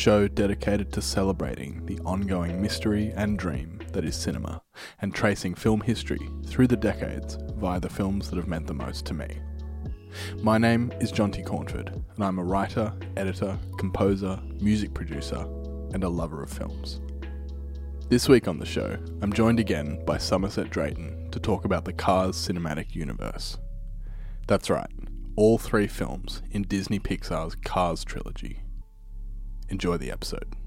show 0.00 0.26
dedicated 0.26 0.90
to 0.90 1.02
celebrating 1.02 1.84
the 1.84 1.98
ongoing 2.06 2.58
mystery 2.58 3.12
and 3.16 3.38
dream 3.38 3.78
that 3.92 4.02
is 4.02 4.16
cinema 4.16 4.62
and 5.02 5.14
tracing 5.14 5.54
film 5.54 5.82
history 5.82 6.26
through 6.46 6.66
the 6.66 6.74
decades 6.74 7.36
via 7.56 7.78
the 7.78 7.90
films 7.90 8.30
that 8.30 8.36
have 8.36 8.48
meant 8.48 8.66
the 8.66 8.72
most 8.72 9.04
to 9.04 9.12
me. 9.12 9.28
My 10.38 10.56
name 10.56 10.90
is 11.02 11.12
Jonty 11.12 11.44
Cornford, 11.44 12.02
and 12.14 12.24
I'm 12.24 12.38
a 12.38 12.42
writer, 12.42 12.90
editor, 13.18 13.58
composer, 13.76 14.40
music 14.58 14.94
producer, 14.94 15.46
and 15.92 16.02
a 16.02 16.08
lover 16.08 16.42
of 16.42 16.50
films. 16.50 17.02
This 18.08 18.26
week 18.26 18.48
on 18.48 18.58
the 18.58 18.64
show, 18.64 18.96
I'm 19.20 19.34
joined 19.34 19.60
again 19.60 20.02
by 20.06 20.16
Somerset 20.16 20.70
Drayton 20.70 21.30
to 21.30 21.38
talk 21.38 21.66
about 21.66 21.84
the 21.84 21.92
Cars 21.92 22.36
cinematic 22.36 22.94
universe. 22.94 23.58
That's 24.46 24.70
right, 24.70 24.90
all 25.36 25.58
three 25.58 25.88
films 25.88 26.40
in 26.52 26.62
Disney 26.62 27.00
Pixar's 27.00 27.54
Cars 27.54 28.02
trilogy. 28.02 28.59
Enjoy 29.70 29.96
the 29.96 30.10
episode. 30.10 30.59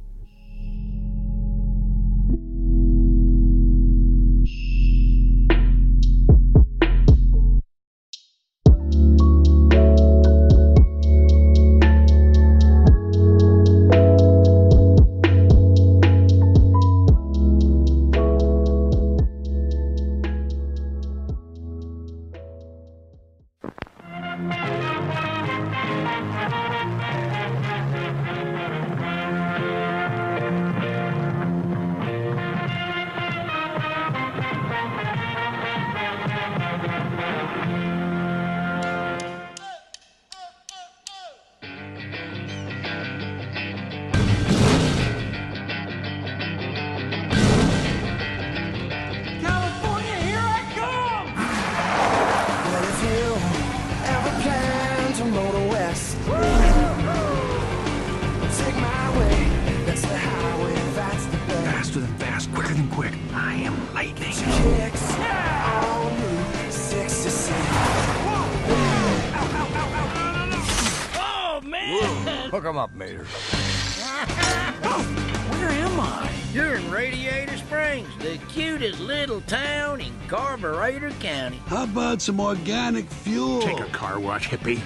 Some 82.24 82.40
organic 82.40 83.06
fuel? 83.06 83.62
Take 83.62 83.82
a 83.82 83.86
car 83.88 84.18
wash, 84.18 84.48
hippie. 84.48 84.80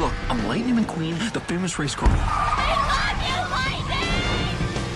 Look, 0.00 0.14
I'm 0.30 0.48
Lightning 0.48 0.74
McQueen, 0.74 1.32
the 1.34 1.40
famous 1.40 1.78
race 1.78 1.94
car. 1.94 2.08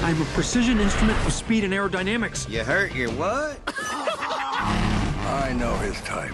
I'm 0.03 0.21
a 0.21 0.25
precision 0.32 0.81
instrument 0.81 1.19
of 1.27 1.34
speed 1.34 1.65
and 1.65 1.75
aerodynamics. 1.75 2.49
You 2.49 2.65
hurt 2.65 2.94
your 2.94 3.10
what? 3.10 3.60
I 3.77 5.55
know 5.59 5.75
his 5.77 6.00
type. 6.00 6.32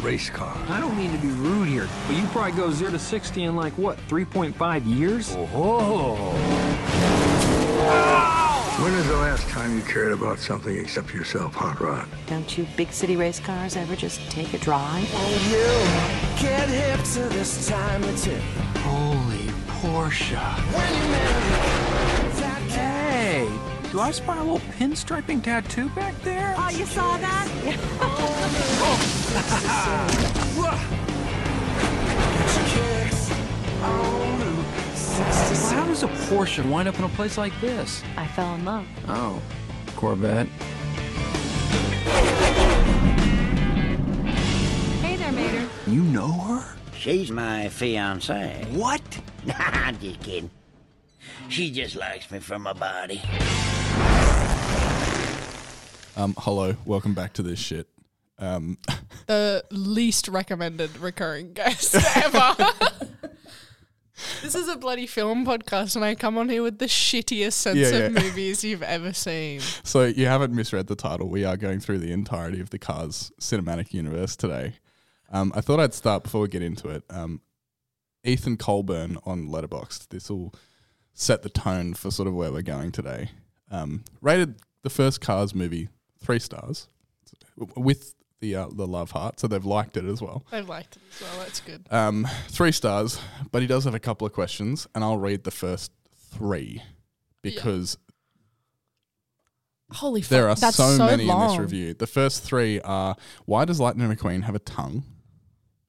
Race 0.00 0.30
car. 0.30 0.56
I 0.68 0.78
don't 0.80 0.96
mean 0.96 1.10
to 1.10 1.18
be 1.18 1.32
rude 1.32 1.66
here, 1.66 1.88
but 2.06 2.14
you 2.16 2.24
probably 2.26 2.52
go 2.52 2.70
0 2.70 2.92
to 2.92 3.00
60 3.00 3.42
in 3.42 3.56
like 3.56 3.76
what, 3.76 3.98
3.5 4.08 4.86
years? 4.86 5.34
Oh. 5.54 6.32
Ah! 7.84 8.41
When 8.82 8.94
is 8.94 9.06
the 9.06 9.16
last 9.16 9.46
time 9.48 9.76
you 9.76 9.82
cared 9.84 10.10
about 10.10 10.40
something 10.40 10.76
except 10.76 11.14
yourself, 11.14 11.54
Hot 11.54 11.80
Rod? 11.80 12.08
Don't 12.26 12.58
you 12.58 12.66
big 12.76 12.92
city 12.92 13.14
race 13.14 13.38
cars 13.38 13.76
ever 13.76 13.94
just 13.94 14.20
take 14.28 14.54
a 14.54 14.58
drive? 14.58 15.08
Oh, 15.14 15.30
you 15.46 15.62
get 16.42 16.68
hip 16.68 16.98
to 17.14 17.22
this 17.32 17.68
time 17.68 18.02
of 18.02 18.20
tip. 18.20 18.42
Holy 18.78 19.46
Porsche. 19.78 20.36
When 20.74 20.94
you 20.96 21.02
that. 22.40 22.60
Hey, 22.72 23.48
do 23.92 24.00
I 24.00 24.10
spy 24.10 24.36
a 24.38 24.42
little 24.42 24.58
pinstriping 24.76 25.44
tattoo 25.44 25.88
back 25.90 26.20
there? 26.22 26.56
Oh, 26.58 26.70
you 26.70 26.84
saw 26.84 27.16
that? 27.18 27.48
Kicks 32.72 33.30
on 33.84 34.40
Route 34.40 34.51
66. 35.30 35.70
How 35.70 35.86
does 35.86 36.02
a 36.02 36.08
Porsche 36.08 36.68
wind 36.68 36.88
up 36.88 36.98
in 36.98 37.04
a 37.04 37.08
place 37.10 37.38
like 37.38 37.52
this? 37.60 38.02
I 38.16 38.26
fell 38.26 38.54
in 38.54 38.64
love. 38.64 38.86
Oh, 39.08 39.40
Corvette. 39.94 40.46
Hey 45.00 45.16
there, 45.16 45.32
Mater. 45.32 45.68
You 45.86 46.02
know 46.02 46.32
her? 46.32 46.74
She's 46.96 47.30
my 47.30 47.66
fiancée. 47.66 48.68
What? 48.72 49.02
Nah, 49.44 49.54
I'm 49.58 49.98
just 49.98 50.20
kidding. 50.22 50.48
She 51.48 51.72
just 51.72 51.96
likes 51.96 52.30
me 52.30 52.38
for 52.38 52.60
my 52.60 52.72
body. 52.74 53.20
Um, 56.16 56.36
hello, 56.38 56.76
welcome 56.84 57.12
back 57.12 57.32
to 57.32 57.42
this 57.42 57.58
shit. 57.58 57.88
Um, 58.38 58.78
the 59.26 59.64
least 59.72 60.28
recommended 60.28 60.96
recurring 60.98 61.54
guest 61.54 61.96
ever. 62.16 62.54
This 64.42 64.54
is 64.54 64.68
a 64.68 64.76
bloody 64.76 65.06
film 65.06 65.44
podcast, 65.46 65.96
and 65.96 66.04
I 66.04 66.14
come 66.14 66.36
on 66.38 66.48
here 66.48 66.62
with 66.62 66.78
the 66.78 66.86
shittiest 66.86 67.52
sense 67.54 67.78
Yeah, 67.78 67.88
of 67.88 68.12
yeah. 68.14 68.20
movies 68.22 68.62
you've 68.64 68.82
ever 68.82 69.12
seen. 69.12 69.60
so 69.82 70.04
you 70.04 70.26
haven't 70.26 70.54
misread 70.54 70.86
the 70.86 70.96
title. 70.96 71.28
We 71.28 71.44
are 71.44 71.56
going 71.56 71.80
through 71.80 71.98
the 71.98 72.12
entirety 72.12 72.60
of 72.60 72.70
the 72.70 72.78
Cars 72.78 73.32
cinematic 73.40 73.92
universe 73.92 74.36
today. 74.36 74.74
Um, 75.30 75.52
I 75.54 75.60
thought 75.60 75.80
I'd 75.80 75.94
start 75.94 76.24
before 76.24 76.42
we 76.42 76.48
get 76.48 76.62
into 76.62 76.88
it. 76.88 77.04
Um, 77.10 77.40
Ethan 78.24 78.56
Colburn 78.56 79.18
on 79.24 79.48
Letterboxd. 79.48 80.08
This 80.10 80.28
will 80.30 80.54
set 81.14 81.42
the 81.42 81.48
tone 81.48 81.94
for 81.94 82.10
sort 82.10 82.28
of 82.28 82.34
where 82.34 82.52
we're 82.52 82.62
going 82.62 82.92
today. 82.92 83.30
Um, 83.70 84.04
rated 84.20 84.56
the 84.82 84.90
first 84.90 85.20
Cars 85.20 85.54
movie 85.54 85.88
three 86.22 86.38
stars 86.38 86.88
with 87.76 88.14
the 88.42 88.56
uh, 88.56 88.66
the 88.70 88.86
love 88.86 89.12
heart, 89.12 89.40
so 89.40 89.46
they've 89.46 89.64
liked 89.64 89.96
it 89.96 90.04
as 90.04 90.20
well. 90.20 90.44
They've 90.50 90.68
liked 90.68 90.96
it 90.96 91.02
as 91.14 91.22
well. 91.22 91.38
That's 91.38 91.60
good. 91.60 91.86
Um, 91.90 92.28
three 92.48 92.72
stars, 92.72 93.18
but 93.50 93.62
he 93.62 93.68
does 93.68 93.84
have 93.84 93.94
a 93.94 93.98
couple 94.00 94.26
of 94.26 94.34
questions, 94.34 94.86
and 94.94 95.02
I'll 95.02 95.16
read 95.16 95.44
the 95.44 95.50
first 95.50 95.92
three 96.30 96.82
because 97.40 97.96
Holy 99.92 100.20
fuck, 100.20 100.28
there 100.28 100.48
are 100.48 100.54
that's 100.56 100.76
so, 100.76 100.98
many 100.98 101.24
long. 101.24 101.42
in 101.42 101.48
this 101.48 101.58
review. 101.58 101.94
The 101.94 102.06
first 102.06 102.42
three 102.42 102.80
are 102.80 103.16
why 103.46 103.64
does 103.64 103.80
Lightning 103.80 104.10
McQueen 104.14 104.42
have 104.42 104.54
a 104.54 104.60
tongue? 104.60 105.04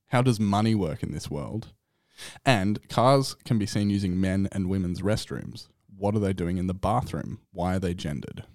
How 0.08 0.22
does 0.22 0.40
money 0.40 0.76
work 0.76 1.04
in 1.04 1.12
this 1.12 1.30
world? 1.30 1.74
And 2.46 2.88
cars 2.88 3.36
can 3.44 3.58
be 3.58 3.66
seen 3.66 3.90
using 3.90 4.22
men 4.22 4.48
and 4.52 4.70
women's 4.70 5.02
restrooms. 5.02 5.68
What 5.98 6.16
are 6.16 6.20
they 6.20 6.34
doing 6.34 6.58
in 6.58 6.68
the 6.68 6.74
bathroom? 6.76 7.40
Why 7.52 7.76
are 7.76 7.80
they 7.80 7.96
gendered? 7.96 8.46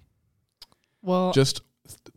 Well, 1.01 1.33
Just 1.33 1.61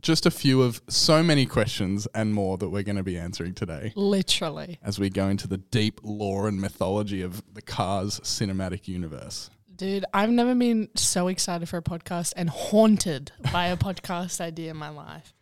just 0.00 0.26
a 0.26 0.30
few 0.30 0.62
of 0.62 0.82
so 0.88 1.22
many 1.22 1.46
questions 1.46 2.06
and 2.14 2.34
more 2.34 2.58
that 2.58 2.69
we're 2.69 2.82
going 2.82 2.96
to 2.96 3.02
be 3.02 3.16
answering 3.16 3.54
today 3.54 3.92
literally, 3.94 4.78
as 4.82 4.98
we 4.98 5.10
go 5.10 5.28
into 5.28 5.46
the 5.46 5.58
deep 5.58 6.00
lore 6.02 6.48
and 6.48 6.60
mythology 6.60 7.22
of 7.22 7.42
the 7.54 7.62
Cars 7.62 8.20
cinematic 8.20 8.88
universe. 8.88 9.50
dude. 9.74 10.04
I've 10.12 10.30
never 10.30 10.54
been 10.54 10.88
so 10.94 11.28
excited 11.28 11.69
for 11.69 11.76
a 11.78 11.82
podcast 11.82 12.32
and 12.36 12.48
haunted 12.50 13.32
by 13.52 13.66
a 13.66 13.76
podcast 13.86 14.40
idea 14.40 14.70
in 14.70 14.76
my 14.76 14.90
life. 14.90 15.34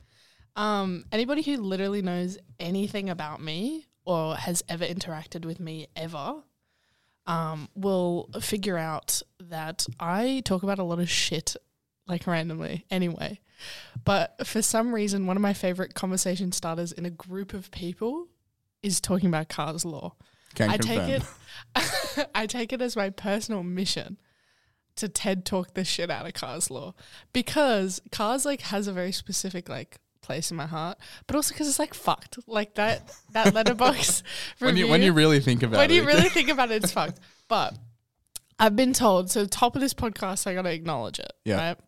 Um, 0.57 1.05
anybody 1.13 1.43
who 1.43 1.57
literally 1.59 2.03
knows 2.03 2.39
anything 2.59 3.09
about 3.09 3.41
me 3.41 3.87
or 4.05 4.37
has 4.37 4.63
ever 4.69 4.85
interacted 4.85 5.45
with 5.45 5.61
me 5.61 5.87
ever 5.95 6.43
um, 7.27 7.69
will 7.75 8.29
figure 8.41 8.77
out 8.77 9.23
that 9.39 9.87
I 9.99 10.43
talk 10.45 10.63
about 10.63 10.79
a 10.79 10.83
lot 10.83 10.99
of 10.99 11.09
shit 11.09 11.57
like 12.07 12.27
randomly 12.27 12.85
anyway. 12.91 13.41
But 14.05 14.47
for 14.47 14.63
some 14.63 14.95
reason, 14.95 15.27
one 15.27 15.37
of 15.37 15.43
my 15.43 15.53
favorite 15.53 15.95
conversation 15.95 16.53
starters 16.53 16.93
in 16.93 17.05
a 17.07 17.11
group 17.11 17.55
of 17.55 17.71
people 17.71 18.29
is 18.83 19.01
talking 19.01 19.29
about 19.29 19.49
Cars 19.49 19.85
lore. 19.85 20.13
Can 20.55 20.71
I 20.71 20.79
confirm. 20.79 21.07
take 21.07 21.23
it 21.23 22.29
I 22.35 22.47
take 22.47 22.73
it 22.73 22.83
as 22.83 22.97
my 22.97 23.11
personal 23.11 23.63
mission 23.63 24.19
to 24.97 25.09
TED 25.09 25.45
talk 25.45 25.75
the 25.75 25.85
shit 25.85 26.11
out 26.11 26.27
of 26.27 26.35
Cars 26.35 26.71
lore 26.71 26.95
because 27.33 28.01
Cars 28.11 28.45
like 28.45 28.63
has 28.63 28.87
a 28.87 28.93
very 28.93 29.13
specific 29.13 29.69
like 29.69 29.99
place 30.23 30.51
in 30.51 30.57
my 30.57 30.67
heart, 30.67 30.99
but 31.27 31.37
also 31.37 31.53
because 31.53 31.69
it's 31.69 31.79
like 31.79 31.95
fucked. 31.95 32.39
Like 32.47 32.75
that 32.75 33.13
that 33.33 33.47
Letterboxd 33.55 34.23
when 34.59 34.77
you 34.77 34.89
when 34.89 35.03
you 35.03 35.13
really 35.13 35.41
think 35.41 35.63
about 35.63 35.79
when 35.79 35.91
it, 35.91 35.95
you 35.95 36.05
really 36.05 36.29
think 36.31 36.49
about 36.49 36.71
it, 36.71 36.83
it's 36.83 36.93
fucked. 36.93 37.21
But 37.49 37.77
I've 38.59 38.77
been 38.77 38.93
told. 38.93 39.31
So 39.31 39.47
top 39.47 39.75
of 39.75 39.81
this 39.81 39.95
podcast, 39.95 40.47
I 40.47 40.55
got 40.55 40.63
to 40.63 40.73
acknowledge 40.73 41.19
it. 41.19 41.33
Yeah. 41.45 41.69
Right. 41.69 41.79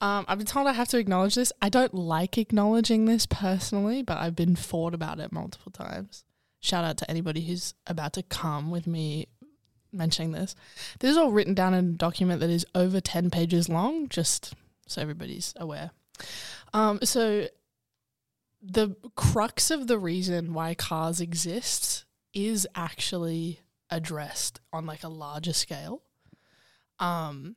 Um, 0.00 0.26
I've 0.28 0.38
been 0.38 0.46
told 0.46 0.66
I 0.66 0.72
have 0.72 0.88
to 0.88 0.98
acknowledge 0.98 1.36
this. 1.36 1.52
I 1.62 1.68
don't 1.68 1.94
like 1.94 2.36
acknowledging 2.36 3.06
this 3.06 3.26
personally, 3.26 4.02
but 4.02 4.18
I've 4.18 4.36
been 4.36 4.56
fought 4.56 4.92
about 4.92 5.20
it 5.20 5.32
multiple 5.32 5.72
times. 5.72 6.24
Shout 6.60 6.84
out 6.84 6.98
to 6.98 7.10
anybody 7.10 7.42
who's 7.42 7.74
about 7.86 8.12
to 8.14 8.22
come 8.22 8.70
with 8.70 8.86
me 8.86 9.28
mentioning 9.92 10.32
this. 10.32 10.54
This 11.00 11.12
is 11.12 11.16
all 11.16 11.30
written 11.30 11.54
down 11.54 11.74
in 11.74 11.86
a 11.86 11.92
document 11.92 12.40
that 12.40 12.50
is 12.50 12.66
over 12.74 13.00
10 13.00 13.30
pages 13.30 13.68
long, 13.68 14.08
just 14.08 14.54
so 14.86 15.00
everybody's 15.00 15.54
aware. 15.56 15.90
Um, 16.74 16.98
so, 17.02 17.48
the 18.62 18.96
crux 19.14 19.70
of 19.70 19.86
the 19.86 19.98
reason 19.98 20.52
why 20.52 20.74
cars 20.74 21.20
exist 21.20 22.04
is 22.34 22.66
actually 22.74 23.60
addressed 23.90 24.60
on 24.72 24.86
like 24.86 25.04
a 25.04 25.08
larger 25.08 25.52
scale. 25.52 26.02
Um, 26.98 27.56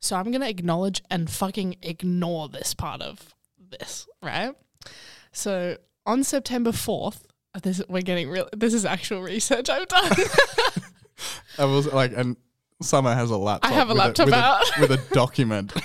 so 0.00 0.16
I'm 0.16 0.30
gonna 0.30 0.48
acknowledge 0.48 1.02
and 1.10 1.30
fucking 1.30 1.76
ignore 1.82 2.48
this 2.48 2.74
part 2.74 3.02
of 3.02 3.34
this, 3.70 4.06
right? 4.22 4.54
So 5.32 5.76
on 6.06 6.24
September 6.24 6.72
fourth, 6.72 7.26
oh, 7.54 7.60
this 7.60 7.82
we're 7.88 8.02
getting 8.02 8.28
real. 8.28 8.48
This 8.56 8.74
is 8.74 8.84
actual 8.84 9.22
research 9.22 9.68
I've 9.68 9.88
done. 9.88 10.12
I 11.58 11.64
was 11.64 11.92
like, 11.92 12.12
and 12.16 12.36
Summer 12.80 13.14
has 13.14 13.30
a 13.30 13.36
laptop. 13.36 13.70
I 13.70 13.74
have 13.74 13.88
a 13.88 13.92
with 13.92 13.98
laptop 13.98 14.26
with 14.26 14.34
out. 14.34 14.62
a, 14.76 14.80
with 14.80 14.92
a 14.92 15.14
document. 15.14 15.72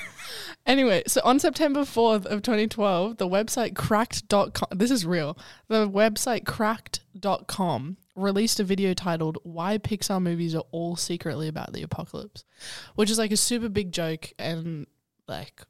Anyway, 0.65 1.04
so 1.07 1.19
on 1.25 1.39
September 1.39 1.81
4th 1.81 2.25
of 2.25 2.42
2012, 2.42 3.18
the 3.18 3.27
website 3.27 3.75
cracked.com, 3.75 4.69
this 4.71 4.92
is 4.92 5.06
real, 5.06 5.38
the 5.68 5.89
website 5.89 6.45
cracked.com 6.45 7.98
released 8.15 8.60
a 8.60 8.63
video 8.63 8.94
titled 8.94 9.38
Why 9.44 9.77
Pixar 9.77 10.21
Movies 10.21 10.56
Are 10.56 10.63
All 10.71 10.95
Secretly 10.95 11.48
About 11.48 11.74
the 11.74 11.83
Apocalypse, 11.83 12.45
which 12.95 13.10
is 13.10 13.18
like 13.18 13.31
a 13.31 13.38
super 13.38 13.69
big 13.69 13.92
joke 13.92 14.31
and 14.38 14.88
like 15.27 15.62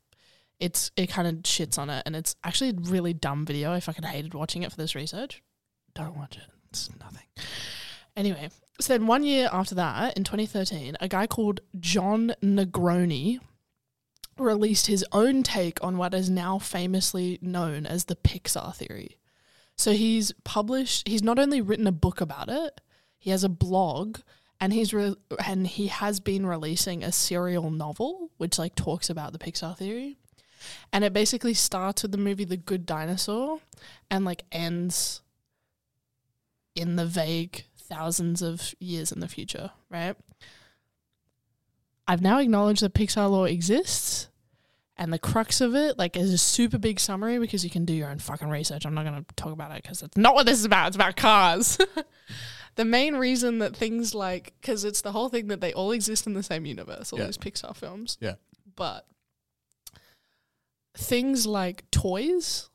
it's 0.60 0.92
it 0.96 1.10
kind 1.10 1.28
of 1.28 1.36
shits 1.44 1.78
on 1.78 1.90
it 1.90 2.04
and 2.06 2.16
it's 2.16 2.36
actually 2.44 2.72
a 2.72 2.76
really 2.90 3.14
dumb 3.14 3.46
video. 3.46 3.72
I 3.72 3.80
fucking 3.80 4.04
hated 4.04 4.34
watching 4.34 4.64
it 4.64 4.72
for 4.72 4.78
this 4.78 4.96
research. 4.96 5.42
Don't 5.94 6.18
watch 6.18 6.38
it. 6.38 6.44
It's 6.70 6.90
nothing. 7.00 7.28
Anyway, 8.16 8.50
so 8.80 8.94
then 8.94 9.08
one 9.08 9.24
year 9.24 9.50
after 9.52 9.76
that, 9.76 10.18
in 10.18 10.24
2013, 10.24 10.98
a 11.00 11.08
guy 11.08 11.28
called 11.28 11.62
Jon 11.80 12.34
Negroni 12.42 13.40
released 14.38 14.88
his 14.88 15.06
own 15.12 15.44
take 15.44 15.84
on 15.84 15.98
what 15.98 16.14
is 16.14 16.30
now 16.30 16.58
famously 16.58 17.40
known 17.42 17.86
as 17.86 18.06
the 18.06 18.16
Pixar 18.16 18.76
theory. 18.76 19.18
So 19.76 19.92
he's 19.92 20.32
published, 20.44 21.08
he's 21.08 21.24
not 21.24 21.40
only 21.40 21.62
written 21.62 21.88
a 21.88 21.92
book 21.92 22.22
about 22.22 22.50
it, 22.50 22.82
he 23.18 23.30
has 23.32 23.44
a 23.44 23.50
blog 23.50 24.20
and 24.60 24.72
he's 24.72 24.94
re- 24.94 25.16
and 25.46 25.68
he 25.68 25.88
has 25.88 26.20
been 26.20 26.46
releasing 26.46 27.04
a 27.04 27.12
serial 27.12 27.72
novel 27.72 28.30
which 28.38 28.60
like 28.60 28.76
talks 28.76 29.10
about 29.10 29.34
the 29.34 29.40
Pixar 29.40 29.78
theory. 29.78 30.18
And 30.94 31.04
it 31.04 31.12
basically 31.12 31.54
starts 31.54 32.04
with 32.04 32.12
the 32.12 32.18
movie 32.18 32.46
The 32.46 32.58
Good 32.58 32.86
Dinosaur 32.86 33.60
and 34.10 34.24
like 34.24 34.44
ends 34.52 35.22
in 36.76 36.96
the 36.96 37.06
vague 37.06 37.66
thousands 37.78 38.42
of 38.42 38.74
years 38.80 39.12
in 39.12 39.20
the 39.20 39.28
future, 39.28 39.72
right? 39.90 40.16
I've 42.08 42.22
now 42.22 42.40
acknowledged 42.40 42.82
that 42.82 42.94
Pixar 42.94 43.30
lore 43.30 43.48
exists 43.48 44.30
and 44.98 45.12
the 45.12 45.20
crux 45.20 45.60
of 45.62 45.74
it, 45.76 45.98
like, 45.98 46.16
is 46.16 46.32
a 46.34 46.38
super 46.38 46.78
big 46.78 47.00
summary 47.00 47.40
because 47.40 47.64
you 47.64 47.70
can 47.70 47.84
do 47.86 47.94
your 47.94 48.10
own 48.10 48.20
fucking 48.20 48.48
research. 48.50 48.86
I'm 48.86 48.94
not 48.94 49.06
going 49.06 49.24
to 49.26 49.36
talk 49.36 49.52
about 49.52 49.72
it 49.72 49.82
because 49.82 50.04
it's 50.04 50.16
not 50.18 50.36
what 50.36 50.46
this 50.46 50.60
is 50.60 50.66
about. 50.66 50.88
It's 50.88 50.96
about 50.96 51.16
cars. 51.16 51.78
the 52.76 52.86
main 52.86 53.16
reason 53.16 53.60
that 53.60 53.76
things 53.76 54.14
like, 54.14 54.54
because 54.62 54.84
it's 54.84 55.02
the 55.02 55.12
whole 55.12 55.30
thing 55.30 55.48
that 55.48 55.62
they 55.62 55.74
all 55.74 55.92
exist 55.92 56.28
in 56.28 56.34
the 56.34 56.44
same 56.44 56.66
universe, 56.66 57.12
all 57.12 57.20
Yeah. 57.20 57.26
these 57.26 57.38
Pixar 57.40 57.76
films. 57.76 58.18
Yeah. 58.22 58.36
But 58.76 59.08
things 60.96 61.46
like 61.48 61.90
toys, 61.92 62.70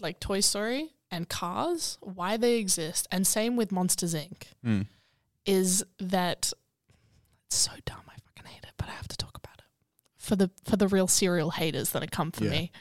like 0.00 0.20
Toy 0.20 0.40
Story 0.40 0.92
and 1.10 1.28
cars, 1.28 1.98
why 2.00 2.36
they 2.36 2.56
exist, 2.56 3.06
and 3.10 3.26
same 3.26 3.56
with 3.56 3.70
Monsters 3.70 4.14
Inc 4.14 4.44
Mm. 4.64 4.86
is 5.46 5.84
that 6.00 6.52
it's 7.46 7.56
so 7.56 7.72
dumb. 7.84 8.00
I 8.08 8.14
fucking 8.26 8.50
hate 8.50 8.64
it, 8.64 8.72
but 8.78 8.88
I 8.88 8.92
have 8.92 9.08
to 9.08 9.16
talk 9.16 9.33
for 10.24 10.36
the 10.36 10.50
for 10.64 10.76
the 10.76 10.88
real 10.88 11.06
serial 11.06 11.50
haters 11.50 11.90
that 11.90 12.02
have 12.02 12.10
come 12.10 12.32
for 12.32 12.44
Yeah. 12.44 12.50
me. 12.50 12.72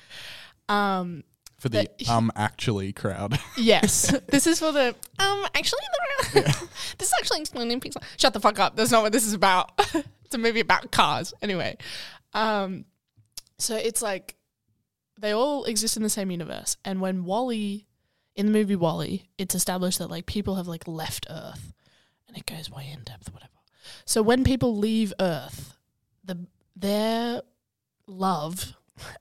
Um, 0.70 1.24
For 1.60 1.70
the 1.70 1.90
But- 2.00 2.10
um 2.10 2.32
actually 2.36 2.92
crowd. 2.94 3.40
yes, 3.58 4.14
this 4.28 4.48
is 4.48 4.60
for 4.60 4.72
the 4.72 4.96
um. 5.20 5.46
Actually, 5.56 5.80
the, 6.34 6.42
this 6.98 7.08
is 7.08 7.14
actually 7.20 7.42
explaining 7.42 7.80
Pixar. 7.80 8.04
Shut 8.18 8.34
the 8.34 8.40
fuck 8.40 8.60
up. 8.60 8.76
That's 8.76 8.92
not 8.92 9.02
what 9.04 9.12
this 9.14 9.26
is 9.26 9.34
about. 9.34 9.72
it's 10.26 10.36
a 10.36 10.38
movie 10.38 10.60
about 10.62 10.92
cars. 10.92 11.34
Anyway, 11.42 11.78
um, 12.34 12.86
so 13.60 13.76
it's 13.76 14.02
like 14.02 14.36
they 15.20 15.32
all 15.34 15.64
exist 15.66 15.96
in 15.96 16.04
the 16.04 16.10
same 16.10 16.32
universe, 16.32 16.76
and 16.84 17.00
when 17.00 17.24
WALL-E, 17.24 17.86
in 18.36 18.46
the 18.48 18.52
movie 18.52 18.76
WALL-E, 18.76 19.30
it's 19.38 19.56
established 19.56 20.00
that 20.00 20.10
like 20.10 20.26
people 20.26 20.56
have 20.56 20.68
like 20.68 20.86
left 20.88 21.28
Earth, 21.30 21.72
and 22.28 22.36
it 22.36 22.46
goes 22.46 22.70
way 22.70 22.90
in 22.92 23.04
depth, 23.04 23.32
whatever. 23.32 23.52
So 24.06 24.22
when 24.22 24.44
people 24.44 24.76
leave 24.76 25.14
Earth, 25.20 25.78
the 26.26 26.46
their 26.76 27.42
love 28.08 28.74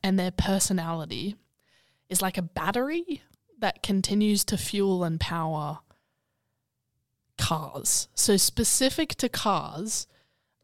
and 0.03 0.19
their 0.19 0.31
personality 0.31 1.37
is 2.09 2.23
like 2.23 2.39
a 2.39 2.43
battery 2.43 3.23
that 3.59 3.83
continues 3.83 4.45
to 4.45 4.57
fuel 4.57 5.05
and 5.05 5.21
power 5.21 5.79
cars. 7.39 8.09
So 8.15 8.37
specific 8.37 9.15
to 9.17 9.29
cars, 9.29 10.07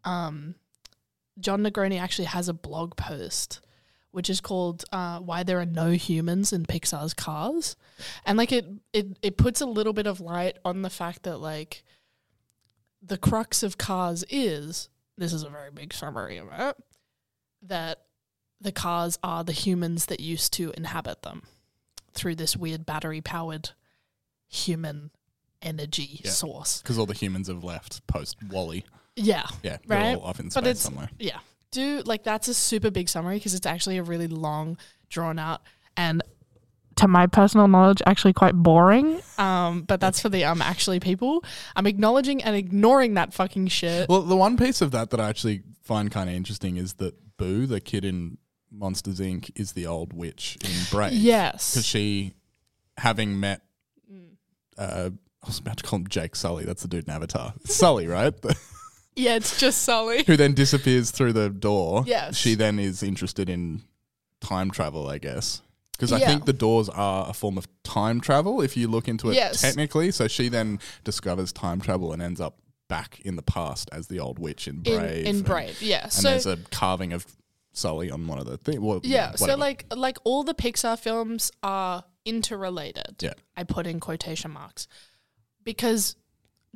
um, 0.04 0.56
Jon 1.38 1.62
Negroni 1.62 2.00
actually 2.00 2.26
has 2.26 2.48
a 2.48 2.54
blog 2.54 2.96
post 2.96 3.60
which 4.10 4.30
is 4.30 4.40
called 4.40 4.84
uh, 4.90 5.18
"Why 5.20 5.42
There 5.42 5.60
Are 5.60 5.66
No 5.66 5.90
Humans 5.90 6.52
in 6.52 6.64
Pixar's 6.64 7.14
Cars," 7.14 7.76
and 8.24 8.38
like 8.38 8.52
it, 8.52 8.66
it, 8.92 9.18
it 9.22 9.36
puts 9.36 9.60
a 9.60 9.66
little 9.66 9.92
bit 9.92 10.06
of 10.06 10.20
light 10.20 10.58
on 10.64 10.82
the 10.82 10.90
fact 10.90 11.24
that 11.24 11.38
like 11.38 11.84
the 13.02 13.18
crux 13.18 13.62
of 13.62 13.78
cars 13.78 14.24
is 14.30 14.88
this 15.18 15.32
is 15.32 15.42
a 15.42 15.48
very 15.50 15.70
big 15.70 15.92
summary 15.92 16.38
of 16.38 16.48
it 16.52 16.76
that 17.62 18.04
the 18.60 18.72
cars 18.72 19.18
are 19.22 19.44
the 19.44 19.52
humans 19.52 20.06
that 20.06 20.20
used 20.20 20.52
to 20.54 20.70
inhabit 20.76 21.22
them 21.22 21.42
through 22.12 22.34
this 22.36 22.56
weird 22.56 22.86
battery 22.86 23.20
powered 23.20 23.70
human 24.48 25.10
energy 25.60 26.20
Yeah. 26.24 26.30
source. 26.30 26.80
Because 26.82 26.98
all 26.98 27.06
the 27.06 27.14
humans 27.14 27.48
have 27.48 27.62
left 27.64 28.06
post 28.06 28.36
WALL-E. 28.48 28.84
Yeah. 29.16 29.46
Yeah, 29.62 29.78
they're 29.86 29.98
Right? 29.98 30.16
all 30.16 30.22
off 30.24 30.40
in 30.40 30.46
But 30.46 30.52
space 30.52 30.60
it's- 30.62 30.80
somewhere. 30.80 31.10
Yeah. 31.18 31.40
Do 31.70 32.02
like 32.06 32.22
that's 32.22 32.48
a 32.48 32.54
super 32.54 32.90
big 32.90 33.08
summary 33.08 33.36
because 33.36 33.52
it's 33.54 33.66
actually 33.66 33.98
a 33.98 34.02
really 34.02 34.26
long, 34.28 34.78
drawn 35.10 35.38
out, 35.38 35.62
and 35.96 36.22
to 36.98 37.08
my 37.08 37.26
personal 37.26 37.66
knowledge, 37.68 38.00
actually 38.06 38.32
quite 38.32 38.54
boring. 38.54 39.20
Um, 39.38 39.82
but 39.82 40.00
that's 40.00 40.20
for 40.20 40.28
the 40.28 40.44
um 40.44 40.62
actually 40.62 41.00
people. 41.00 41.44
I'm 41.76 41.86
acknowledging 41.86 42.42
and 42.42 42.54
ignoring 42.56 43.14
that 43.14 43.32
fucking 43.34 43.68
shit. 43.68 44.08
Well, 44.08 44.22
the 44.22 44.36
one 44.36 44.56
piece 44.56 44.80
of 44.80 44.90
that 44.92 45.10
that 45.10 45.20
I 45.20 45.28
actually 45.28 45.62
find 45.82 46.10
kind 46.10 46.28
of 46.28 46.36
interesting 46.36 46.76
is 46.76 46.94
that 46.94 47.14
Boo, 47.36 47.66
the 47.66 47.80
kid 47.80 48.04
in 48.04 48.38
Monsters 48.70 49.20
Inc., 49.20 49.50
is 49.54 49.72
the 49.72 49.86
old 49.86 50.12
witch 50.12 50.58
in 50.64 50.70
Brave. 50.90 51.12
Yes. 51.12 51.72
Because 51.72 51.86
she, 51.86 52.34
having 52.98 53.38
met, 53.40 53.62
Mm. 54.12 54.30
uh, 54.76 55.10
I 55.42 55.46
was 55.46 55.58
about 55.58 55.76
to 55.78 55.84
call 55.84 55.98
him 56.00 56.06
Jake 56.08 56.34
Sully. 56.34 56.64
That's 56.64 56.82
the 56.82 56.88
dude 56.88 57.04
in 57.06 57.10
Avatar. 57.14 57.54
Sully, 57.64 58.06
right? 58.18 58.34
yeah, 59.14 59.36
it's 59.36 59.58
just 59.60 59.82
Sully. 59.82 60.24
Who 60.24 60.36
then 60.36 60.52
disappears 60.54 61.10
through 61.10 61.32
the 61.34 61.48
door. 61.48 62.02
Yes. 62.06 62.36
She 62.36 62.54
then 62.54 62.78
is 62.78 63.02
interested 63.02 63.48
in 63.48 63.82
time 64.40 64.70
travel, 64.70 65.08
I 65.08 65.18
guess. 65.18 65.62
Because 65.98 66.12
I 66.12 66.18
Yeah. 66.20 66.28
think 66.28 66.44
the 66.46 66.52
doors 66.52 66.88
are 66.88 67.28
a 67.28 67.32
form 67.34 67.58
of 67.58 67.66
time 67.82 68.20
travel 68.20 68.62
if 68.62 68.76
you 68.76 68.86
look 68.86 69.08
into 69.08 69.30
it 69.30 69.34
Yes. 69.34 69.60
technically. 69.60 70.12
So 70.12 70.28
she 70.28 70.48
then 70.48 70.78
discovers 71.02 71.52
time 71.52 71.80
travel 71.80 72.12
and 72.12 72.22
ends 72.22 72.40
up 72.40 72.58
back 72.88 73.18
in 73.24 73.34
the 73.34 73.42
past 73.42 73.90
as 73.92 74.06
the 74.06 74.20
old 74.20 74.38
witch 74.38 74.68
in 74.68 74.76
In, 74.76 74.82
Brave. 74.82 75.26
in 75.26 75.36
and- 75.36 75.44
Brave, 75.44 75.82
yeah. 75.82 76.04
And 76.04 76.12
so 76.12 76.30
there's 76.30 76.46
a 76.46 76.56
carving 76.70 77.12
of 77.12 77.26
Sully 77.72 78.10
on 78.12 78.26
one 78.28 78.38
of 78.38 78.46
the 78.46 78.56
things. 78.56 78.78
Well, 78.78 79.00
Yeah, 79.02 79.34
so 79.34 79.42
whatever. 79.42 79.58
like 79.60 79.84
like 79.94 80.18
all 80.24 80.44
the 80.44 80.54
Pixar 80.54 80.96
films 80.98 81.50
are 81.64 82.04
interrelated. 82.24 83.16
Yeah. 83.20 83.34
I 83.56 83.64
put 83.64 83.86
in 83.86 83.98
quotation 84.00 84.52
marks 84.52 84.86
because 85.64 86.14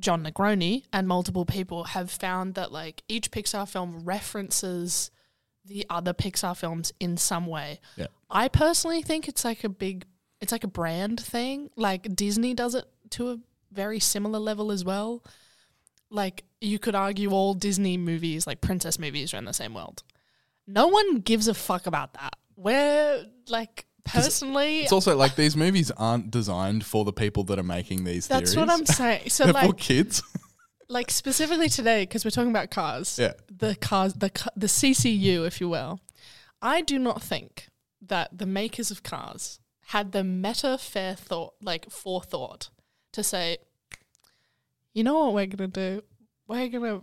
Jon 0.00 0.24
Negroni 0.24 0.82
and 0.92 1.06
multiple 1.06 1.44
people 1.44 1.84
have 1.84 2.10
found 2.10 2.54
that 2.56 2.72
like 2.72 3.02
each 3.08 3.30
Pixar 3.30 3.68
film 3.68 4.04
references 4.04 5.10
the 5.64 5.86
other 5.88 6.12
Pixar 6.12 6.56
films 6.56 6.92
in 7.00 7.16
some 7.16 7.46
way. 7.46 7.80
Yeah. 7.96 8.06
I 8.30 8.48
personally 8.48 9.02
think 9.02 9.28
it's 9.28 9.44
like 9.44 9.64
a 9.64 9.68
big 9.68 10.04
it's 10.40 10.52
like 10.52 10.64
a 10.64 10.68
brand 10.68 11.20
thing. 11.20 11.70
Like 11.76 12.14
Disney 12.14 12.54
does 12.54 12.74
it 12.74 12.84
to 13.10 13.30
a 13.30 13.38
very 13.70 14.00
similar 14.00 14.38
level 14.38 14.72
as 14.72 14.84
well. 14.84 15.22
Like 16.10 16.44
you 16.60 16.78
could 16.78 16.94
argue 16.94 17.30
all 17.30 17.54
Disney 17.54 17.96
movies, 17.96 18.46
like 18.46 18.60
princess 18.60 18.98
movies, 18.98 19.32
are 19.32 19.38
in 19.38 19.44
the 19.44 19.52
same 19.52 19.74
world. 19.74 20.02
No 20.66 20.88
one 20.88 21.16
gives 21.16 21.48
a 21.48 21.54
fuck 21.54 21.86
about 21.86 22.14
that. 22.14 22.34
We're 22.56 23.26
like 23.48 23.86
Personally, 24.04 24.80
It's 24.80 24.92
also 24.92 25.16
like 25.16 25.36
these 25.36 25.56
movies 25.56 25.90
aren't 25.92 26.30
designed 26.30 26.84
for 26.84 27.04
the 27.04 27.12
people 27.12 27.44
that 27.44 27.58
are 27.58 27.64
making 27.64 28.04
these 28.04 28.26
that's 28.26 28.54
theories. 28.54 28.68
what 28.68 28.70
I'm 28.70 28.86
saying. 28.86 29.30
So 29.30 29.44
They're 29.52 29.54
for 29.54 29.68
like, 29.68 29.76
kids. 29.76 30.22
like 30.88 31.10
specifically 31.10 31.68
today, 31.68 32.02
because 32.02 32.24
we're 32.24 32.30
talking 32.30 32.50
about 32.50 32.70
cars. 32.70 33.18
Yeah. 33.18 33.32
The 33.50 33.74
cars, 33.76 34.14
the 34.14 34.30
the 34.56 34.66
CCU, 34.66 35.46
if 35.46 35.60
you 35.60 35.68
will. 35.68 36.00
I 36.60 36.80
do 36.80 36.98
not 36.98 37.22
think 37.22 37.68
that 38.00 38.36
the 38.36 38.46
makers 38.46 38.90
of 38.90 39.02
cars 39.02 39.58
had 39.86 40.12
the 40.12 40.24
meta 40.24 40.78
fair 40.78 41.14
thought, 41.14 41.54
like 41.60 41.90
forethought, 41.90 42.70
to 43.12 43.22
say, 43.22 43.58
you 44.92 45.04
know 45.04 45.18
what 45.18 45.34
we're 45.34 45.46
gonna 45.46 45.68
do? 45.68 46.02
We're 46.46 46.68
gonna 46.68 47.02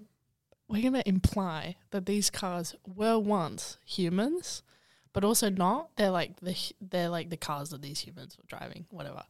we're 0.67 0.83
gonna 0.83 1.03
imply 1.05 1.75
that 1.91 2.05
these 2.05 2.29
cars 2.29 2.75
were 2.85 3.17
once 3.17 3.77
humans, 3.85 4.63
but 5.13 5.23
also 5.23 5.49
not. 5.49 5.89
They're 5.95 6.11
like 6.11 6.39
the 6.39 6.55
they're 6.79 7.09
like 7.09 7.29
the 7.29 7.37
cars 7.37 7.71
that 7.71 7.81
these 7.81 7.99
humans 7.99 8.37
were 8.37 8.45
driving. 8.47 8.85
Whatever. 8.89 9.23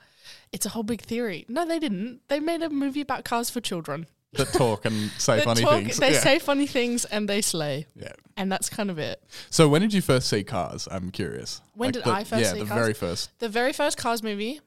It's 0.51 0.65
a 0.65 0.69
whole 0.69 0.83
big 0.83 1.01
theory. 1.01 1.45
No, 1.47 1.65
they 1.65 1.79
didn't. 1.79 2.21
They 2.27 2.39
made 2.39 2.61
a 2.61 2.69
movie 2.69 3.01
about 3.01 3.23
cars 3.23 3.49
for 3.49 3.61
children. 3.61 4.07
That 4.33 4.53
talk 4.53 4.85
and 4.85 5.09
say 5.17 5.41
funny 5.41 5.61
talk- 5.61 5.83
things. 5.83 5.97
They 5.97 6.13
yeah. 6.13 6.19
say 6.19 6.39
funny 6.39 6.67
things 6.67 7.05
and 7.05 7.27
they 7.27 7.41
slay, 7.41 7.87
yeah. 7.95 8.13
and 8.37 8.51
that's 8.51 8.69
kind 8.69 8.89
of 8.89 8.99
it. 8.99 9.23
So 9.49 9.67
when 9.67 9.81
did 9.81 9.93
you 9.93 10.01
first 10.01 10.29
see 10.29 10.43
Cars? 10.43 10.87
I'm 10.89 11.11
curious. 11.11 11.61
When 11.75 11.91
did 11.91 12.03
the, 12.03 12.11
I 12.11 12.23
first 12.23 12.43
yeah, 12.43 12.53
see 12.53 12.59
the 12.59 12.65
Cars? 12.65 12.81
very 12.81 12.93
first. 12.93 13.39
The 13.39 13.49
very 13.49 13.73
first 13.73 13.97
Cars 13.97 14.23
movie, 14.23 14.59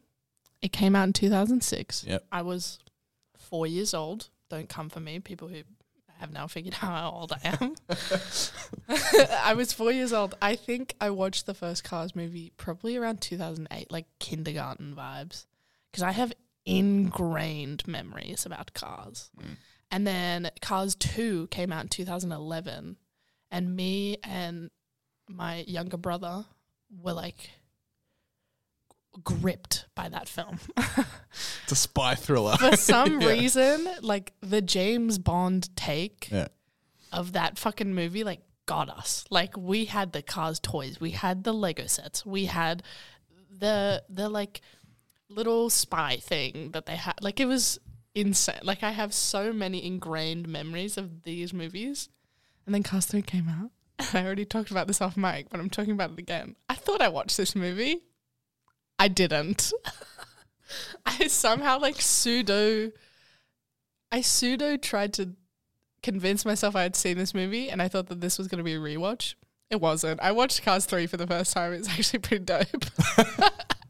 it 0.60 0.72
came 0.72 0.96
out 0.96 1.04
in 1.04 1.12
2006. 1.12 2.04
Yep. 2.04 2.24
I 2.32 2.42
was 2.42 2.78
four 3.36 3.66
years 3.66 3.94
old. 3.94 4.28
Don't 4.50 4.68
come 4.68 4.88
for 4.88 5.00
me, 5.00 5.18
people 5.18 5.48
who 5.48 5.62
have 6.22 6.32
now 6.32 6.46
figured 6.46 6.74
out 6.74 6.80
how 6.80 7.10
old 7.10 7.32
I 7.32 7.56
am. 7.60 7.74
I 9.44 9.54
was 9.54 9.72
four 9.72 9.92
years 9.92 10.12
old. 10.12 10.34
I 10.40 10.54
think 10.54 10.94
I 11.00 11.10
watched 11.10 11.46
the 11.46 11.54
first 11.54 11.84
Cars 11.84 12.14
movie 12.14 12.52
probably 12.56 12.96
around 12.96 13.20
2008, 13.20 13.90
like 13.90 14.06
kindergarten 14.20 14.94
vibes, 14.96 15.46
because 15.90 16.02
I 16.02 16.12
have 16.12 16.32
ingrained 16.64 17.86
memories 17.86 18.46
about 18.46 18.72
Cars. 18.74 19.30
Mm. 19.40 19.56
And 19.90 20.06
then 20.06 20.50
Cars 20.60 20.94
2 20.94 21.48
came 21.48 21.72
out 21.72 21.82
in 21.82 21.88
2011, 21.88 22.96
and 23.50 23.76
me 23.76 24.16
and 24.24 24.70
my 25.28 25.60
younger 25.66 25.96
brother 25.98 26.46
were 26.90 27.12
like 27.12 27.50
gripped 29.22 29.86
by 29.94 30.08
that 30.08 30.28
film. 30.28 30.58
It's 31.64 31.72
a 31.72 31.76
spy 31.76 32.14
thriller. 32.14 32.56
For 32.56 32.76
some 32.76 33.20
Yeah. 33.20 33.28
reason, 33.28 33.88
like 34.02 34.32
the 34.40 34.60
James 34.60 35.18
Bond 35.18 35.74
take 35.76 36.28
Yeah. 36.30 36.48
of 37.12 37.32
that 37.32 37.56
fucking 37.58 37.94
movie, 37.94 38.24
like 38.24 38.40
got 38.66 38.88
us. 38.90 39.24
Like 39.30 39.56
we 39.56 39.84
had 39.86 40.12
the 40.12 40.22
Cars 40.22 40.58
toys, 40.60 41.00
we 41.00 41.10
had 41.12 41.44
the 41.44 41.52
Lego 41.54 41.86
sets, 41.86 42.26
we 42.26 42.46
had 42.46 42.82
the 43.50 44.02
the 44.08 44.28
like 44.28 44.60
little 45.34 45.70
spy 45.70 46.16
thing 46.16 46.70
that 46.72 46.86
they 46.86 46.96
had. 46.96 47.14
Like 47.20 47.40
it 47.40 47.46
was 47.46 47.78
insane. 48.14 48.60
Like 48.62 48.82
I 48.82 48.90
have 48.90 49.12
so 49.14 49.52
many 49.52 49.84
ingrained 49.84 50.48
memories 50.48 50.96
of 50.96 51.22
these 51.22 51.52
movies. 51.52 52.08
And 52.66 52.74
then 52.74 52.82
Cars 52.82 53.06
3 53.06 53.22
came 53.22 53.48
out. 53.48 53.70
And 53.98 54.08
I 54.14 54.26
already 54.26 54.44
talked 54.44 54.70
about 54.70 54.86
this 54.86 55.00
off 55.00 55.16
mic, 55.16 55.48
but 55.50 55.60
I'm 55.60 55.70
talking 55.70 55.92
about 55.92 56.12
it 56.12 56.18
again. 56.18 56.56
I 56.68 56.74
thought 56.74 57.02
I 57.02 57.08
watched 57.08 57.36
this 57.36 57.56
movie. 57.56 58.02
I 58.98 59.08
didn't. 59.08 59.72
I 61.06 61.26
somehow 61.26 61.78
like 61.78 62.00
pseudo 62.00 62.92
I 64.12 64.20
pseudo 64.20 64.76
tried 64.76 65.14
to 65.14 65.30
convince 66.02 66.44
myself 66.44 66.76
I 66.76 66.82
had 66.82 66.94
seen 66.94 67.16
this 67.16 67.34
movie 67.34 67.70
and 67.70 67.80
I 67.80 67.88
thought 67.88 68.08
that 68.08 68.20
this 68.20 68.36
was 68.36 68.46
going 68.46 68.58
to 68.58 68.64
be 68.64 68.74
a 68.74 68.78
rewatch. 68.78 69.34
It 69.70 69.80
wasn't. 69.80 70.20
I 70.20 70.32
watched 70.32 70.62
Cars 70.62 70.84
3 70.84 71.06
for 71.06 71.16
the 71.16 71.26
first 71.26 71.54
time. 71.54 71.72
It's 71.72 71.88
actually 71.88 72.18
pretty 72.18 72.44
dope. 72.44 72.84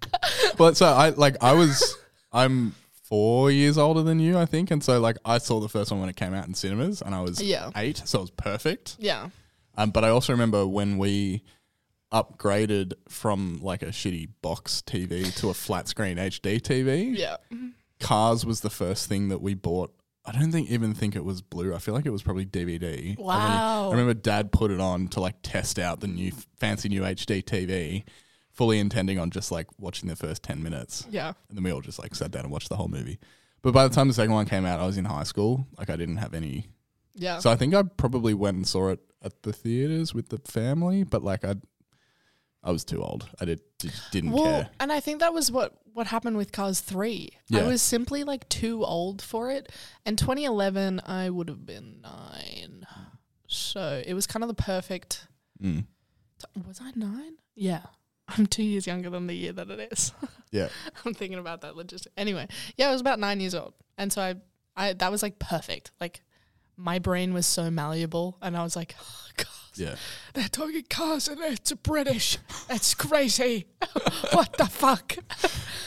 Well, 0.58 0.74
so 0.74 0.86
I 0.86 1.10
like 1.10 1.36
I 1.42 1.52
was 1.54 1.96
I'm 2.32 2.74
four 3.04 3.50
years 3.50 3.76
older 3.78 4.02
than 4.02 4.20
you, 4.20 4.38
I 4.38 4.46
think, 4.46 4.70
and 4.70 4.82
so 4.82 5.00
like 5.00 5.16
I 5.24 5.38
saw 5.38 5.60
the 5.60 5.68
first 5.68 5.90
one 5.90 6.00
when 6.00 6.08
it 6.08 6.16
came 6.16 6.34
out 6.34 6.46
in 6.48 6.54
cinemas, 6.54 7.02
and 7.02 7.14
I 7.14 7.20
was 7.20 7.42
Yeah. 7.42 7.70
eight, 7.76 8.02
so 8.04 8.18
it 8.18 8.22
was 8.22 8.30
perfect. 8.30 8.96
yeah. 8.98 9.28
Um, 9.76 9.90
but 9.90 10.04
I 10.04 10.08
also 10.10 10.32
remember 10.32 10.66
when 10.66 10.98
we 10.98 11.42
upgraded 12.12 12.92
from 13.08 13.58
like 13.62 13.82
a 13.82 13.86
shitty 13.86 14.28
box 14.42 14.82
TV 14.86 15.34
to 15.36 15.48
a 15.48 15.54
flat 15.54 15.88
screen 15.88 16.18
HD 16.18 16.60
TV. 16.60 17.16
Yeah. 17.16 17.36
Cars 18.00 18.44
was 18.44 18.60
the 18.60 18.70
first 18.70 19.08
thing 19.08 19.28
that 19.28 19.40
we 19.40 19.54
bought. 19.54 19.94
I 20.24 20.32
don't 20.32 20.52
think 20.52 20.70
even 20.70 20.94
think 20.94 21.16
it 21.16 21.24
was 21.24 21.40
blue. 21.42 21.74
I 21.74 21.78
feel 21.78 21.94
like 21.94 22.06
it 22.06 22.10
was 22.10 22.22
probably 22.22 22.44
DVD. 22.46 23.16
We- 23.16 23.24
Wow. 23.24 23.88
I 23.88 23.90
remember 23.92 24.14
Dad 24.14 24.52
put 24.52 24.70
it 24.70 24.80
on 24.80 25.08
to 25.08 25.20
like 25.20 25.36
test 25.42 25.78
out 25.78 26.00
the 26.00 26.06
new 26.06 26.32
fancy 26.58 26.88
new 26.88 27.02
HD 27.02 27.42
TV, 27.42 28.04
fully 28.52 28.78
intending 28.78 29.18
on 29.18 29.30
just 29.30 29.50
like 29.50 29.66
watching 29.78 30.08
the 30.08 30.16
first 30.16 30.42
ten 30.42 30.62
minutes. 30.62 31.06
Yeah. 31.10 31.32
And 31.48 31.56
then 31.56 31.64
we 31.64 31.72
all 31.72 31.80
just 31.80 31.98
like 31.98 32.14
sat 32.14 32.30
down 32.30 32.44
and 32.44 32.52
watched 32.52 32.68
the 32.68 32.76
whole 32.76 32.88
movie. 32.88 33.18
But 33.62 33.72
by 33.72 33.86
the 33.86 33.94
time 33.94 34.08
the 34.08 34.14
second 34.14 34.32
one 34.34 34.46
came 34.46 34.64
out, 34.66 34.80
I 34.80 34.86
was 34.86 34.98
in 34.98 35.04
high 35.04 35.22
school. 35.22 35.66
Like 35.78 35.88
I 35.90 35.96
didn't 35.96 36.16
have 36.16 36.34
any. 36.34 36.66
Yeah. 37.14 37.38
So 37.38 37.50
I 37.50 37.56
think 37.56 37.74
I 37.74 37.82
probably 37.82 38.34
went 38.34 38.56
and 38.56 38.66
saw 38.66 38.88
it 38.90 39.00
at 39.22 39.42
the 39.42 39.52
theaters 39.52 40.12
with 40.14 40.30
the 40.30 40.38
family, 40.38 41.04
but 41.04 41.22
like 41.22 41.44
I, 41.44 41.54
I 42.62 42.72
was 42.72 42.84
too 42.84 43.02
old. 43.02 43.28
I 43.40 43.44
did 43.44 43.60
didn't 44.10 44.32
well, 44.32 44.44
care. 44.44 44.70
and 44.80 44.90
I 44.92 45.00
think 45.00 45.20
that 45.20 45.32
was 45.32 45.50
what 45.52 45.74
what 45.94 46.06
happened 46.06 46.36
with 46.38 46.52
Cars 46.52 46.80
3. 46.80 47.30
I 47.54 47.62
was 47.64 47.82
simply 47.82 48.24
like 48.24 48.48
too 48.48 48.82
old 48.84 49.20
for 49.20 49.50
it. 49.50 49.70
And 50.06 50.16
2011 50.18 51.00
I 51.04 51.28
would 51.28 51.48
have 51.48 51.66
been 51.66 52.00
9. 52.02 52.86
So, 53.46 54.02
it 54.06 54.14
was 54.14 54.26
kind 54.26 54.42
of 54.42 54.48
the 54.48 54.54
perfect 54.54 55.26
Mm. 55.62 55.84
t- 56.38 56.60
Was 56.66 56.80
I 56.82 56.90
9? 56.96 57.34
Yeah. 57.54 57.82
I'm 58.36 58.46
2 58.46 58.62
years 58.62 58.86
younger 58.86 59.10
than 59.10 59.26
the 59.26 59.34
year 59.34 59.52
that 59.52 59.70
it 59.70 59.92
is. 59.92 60.12
Yeah. 60.54 60.68
I'm 61.06 61.14
thinking 61.14 61.38
about 61.38 61.62
that 61.62 61.76
logistic. 61.76 62.08
Anyway, 62.14 62.46
yeah, 62.76 62.90
I 62.90 62.92
was 62.92 63.00
about 63.00 63.18
9 63.18 63.40
years 63.40 63.54
old. 63.54 63.72
And 63.96 64.12
so 64.12 64.20
I 64.20 64.34
I 64.76 64.92
that 64.92 65.10
was 65.10 65.22
like 65.22 65.38
perfect. 65.38 65.92
Like 65.98 66.22
my 66.76 66.98
brain 66.98 67.32
was 67.34 67.46
so 67.46 67.70
malleable 67.70 68.36
and 68.42 68.56
I 68.56 68.62
was 68.62 68.74
like, 68.76 68.94
oh, 69.00 69.28
God, 69.36 69.46
Yeah. 69.74 69.94
they're 70.34 70.48
talking 70.48 70.84
cars 70.88 71.28
and 71.28 71.40
it's 71.40 71.72
British. 71.72 72.38
It's 72.70 72.94
crazy. 72.94 73.66
what 74.32 74.56
the 74.58 74.66
fuck? 74.66 75.16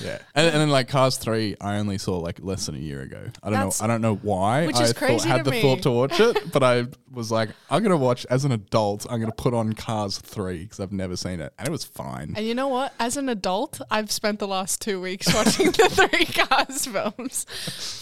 Yeah. 0.04 0.20
And, 0.36 0.48
and 0.48 0.56
then 0.56 0.70
like 0.70 0.88
Cars 0.90 1.18
3, 1.18 1.56
I 1.62 1.78
only 1.78 1.98
saw 1.98 2.18
like 2.20 2.40
less 2.42 2.66
than 2.66 2.76
a 2.76 2.80
year 2.80 3.02
ago. 3.02 3.24
I 3.42 3.50
don't 3.50 3.54
That's- 3.54 3.80
know. 3.82 3.86
I 3.86 3.88
don't 3.88 4.02
know 4.02 4.16
why. 4.16 4.68
which 4.68 4.76
I 4.78 4.84
is 4.84 4.92
thought, 4.94 4.98
crazy 5.06 5.30
had 5.30 5.38
to 5.40 5.44
the 5.46 5.52
me. 5.52 5.62
thought 5.62 5.82
to 5.84 5.92
watch 5.92 6.20
it, 6.20 6.52
but 6.54 6.62
I 6.64 6.88
was 7.12 7.32
like, 7.32 7.50
I'm 7.70 7.82
going 7.82 7.92
to 7.98 7.98
watch 7.98 8.26
as 8.30 8.44
an 8.46 8.52
adult, 8.52 9.06
I'm 9.10 9.20
going 9.20 9.32
to 9.32 9.36
put 9.36 9.54
on 9.54 9.74
Cars 9.74 10.18
3 10.20 10.60
because 10.64 10.80
I've 10.82 10.92
never 10.92 11.16
seen 11.16 11.40
it. 11.40 11.54
And 11.58 11.68
it 11.68 11.72
was 11.72 11.86
fine. 11.86 12.34
And 12.36 12.46
you 12.46 12.54
know 12.54 12.68
what? 12.68 12.94
As 13.00 13.16
an 13.18 13.30
adult, 13.30 13.80
I've 13.90 14.12
spent 14.12 14.40
the 14.40 14.48
last 14.48 14.82
two 14.82 15.00
weeks 15.02 15.34
watching 15.34 15.68
the 15.72 15.88
three 15.90 16.26
Cars 16.26 16.86
films 16.86 17.46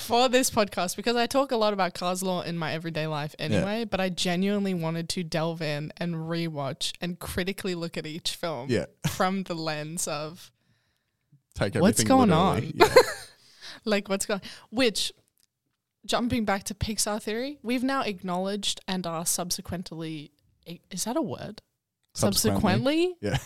for 0.07 0.27
this 0.29 0.49
podcast 0.49 0.95
because 0.95 1.15
I 1.15 1.27
talk 1.27 1.51
a 1.51 1.57
lot 1.57 1.73
about 1.73 1.93
Cars 1.93 2.23
lore 2.23 2.43
in 2.43 2.57
my 2.57 2.72
everyday 2.73 3.07
life 3.07 3.35
anyway. 3.39 3.85
But 3.85 3.99
I 4.01 4.09
genuinely 4.09 4.73
wanted 4.73 5.07
to 5.09 5.23
delve 5.23 5.61
in 5.61 5.93
and 5.97 6.15
rewatch 6.15 6.93
and 6.99 7.17
critically 7.19 7.75
look 7.75 7.97
at 7.97 8.05
each 8.05 8.35
film 8.35 8.69
Yeah. 8.69 8.85
from 9.09 9.43
the 9.43 9.53
lens 9.55 10.07
of 10.07 10.51
Take 11.55 11.75
What's 11.75 12.03
going 12.03 12.29
literally. 12.31 12.73
on? 12.81 12.87
Yeah. 12.89 12.93
like 13.85 14.09
what's 14.09 14.25
going 14.25 14.41
which 14.69 15.11
jumping 16.05 16.45
back 16.45 16.63
to 16.65 16.73
Pixar 16.73 17.21
theory, 17.21 17.59
we've 17.63 17.83
now 17.83 18.01
acknowledged 18.01 18.81
and 18.87 19.05
are 19.07 19.25
subsequently 19.25 20.31
is 20.91 21.03
that 21.05 21.17
a 21.17 21.21
word? 21.21 21.61
Subsequently, 22.13 23.15
Yeah. 23.21 23.37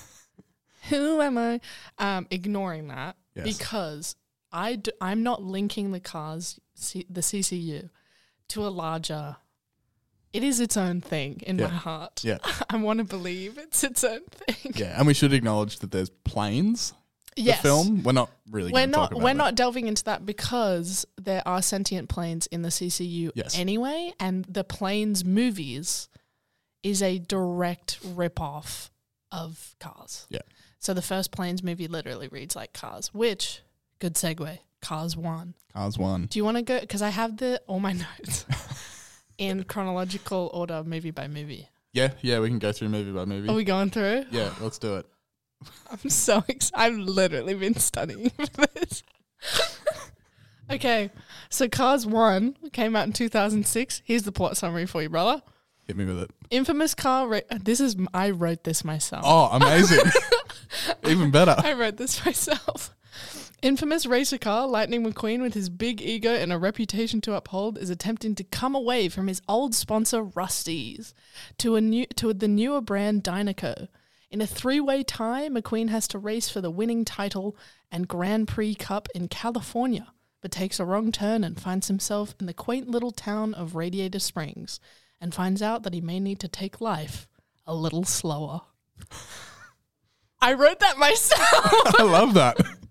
who 0.90 1.22
am 1.22 1.38
I? 1.38 1.60
Um, 1.98 2.28
ignoring 2.30 2.88
that 2.90 3.16
Yes. 3.36 3.58
because 3.58 4.16
I 4.52 4.76
d- 4.76 4.92
I'm 5.02 5.24
not 5.24 5.42
linking 5.44 5.92
the 5.92 6.00
cars 6.00 6.60
C- 6.76 7.06
the 7.10 7.22
CCU 7.22 7.90
to 8.50 8.66
a 8.66 8.70
larger. 8.70 9.38
It 10.34 10.44
is 10.44 10.60
its 10.60 10.78
own 10.78 11.02
thing 11.02 11.42
in 11.48 11.58
Yeah. 11.58 11.68
my 11.68 11.74
heart. 11.74 12.24
Yeah. 12.24 12.38
I 12.70 12.78
want 12.78 13.00
to 13.00 13.06
believe 13.06 13.58
it's 13.58 13.84
its 13.84 14.04
own 14.04 14.22
thing. 14.30 14.74
Yeah. 14.76 14.98
And 14.98 15.08
we 15.08 15.14
should 15.14 15.34
acknowledge 15.34 15.80
that 15.80 15.92
there's 15.92 16.10
planes. 16.10 16.94
Yes. 17.36 17.58
The 17.62 17.68
film. 17.70 18.04
We're 18.04 18.14
not 18.14 18.32
really 18.50 18.72
we're 18.72 18.88
not 18.88 19.14
we're 19.14 19.22
that. 19.26 19.36
not 19.36 19.56
delving 19.56 19.88
into 19.88 20.04
that 20.06 20.26
because 20.26 21.06
there 21.22 21.44
are 21.48 21.62
sentient 21.62 22.10
planes 22.10 22.48
in 22.48 22.64
the 22.64 22.70
CCU 22.70 23.32
Yes. 23.36 23.58
anyway, 23.58 24.12
and 24.20 24.44
the 24.46 24.64
planes 24.64 25.24
movies 25.24 26.10
is 26.84 27.02
a 27.04 27.20
direct 27.20 28.00
rip 28.04 28.42
off 28.42 28.90
of 29.32 29.76
Cars. 29.80 30.26
Yeah. 30.30 30.40
So 30.80 30.94
the 30.96 31.02
first 31.02 31.32
planes 31.32 31.62
movie 31.62 31.88
literally 31.88 32.28
reads 32.28 32.56
like 32.56 32.74
Cars, 32.74 33.14
which 33.14 33.62
good 34.00 34.16
segue. 34.16 34.58
Cars 34.88 35.18
one. 35.18 35.54
Cars 35.74 35.98
1. 35.98 36.28
Do 36.28 36.40
you 36.40 36.46
want 36.46 36.56
to 36.56 36.64
go? 36.64 36.80
Because 36.80 37.02
I 37.02 37.10
have 37.10 37.36
the 37.36 37.62
all 37.68 37.82
my 37.82 37.92
notes 38.20 38.46
in 39.38 39.66
chronological 39.66 40.50
order, 40.54 40.82
movie 40.86 41.12
by 41.12 41.28
movie. 41.28 41.68
Yeah. 41.92 42.12
Yeah. 42.22 42.40
We 42.40 42.48
can 42.48 42.58
go 42.58 42.72
through 42.72 42.88
movie 42.88 43.12
by 43.12 43.26
movie. 43.26 43.50
Are 43.50 43.54
we 43.54 43.66
going 43.66 43.90
through? 43.90 44.28
yeah. 44.32 44.54
Let's 44.62 44.78
do 44.78 44.96
it. 44.96 45.06
I'm 45.92 46.10
so 46.10 46.42
excited. 46.48 46.72
I've 46.74 46.98
literally 46.98 47.54
been 47.56 47.76
studying 47.76 48.30
for 48.54 48.66
this. 48.76 49.04
okay, 50.72 51.12
so 51.50 51.68
Cars 51.68 52.06
1 52.06 52.56
came 52.72 52.96
out 52.96 53.08
in 53.08 53.14
2006. 53.14 54.04
Here's 54.06 54.24
the 54.24 54.32
plot 54.32 54.56
summary 54.56 54.86
for 54.86 55.02
you, 55.02 55.10
brother. 55.10 55.42
Hit 55.86 55.98
me 55.98 56.06
with 56.06 56.20
it. 56.20 56.32
Infamous 56.50 56.96
car. 56.96 57.28
Ra- 57.28 57.40
this 57.62 57.82
is 57.82 57.98
I 58.14 58.30
wrote 58.30 58.64
this 58.64 58.86
myself. 58.86 59.24
Oh, 59.26 59.50
amazing. 59.52 60.10
Even 61.06 61.30
better. 61.30 61.56
I 61.58 61.74
wrote 61.74 61.98
this 61.98 62.24
myself. 62.26 62.94
Infamous 63.64 64.06
racer 64.06 64.38
car 64.38 64.68
Lightning 64.68 65.04
McQueen, 65.04 65.42
with 65.42 65.56
his 65.56 65.70
big 65.70 66.00
ego 66.00 66.32
and 66.32 66.54
a 66.54 66.60
reputation 66.60 67.22
to 67.22 67.34
uphold, 67.34 67.80
is 67.80 67.90
attempting 67.90 68.36
to 68.36 68.44
come 68.44 68.76
away 68.76 69.10
from 69.10 69.26
his 69.26 69.42
old 69.48 69.74
sponsor 69.74 70.22
Rust-eze 70.22 71.16
to 71.58 71.76
a 71.76 71.82
new 71.82 72.06
to 72.18 72.34
the 72.34 72.48
newer 72.48 72.82
brand 72.82 73.24
Dinoco. 73.24 73.88
In 74.30 74.42
a 74.42 74.48
three-way 74.48 75.04
tie, 75.04 75.50
McQueen 75.50 75.90
has 75.90 76.08
to 76.10 76.20
race 76.20 76.50
for 76.50 76.62
the 76.62 76.70
winning 76.70 77.04
title 77.04 77.58
and 77.92 78.08
Grand 78.08 78.48
Prix 78.48 78.76
Cup 78.76 79.08
in 79.16 79.28
California, 79.28 80.14
but 80.42 80.52
takes 80.52 80.80
a 80.80 80.86
wrong 80.86 81.12
turn 81.12 81.44
and 81.44 81.60
finds 81.60 81.88
himself 81.88 82.36
in 82.40 82.46
the 82.46 82.54
quaint 82.54 82.88
little 82.88 83.12
town 83.12 83.56
of 83.56 83.76
Radiator 83.76 84.20
Springs, 84.20 84.80
and 85.20 85.34
finds 85.34 85.64
out 85.64 85.82
that 85.82 85.96
he 85.96 86.02
may 86.02 86.20
need 86.20 86.40
to 86.42 86.48
take 86.48 86.80
life 86.80 87.28
a 87.66 87.74
little 87.74 88.04
slower. 88.04 88.62
I 90.42 90.54
wrote 90.54 90.80
that 90.80 91.00
myself. 91.00 91.42
I 92.00 92.04
love 92.04 92.36
that. 92.36 92.58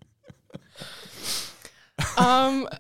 Um, 2.19 2.69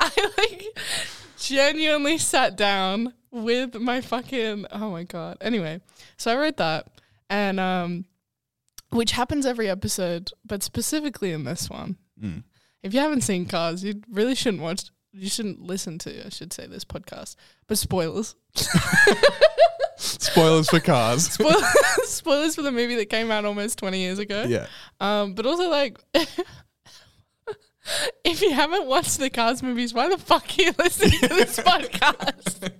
I 0.00 0.32
like 0.38 0.78
genuinely 1.38 2.18
sat 2.18 2.56
down 2.56 3.14
with 3.30 3.74
my 3.74 4.00
fucking 4.00 4.66
oh 4.72 4.90
my 4.90 5.04
god. 5.04 5.38
Anyway, 5.40 5.80
so 6.16 6.32
I 6.32 6.36
wrote 6.36 6.56
that, 6.56 6.88
and 7.30 7.60
um, 7.60 8.06
which 8.90 9.12
happens 9.12 9.46
every 9.46 9.68
episode, 9.68 10.32
but 10.44 10.62
specifically 10.62 11.32
in 11.32 11.44
this 11.44 11.70
one. 11.70 11.96
Mm. 12.22 12.44
If 12.82 12.94
you 12.94 13.00
haven't 13.00 13.22
seen 13.22 13.46
Cars, 13.46 13.84
you 13.84 14.02
really 14.10 14.34
shouldn't 14.34 14.62
watch. 14.62 14.90
You 15.12 15.28
shouldn't 15.28 15.60
listen 15.62 15.98
to. 16.00 16.26
I 16.26 16.28
should 16.28 16.52
say 16.52 16.66
this 16.66 16.84
podcast, 16.84 17.36
but 17.66 17.78
spoilers. 17.78 18.34
Spoilers 19.96 20.70
for 20.70 20.78
cars. 20.78 21.24
Spoil- 21.32 21.60
spoilers 22.04 22.54
for 22.54 22.62
the 22.62 22.70
movie 22.70 22.94
that 22.96 23.06
came 23.06 23.30
out 23.32 23.44
almost 23.44 23.78
20 23.78 23.98
years 23.98 24.18
ago. 24.20 24.44
yeah. 24.46 24.66
Um, 25.00 25.34
but 25.34 25.44
also 25.44 25.68
like 25.68 25.98
if 28.24 28.40
you 28.42 28.52
haven't 28.52 28.86
watched 28.86 29.18
the 29.18 29.30
Cars 29.30 29.62
movies, 29.62 29.92
why 29.94 30.08
the 30.08 30.18
fuck 30.18 30.44
are 30.58 30.62
you 30.62 30.72
listening 30.78 31.18
to 31.20 31.28
this 31.28 31.58
podcast? 31.58 32.70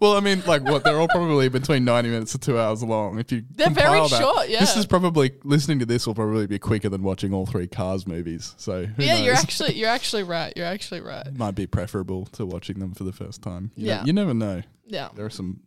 Well, 0.00 0.16
I 0.16 0.20
mean, 0.20 0.42
like 0.46 0.62
what? 0.64 0.82
They're 0.84 0.98
all 0.98 1.08
probably 1.08 1.48
between 1.48 1.84
ninety 1.84 2.10
minutes 2.10 2.32
to 2.32 2.38
two 2.38 2.58
hours 2.58 2.82
long. 2.82 3.18
If 3.18 3.30
you 3.30 3.44
They're 3.50 3.70
very 3.70 4.00
that, 4.00 4.10
short, 4.20 4.48
yeah. 4.48 4.60
This 4.60 4.76
is 4.76 4.86
probably 4.86 5.32
listening 5.44 5.78
to 5.80 5.86
this 5.86 6.06
will 6.06 6.14
probably 6.14 6.46
be 6.46 6.58
quicker 6.58 6.88
than 6.88 7.02
watching 7.02 7.32
all 7.32 7.46
three 7.46 7.66
Cars 7.68 8.06
movies. 8.06 8.54
So 8.58 8.86
who 8.86 9.02
yeah, 9.02 9.14
knows? 9.16 9.24
you're 9.24 9.34
actually 9.34 9.74
you're 9.74 9.88
actually 9.88 10.24
right. 10.24 10.52
You're 10.56 10.66
actually 10.66 11.00
right. 11.00 11.32
might 11.36 11.54
be 11.54 11.66
preferable 11.66 12.26
to 12.32 12.44
watching 12.46 12.78
them 12.80 12.92
for 12.94 13.04
the 13.04 13.12
first 13.12 13.42
time. 13.42 13.70
You 13.76 13.86
Yeah. 13.86 13.98
know, 14.00 14.04
you 14.06 14.12
never 14.12 14.34
know. 14.34 14.62
Yeah. 14.86 15.08
There 15.14 15.24
are 15.26 15.30
some 15.30 15.60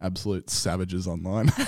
absolute 0.00 0.50
savages 0.50 1.06
online. 1.06 1.50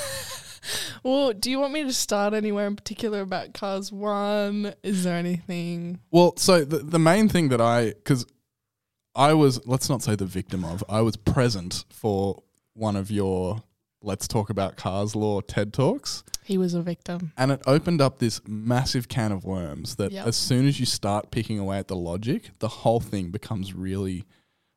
Well, 1.03 1.35
do 1.35 1.51
you 1.51 1.59
want 1.61 1.75
me 1.75 1.83
to 1.83 1.93
start 1.93 2.33
anywhere 2.33 2.67
in 2.67 2.75
particular 2.77 3.21
about 3.21 3.53
Cars 3.53 3.93
One? 3.93 4.73
Is 4.83 5.05
there 5.05 5.19
anything? 5.19 6.01
well, 6.11 6.35
so 6.39 6.65
the 6.65 6.79
the 6.79 6.99
main 6.99 7.29
thing 7.29 7.51
that 7.51 7.61
I 7.61 7.89
because 7.91 8.25
I 9.15 9.35
was 9.35 9.65
let's 9.67 9.89
not 9.89 10.03
say 10.03 10.15
the 10.17 10.27
victim 10.27 10.65
of 10.65 10.83
I 10.89 11.01
was 11.01 11.17
present 11.17 11.85
for 11.91 12.43
one 12.75 12.97
of 12.97 13.11
your 13.11 13.63
let's 14.03 14.29
talk 14.29 14.51
about 14.51 14.77
cars 14.77 15.15
lore 15.17 15.43
TED 15.43 15.73
talks. 15.73 16.25
He 16.43 16.59
was 16.59 16.75
a 16.75 16.83
victim. 16.83 17.33
And 17.39 17.51
it 17.51 17.63
opened 17.67 18.03
up 18.03 18.19
this 18.19 18.41
massive 18.47 19.09
can 19.09 19.33
of 19.33 19.45
worms 19.45 19.97
that 19.97 20.13
Yep. 20.13 20.27
as 20.27 20.37
soon 20.37 20.67
as 20.69 20.79
you 20.79 20.85
start 20.85 21.31
picking 21.31 21.59
away 21.59 21.79
at 21.79 21.89
the 21.89 21.97
logic, 21.97 22.51
the 22.59 22.69
whole 22.69 23.01
thing 23.01 23.31
becomes 23.31 23.73
really 23.73 24.27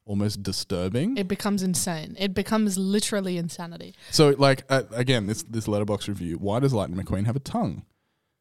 almost 0.05 0.41
disturbing. 0.43 1.17
It 1.17 1.27
becomes 1.27 1.61
insane. 1.63 2.15
It 2.17 2.33
becomes 2.33 2.77
literally 2.77 3.37
insanity. 3.37 3.93
so, 4.11 4.29
like, 4.37 4.63
uh, 4.69 4.83
again, 4.91 5.27
this 5.27 5.43
this 5.43 5.67
Letterboxd 5.67 6.07
review: 6.07 6.37
Why 6.37 6.59
does 6.61 6.73
Lightning 6.73 7.03
McQueen 7.03 7.25
have 7.25 7.35
a 7.35 7.41
tongue? 7.41 7.83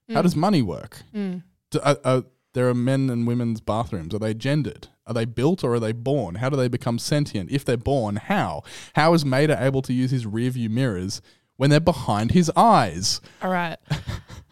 Mm. 0.08 0.14
How 0.14 0.22
does 0.22 0.36
money 0.36 0.62
work? 0.62 1.02
Do, 1.12 1.80
uh, 1.82 1.96
uh, 2.04 2.22
there 2.52 2.68
are 2.68 2.74
men 2.74 3.10
and 3.10 3.26
women's 3.26 3.60
bathrooms. 3.60 4.14
Are 4.14 4.20
they 4.20 4.34
gendered? 4.34 4.86
Are 5.06 5.14
they 5.14 5.24
built 5.24 5.62
or 5.62 5.74
are 5.74 5.80
they 5.80 5.92
born? 5.92 6.36
How 6.36 6.48
do 6.50 6.56
they 6.56 6.68
become 6.68 6.98
sentient? 6.98 7.50
If 7.50 7.64
they're 7.64 7.76
born, 7.76 8.16
how? 8.16 8.62
How 8.94 9.14
is 9.14 9.24
Mater 9.24 9.56
able 9.58 9.82
to 9.82 9.92
use 9.92 10.10
his 10.10 10.26
rear 10.26 10.50
view 10.50 10.68
mirrors 10.68 11.22
when 11.56 11.70
they're 11.70 11.78
behind 11.80 12.32
his 12.32 12.50
eyes? 12.56 13.20
All 13.40 13.50
right. 13.50 13.76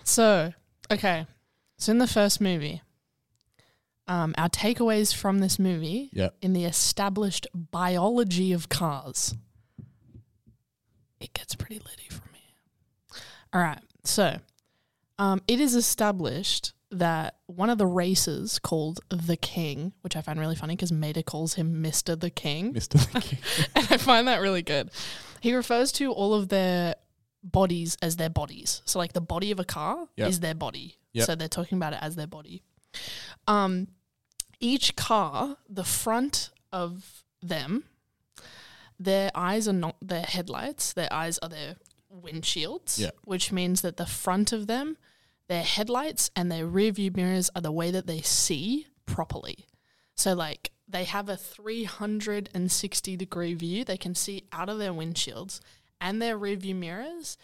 so, 0.05 0.53
okay. 0.93 1.27
So 1.79 1.91
in 1.91 1.99
the 1.99 2.07
first 2.07 2.41
movie, 2.41 2.83
um, 4.07 4.33
our 4.39 4.49
takeaways 4.49 5.13
from 5.15 5.41
this 5.41 5.59
movie 5.59 6.11
Yep. 6.13 6.37
in 6.41 6.53
the 6.53 6.65
established 6.67 7.47
biology 7.53 8.53
of 8.53 8.69
cars, 8.69 9.35
it 11.21 11.33
gets 11.33 11.55
pretty 11.57 11.81
litty 11.81 12.09
for 12.11 12.23
me. 12.33 12.55
All 13.53 13.61
right. 13.61 13.81
So, 14.05 14.39
um, 15.19 15.41
it 15.49 15.59
is 15.59 15.75
established 15.75 16.74
that 16.99 17.37
one 17.47 17.71
of 17.71 17.79
the 17.79 17.87
races 17.87 18.59
called 18.59 19.01
the 19.11 19.37
King, 19.37 19.93
which 20.03 20.17
I 20.17 20.21
find 20.21 20.39
really 20.39 20.55
funny 20.57 20.75
because 20.77 20.93
Mater 20.93 21.23
calls 21.23 21.55
him 21.55 21.83
Mister 21.83 22.17
the 22.17 22.31
King, 22.31 22.73
Mr. 22.75 23.13
the 23.13 23.21
King. 23.21 23.39
and 23.75 23.87
I 23.91 23.97
find 23.97 24.29
that 24.29 24.41
really 24.41 24.63
good. 24.63 24.91
He 25.41 25.55
refers 25.55 25.93
to 25.93 26.13
all 26.13 26.35
of 26.35 26.49
their 26.49 26.95
bodies 27.43 27.97
as 28.01 28.17
their 28.17 28.31
bodies. 28.31 28.81
So 28.87 28.99
like 28.99 29.13
the 29.13 29.21
body 29.21 29.51
of 29.51 29.61
a 29.61 29.65
car 29.65 30.09
Yep. 30.17 30.29
is 30.29 30.41
their 30.41 30.55
body. 30.55 30.97
Yep. 31.13 31.27
So 31.27 31.35
they're 31.35 31.49
talking 31.49 31.77
about 31.77 31.93
it 31.93 31.99
as 32.01 32.17
their 32.17 32.27
body. 32.27 32.63
Um, 33.47 33.89
each 34.61 34.97
car, 34.97 35.59
the 35.69 35.85
front 35.85 36.51
of 36.73 37.25
them, 37.43 37.85
their 38.99 39.31
eyes 39.35 39.69
are 39.69 39.73
not 39.75 39.97
their 40.01 40.23
headlights. 40.23 40.93
Their 40.93 41.13
eyes 41.13 41.39
are 41.39 41.49
their 41.49 41.77
windshields. 42.15 42.99
Yep. 42.99 43.17
Which 43.25 43.53
means 43.53 43.83
that 43.83 43.97
the 43.97 44.07
front 44.07 44.53
of 44.53 44.67
them, 44.67 44.97
their 45.49 45.63
headlights 45.63 46.31
and 46.35 46.51
their 46.51 46.67
rear 46.67 46.93
view 46.93 47.11
mirrors 47.15 47.51
are 47.55 47.63
the 47.63 47.73
way 47.73 47.91
that 47.91 48.07
they 48.07 48.21
see 48.21 48.87
properly. 49.07 49.67
So 50.15 50.33
like 50.35 50.71
they 50.89 51.05
have 51.05 51.29
a 51.29 51.37
360 51.37 53.17
degree 53.17 53.55
view. 53.55 53.85
They 53.85 53.97
can 53.97 54.15
see 54.15 54.45
out 54.53 54.69
of 54.69 54.79
their 54.79 54.93
windshields 54.93 55.61
and 56.01 56.21
their 56.21 56.37
rear 56.37 56.57
view 56.57 56.75
mirrors 56.75 57.37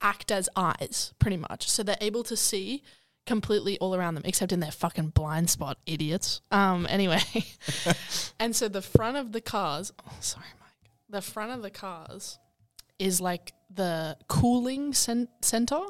act 0.00 0.30
as 0.30 0.48
eyes 0.56 1.12
pretty 1.18 1.36
much. 1.36 1.70
So 1.70 1.82
they're 1.82 1.96
able 2.00 2.24
to 2.24 2.36
see 2.36 2.82
completely 3.26 3.78
all 3.78 3.94
around 3.94 4.14
them 4.14 4.24
except 4.26 4.52
in 4.52 4.60
their 4.60 4.70
fucking 4.70 5.08
blind 5.08 5.50
spot, 5.50 5.78
idiots. 5.86 6.40
Um 6.50 6.86
anyway. 6.90 7.22
and 8.38 8.54
so 8.54 8.68
the 8.68 8.82
front 8.82 9.16
of 9.16 9.32
the 9.32 9.40
cars, 9.40 9.92
oh 10.06 10.16
sorry 10.20 10.46
Mike. 10.60 10.90
The 11.08 11.22
front 11.22 11.52
of 11.52 11.62
the 11.62 11.70
cars 11.70 12.38
is 12.98 13.20
like 13.20 13.52
the 13.70 14.16
cooling 14.28 14.92
cen- 14.92 15.28
center 15.42 15.80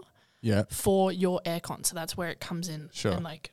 Yeah. 0.44 0.64
for 0.70 1.10
your 1.10 1.40
aircon. 1.44 1.84
So 1.84 1.94
that's 1.94 2.16
where 2.16 2.28
it 2.28 2.38
comes 2.38 2.68
in 2.68 2.90
Sure. 2.92 3.12
and 3.12 3.24
like 3.24 3.52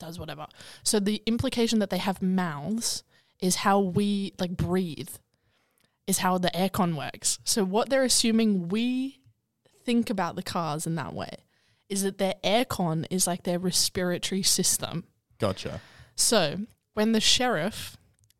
does 0.00 0.18
whatever. 0.18 0.46
So 0.82 1.00
the 1.00 1.22
implication 1.24 1.78
that 1.78 1.88
they 1.90 1.98
have 1.98 2.20
mouths 2.20 3.02
is 3.40 3.56
how 3.56 3.80
we 3.80 4.34
like 4.38 4.56
breathe, 4.56 5.08
is 6.06 6.18
how 6.18 6.36
the 6.38 6.50
aircon 6.50 6.96
works. 6.96 7.38
So 7.44 7.64
what 7.64 7.88
they're 7.88 8.02
assuming 8.02 8.68
we 8.68 9.20
think 9.84 10.10
about 10.10 10.34
the 10.36 10.42
cars 10.42 10.86
in 10.86 10.96
that 10.96 11.14
way 11.14 11.36
is 11.88 12.02
that 12.02 12.18
their 12.18 12.34
aircon 12.42 13.06
is 13.10 13.26
like 13.26 13.44
their 13.44 13.58
respiratory 13.60 14.42
system. 14.42 15.04
Gotcha. 15.38 15.80
So 16.16 16.58
when 16.94 17.12
the 17.12 17.20
sheriff 17.20 17.96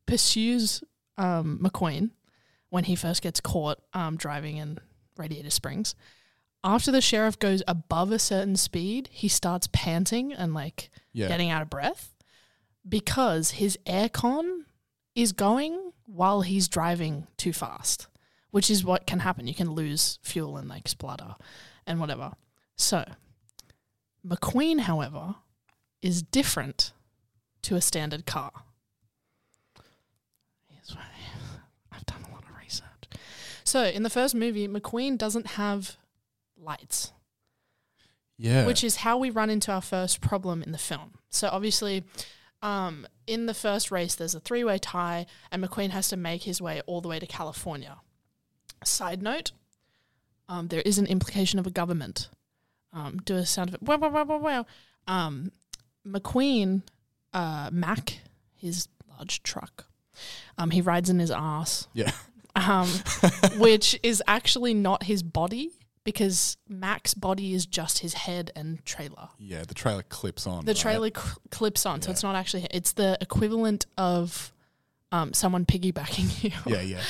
pursues 0.07 0.83
um, 1.17 1.61
McQueen 1.63 2.11
when 2.71 2.85
he 2.85 2.97
first 2.97 3.23
gets 3.23 3.41
caught 3.41 3.79
um, 3.93 4.17
driving 4.17 4.57
in 4.57 4.79
Radiator 5.17 5.51
Springs, 5.51 5.95
after 6.67 6.91
the 6.91 7.01
sheriff 7.01 7.39
goes 7.39 7.63
above 7.69 8.11
a 8.11 8.19
certain 8.19 8.57
speed, 8.57 9.09
he 9.13 9.29
starts 9.29 9.69
panting 9.73 10.33
and 10.33 10.53
like 10.53 10.91
Yeah. 11.13 11.29
getting 11.29 11.49
out 11.49 11.63
of 11.63 11.71
breath 11.71 12.15
because 12.87 13.53
his 13.53 13.79
aircon 13.87 14.65
is 15.15 15.33
going 15.33 15.93
while 16.07 16.41
he's 16.43 16.67
driving 16.69 17.29
too 17.37 17.53
fast, 17.53 18.09
which 18.51 18.69
is 18.69 18.85
what 18.85 19.07
can 19.07 19.21
happen. 19.21 19.47
You 19.47 19.55
can 19.55 19.71
lose 19.71 20.19
fuel 20.23 20.57
and 20.57 20.69
like 20.69 20.89
splutter 20.89 21.37
and 21.87 22.01
whatever. 22.01 22.33
So, 22.77 23.05
McQueen, 24.27 24.81
however, 24.81 25.37
is 26.03 26.21
different 26.23 26.93
to 27.63 27.77
a 27.77 27.81
standard 27.81 28.27
car. 28.27 28.53
I've 31.93 32.07
done 32.07 32.25
a 32.29 32.33
lot 32.35 32.43
of 32.43 32.57
research. 32.61 33.09
So, 33.65 33.85
in 33.85 34.03
the 34.03 34.11
first 34.11 34.35
movie, 34.35 34.69
McQueen 34.69 35.17
doesn't 35.17 35.47
have 35.53 35.97
lights 36.67 37.13
Yeah. 38.39 38.67
which 38.67 38.85
is 38.85 38.97
how 38.97 39.17
we 39.17 39.31
run 39.31 39.49
into 39.49 39.73
our 39.73 39.81
first 39.81 40.21
problem 40.21 40.63
in 40.63 40.73
the 40.73 40.79
film. 40.79 41.19
So 41.31 41.49
obviously, 41.51 42.05
um, 42.63 43.07
in 43.27 43.47
the 43.47 43.55
first 43.55 43.91
race, 43.91 44.15
there's 44.15 44.35
a 44.35 44.41
three-way 44.41 44.79
tie, 44.79 45.27
and 45.51 45.63
McQueen 45.65 45.91
has 45.91 46.09
to 46.09 46.17
make 46.17 46.43
his 46.43 46.61
way 46.61 46.83
all 46.87 47.01
the 47.01 47.09
way 47.09 47.19
to 47.19 47.27
California. 47.27 47.97
Side 48.85 49.23
note: 49.23 49.53
um, 50.49 50.69
there 50.69 50.83
is 50.83 50.99
an 50.99 51.07
implication 51.07 51.59
of 51.59 51.67
a 51.67 51.71
government. 51.71 52.29
Um, 52.93 53.19
do 53.25 53.37
a 53.37 53.47
sound 53.47 53.69
of 53.71 53.75
it. 53.75 53.83
Wow, 53.83 53.97
wow, 53.99 54.11
wow, 54.11 54.25
wow, 54.25 54.39
wow. 54.39 54.67
Um, 55.07 55.53
McQueen, 56.07 56.83
uh, 57.33 57.71
Mack, 57.73 58.21
his 58.55 58.89
large 59.09 59.43
truck. 59.43 59.87
Um, 60.59 60.71
he 60.71 60.81
rides 60.81 61.11
in 61.11 61.19
his 61.19 61.31
ass, 61.31 61.89
Yeah. 61.95 62.13
um, 62.55 62.89
which 63.59 63.99
is 64.03 64.23
actually 64.27 64.73
not 64.75 65.03
his 65.05 65.23
body 65.23 65.73
because 66.07 66.57
Mack's 66.69 67.15
body 67.15 67.53
is 67.53 67.67
just 67.67 67.99
his 67.99 68.15
head 68.15 68.53
and 68.55 68.83
trailer. 68.87 69.29
Yeah, 69.39 69.65
the 69.67 69.75
trailer 69.75 70.05
clips 70.05 70.47
on. 70.47 70.65
The 70.65 70.71
right? 70.71 70.77
trailer 70.81 71.11
cl- 71.15 71.37
clips 71.51 71.85
on, 71.85 72.01
so 72.01 72.13
it's 72.13 72.23
not 72.23 72.37
actually. 72.37 72.67
It's 72.71 72.93
the 72.93 73.19
equivalent 73.21 73.87
of 73.99 74.53
um, 75.11 75.35
someone 75.35 75.67
piggybacking 75.67 76.45
you. 76.67 76.73
Yeah, 76.73 76.81
yeah. 76.81 77.03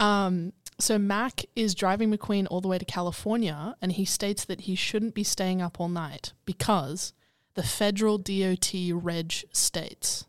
Um, 0.00 0.52
so 0.80 0.98
Mack 0.98 1.44
is 1.54 1.76
driving 1.76 2.12
McQueen 2.12 2.48
all 2.50 2.60
the 2.60 2.66
way 2.66 2.78
to 2.78 2.84
California, 2.84 3.76
and 3.80 3.92
he 3.92 4.04
states 4.04 4.44
that 4.46 4.62
he 4.62 4.74
shouldn't 4.74 5.14
be 5.14 5.22
staying 5.22 5.62
up 5.62 5.78
all 5.78 5.88
night 5.88 6.32
because 6.44 7.12
the 7.54 7.62
federal 7.62 8.18
DOT 8.18 8.72
reg 8.92 9.32
states. 9.52 10.26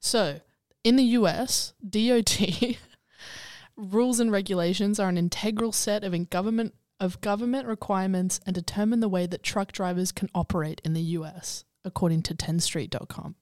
So, 0.00 0.40
in 0.82 0.96
the 0.96 1.04
US, 1.04 1.72
DOT 1.88 2.40
rules 3.76 4.18
and 4.18 4.32
regulations 4.32 4.98
are 4.98 5.08
an 5.08 5.16
integral 5.16 5.70
set 5.70 6.02
of 6.02 6.12
in 6.12 6.24
government 6.24 6.74
of 7.00 7.20
government 7.20 7.66
requirements 7.66 8.40
and 8.46 8.54
determine 8.54 9.00
the 9.00 9.08
way 9.08 9.26
that 9.26 9.42
truck 9.42 9.72
drivers 9.72 10.12
can 10.12 10.28
operate 10.34 10.80
in 10.84 10.94
the 10.94 11.02
US, 11.02 11.64
according 11.84 12.22
to 12.22 12.34
10street.com. 12.34 13.36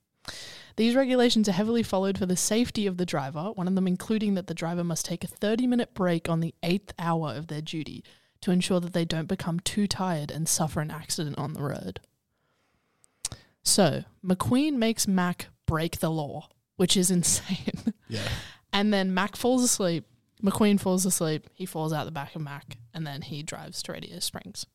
These 0.76 0.94
regulations 0.94 1.48
are 1.48 1.52
heavily 1.52 1.82
followed 1.82 2.18
for 2.18 2.26
the 2.26 2.36
safety 2.36 2.86
of 2.86 2.98
the 2.98 3.06
driver, 3.06 3.52
one 3.54 3.66
of 3.66 3.74
them 3.74 3.86
including 3.86 4.34
that 4.34 4.46
the 4.46 4.54
driver 4.54 4.84
must 4.84 5.06
take 5.06 5.24
a 5.24 5.28
30 5.28 5.66
minute 5.66 5.94
break 5.94 6.28
on 6.28 6.40
the 6.40 6.54
eighth 6.62 6.92
hour 6.98 7.32
of 7.34 7.46
their 7.46 7.62
duty 7.62 8.04
to 8.42 8.50
ensure 8.50 8.80
that 8.80 8.92
they 8.92 9.04
don't 9.04 9.28
become 9.28 9.60
too 9.60 9.86
tired 9.86 10.30
and 10.30 10.48
suffer 10.48 10.80
an 10.80 10.90
accident 10.90 11.38
on 11.38 11.54
the 11.54 11.62
road. 11.62 12.00
So, 13.62 14.04
McQueen 14.24 14.74
makes 14.74 15.08
Mack 15.08 15.48
break 15.66 15.98
the 15.98 16.10
law, 16.10 16.48
which 16.76 16.96
is 16.96 17.10
insane. 17.10 17.94
Yeah. 18.08 18.28
And 18.72 18.92
then 18.92 19.14
Mack 19.14 19.36
falls 19.36 19.64
asleep. 19.64 20.04
McQueen 20.42 20.78
falls 20.78 21.06
asleep. 21.06 21.48
He 21.54 21.64
falls 21.66 21.92
out 21.92 22.04
the 22.04 22.10
back 22.10 22.34
of 22.36 22.42
Mack, 22.42 22.76
and 22.92 23.06
then 23.06 23.22
he 23.22 23.42
drives 23.42 23.82
to 23.84 23.92
Radio 23.92 24.18
Springs. 24.18 24.66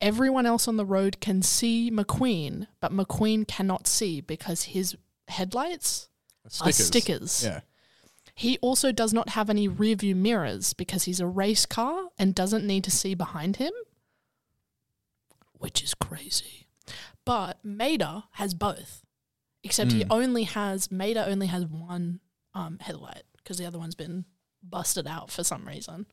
Everyone 0.00 0.46
else 0.46 0.66
on 0.68 0.76
the 0.76 0.84
road 0.86 1.20
can 1.20 1.42
see 1.42 1.90
McQueen, 1.90 2.66
but 2.80 2.92
McQueen 2.92 3.46
cannot 3.46 3.86
see 3.86 4.20
because 4.20 4.64
his 4.64 4.96
headlights 5.28 6.08
are 6.62 6.72
stickers. 6.72 7.44
Yeah. 7.44 7.60
He 8.34 8.58
also 8.58 8.90
does 8.90 9.12
not 9.12 9.30
have 9.30 9.48
any 9.48 9.68
rear 9.68 9.94
view 9.94 10.14
mirrors 10.16 10.72
because 10.74 11.04
he's 11.04 11.20
a 11.20 11.26
race 11.26 11.66
car 11.66 12.08
and 12.18 12.34
doesn't 12.34 12.66
need 12.66 12.84
to 12.84 12.90
see 12.90 13.14
behind 13.14 13.56
him, 13.56 13.72
which 15.52 15.82
is 15.82 15.94
crazy. 15.94 16.66
But 17.24 17.58
Mater 17.64 18.24
has 18.32 18.52
both, 18.54 19.02
except 19.62 19.92
he 19.92 20.04
Mm. 20.04 20.08
only 20.10 20.42
has 20.44 20.90
Mater 20.90 21.24
only 21.26 21.46
has 21.46 21.64
one 21.64 22.20
um, 22.54 22.78
headlight 22.80 23.22
because 23.38 23.56
the 23.58 23.66
other 23.66 23.78
one's 23.78 23.94
been 23.94 24.24
busted 24.68 25.06
out 25.06 25.30
for 25.30 25.44
some 25.44 25.66
reason. 25.66 26.06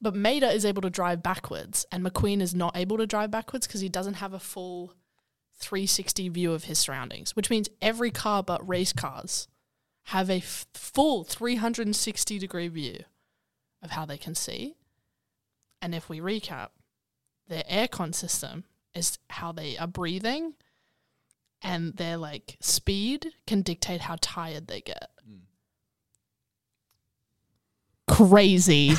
But 0.00 0.14
Mater 0.14 0.46
is 0.46 0.64
able 0.64 0.82
to 0.82 0.90
drive 0.90 1.22
backwards, 1.22 1.84
and 1.90 2.04
McQueen 2.04 2.40
is 2.40 2.54
not 2.54 2.76
able 2.76 2.98
to 2.98 3.06
drive 3.06 3.30
backwards 3.30 3.66
because 3.66 3.80
he 3.80 3.88
doesn't 3.88 4.14
have 4.14 4.32
a 4.32 4.38
full 4.38 4.94
360 5.56 6.28
view 6.28 6.52
of 6.52 6.64
his 6.64 6.78
surroundings, 6.78 7.34
which 7.34 7.50
means 7.50 7.68
every 7.82 8.10
car 8.10 8.42
but 8.42 8.66
race 8.66 8.92
cars 8.92 9.48
have 10.04 10.30
a 10.30 10.36
f- 10.36 10.66
full 10.72 11.24
360 11.24 12.38
degree 12.38 12.68
view 12.68 13.00
of 13.82 13.90
how 13.90 14.06
they 14.06 14.16
can 14.16 14.34
see. 14.34 14.76
And 15.82 15.94
if 15.94 16.08
we 16.08 16.20
recap, 16.20 16.68
their 17.48 17.64
aircon 17.64 18.14
system 18.14 18.64
is 18.94 19.18
how 19.30 19.52
they 19.52 19.76
are 19.78 19.86
breathing, 19.86 20.54
and 21.60 21.96
their 21.96 22.16
like 22.16 22.56
speed 22.60 23.32
can 23.46 23.62
dictate 23.62 24.02
how 24.02 24.16
tired 24.20 24.68
they 24.68 24.80
get. 24.80 25.10
Crazy. 28.18 28.94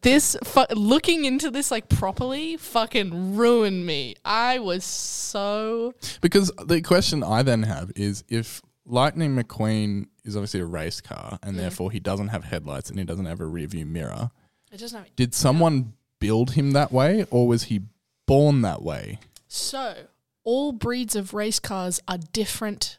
this 0.00 0.38
fu- 0.42 0.64
looking 0.74 1.26
into 1.26 1.50
this 1.50 1.70
like 1.70 1.86
properly 1.90 2.56
fucking 2.56 3.36
ruined 3.36 3.84
me. 3.84 4.14
I 4.24 4.58
was 4.58 4.84
so 4.86 5.92
Because 6.22 6.50
the 6.64 6.80
question 6.80 7.22
I 7.22 7.42
then 7.42 7.64
have 7.64 7.92
is 7.94 8.24
if 8.30 8.62
Lightning 8.86 9.36
McQueen 9.36 10.06
is 10.24 10.34
obviously 10.34 10.60
a 10.60 10.64
race 10.64 11.02
car 11.02 11.38
and 11.42 11.56
mm. 11.56 11.58
therefore 11.58 11.90
he 11.90 12.00
doesn't 12.00 12.28
have 12.28 12.44
headlights 12.44 12.88
and 12.88 12.98
he 12.98 13.04
doesn't 13.04 13.26
have 13.26 13.40
a 13.40 13.46
rear 13.46 13.66
view 13.66 13.84
mirror, 13.84 14.30
it 14.72 14.78
doesn't 14.78 14.98
have 14.98 15.14
did 15.14 15.34
someone 15.34 15.92
build 16.20 16.52
him 16.52 16.70
that 16.70 16.90
way 16.90 17.26
or 17.30 17.46
was 17.46 17.64
he 17.64 17.82
born 18.26 18.62
that 18.62 18.80
way? 18.80 19.18
So, 19.46 19.94
all 20.42 20.72
breeds 20.72 21.14
of 21.14 21.34
race 21.34 21.60
cars 21.60 22.00
are 22.08 22.16
different 22.32 22.98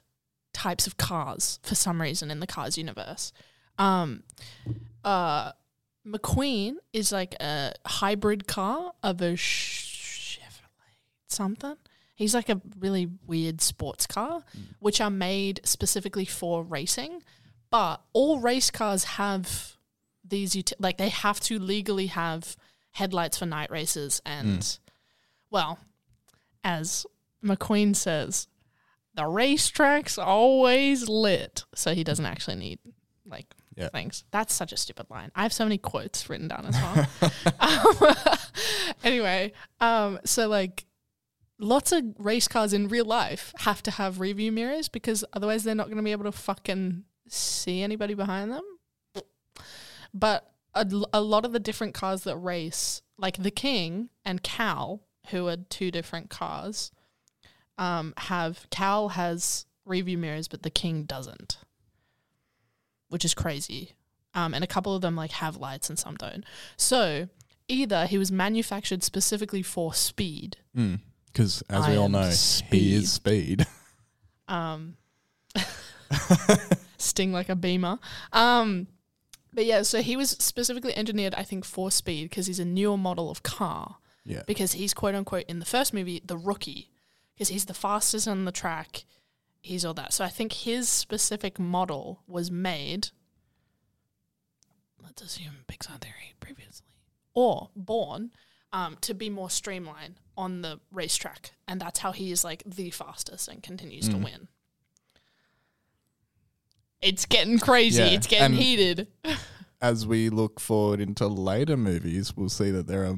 types 0.54 0.86
of 0.86 0.98
cars 0.98 1.60
for 1.64 1.74
some 1.74 2.00
reason 2.00 2.30
in 2.30 2.40
the 2.40 2.46
Cars 2.46 2.78
universe. 2.78 3.34
Um, 3.78 4.24
uh, 5.04 5.52
McQueen 6.06 6.76
is 6.94 7.12
like 7.12 7.36
a 7.40 7.74
hybrid 7.86 8.48
car 8.48 8.94
of 9.04 9.22
a 9.22 9.36
Ch- 9.36 10.40
Chevrolet 10.40 10.96
something. 11.28 11.76
He's 12.16 12.34
like 12.34 12.50
a 12.50 12.62
really 12.80 13.10
weird 13.28 13.60
sports 13.62 14.08
car, 14.08 14.44
which 14.80 15.02
are 15.02 15.10
made 15.10 15.60
specifically 15.66 16.26
for 16.26 16.64
racing. 16.64 17.22
But 17.70 18.02
all 18.14 18.40
race 18.40 18.72
cars 18.72 19.04
have 19.04 19.76
these, 20.24 20.56
uti- 20.56 20.76
like, 20.80 20.98
they 20.98 21.10
have 21.10 21.40
to 21.42 21.60
legally 21.60 22.08
have 22.08 22.56
headlights 22.92 23.38
for 23.38 23.46
night 23.46 23.70
races 23.70 24.22
and, 24.26 24.78
well, 25.52 25.80
as 26.64 27.06
McQueen 27.44 27.96
says, 27.96 28.48
the 29.14 29.26
racetrack's 29.26 30.18
always 30.18 31.10
lit. 31.10 31.66
So 31.76 31.94
he 31.94 32.04
doesn't 32.06 32.26
actually 32.26 32.56
need 32.56 32.80
like 33.26 33.54
Yeah. 33.76 33.90
things. 33.90 34.24
That's 34.32 34.54
such 34.54 34.72
a 34.72 34.78
stupid 34.78 35.08
line. 35.10 35.32
I 35.36 35.44
have 35.44 35.52
so 35.54 35.66
many 35.66 35.78
quotes 35.78 36.30
written 36.30 36.48
down 36.48 36.66
as 36.66 36.76
well. 36.76 37.08
um, 37.60 38.16
anyway, 39.04 39.52
um, 39.82 40.20
so 40.24 40.48
like 40.48 40.86
lots 41.60 41.92
of 41.92 42.04
race 42.18 42.48
cars 42.48 42.74
in 42.74 42.88
real 42.88 43.06
life 43.06 43.54
have 43.60 43.82
to 43.84 43.92
have 43.92 44.20
review 44.20 44.52
mirrors 44.52 44.88
because 44.88 45.24
otherwise 45.34 45.64
they're 45.64 45.76
not 45.76 45.88
going 45.88 45.98
to 45.98 46.04
be 46.04 46.12
able 46.12 46.26
to 46.26 46.32
fucking 46.32 47.04
see 47.28 47.82
anybody 47.82 48.14
behind 48.14 48.52
them. 48.52 48.64
But 50.14 50.50
a, 50.74 50.88
a 51.14 51.22
lot 51.22 51.46
of 51.46 51.52
the 51.52 51.60
different 51.60 51.94
cars 51.94 52.24
that 52.24 52.38
race, 52.38 53.02
like 53.18 53.38
the 53.38 53.52
King 53.52 54.10
and 54.24 54.42
Cal, 54.44 55.02
who 55.30 55.48
are 55.48 55.58
two 55.58 55.92
different 55.92 56.30
cars, 56.30 56.92
um, 57.78 58.14
have 58.18 58.68
Cal 58.70 59.10
has 59.10 59.66
review 59.86 60.18
mirrors, 60.18 60.48
but 60.48 60.64
the 60.64 60.70
King 60.70 61.04
doesn't, 61.04 61.58
which 63.16 63.24
is 63.24 63.34
crazy. 63.34 63.94
Um, 64.34 64.54
and 64.54 64.62
a 64.62 64.68
couple 64.68 64.94
of 64.94 65.02
them 65.02 65.16
like 65.16 65.32
have 65.32 65.56
lights 65.56 65.90
and 65.90 65.98
some 65.98 66.16
don't. 66.16 66.44
So 66.76 67.30
either 67.70 68.08
he 68.08 68.18
was 68.18 68.30
manufactured 68.30 69.04
specifically 69.04 69.62
for 69.64 69.94
speed, 69.94 70.58
Because 71.28 71.64
as 71.70 71.86
I 71.86 71.92
we 71.92 71.96
all 71.96 72.06
am 72.06 72.12
know, 72.12 72.30
he 72.70 72.94
is 72.94 73.10
speed. 73.10 73.66
um, 74.50 74.98
sting 76.98 77.32
like 77.32 77.48
a 77.48 77.56
beamer. 77.56 78.00
Um, 78.34 78.88
but 79.54 79.64
yeah, 79.66 79.84
so 79.84 80.02
he 80.02 80.18
was 80.18 80.32
specifically 80.32 80.94
engineered, 80.98 81.34
I 81.36 81.44
think, 81.44 81.64
for 81.64 81.90
speed 81.90 82.30
because 82.30 82.48
he's 82.48 82.60
a 82.60 82.66
newer 82.66 82.98
model 82.98 83.32
of 83.32 83.44
car. 83.44 84.00
yeah. 84.26 84.42
Because 84.46 84.74
he's 84.74 84.94
quote 84.94 85.16
unquote 85.16 85.46
in 85.48 85.60
the 85.60 85.66
first 85.66 85.94
movie 85.94 86.22
the 86.26 86.38
rookie, 86.38 86.92
because 87.34 87.48
he's 87.48 87.64
the 87.64 87.74
fastest 87.74 88.28
on 88.28 88.44
the 88.44 88.52
track. 88.52 89.06
He's 89.66 89.84
all 89.84 89.96
that. 89.96 90.14
So 90.14 90.24
I 90.24 90.30
think 90.30 90.54
his 90.54 90.88
specific 90.88 91.58
model 91.58 92.22
was 92.28 92.52
made. 92.52 93.08
Let's 95.04 95.24
assume 95.24 95.66
Pixar 95.68 96.00
theory 96.00 96.36
previously, 96.40 96.86
or 97.34 97.72
born 97.76 98.30
um, 98.72 98.98
to 99.02 99.16
be 99.16 99.32
more 99.32 99.50
streamlined 99.50 100.20
on 100.38 100.62
the 100.62 100.80
racetrack, 100.92 101.54
and 101.68 101.82
that's 101.82 101.98
how 102.00 102.12
he 102.12 102.32
is 102.32 102.44
like 102.44 102.62
the 102.64 102.92
fastest 102.92 103.48
and 103.48 103.64
continues 103.64 104.08
to 104.10 104.18
win. 104.18 104.50
It's 107.02 107.26
getting 107.26 107.58
crazy. 107.58 108.04
Yeah, 108.04 108.10
It's 108.10 108.28
getting 108.28 108.46
and- 108.46 108.56
heated. 108.56 109.08
As 109.82 110.06
we 110.08 110.30
look 110.30 110.60
forward 110.60 111.00
into 111.02 111.28
later 111.28 111.76
movies, 111.76 112.36
we'll 112.38 112.50
see 112.50 112.70
that 112.72 112.86
there 112.88 113.04
are 113.06 113.16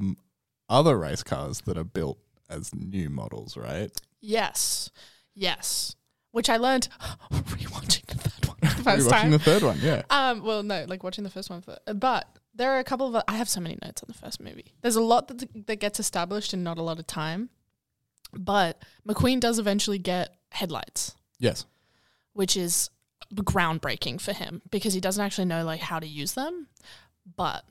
other 0.70 0.98
race 0.98 1.24
cars 1.24 1.62
that 1.66 1.78
are 1.78 1.84
built 1.84 2.18
as 2.50 2.74
new 2.74 3.10
models, 3.10 3.56
right? 3.56 3.92
Yes, 4.22 4.90
yes. 5.36 5.96
Which 6.38 6.50
I 6.50 6.58
learned 6.58 6.88
rewatching 7.32 8.06
the 8.06 8.16
third 8.30 8.46
one 8.48 8.58
the 8.62 8.68
first 8.84 9.08
Rewatching 9.08 9.10
time. 9.10 9.32
the 9.32 9.40
third 9.40 9.64
one, 9.64 9.80
yeah. 9.82 10.04
um, 10.12 10.44
well, 10.44 10.62
no, 10.62 10.86
like 10.88 11.04
watching 11.04 11.24
the 11.24 11.30
first 11.32 11.50
one. 11.50 11.62
For, 11.62 11.78
but 11.96 12.28
there 12.54 12.72
are 12.74 12.80
a 12.80 12.84
couple 12.84 13.08
of. 13.16 13.24
I 13.28 13.38
have 13.38 13.50
so 13.50 13.60
many 13.60 13.78
notes 13.82 14.04
on 14.04 14.08
the 14.08 14.14
first 14.14 14.40
movie. 14.40 14.74
There's 14.82 14.96
a 14.96 15.02
lot 15.02 15.28
that 15.30 15.66
that 15.68 15.78
gets 15.78 16.00
established 16.00 16.54
in 16.54 16.64
not 16.64 16.78
a 16.78 16.84
lot 16.84 17.00
of 17.00 17.08
time. 17.08 17.50
But 18.34 18.84
McQueen 19.08 19.40
does 19.40 19.58
eventually 19.58 19.98
get 20.00 20.36
headlights, 20.52 21.16
Yes. 21.40 21.66
which 22.34 22.56
is 22.56 22.90
groundbreaking 23.34 24.22
for 24.22 24.32
him 24.34 24.62
because 24.70 24.94
he 24.94 25.00
doesn't 25.02 25.24
actually 25.26 25.46
know 25.46 25.64
like 25.66 25.80
how 25.82 26.00
to 26.00 26.08
use 26.08 26.34
them. 26.34 26.68
But 27.36 27.66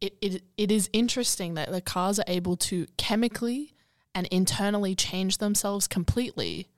it, 0.00 0.16
it 0.22 0.42
it 0.56 0.70
is 0.72 0.88
interesting 0.92 1.54
that 1.54 1.70
the 1.70 1.80
cars 1.82 2.18
are 2.18 2.24
able 2.26 2.56
to 2.56 2.86
chemically 2.96 3.74
and 4.14 4.26
internally 4.28 4.94
change 4.94 5.38
themselves 5.38 5.86
completely 5.86 6.68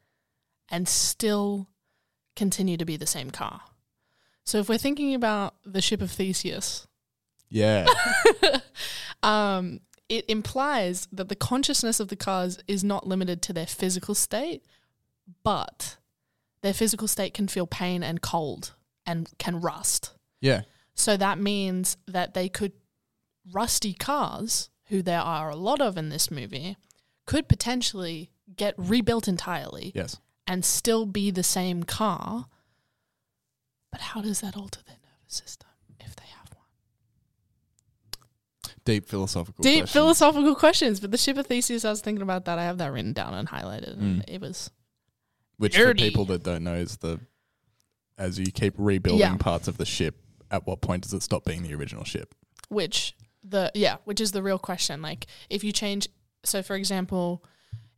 and 0.71 0.89
still 0.89 1.69
continue 2.37 2.77
to 2.77 2.85
be 2.85 2.97
the 2.97 3.07
same 3.07 3.31
car. 3.31 3.61
So 4.45 4.59
if 4.59 4.69
we're 4.69 4.79
thinking 4.79 5.15
about 5.15 5.55
the 5.65 5.81
ship 5.83 6.01
of 6.03 6.11
Theseus, 6.11 6.87
Yeah. 7.49 7.87
um, 9.23 9.81
it 10.09 10.25
implies 10.29 11.09
that 11.13 11.29
the 11.29 11.37
consciousness 11.37 11.99
of 12.01 12.09
the 12.09 12.17
cars 12.17 12.59
is 12.69 12.85
not 12.85 13.07
limited 13.07 13.41
to 13.43 13.53
their 13.53 13.67
physical 13.67 14.15
state, 14.15 14.65
but 15.43 15.97
their 16.63 16.75
physical 16.75 17.09
state 17.09 17.33
can 17.35 17.49
feel 17.49 17.67
pain 17.67 18.03
and 18.03 18.21
cold 18.21 18.75
and 19.07 19.29
can 19.39 19.61
rust. 19.61 20.13
yeah. 20.41 20.63
So 20.97 21.17
that 21.17 21.41
means 21.41 21.97
that 22.07 22.35
they 22.35 22.49
could, 22.49 22.71
rusty 23.53 23.93
cars, 23.95 24.71
who 24.91 25.03
there 25.03 25.21
are 25.21 25.51
a 25.51 25.57
lot 25.57 25.81
of 25.81 25.97
in 25.99 26.09
this 26.09 26.31
movie, 26.31 26.77
could 27.27 27.49
potentially 27.49 28.31
get 28.55 28.75
rebuilt 28.77 29.27
entirely 29.27 29.91
Yes. 29.95 30.19
And 30.47 30.65
still 30.65 31.07
be 31.07 31.31
the 31.31 31.43
same 31.43 31.83
car. 31.85 32.47
But 33.91 34.01
how 34.01 34.21
does 34.21 34.41
that 34.41 34.57
alter 34.57 34.81
their 34.87 34.97
nervous 35.03 35.35
system 35.37 35.69
if 36.01 36.17
they 36.17 36.25
have 36.27 36.49
one? 36.53 36.67
Deep 38.85 39.07
philosophical 39.09 39.63
Deep 39.63 39.81
questions. 39.83 39.93
philosophical 39.93 40.55
questions. 40.55 41.01
But 41.01 41.11
the 41.11 41.17
ship 41.19 41.37
of 41.39 41.47
Theseus, 41.47 41.85
I 41.85 41.91
was 41.91 42.01
thinking 42.01 42.23
about 42.23 42.45
that. 42.47 42.59
I 42.59 42.65
have 42.65 42.79
that 42.79 42.93
written 42.93 43.13
down 43.13 43.35
and 43.35 43.49
highlighted. 43.49 43.97
Mm. 43.97 44.03
And 44.03 44.25
it 44.29 44.41
was 44.41 44.71
Which 45.57 45.77
for 45.77 45.95
people 45.95 46.25
that 46.27 46.43
don't 46.43 46.65
know 46.65 46.75
is 46.75 46.97
the 46.99 47.21
as 48.19 48.39
you 48.39 48.47
keep 48.47 48.75
rebuilding 48.77 49.21
Yeah. 49.21 49.37
parts 49.39 49.67
of 49.67 49.77
the 49.77 49.85
ship, 49.87 50.17
at 50.51 50.67
what 50.67 50.81
point 50.81 51.03
does 51.03 51.13
it 51.13 51.23
stop 51.23 51.45
being 51.45 51.63
the 51.63 51.75
original 51.75 52.05
ship? 52.05 52.35
which 52.71 53.15
the 53.47 53.71
yeah, 53.75 53.97
which 54.05 54.21
is 54.21 54.33
the 54.33 54.43
real 54.43 54.59
question. 54.59 55.03
Like 55.03 55.27
if 55.51 55.63
you 55.63 55.71
change, 55.71 56.09
so 56.45 56.63
for 56.63 56.75
example, 56.77 57.45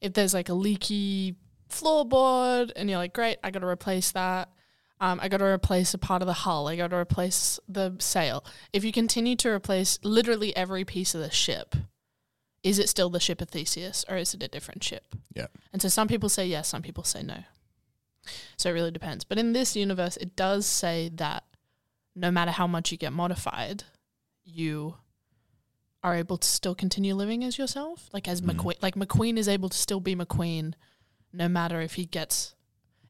if 0.00 0.12
there's 0.12 0.34
like 0.34 0.48
a 0.48 0.54
leaky 0.54 1.36
floorboard 1.68 2.72
and 2.76 2.88
you're 2.88 2.98
like, 2.98 3.12
great, 3.12 3.38
I 3.42 3.50
got 3.50 3.60
to 3.60 3.66
replace 3.66 4.12
that. 4.12 4.50
Um, 5.00 5.20
I 5.20 5.28
got 5.28 5.38
to 5.38 5.44
replace 5.44 5.92
a 5.92 5.98
part 5.98 6.22
of 6.22 6.26
the 6.26 6.32
hull. 6.32 6.68
I 6.68 6.76
got 6.76 6.88
to 6.88 6.96
replace 6.96 7.60
the 7.68 7.96
sail. 7.98 8.44
If 8.72 8.82
you 8.82 8.92
continue 8.92 9.36
to 9.36 9.50
replace 9.50 9.98
literally 10.02 10.56
every 10.56 10.84
piece 10.84 11.14
of 11.14 11.20
the 11.20 11.30
ship, 11.30 11.76
is 12.62 12.78
it 12.78 12.88
still 12.88 13.10
the 13.10 13.20
ship 13.20 13.40
of 13.40 13.50
Theseus 13.50 14.04
or 14.08 14.16
is 14.16 14.32
it 14.32 14.42
a 14.42 14.48
different 14.48 14.82
ship? 14.82 15.14
Yeah. 15.34 15.48
And 15.72 15.82
so 15.82 15.88
some 15.88 16.08
people 16.08 16.28
say 16.28 16.46
yes, 16.46 16.68
some 16.68 16.82
people 16.82 17.04
say 17.04 17.22
no. 17.22 17.44
So 18.56 18.70
it 18.70 18.72
really 18.72 18.90
depends. 18.90 19.24
But 19.24 19.38
in 19.38 19.52
this 19.52 19.76
universe, 19.76 20.16
it 20.16 20.34
does 20.34 20.66
say 20.66 21.10
that 21.14 21.44
no 22.14 22.30
matter 22.30 22.50
how 22.50 22.66
much 22.66 22.90
you 22.90 22.98
get 22.98 23.12
modified, 23.12 23.84
you 24.44 24.96
are 26.02 26.14
able 26.14 26.38
to 26.38 26.48
still 26.48 26.74
continue 26.74 27.14
living 27.14 27.44
as 27.44 27.58
yourself. 27.58 28.08
Like 28.12 28.26
as 28.26 28.40
McQueen, 28.40 28.82
like 28.82 28.94
McQueen 28.94 29.36
is 29.36 29.48
able 29.48 29.68
to 29.68 29.76
still 29.76 30.00
be 30.00 30.16
McQueen, 30.16 30.74
no 31.36 31.48
matter 31.48 31.80
if 31.80 31.94
he 31.94 32.06
gets, 32.06 32.54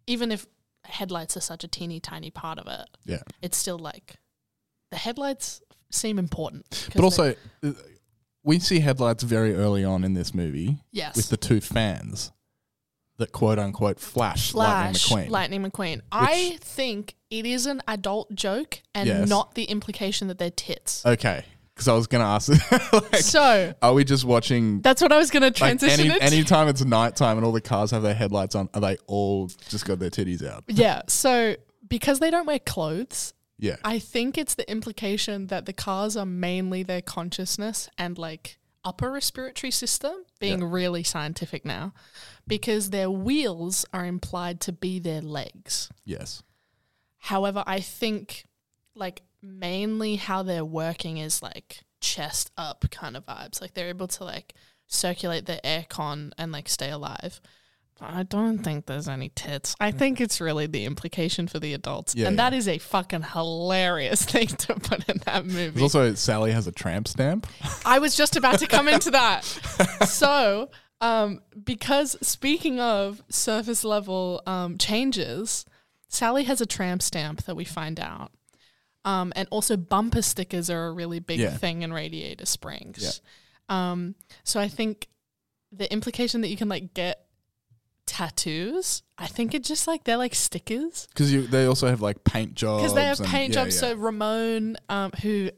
even 0.07 0.33
if 0.33 0.47
headlights 0.85 1.37
are 1.37 1.41
such 1.41 1.65
a 1.65 1.69
teeny 1.69 2.01
tiny 2.01 2.31
part 2.31 2.59
of 2.59 2.67
it. 2.67 2.87
Yeah. 3.05 3.23
It's 3.43 3.57
still 3.57 3.79
like 3.79 4.17
the 4.91 4.97
headlights 4.97 5.62
seem 5.91 6.19
important. 6.19 6.89
But 6.95 7.05
also, 7.05 7.35
uh, 7.62 7.73
we 8.43 8.59
see 8.59 8.81
headlights 8.81 9.23
very 9.23 9.55
early 9.55 9.85
on 9.85 10.05
in 10.05 10.15
this 10.15 10.35
movie 10.35 10.79
yes, 10.93 11.17
with 11.17 11.29
the 11.29 11.37
two 11.37 11.61
fans 11.61 12.33
that 13.19 13.33
quote 13.33 13.59
unquote 13.59 13.99
flash, 13.99 14.53
Flash, 14.53 15.11
Lightning 15.11 15.27
McQueen. 15.27 15.31
Lightning 15.31 15.71
McQueen. 15.71 16.01
I 16.12 16.59
think 16.61 17.15
it 17.31 17.47
is 17.47 17.67
an 17.67 17.83
adult 17.89 18.35
joke 18.35 18.83
and 18.95 19.09
Yes. 19.09 19.29
not 19.29 19.55
the 19.55 19.65
implication 19.65 20.29
that 20.29 20.39
they're 20.39 20.51
tits. 20.51 21.05
okay. 21.07 21.45
Because 21.77 21.89
I 21.89 21.93
was 21.93 22.07
going 22.07 22.23
to 22.23 22.27
ask, 22.27 22.49
like, 23.12 23.17
so 23.17 23.75
are 23.83 23.93
we 23.93 24.03
just 24.03 24.25
watching 24.25 24.81
that's 24.81 25.03
what 25.03 25.12
I 25.12 25.19
was 25.19 25.31
going 25.31 25.43
to 25.43 25.49
like 25.49 25.57
transition 25.57 26.07
any 26.07 26.15
it. 26.15 26.23
anytime 26.23 26.69
it's 26.69 26.83
nighttime 26.83 27.37
and 27.37 27.45
all 27.45 27.53
the 27.53 27.61
cars 27.61 27.91
have 27.91 28.03
their 28.03 28.15
headlights 28.15 28.55
on, 28.55 28.71
are 28.73 28.81
they 28.81 28.97
all 29.07 29.49
just 29.69 29.85
got 29.85 29.99
their 29.99 30.09
titties 30.09 30.43
out? 30.43 30.65
yeah. 30.69 31.03
So 31.07 31.57
because 31.87 32.19
they 32.19 32.31
don't 32.31 32.47
wear 32.47 32.59
clothes, 32.61 33.35
Yeah. 33.59 33.77
I 33.85 33.99
think 33.99 34.39
it's 34.39 34.55
the 34.55 34.69
implication 34.71 35.49
that 35.49 35.67
the 35.67 35.75
cars 35.75 36.17
are 36.17 36.25
mainly 36.25 36.83
their 36.83 37.03
consciousness 37.03 37.91
and 37.99 38.17
like 38.17 38.57
upper 38.83 39.11
respiratory 39.12 39.71
system, 39.71 40.15
being 40.41 40.61
Yeah. 40.62 40.69
really 40.71 41.03
scientific 41.03 41.67
now, 41.67 41.93
because 42.47 42.89
their 42.89 43.11
wheels 43.11 43.85
are 43.93 44.07
implied 44.07 44.61
to 44.62 44.73
be 44.73 44.99
their 44.99 45.21
legs. 45.21 45.91
yes. 46.07 46.43
However, 47.19 47.62
I 47.67 47.81
think 47.81 48.45
like 48.95 49.21
mainly 49.42 50.16
how 50.16 50.42
they're 50.42 50.64
working 50.64 51.18
is 51.18 51.42
like 51.42 51.81
chest 52.01 52.51
up 52.57 52.85
kind 52.90 53.16
of 53.16 53.27
vibes. 53.27 53.61
Like 53.61 53.75
they're 53.75 53.88
able 53.88 54.09
to 54.09 54.25
like 54.25 54.55
circulate 54.87 55.46
their 55.46 55.61
aircon 55.64 56.33
and 56.38 56.53
like 56.53 56.68
stay 56.68 56.90
alive. 56.90 57.40
I 58.01 58.25
don't 58.25 58.59
think 58.59 58.87
there's 58.87 59.09
any 59.09 59.31
tits. 59.31 59.75
I 59.81 59.90
think 59.90 60.20
it's 60.20 60.40
really 60.40 60.66
the 60.66 60.85
implication 60.85 61.49
for 61.49 61.59
the 61.59 61.72
adults. 61.72 62.14
Yeah, 62.14 62.27
and 62.27 62.37
yeah. 62.37 62.51
that 62.51 62.57
is 62.57 62.68
a 62.68 62.79
fucking 62.79 63.22
hilarious 63.22 64.22
thing 64.27 64.49
to 64.49 64.75
put 64.75 65.09
in 65.09 65.20
that 65.25 65.46
movie. 65.46 65.70
There's 65.70 65.94
also 65.94 66.14
Sally 66.14 66.53
has 66.53 66.66
a 66.66 66.72
tramp 66.72 67.09
stamp. 67.09 67.46
I 67.87 67.99
was 67.99 68.14
just 68.14 68.37
about 68.37 68.59
to 68.59 68.66
come 68.66 68.88
into 68.88 69.11
that. 69.12 69.44
So, 70.07 70.70
um, 71.01 71.40
because 71.64 72.16
speaking 72.22 72.81
of 72.81 73.22
surface 73.29 73.85
level 73.85 74.42
um, 74.46 74.79
changes, 74.79 75.64
Sally 76.09 76.44
has 76.44 76.61
a 76.61 76.66
tramp 76.66 77.03
stamp 77.03 77.42
that 77.44 77.57
we 77.57 77.64
find 77.64 77.99
out. 77.99 78.31
Um, 79.07 79.33
and 79.37 79.47
also 79.51 79.77
bumper 79.79 80.21
stickers 80.21 80.69
are 80.69 80.88
a 80.88 80.92
really 80.92 81.21
big 81.21 81.38
Yeah. 81.40 81.57
thing 81.57 81.81
in 81.83 81.92
Radiator 81.92 82.45
Springs. 82.45 82.99
Yeah. 83.69 83.90
Um, 83.92 84.16
so 84.45 84.61
I 84.61 84.69
think 84.69 85.09
the 85.73 85.90
implication 85.92 86.40
that 86.42 86.49
you 86.49 86.57
can 86.57 86.69
like 86.69 86.92
get 86.92 87.25
tattoos, 88.05 89.03
I 89.19 89.27
think 89.27 89.55
it 89.55 89.64
just 89.64 89.87
like 89.87 90.05
they're 90.05 90.16
like 90.16 90.35
stickers 90.35 91.07
Because 91.09 91.49
they 91.49 91.66
also 91.66 91.87
have 91.88 92.01
like 92.01 92.25
paint 92.25 92.55
jobs. 92.55 92.83
because 92.83 92.95
they 92.95 93.05
have 93.05 93.21
and- 93.21 93.29
paint 93.29 93.55
yeah, 93.55 93.62
jobs. 93.64 93.79
So 93.79 93.95
Ramon, 93.95 94.77
um, 94.88 95.11
who 95.23 95.51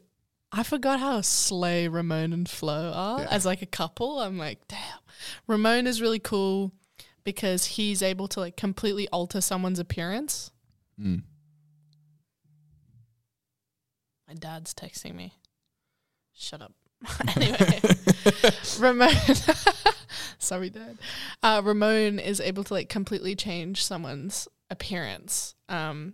I 0.51 0.63
forgot 0.63 0.99
how 0.99 1.21
slay 1.21 1.87
Ramon 1.87 2.33
and 2.33 2.49
Flo 2.49 2.91
are 2.93 3.21
as 3.29 3.45
like 3.45 3.61
a 3.61 3.67
couple. 3.67 4.19
I'm 4.19 4.37
like, 4.37 4.67
damn, 4.67 4.79
Ramon 5.47 5.85
is 5.85 6.01
really 6.01 6.19
cool 6.19 6.71
because 7.23 7.65
he's 7.65 8.01
able 8.01 8.27
to 8.29 8.39
like 8.39 8.57
completely 8.57 9.07
alter 9.09 9.41
someone's 9.41 9.79
appearance. 9.79 10.51
Mm. 10.99 11.23
My 14.29 14.35
dad's 14.35 14.75
texting 14.75 15.15
me. 15.15 15.33
Shut 16.37 16.61
up. 16.61 16.73
anyway, 17.35 17.79
Ramon. 18.79 19.09
Sorry, 20.37 20.69
Dad. 20.69 20.99
Uh, 21.41 21.61
Ramon 21.65 22.19
is 22.19 22.39
able 22.39 22.63
to 22.65 22.73
like 22.73 22.89
completely 22.89 23.35
change 23.35 23.83
someone's 23.83 24.47
appearance, 24.69 25.55
um, 25.67 26.13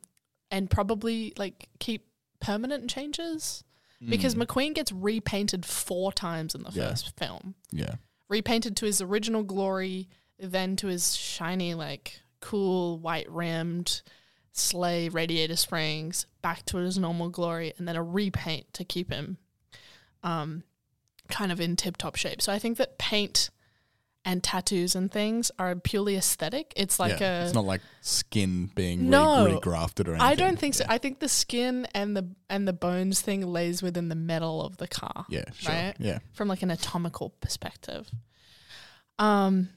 and 0.49 0.69
probably 0.69 1.34
like 1.38 1.67
keep 1.80 2.08
permanent 2.39 2.89
changes 2.89 3.63
because 4.08 4.36
McQueen 4.36 4.73
gets 4.75 4.91
repainted 4.91 5.65
four 5.65 6.13
times 6.13 6.56
in 6.56 6.63
the. 6.63 6.71
Yeah. 6.71 6.89
first 6.89 7.17
film. 7.17 7.56
Yeah. 7.71 7.95
Repainted 8.30 8.78
to 8.78 8.86
his 8.86 9.01
original 9.01 9.43
glory, 9.43 10.08
then 10.39 10.78
to 10.78 10.88
his 10.88 11.15
shiny, 11.15 11.73
like 11.73 12.21
cool 12.39 12.97
white 12.99 13.30
rimmed 13.30 14.04
sleigh 14.58 15.10
radiator 15.10 15.56
springs, 15.56 16.26
back 16.41 16.65
to 16.65 16.78
his 16.78 16.98
normal 16.98 17.30
glory, 17.30 17.74
and 17.78 17.88
then 17.88 17.96
a 17.96 18.04
repaint 18.04 18.74
to 18.74 18.84
keep 18.84 19.12
him 19.12 19.38
um, 20.24 20.63
kind 21.30 21.52
of 21.52 21.60
in 21.60 21.76
tip 21.76 21.98
top 21.98 22.15
shape. 22.15 22.41
So 22.41 22.52
I 22.52 22.60
think 22.60 22.78
that 22.78 22.98
paint 22.98 23.50
and 24.28 24.44
tattoos 24.44 24.96
and 24.96 25.12
things 25.12 25.52
are 25.60 25.76
purely 25.76 26.15
aesthetic. 26.15 26.74
It's 26.76 27.00
like 27.00 27.20
yeah. 27.20 27.44
a 27.44 27.46
it's 27.46 27.54
not 27.54 27.65
like 27.65 27.82
skin 28.02 28.72
being 28.74 29.10
No. 29.10 29.46
re- 29.46 29.52
regrafted 29.54 30.08
or 30.08 30.12
anything. 30.12 30.22
I 30.22 30.34
don't 30.36 30.58
think 30.58 30.74
so. 30.74 30.86
I 30.89 30.98
think 30.98 31.20
the 31.20 31.30
skin 31.30 31.86
and 31.94 32.18
the 32.18 32.28
and 32.50 32.68
the 32.68 32.74
bones 32.74 33.22
thing 33.22 33.46
lays 33.46 33.84
within 33.84 34.10
the 34.10 34.15
metal 34.15 34.63
of 34.63 34.78
the 34.78 34.88
car. 34.88 35.26
Yeah, 35.30 35.44
sure. 35.54 35.74
Right? 35.74 35.94
Yeah. 36.00 36.20
From 36.34 36.48
like 36.48 36.63
an 36.63 36.72
atomical 36.72 37.30
perspective. 37.39 38.10
Um 39.20 39.70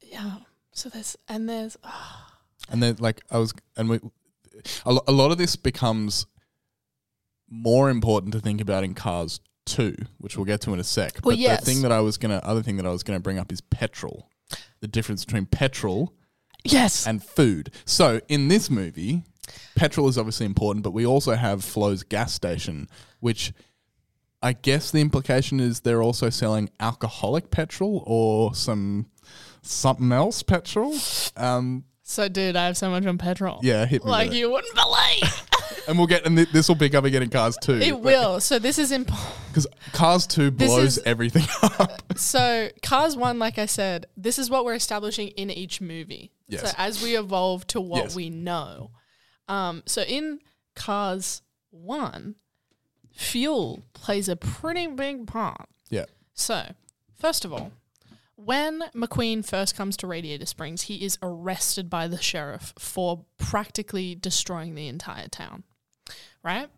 yeah. 0.00 0.36
So 0.72 0.88
there's 0.88 1.16
and 1.28 1.48
there's 1.48 1.76
And 2.72 2.82
then 2.82 2.96
like 2.98 3.22
I 3.30 3.38
was 3.38 3.52
and 3.76 3.88
we 3.88 4.00
a, 4.84 4.92
lo- 4.92 5.04
a 5.06 5.12
lot 5.12 5.30
of 5.30 5.38
this 5.38 5.54
becomes 5.56 6.26
more 7.48 7.90
important 7.90 8.32
to 8.32 8.40
think 8.40 8.60
about 8.60 8.82
in 8.82 8.94
cars 8.94 9.40
too, 9.66 9.94
which 10.18 10.36
we'll 10.36 10.46
get 10.46 10.60
to 10.62 10.72
in 10.72 10.80
a 10.80 10.84
sec. 10.84 11.20
Well, 11.22 11.32
but 11.36 11.38
yes. 11.38 11.60
the 11.60 11.66
thing 11.66 11.82
that 11.82 11.92
I 11.92 12.00
was 12.00 12.16
gonna 12.16 12.40
other 12.42 12.62
thing 12.62 12.76
that 12.78 12.86
I 12.86 12.90
was 12.90 13.02
gonna 13.02 13.20
bring 13.20 13.38
up 13.38 13.52
is 13.52 13.60
petrol. 13.60 14.28
The 14.80 14.88
difference 14.88 15.24
between 15.24 15.46
petrol 15.46 16.14
Yes. 16.64 17.06
and 17.06 17.22
food. 17.22 17.72
So 17.84 18.20
in 18.28 18.48
this 18.48 18.70
movie, 18.70 19.24
petrol 19.74 20.08
is 20.08 20.16
obviously 20.16 20.46
important, 20.46 20.84
but 20.84 20.92
we 20.92 21.04
also 21.04 21.34
have 21.34 21.64
Flo's 21.64 22.02
gas 22.02 22.32
station, 22.32 22.88
which 23.20 23.52
I 24.42 24.52
guess 24.52 24.90
the 24.90 25.00
implication 25.00 25.60
is 25.60 25.80
they're 25.80 26.02
also 26.02 26.30
selling 26.30 26.70
alcoholic 26.80 27.50
petrol 27.50 28.02
or 28.06 28.54
some 28.54 29.06
something 29.62 30.10
else 30.12 30.42
petrol. 30.42 30.96
Um, 31.36 31.84
so 32.12 32.28
dude, 32.28 32.56
I 32.56 32.66
have 32.66 32.76
so 32.76 32.90
much 32.90 33.04
on 33.06 33.18
petrol. 33.18 33.60
yeah, 33.62 33.86
hit 33.86 34.04
me. 34.04 34.10
Like 34.10 34.28
with 34.28 34.36
it. 34.36 34.38
you 34.40 34.50
wouldn't 34.50 34.74
believe. 34.74 35.42
and 35.88 35.98
we'll 35.98 36.06
get 36.06 36.24
and 36.26 36.36
th- 36.36 36.50
this 36.52 36.68
will 36.68 36.76
pick 36.76 36.94
up 36.94 37.04
again 37.04 37.22
in 37.22 37.30
Cars 37.30 37.56
Two. 37.60 37.74
It 37.74 37.98
will. 38.00 38.40
So 38.40 38.58
this 38.58 38.78
is 38.78 38.92
important. 38.92 39.28
because 39.48 39.66
Cars 39.92 40.26
Two 40.26 40.50
This 40.50 40.68
blows 40.68 40.98
is- 40.98 41.04
everything 41.04 41.44
up. 41.62 42.16
So 42.18 42.68
Cars 42.82 43.16
One, 43.16 43.38
like 43.38 43.58
I 43.58 43.66
said, 43.66 44.06
this 44.16 44.38
is 44.38 44.50
what 44.50 44.64
we're 44.64 44.74
establishing 44.74 45.28
in 45.28 45.50
each 45.50 45.80
movie. 45.80 46.32
Yes. 46.48 46.62
So 46.70 46.74
as 46.78 47.02
we 47.02 47.16
evolve 47.16 47.66
to 47.68 47.80
what 47.80 48.04
Yes. 48.04 48.16
we 48.16 48.30
know. 48.30 48.90
Um, 49.48 49.82
so 49.86 50.02
in 50.02 50.38
Cars 50.76 51.42
One, 51.70 52.36
fuel 53.12 53.82
plays 53.94 54.28
a 54.28 54.36
pretty 54.36 54.86
big 54.86 55.26
part. 55.26 55.68
yeah, 55.90 56.04
So, 56.34 56.72
first 57.18 57.44
of 57.44 57.52
all, 57.52 57.72
when 58.44 58.82
McQueen 58.94 59.44
first 59.44 59.76
comes 59.76 59.96
to 59.98 60.06
Radiator 60.06 60.46
Springs, 60.46 60.82
he 60.82 61.04
is 61.04 61.18
arrested 61.22 61.88
by 61.88 62.08
the 62.08 62.20
sheriff 62.20 62.72
for 62.78 63.24
practically 63.38 64.14
destroying 64.14 64.74
the 64.74 64.88
entire 64.88 65.28
town. 65.28 65.64
Right? 66.42 66.68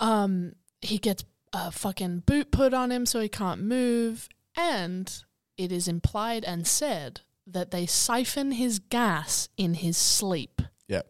Um, 0.00 0.54
he 0.80 0.98
gets 0.98 1.24
a 1.52 1.70
fucking 1.70 2.20
boot 2.20 2.50
put 2.50 2.74
on 2.74 2.90
him 2.90 3.06
so 3.06 3.20
he 3.20 3.28
can't 3.28 3.62
move, 3.62 4.28
and 4.56 5.22
it 5.56 5.70
is 5.70 5.86
implied 5.86 6.44
and 6.44 6.66
said 6.66 7.20
that 7.46 7.70
they 7.70 7.86
siphon 7.86 8.52
his 8.52 8.78
gas 8.78 9.48
in 9.56 9.74
his 9.74 9.96
sleep, 9.96 10.62
yeah. 10.88 11.02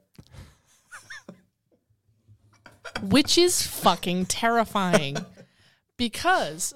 which 3.03 3.39
is 3.39 3.67
fucking 3.67 4.27
terrifying 4.27 5.17
because 5.97 6.75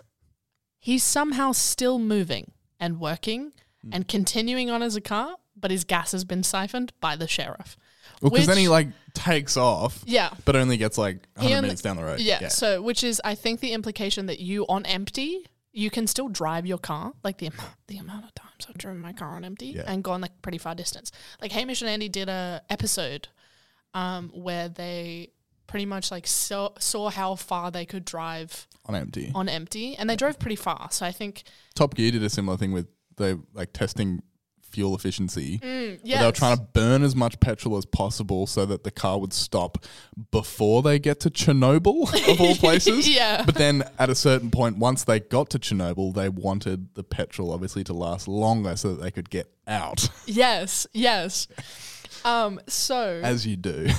he's 0.89 1.05
somehow 1.05 1.53
still 1.53 1.99
moving 1.99 2.53
and 2.81 2.99
working 2.99 3.53
Hmm. 3.83 3.91
and 3.93 4.09
continuing 4.09 4.71
on 4.71 4.83
as 4.83 4.97
a 4.97 5.01
car, 5.01 5.37
but 5.57 5.71
his 5.71 5.85
gas 5.85 6.13
has 6.13 6.25
been 6.25 6.43
siphoned 6.43 6.93
by 7.01 7.15
the 7.15 7.29
sheriff. 7.29 7.77
Well, 8.23 8.31
because 8.31 8.47
then 8.47 8.57
he 8.57 8.69
like 8.69 8.89
takes 9.15 9.57
off, 9.57 10.03
Yeah. 10.07 10.31
but 10.45 10.57
only 10.57 10.77
gets 10.79 10.97
like 10.99 11.29
100 11.37 11.57
only- 11.57 11.61
minutes 11.69 11.83
down 11.83 11.97
the 11.97 12.05
road. 12.05 12.21
Yeah, 12.21 12.49
So, 12.49 12.83
which 12.83 13.05
is, 13.05 13.21
I 13.25 13.35
think, 13.37 13.61
the 13.61 13.73
implication 13.73 14.27
that 14.27 14.41
you 14.41 14.65
on 14.69 14.85
empty, 14.87 15.47
you 15.73 15.91
can 15.91 16.07
still 16.09 16.29
drive 16.29 16.67
your 16.67 16.79
car. 16.79 17.13
Like 17.23 17.39
the 17.39 17.47
amount, 17.47 17.71
the 17.87 17.99
amount 17.99 18.25
of 18.25 18.35
times 18.35 18.67
I've 18.69 18.79
driven 18.79 19.01
my 19.01 19.13
car 19.13 19.37
on 19.37 19.45
empty 19.45 19.67
Yeah. 19.77 19.85
and 19.87 20.03
gone 20.03 20.21
like 20.21 20.41
pretty 20.43 20.59
far 20.59 20.75
distance. 20.75 21.13
Like 21.41 21.53
Hamish 21.53 21.83
and 21.83 21.91
Andy 21.91 22.09
did 22.09 22.29
a 22.29 22.63
episode, 22.71 23.29
um, 23.95 24.31
where 24.31 24.69
they 24.69 25.31
pretty 25.69 25.87
much 25.87 26.11
like 26.11 26.27
saw 26.27 26.71
saw 26.81 27.09
how 27.11 27.37
far 27.37 27.71
they 27.71 27.87
could 27.87 28.05
drive 28.05 28.67
on 28.87 28.97
empty. 28.97 29.31
on 29.35 29.49
empty, 29.49 29.95
and 29.97 30.11
they 30.11 30.17
drove 30.17 30.39
pretty 30.41 30.57
far. 30.57 30.89
So 30.91 31.07
I 31.07 31.13
think, 31.13 31.45
Top 31.77 31.95
Gear 31.95 32.11
did 32.11 32.25
a 32.25 32.31
similar 32.31 32.57
thing 32.57 32.73
with 32.73 32.89
the 33.17 33.41
like 33.55 33.73
testing 33.73 34.23
fuel 34.71 34.95
efficiency. 34.95 35.59
mm, 35.61 35.99
yeah, 36.03 36.21
They 36.21 36.27
were 36.27 36.33
trying 36.33 36.57
to 36.59 36.63
burn 36.63 37.03
as 37.03 37.17
much 37.17 37.41
petrol 37.41 37.79
as 37.79 37.87
possible 37.87 38.47
so 38.47 38.67
that 38.67 38.85
the 38.85 38.91
car 38.91 39.19
would 39.19 39.33
stop 39.33 39.79
before 40.31 40.83
they 40.83 40.99
get 40.99 41.21
to 41.21 41.31
Chernobyl, 41.31 42.03
of 42.31 42.39
all 42.41 42.55
places. 42.67 43.09
Yeah. 43.09 43.45
But 43.47 43.55
then 43.55 43.83
at 43.99 44.11
a 44.11 44.15
certain 44.15 44.51
point, 44.51 44.77
once 44.77 45.05
they 45.05 45.21
got 45.21 45.49
to 45.51 45.59
Chernobyl, 45.59 46.13
they 46.15 46.29
wanted 46.29 46.95
the 46.95 47.03
petrol 47.03 47.51
obviously 47.53 47.83
to 47.85 47.95
last 47.95 48.29
longer 48.29 48.77
so 48.77 48.95
that 48.95 49.03
they 49.03 49.11
could 49.11 49.31
get 49.31 49.51
out, 49.67 50.11
yes, 50.27 50.87
yes. 50.93 51.49
Um, 52.25 52.61
so 52.67 53.21
as 53.25 53.47
you 53.47 53.57
do. 53.57 53.89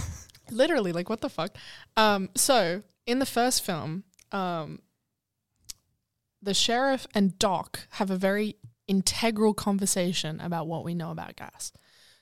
literally 0.52 0.92
like 0.92 1.10
what 1.10 1.22
the 1.22 1.30
fuck? 1.30 1.56
Um 1.98 2.30
so 2.36 2.84
in 3.06 3.20
the 3.20 3.26
first 3.26 3.64
film 3.64 4.04
um 4.32 4.80
the 6.42 6.54
sheriff 6.54 7.08
and 7.14 7.38
doc 7.40 7.88
have 7.92 8.10
a 8.10 8.16
very 8.16 8.56
integral 8.88 9.54
conversation 9.54 10.40
about 10.40 10.68
what 10.68 10.84
we 10.84 10.94
know 10.94 11.12
about 11.12 11.36
gas. 11.36 11.72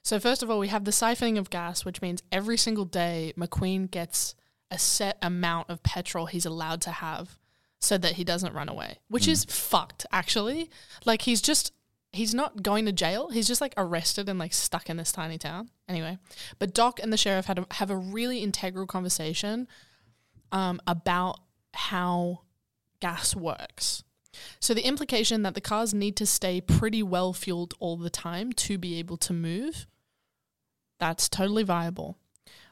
So 0.04 0.20
first 0.20 0.42
of 0.44 0.50
all 0.50 0.60
we 0.60 0.70
have 0.70 0.86
the 0.86 0.92
siphoning 0.92 1.38
of 1.38 1.50
gas 1.50 1.86
which 1.86 2.02
means 2.02 2.24
every 2.32 2.58
single 2.58 2.86
day 2.86 3.34
mcqueen 3.38 3.90
gets 3.90 4.36
a 4.70 4.78
set 4.78 5.18
amount 5.22 5.70
of 5.70 5.84
petrol 5.84 6.26
he's 6.26 6.46
allowed 6.46 6.82
to 6.82 6.92
have 6.92 7.38
so 7.80 7.98
that 7.98 8.14
he 8.14 8.24
doesn't 8.24 8.54
run 8.54 8.70
away 8.70 8.98
which 9.08 9.28
is 9.28 9.46
fucked 9.46 10.06
actually. 10.12 10.70
Like 11.06 11.24
he's 11.24 11.42
just 11.42 11.74
he's 12.18 12.34
not 12.34 12.64
going 12.64 12.86
to 12.86 12.92
jail. 12.92 13.30
He's 13.30 13.48
just 13.48 13.62
like 13.62 13.74
arrested 13.78 14.28
and 14.28 14.40
like 14.40 14.54
stuck 14.54 14.90
in 14.90 14.98
this 14.98 15.12
tiny 15.12 15.38
town. 15.38 15.70
Anyway, 15.88 16.18
but 16.60 16.74
Doc 16.74 17.00
and 17.02 17.14
the 17.14 17.18
sheriff 17.18 17.46
had 17.46 17.60
a, 17.60 17.68
have 17.76 17.92
a 17.92 17.96
really 17.96 18.40
integral 18.40 18.88
conversation 18.88 19.68
um, 20.52 20.82
about 20.88 21.40
how 21.74 22.42
gas 23.00 23.36
works. 23.36 24.04
So 24.60 24.74
the 24.74 24.86
implication 24.86 25.44
that 25.44 25.54
the 25.54 25.62
cars 25.62 25.94
need 25.94 26.16
to 26.18 26.26
stay 26.26 26.60
pretty 26.60 27.04
well 27.04 27.34
fueled 27.34 27.76
all 27.80 27.98
the 27.98 28.10
time 28.10 28.52
to 28.54 28.78
be 28.78 29.00
able 29.00 29.18
to 29.18 29.34
move, 29.34 29.88
that's 31.00 31.30
totally 31.30 31.64
viable. 31.64 32.18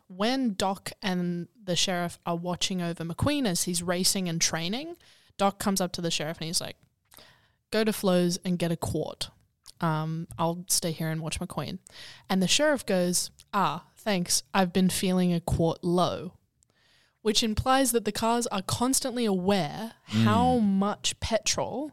When 0.07 0.53
Doc 0.53 0.91
and 1.01 1.47
the 1.63 1.75
sheriff 1.75 2.19
are 2.25 2.35
watching 2.35 2.81
over 2.81 3.03
McQueen 3.03 3.47
as 3.47 3.63
he's 3.63 3.81
racing 3.81 4.27
and 4.27 4.41
training, 4.41 4.97
Doc 5.37 5.59
comes 5.59 5.81
up 5.81 5.91
to 5.93 6.01
the 6.01 6.11
sheriff 6.11 6.37
and 6.37 6.47
he's 6.47 6.61
like, 6.61 6.77
go 7.71 7.83
to 7.83 7.93
Flo's 7.93 8.37
and 8.45 8.59
get 8.59 8.71
a 8.71 8.77
quart. 8.77 9.29
Um, 9.81 10.27
I'll 10.37 10.65
stay 10.69 10.91
here 10.91 11.09
and 11.09 11.21
watch 11.21 11.39
McQueen. 11.39 11.79
And 12.29 12.41
the 12.41 12.47
sheriff 12.47 12.85
goes, 12.85 13.31
Ah, 13.53 13.85
thanks. 13.97 14.43
I've 14.53 14.73
been 14.73 14.89
feeling 14.89 15.33
a 15.33 15.39
quart 15.39 15.83
low. 15.83 16.33
Which 17.21 17.43
implies 17.43 17.91
that 17.91 18.05
the 18.05 18.11
cars 18.11 18.45
are 18.47 18.61
constantly 18.61 19.25
aware 19.25 19.93
how 20.03 20.57
much 20.59 21.19
petrol 21.19 21.91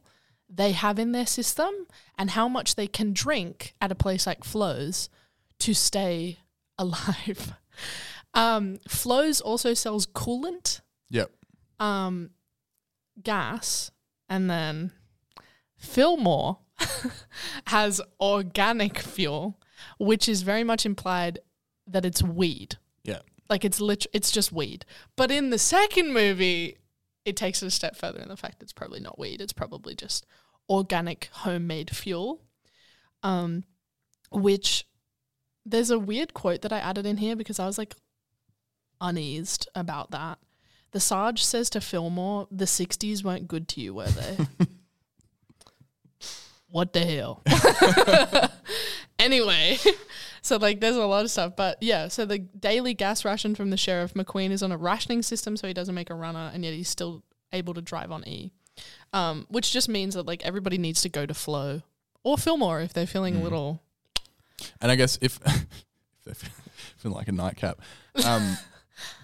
they 0.54 0.72
have 0.72 0.98
in 0.98 1.12
their 1.12 1.26
system 1.26 1.70
and 2.18 2.30
how 2.30 2.48
much 2.48 2.74
they 2.74 2.86
can 2.86 3.14
drink 3.14 3.74
at 3.80 3.90
a 3.90 3.94
place 3.94 4.26
like 4.26 4.44
Flo's 4.44 5.08
to 5.60 5.72
stay 5.72 6.38
alive. 6.78 7.54
Um, 8.34 8.78
Flo's 8.88 9.40
also 9.40 9.74
sells 9.74 10.06
coolant 10.06 10.80
yep. 11.10 11.30
um, 11.80 12.30
gas, 13.22 13.90
and 14.28 14.50
then 14.50 14.92
Fillmore 15.76 16.58
has 17.66 18.00
organic 18.20 18.98
fuel, 18.98 19.58
which 19.98 20.28
is 20.28 20.42
very 20.42 20.64
much 20.64 20.86
implied 20.86 21.38
that 21.86 22.04
it's 22.04 22.22
weed. 22.22 22.76
Yeah. 23.04 23.20
Like 23.48 23.64
it's 23.64 23.80
lit- 23.80 24.06
it's 24.12 24.30
just 24.30 24.52
weed. 24.52 24.84
But 25.16 25.30
in 25.30 25.50
the 25.50 25.58
second 25.58 26.12
movie, 26.12 26.78
it 27.24 27.36
takes 27.36 27.62
it 27.62 27.66
a 27.66 27.70
step 27.70 27.96
further 27.96 28.20
in 28.20 28.28
the 28.28 28.36
fact 28.36 28.62
it's 28.62 28.72
probably 28.72 29.00
not 29.00 29.18
weed. 29.18 29.40
It's 29.40 29.52
probably 29.52 29.94
just 29.94 30.26
organic 30.68 31.28
homemade 31.32 31.94
fuel. 31.94 32.42
Um, 33.22 33.64
which 34.32 34.86
there's 35.64 35.90
a 35.90 35.98
weird 35.98 36.34
quote 36.34 36.62
that 36.62 36.72
I 36.72 36.78
added 36.78 37.06
in 37.06 37.18
here 37.18 37.36
because 37.36 37.60
I 37.60 37.66
was 37.66 37.78
like 37.78 37.94
uneased 39.00 39.68
about 39.74 40.10
that. 40.10 40.38
The 40.92 41.00
Sarge 41.00 41.42
says 41.42 41.70
to 41.70 41.80
Fillmore, 41.80 42.48
"The 42.50 42.66
'60s 42.66 43.24
weren't 43.24 43.48
good 43.48 43.68
to 43.68 43.80
you, 43.80 43.94
were 43.94 44.08
they?" 44.08 44.36
what 46.72 46.92
the 46.94 47.04
hell? 47.04 47.42
anyway, 49.18 49.78
so 50.42 50.56
like, 50.56 50.80
there's 50.80 50.96
a 50.96 51.06
lot 51.06 51.24
of 51.24 51.30
stuff, 51.30 51.54
but 51.54 51.80
yeah. 51.82 52.08
So 52.08 52.24
the 52.24 52.38
daily 52.38 52.94
gas 52.94 53.24
ration 53.24 53.54
from 53.54 53.70
the 53.70 53.76
sheriff 53.76 54.14
McQueen 54.14 54.50
is 54.50 54.62
on 54.62 54.72
a 54.72 54.76
rationing 54.76 55.22
system, 55.22 55.56
so 55.56 55.68
he 55.68 55.74
doesn't 55.74 55.94
make 55.94 56.10
a 56.10 56.14
runner, 56.14 56.50
and 56.52 56.64
yet 56.64 56.72
he's 56.74 56.88
still 56.88 57.22
able 57.52 57.74
to 57.74 57.82
drive 57.82 58.10
on 58.10 58.26
E, 58.26 58.50
um, 59.12 59.46
which 59.50 59.70
just 59.70 59.88
means 59.88 60.14
that 60.14 60.26
like 60.26 60.42
everybody 60.44 60.78
needs 60.78 61.02
to 61.02 61.10
go 61.10 61.26
to 61.26 61.34
Flo 61.34 61.82
or 62.24 62.38
Fillmore 62.38 62.80
if 62.80 62.94
they're 62.94 63.06
feeling 63.06 63.36
a 63.36 63.42
little. 63.42 63.82
And 64.80 64.90
I 64.90 64.96
guess 64.96 65.18
if, 65.20 65.38
if 65.46 66.40
they're 66.40 66.50
feeling 66.96 67.16
like 67.16 67.28
a 67.28 67.32
nightcap, 67.32 67.80
um, 68.24 68.56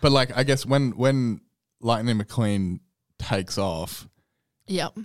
but 0.03 0.13
like 0.13 0.37
I 0.37 0.45
guess 0.45 0.67
when 0.67 0.91
when 0.93 1.41
Lightning 1.81 2.19
McQueen 2.19 2.81
takes 3.19 3.57
off, 3.57 4.07
Yep. 4.67 4.99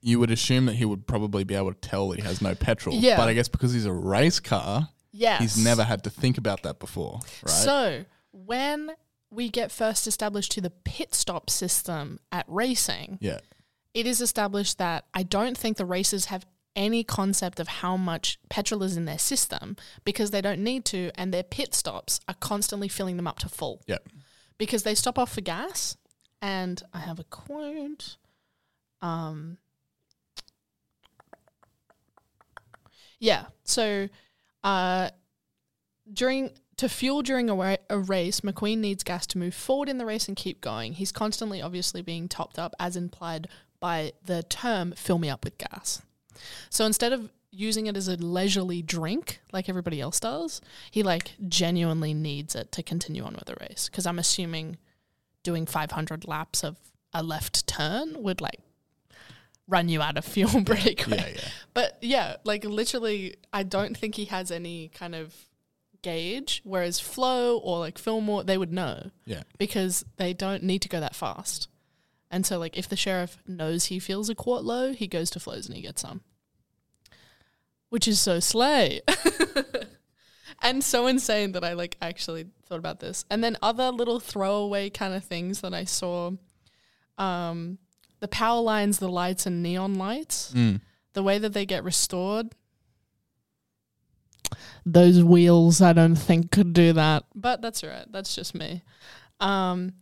You 0.00 0.18
would 0.20 0.30
assume 0.30 0.66
that 0.66 0.74
he 0.74 0.84
would 0.84 1.06
probably 1.06 1.44
be 1.44 1.54
able 1.54 1.72
to 1.72 1.80
tell 1.80 2.08
that 2.10 2.20
he 2.20 2.24
has 2.24 2.40
no 2.40 2.54
petrol. 2.54 2.96
Yeah. 2.96 3.16
But 3.16 3.28
I 3.28 3.34
guess 3.34 3.48
because 3.48 3.72
he's 3.72 3.86
a 3.86 3.92
race 3.92 4.40
car, 4.40 4.88
Yes. 5.12 5.40
he's 5.40 5.64
never 5.64 5.82
had 5.84 6.04
to 6.04 6.10
think 6.10 6.38
about 6.38 6.62
that 6.62 6.78
before, 6.78 7.20
right? 7.42 7.50
So 7.50 8.04
when 8.32 8.92
we 9.30 9.48
get 9.48 9.70
first 9.72 10.06
established 10.06 10.52
to 10.52 10.60
the 10.60 10.70
pit 10.70 11.14
stop 11.14 11.50
system 11.50 12.18
at 12.30 12.44
racing, 12.48 13.18
yeah. 13.20 13.40
it 13.94 14.06
is 14.06 14.20
established 14.20 14.78
that 14.78 15.06
I 15.14 15.22
don't 15.24 15.56
think 15.58 15.76
the 15.76 15.84
racers 15.84 16.26
have 16.26 16.46
any 16.76 17.02
concept 17.02 17.58
of 17.58 17.66
how 17.66 17.96
much 17.96 18.38
petrol 18.48 18.84
is 18.84 18.96
in 18.96 19.04
their 19.04 19.18
system 19.18 19.76
because 20.04 20.30
they 20.30 20.40
don't 20.40 20.62
need 20.62 20.84
to, 20.84 21.10
and 21.16 21.34
their 21.34 21.42
pit 21.42 21.74
stops 21.74 22.20
are 22.28 22.34
constantly 22.34 22.86
filling 22.88 23.16
them 23.16 23.26
up 23.26 23.40
to 23.40 23.48
full 23.48 23.82
Yeah. 23.88 23.98
because 24.58 24.84
they 24.84 24.94
stop 24.94 25.18
off 25.18 25.32
for 25.32 25.40
gas. 25.40 25.96
And 26.40 26.80
I 26.94 27.00
have 27.00 27.18
a 27.18 27.24
quote. 27.24 28.16
Um, 29.02 29.58
yeah. 33.18 33.46
So, 33.64 34.08
uh, 34.64 35.10
during 36.12 36.50
to 36.76 36.88
fuel 36.88 37.22
during 37.22 37.50
a, 37.50 37.54
wa- 37.54 37.76
a 37.90 37.98
race, 37.98 38.40
McQueen 38.40 38.78
needs 38.78 39.02
gas 39.02 39.26
to 39.28 39.38
move 39.38 39.54
forward 39.54 39.88
in 39.88 39.98
the 39.98 40.06
race 40.06 40.28
and 40.28 40.36
keep 40.36 40.60
going. 40.60 40.92
He's 40.92 41.10
constantly, 41.10 41.60
obviously, 41.60 42.02
being 42.02 42.28
topped 42.28 42.58
up, 42.58 42.74
as 42.78 42.96
implied 42.96 43.48
by 43.80 44.12
the 44.24 44.42
term 44.44 44.92
"fill 44.92 45.18
me 45.18 45.28
up 45.28 45.44
with 45.44 45.58
gas." 45.58 46.02
So 46.70 46.84
instead 46.86 47.12
of 47.12 47.30
using 47.50 47.86
it 47.86 47.96
as 47.96 48.08
a 48.08 48.16
leisurely 48.16 48.82
drink 48.82 49.40
like 49.52 49.68
everybody 49.68 50.00
else 50.00 50.20
does. 50.20 50.60
He 50.90 51.02
like 51.02 51.32
genuinely 51.48 52.14
needs 52.14 52.54
it 52.54 52.72
to 52.72 52.82
continue 52.82 53.24
on 53.24 53.34
with 53.34 53.46
the 53.46 53.56
race 53.60 53.88
because 53.90 54.06
I'm 54.06 54.18
assuming 54.18 54.76
doing 55.42 55.66
500 55.66 56.26
laps 56.26 56.62
of 56.62 56.76
a 57.12 57.22
left 57.22 57.66
turn 57.66 58.22
would 58.22 58.40
like 58.40 58.60
run 59.68 59.88
you 59.88 60.00
out 60.02 60.16
of 60.18 60.24
fuel 60.24 60.64
pretty 60.64 60.94
quick. 61.04 61.20
Yeah, 61.20 61.28
yeah. 61.28 61.48
But 61.74 61.98
yeah, 62.00 62.36
like 62.44 62.64
literally, 62.64 63.36
I 63.52 63.62
don't 63.62 63.96
think 63.96 64.14
he 64.16 64.24
has 64.24 64.50
any 64.50 64.88
kind 64.88 65.14
of 65.14 65.34
gauge. 66.02 66.62
Whereas 66.64 66.98
Flo 66.98 67.58
or 67.58 67.78
like 67.78 67.98
Fillmore, 67.98 68.42
they 68.44 68.56
would 68.58 68.72
know 68.72 69.10
Yeah. 69.26 69.42
because 69.58 70.04
they 70.16 70.32
don't 70.32 70.62
need 70.62 70.80
to 70.82 70.88
go 70.88 71.00
that 71.00 71.14
fast. 71.14 71.68
And 72.30 72.44
so, 72.44 72.58
like, 72.58 72.76
if 72.76 72.88
the 72.88 72.96
sheriff 72.96 73.38
knows 73.46 73.86
he 73.86 73.98
feels 73.98 74.28
a 74.28 74.34
quart 74.34 74.62
low, 74.64 74.92
he 74.92 75.06
goes 75.06 75.30
to 75.30 75.40
Flo's 75.40 75.66
and 75.66 75.74
he 75.76 75.80
gets 75.82 76.02
some, 76.02 76.20
which 77.88 78.06
is 78.06 78.20
so 78.20 78.38
slay. 78.38 79.00
and 80.62 80.82
so 80.84 81.06
insane 81.06 81.52
that 81.52 81.64
I 81.64 81.72
like 81.74 81.96
actually 82.02 82.46
thought 82.66 82.78
about 82.78 83.00
this. 83.00 83.24
And 83.30 83.42
then 83.42 83.56
other 83.62 83.90
little 83.90 84.20
throwaway 84.20 84.90
kind 84.90 85.14
of 85.14 85.24
things 85.24 85.60
that 85.62 85.72
I 85.72 85.84
saw 85.84 86.32
um, 87.16 87.78
the 88.20 88.28
power 88.28 88.60
lines, 88.60 88.98
the 88.98 89.08
lights, 89.08 89.46
and 89.46 89.62
neon 89.62 89.94
lights, 89.94 90.54
the 91.12 91.22
way 91.22 91.38
that 91.38 91.52
they 91.52 91.66
get 91.66 91.84
restored. 91.84 92.54
Those 94.86 95.22
wheels, 95.22 95.82
I 95.82 95.92
don't 95.92 96.16
think 96.16 96.50
could 96.50 96.72
do 96.72 96.92
that, 96.94 97.24
but 97.34 97.60
that's 97.60 97.84
all 97.84 97.90
right. 97.90 98.10
That's 98.10 98.34
just 98.34 98.54
me. 98.54 98.82
Um, 99.40 99.92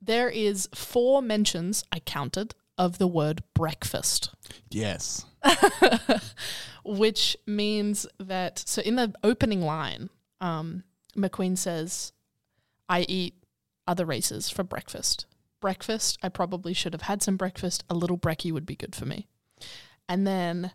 there 0.00 0.28
is 0.28 0.68
four 0.74 1.20
mentions 1.20 1.84
I 1.92 1.98
counted 2.00 2.54
of 2.76 2.98
the 2.98 3.08
word 3.08 3.42
breakfast 3.54 4.30
Yes. 4.70 5.24
which 6.84 7.36
means 7.46 8.06
that 8.18 8.62
so 8.66 8.82
in 8.82 8.96
the 8.96 9.12
opening 9.22 9.62
line, 9.62 10.10
um, 10.40 10.84
McQueen 11.16 11.56
says, 11.56 12.12
"I 12.88 13.02
eat 13.08 13.34
other 13.86 14.04
races 14.04 14.50
for 14.50 14.62
breakfast. 14.62 15.26
Breakfast. 15.60 16.18
I 16.22 16.28
probably 16.28 16.72
should 16.72 16.92
have 16.92 17.02
had 17.02 17.22
some 17.22 17.36
breakfast. 17.36 17.84
A 17.90 17.94
little 17.94 18.18
brekkie 18.18 18.52
would 18.52 18.66
be 18.66 18.76
good 18.76 18.94
for 18.94 19.06
me." 19.06 19.28
And 20.08 20.26
then 20.26 20.72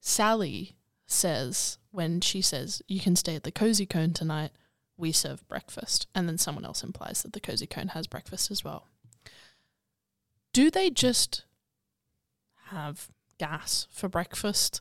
Sally 0.00 0.76
says, 1.06 1.78
when 1.90 2.20
she 2.20 2.42
says, 2.42 2.82
"You 2.88 3.00
can 3.00 3.16
stay 3.16 3.34
at 3.36 3.44
the 3.44 3.52
cozy 3.52 3.86
cone 3.86 4.12
tonight. 4.12 4.52
We 4.96 5.12
serve 5.12 5.46
breakfast," 5.48 6.06
and 6.14 6.28
then 6.28 6.38
someone 6.38 6.64
else 6.64 6.82
implies 6.82 7.22
that 7.22 7.32
the 7.32 7.40
cozy 7.40 7.66
cone 7.66 7.88
has 7.88 8.06
breakfast 8.06 8.50
as 8.50 8.64
well. 8.64 8.88
Do 10.52 10.70
they 10.70 10.90
just 10.90 11.44
have 12.66 13.10
gas 13.38 13.86
for 13.90 14.08
breakfast? 14.08 14.80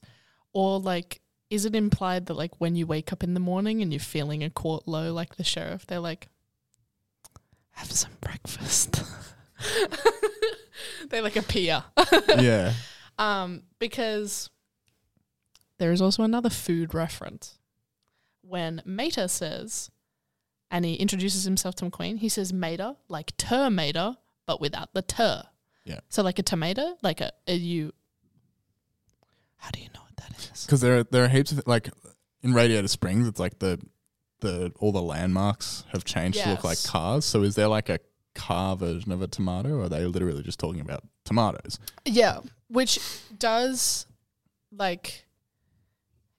Or 0.53 0.79
like 0.79 1.21
is 1.49 1.65
it 1.65 1.75
implied 1.75 2.27
that 2.27 2.33
like 2.35 2.59
when 2.61 2.75
you 2.75 2.87
wake 2.87 3.11
up 3.11 3.23
in 3.23 3.33
the 3.33 3.39
morning 3.39 3.81
and 3.81 3.91
you're 3.91 3.99
feeling 3.99 4.41
a 4.41 4.49
quart 4.49 4.87
low 4.87 5.13
like 5.13 5.35
the 5.35 5.43
sheriff, 5.43 5.85
they're 5.85 5.99
like 5.99 6.29
have 7.71 7.91
some 7.91 8.11
breakfast. 8.21 9.03
they 11.09 11.21
like 11.21 11.35
appear. 11.35 11.83
yeah. 12.37 12.73
um 13.19 13.63
because 13.79 14.49
there 15.77 15.91
is 15.91 16.01
also 16.01 16.23
another 16.23 16.49
food 16.49 16.93
reference. 16.93 17.57
When 18.41 18.81
Mater 18.85 19.27
says 19.27 19.89
and 20.69 20.85
he 20.85 20.95
introduces 20.95 21.43
himself 21.43 21.75
to 21.75 21.85
McQueen, 21.85 22.19
he 22.19 22.29
says 22.29 22.53
Mater, 22.53 22.95
like 23.07 23.35
termater, 23.37 24.17
but 24.45 24.61
without 24.61 24.93
the 24.93 25.01
ter. 25.01 25.43
Yeah. 25.85 25.99
So 26.09 26.23
like 26.23 26.39
a 26.39 26.43
tomato, 26.43 26.97
like 27.01 27.21
a, 27.21 27.31
a 27.47 27.55
you 27.55 27.93
how 29.57 29.69
do 29.71 29.79
you 29.79 29.89
know 29.93 30.01
what 30.01 30.17
that 30.17 30.51
is? 30.51 30.65
Because 30.65 30.81
there 30.81 30.99
are, 30.99 31.03
there 31.03 31.23
are 31.23 31.27
heaps 31.27 31.51
of 31.51 31.61
like 31.67 31.89
in 32.41 32.53
Radiator 32.53 32.87
Springs, 32.87 33.27
it's 33.27 33.39
like 33.39 33.59
the 33.59 33.79
the 34.41 34.71
all 34.79 34.91
the 34.91 35.01
landmarks 35.01 35.85
have 35.91 36.03
changed 36.03 36.39
to 36.41 36.49
look 36.49 36.63
like 36.63 36.77
Yes. 36.77 36.89
cars. 36.89 37.25
So 37.25 37.41
is 37.43 37.55
there 37.55 37.67
like 37.67 37.89
a 37.89 37.99
car 38.35 38.75
version 38.75 39.11
of 39.11 39.21
a 39.21 39.27
tomato, 39.27 39.69
or 39.75 39.83
are 39.83 39.89
they 39.89 40.05
literally 40.05 40.43
just 40.43 40.59
talking 40.59 40.81
about 40.81 41.03
tomatoes? 41.25 41.79
Yeah, 42.05 42.39
which 42.67 42.99
does 43.37 44.05
like 44.71 45.25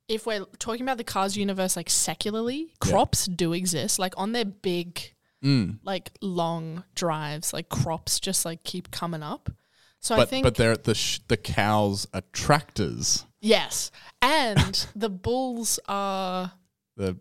if 0.09 0.27
we're 0.27 0.45
talking 0.59 0.83
about 0.83 0.99
the 0.99 1.05
Cars 1.05 1.37
universe 1.37 1.77
like 1.77 1.89
secularly, 1.89 2.75
crops 2.81 3.27
do 3.27 3.53
exist. 3.53 3.99
Like 3.99 4.15
on 4.17 4.33
their 4.33 4.45
big 4.45 5.15
Mm. 5.43 5.79
like 5.83 6.13
long 6.21 6.85
drives, 6.95 7.53
like 7.53 7.69
crops 7.69 8.21
just 8.21 8.45
like 8.45 8.63
keep 8.63 8.91
coming 8.93 9.23
up. 9.25 9.51
So 9.99 10.15
I 10.15 10.19
But 10.19 10.29
think 10.29 10.45
but 10.45 10.55
they're 10.57 10.77
the 10.77 10.95
sh- 10.95 11.19
the 11.29 11.37
cows 11.37 12.07
are 12.15 12.23
tractors. 12.33 13.25
yes, 13.41 13.91
and 14.21 14.87
the 14.97 15.09
bulls 15.09 15.81
are 15.89 16.53
The, 16.97 17.17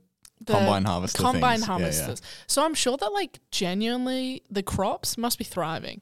the 0.46 0.54
combine 0.54 0.86
harvester. 0.86 1.22
combine 1.22 1.60
things. 1.60 1.68
Yeah, 1.68 1.74
yeah. 1.78 1.80
harvesters. 1.80 2.22
So 2.48 2.66
I'm 2.66 2.74
sure 2.74 2.98
that 2.98 3.12
like 3.14 3.40
genuinely 3.52 4.44
the 4.50 4.64
crops 4.64 5.18
must 5.18 5.38
be 5.38 5.44
thriving 5.44 6.02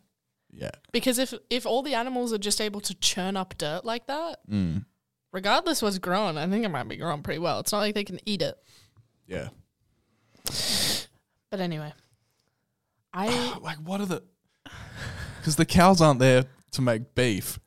Yeah. 0.51 0.71
because 0.91 1.19
if 1.19 1.33
if 1.49 1.65
all 1.65 1.81
the 1.83 1.93
animals 1.93 2.31
are 2.33 2.37
just 2.37 2.59
able 2.61 2.81
to 2.81 2.93
churn 2.95 3.35
up 3.37 3.57
dirt 3.57 3.83
like 3.85 4.07
that, 4.07 4.39
Mm. 4.49 4.85
regardless 5.31 5.81
what's 5.81 5.97
grown, 5.99 6.37
I 6.37 6.47
think 6.47 6.63
it 6.65 6.69
might 6.69 6.87
be 6.87 6.95
grown 6.97 7.21
pretty 7.21 7.39
well. 7.39 7.59
It's 7.59 7.71
not 7.71 7.79
like 7.79 7.95
they 7.95 8.03
can 8.05 8.19
eat 8.25 8.41
it. 8.41 8.55
Yeah. 9.27 9.49
But 11.51 11.59
anyway, 11.59 11.93
I 13.13 13.57
like 13.61 13.77
what 13.77 14.01
are 14.01 14.05
the? 14.05 14.23
Because 15.39 15.55
the 15.55 15.65
cows 15.65 16.01
aren't 16.01 16.19
there 16.19 16.45
to 16.71 16.81
make 16.81 17.15
beef 17.15 17.59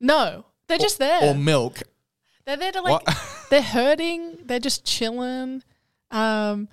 no, 0.00 0.44
they're 0.68 0.78
just 0.78 0.98
there. 0.98 1.22
or 1.22 1.34
milk. 1.34 1.82
they're 2.44 2.56
there 2.56 2.72
to 2.72 2.80
like 2.82 3.06
they're 3.50 3.62
herding. 3.62 4.38
They're 4.44 4.58
just 4.60 4.84
chilling. 4.84 5.62
Um, 6.10 6.68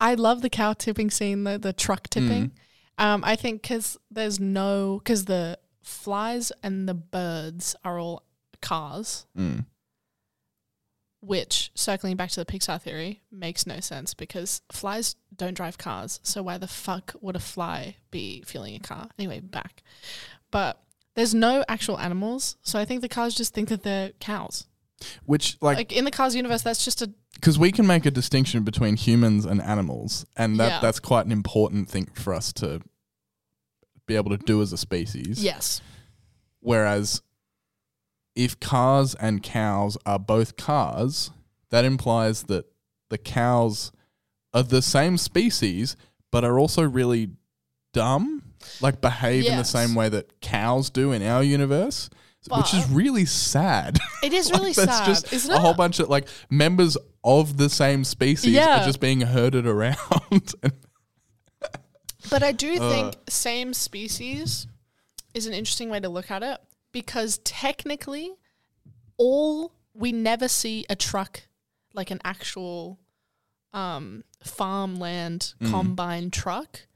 I 0.00 0.14
love 0.14 0.42
the 0.42 0.50
cow 0.50 0.72
tipping 0.72 1.10
scene, 1.10 1.44
the 1.44 1.58
the 1.58 1.72
truck 1.72 2.08
tipping. 2.08 2.52
Um, 2.98 3.22
I 3.24 3.36
think 3.36 3.62
because 3.62 3.96
there's 4.10 4.40
no 4.40 5.00
because 5.02 5.26
the 5.26 5.58
flies 5.82 6.52
and 6.62 6.88
the 6.88 6.94
birds 6.94 7.76
are 7.84 7.98
all 7.98 8.24
cars. 8.60 9.26
Mm. 9.36 9.66
Which, 11.20 11.72
circling 11.74 12.14
back 12.14 12.30
to 12.30 12.44
the 12.44 12.46
Pixar 12.46 12.80
theory, 12.80 13.22
makes 13.32 13.66
no 13.66 13.80
sense 13.80 14.14
because 14.14 14.62
flies 14.70 15.16
don't 15.34 15.54
drive 15.54 15.76
cars. 15.76 16.20
So 16.22 16.44
why 16.44 16.58
the 16.58 16.68
fuck 16.68 17.12
would 17.20 17.34
a 17.34 17.40
fly 17.40 17.96
be 18.12 18.44
fueling 18.46 18.76
a 18.76 18.78
car? 18.78 19.08
Anyway, 19.18 19.40
back. 19.40 19.82
But 20.52 20.80
there's 21.16 21.34
no 21.34 21.64
actual 21.68 21.98
animals, 21.98 22.56
so 22.62 22.78
I 22.78 22.84
think 22.84 23.00
the 23.00 23.08
cars 23.08 23.34
just 23.34 23.52
think 23.52 23.68
that 23.70 23.82
they're 23.82 24.10
cows. 24.20 24.67
Which 25.24 25.56
like 25.60 25.76
Like 25.76 25.92
in 25.92 26.04
the 26.04 26.10
Cars 26.10 26.34
universe, 26.34 26.62
that's 26.62 26.84
just 26.84 27.02
a 27.02 27.12
because 27.34 27.58
we 27.58 27.70
can 27.70 27.86
make 27.86 28.04
a 28.04 28.10
distinction 28.10 28.64
between 28.64 28.96
humans 28.96 29.44
and 29.44 29.62
animals, 29.62 30.26
and 30.36 30.58
that 30.58 30.68
Yeah. 30.68 30.80
that's 30.80 30.98
quite 30.98 31.24
an 31.26 31.30
important 31.32 31.88
thing 31.88 32.08
for 32.14 32.34
us 32.34 32.52
to 32.54 32.80
be 34.06 34.16
able 34.16 34.30
to 34.36 34.38
do 34.44 34.60
as 34.62 34.72
a 34.72 34.76
species. 34.76 35.42
yes, 35.42 35.80
Whereas 36.60 37.22
if 38.34 38.58
cars 38.58 39.14
and 39.16 39.42
cows 39.42 39.96
are 40.06 40.18
both 40.18 40.56
cars, 40.56 41.30
that 41.70 41.84
implies 41.84 42.44
that 42.44 42.64
the 43.10 43.18
cows 43.18 43.92
are 44.54 44.62
the 44.62 44.82
same 44.82 45.16
species, 45.18 45.94
but 46.32 46.44
are 46.44 46.58
also 46.58 46.82
really 46.82 47.30
dumb, 47.92 48.42
like 48.80 49.00
behave 49.00 49.44
in 49.44 49.52
the 49.52 49.58
Yes. 49.58 49.70
same 49.70 49.94
way 49.94 50.08
that 50.08 50.40
cows 50.40 50.90
do 50.90 51.12
in 51.12 51.22
our 51.22 51.42
universe, 51.42 52.10
which 52.56 52.74
is 52.74 52.88
really 52.90 53.24
sad. 53.24 53.98
it 54.22 54.32
is 54.32 54.50
Like, 54.50 54.60
really 54.60 54.72
that's 54.72 54.98
sad, 54.98 55.06
just 55.06 55.32
isn't 55.32 55.50
a 55.50 55.56
it? 55.56 55.60
whole 55.60 55.74
bunch 55.74 55.98
of 56.00 56.08
like 56.08 56.28
members 56.50 56.96
of 57.24 57.56
the 57.56 57.68
same 57.68 58.04
species 58.04 58.52
Yeah. 58.52 58.82
are 58.82 58.86
just 58.86 59.00
being 59.00 59.20
herded 59.22 59.66
around. 59.66 59.96
But 62.30 62.42
I 62.42 62.52
do 62.52 62.74
Uh. 62.80 62.90
think 62.90 63.16
same 63.28 63.72
species 63.72 64.66
is 65.34 65.46
an 65.46 65.54
interesting 65.54 65.88
way 65.88 66.00
to 66.00 66.08
look 66.08 66.30
at 66.30 66.42
it 66.42 66.58
because 66.92 67.38
technically, 67.38 68.32
all 69.16 69.72
we 69.94 70.12
never 70.12 70.46
see 70.48 70.84
a 70.90 70.96
truck 70.96 71.42
like 71.94 72.10
an 72.10 72.20
actual 72.24 72.98
um, 73.72 74.24
farmland 74.44 75.54
Mm. 75.60 75.70
combine 75.70 76.30
truck 76.30 76.86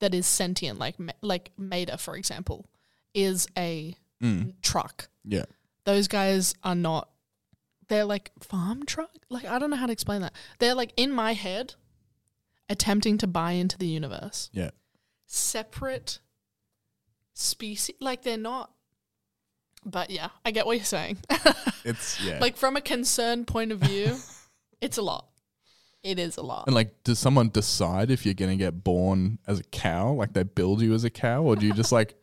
that 0.00 0.14
is 0.14 0.26
sentient, 0.26 0.78
like 0.78 0.98
Ma- 0.98 1.12
like 1.22 1.52
Mater, 1.56 1.96
for 1.96 2.16
example, 2.16 2.66
is 3.14 3.46
a 3.56 3.94
Mm. 4.22 4.54
truck. 4.62 5.08
yeah. 5.24 5.44
Those 5.84 6.08
guys 6.08 6.54
are 6.62 6.74
not. 6.74 7.08
They're 7.88 8.04
like 8.04 8.30
farm 8.40 8.84
truck. 8.86 9.10
Like 9.30 9.44
I 9.46 9.58
don't 9.58 9.70
know 9.70 9.76
how 9.76 9.86
to 9.86 9.92
explain 9.92 10.20
that. 10.22 10.32
They're 10.58 10.74
like 10.74 10.92
in 10.96 11.10
my 11.10 11.32
head, 11.32 11.74
attempting 12.68 13.18
to 13.18 13.26
buy 13.26 13.52
into 13.52 13.76
the 13.78 13.86
universe 13.86 14.50
Yeah. 14.52 14.70
separate 15.26 16.18
species. 17.34 17.96
Like 18.00 18.22
they're 18.22 18.36
not. 18.36 18.70
But 19.84 20.10
yeah, 20.10 20.28
I 20.44 20.50
get 20.50 20.66
what 20.66 20.76
you're 20.76 20.84
saying. 20.84 21.18
It's 21.82 22.20
yeah. 22.22 22.38
like 22.40 22.58
from 22.58 22.76
a 22.76 22.82
concern 22.82 23.46
point 23.46 23.72
of 23.72 23.78
view, 23.78 24.14
it's 24.82 24.98
a 24.98 25.02
lot. 25.02 25.28
It 26.02 26.18
is 26.18 26.36
a 26.36 26.42
lot. 26.42 26.64
And 26.66 26.74
like, 26.74 27.02
does 27.04 27.18
someone 27.18 27.48
decide 27.48 28.10
if 28.10 28.26
you're 28.26 28.34
gonna 28.34 28.56
get 28.56 28.84
born 28.84 29.38
as 29.46 29.60
a 29.60 29.64
cow? 29.64 30.12
Like 30.12 30.34
they 30.34 30.42
build 30.42 30.82
you 30.82 30.92
as 30.92 31.04
a 31.04 31.10
cow, 31.10 31.42
or 31.42 31.56
do 31.56 31.64
you 31.66 31.72
just 31.72 31.90
like 31.90 32.19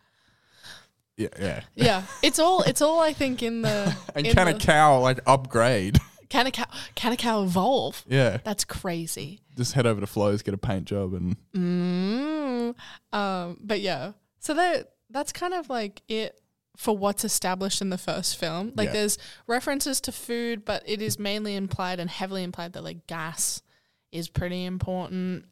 Yeah, 1.17 1.27
yeah. 1.39 1.61
Yeah, 1.75 2.03
it's 2.21 2.37
all 2.39 2.61
it's 2.63 2.81
all 2.81 2.99
I 2.99 3.11
think 3.13 3.41
in 3.43 3.63
the 3.63 3.95
And 4.15 4.25
in 4.27 4.33
can 4.35 4.47
a 4.47 4.53
cow 4.53 4.99
like 4.99 5.19
upgrade? 5.25 5.97
can 6.29 6.45
a 6.47 6.51
cow 6.51 6.65
can 6.95 7.11
a 7.11 7.17
cow 7.17 7.43
evolve? 7.43 8.05
yeah. 8.07 8.37
That's 8.43 8.63
crazy. 8.63 9.41
Just 9.55 9.73
head 9.73 9.87
over 9.87 9.99
to 9.99 10.05
Flo's, 10.07 10.43
get 10.43 10.53
a 10.53 10.57
paint 10.57 10.85
job, 10.85 11.13
and 11.13 11.35
Mm. 11.53 12.75
Um, 13.11 13.57
but 13.61 13.81
yeah, 13.81 14.11
so 14.39 14.53
that 14.53 14.91
that's 15.09 15.31
kind 15.31 15.53
of 15.55 15.69
like 15.69 16.01
it 16.07 16.39
for 16.75 16.95
what's 16.95 17.23
established 17.25 17.81
in 17.81 17.89
the 17.89 17.97
first 17.97 18.37
film. 18.37 18.71
Like 18.75 18.87
Yeah. 18.89 18.93
there's 18.93 19.17
references 19.47 19.99
to 20.01 20.11
food, 20.11 20.63
but 20.65 20.83
it 20.85 21.01
is 21.01 21.17
mainly 21.17 21.55
implied 21.55 21.99
and 21.99 22.07
heavily 22.09 22.43
implied 22.43 22.73
that 22.73 22.83
like 22.83 23.07
gas 23.07 23.63
is 24.11 24.29
pretty 24.29 24.63
important 24.65 25.45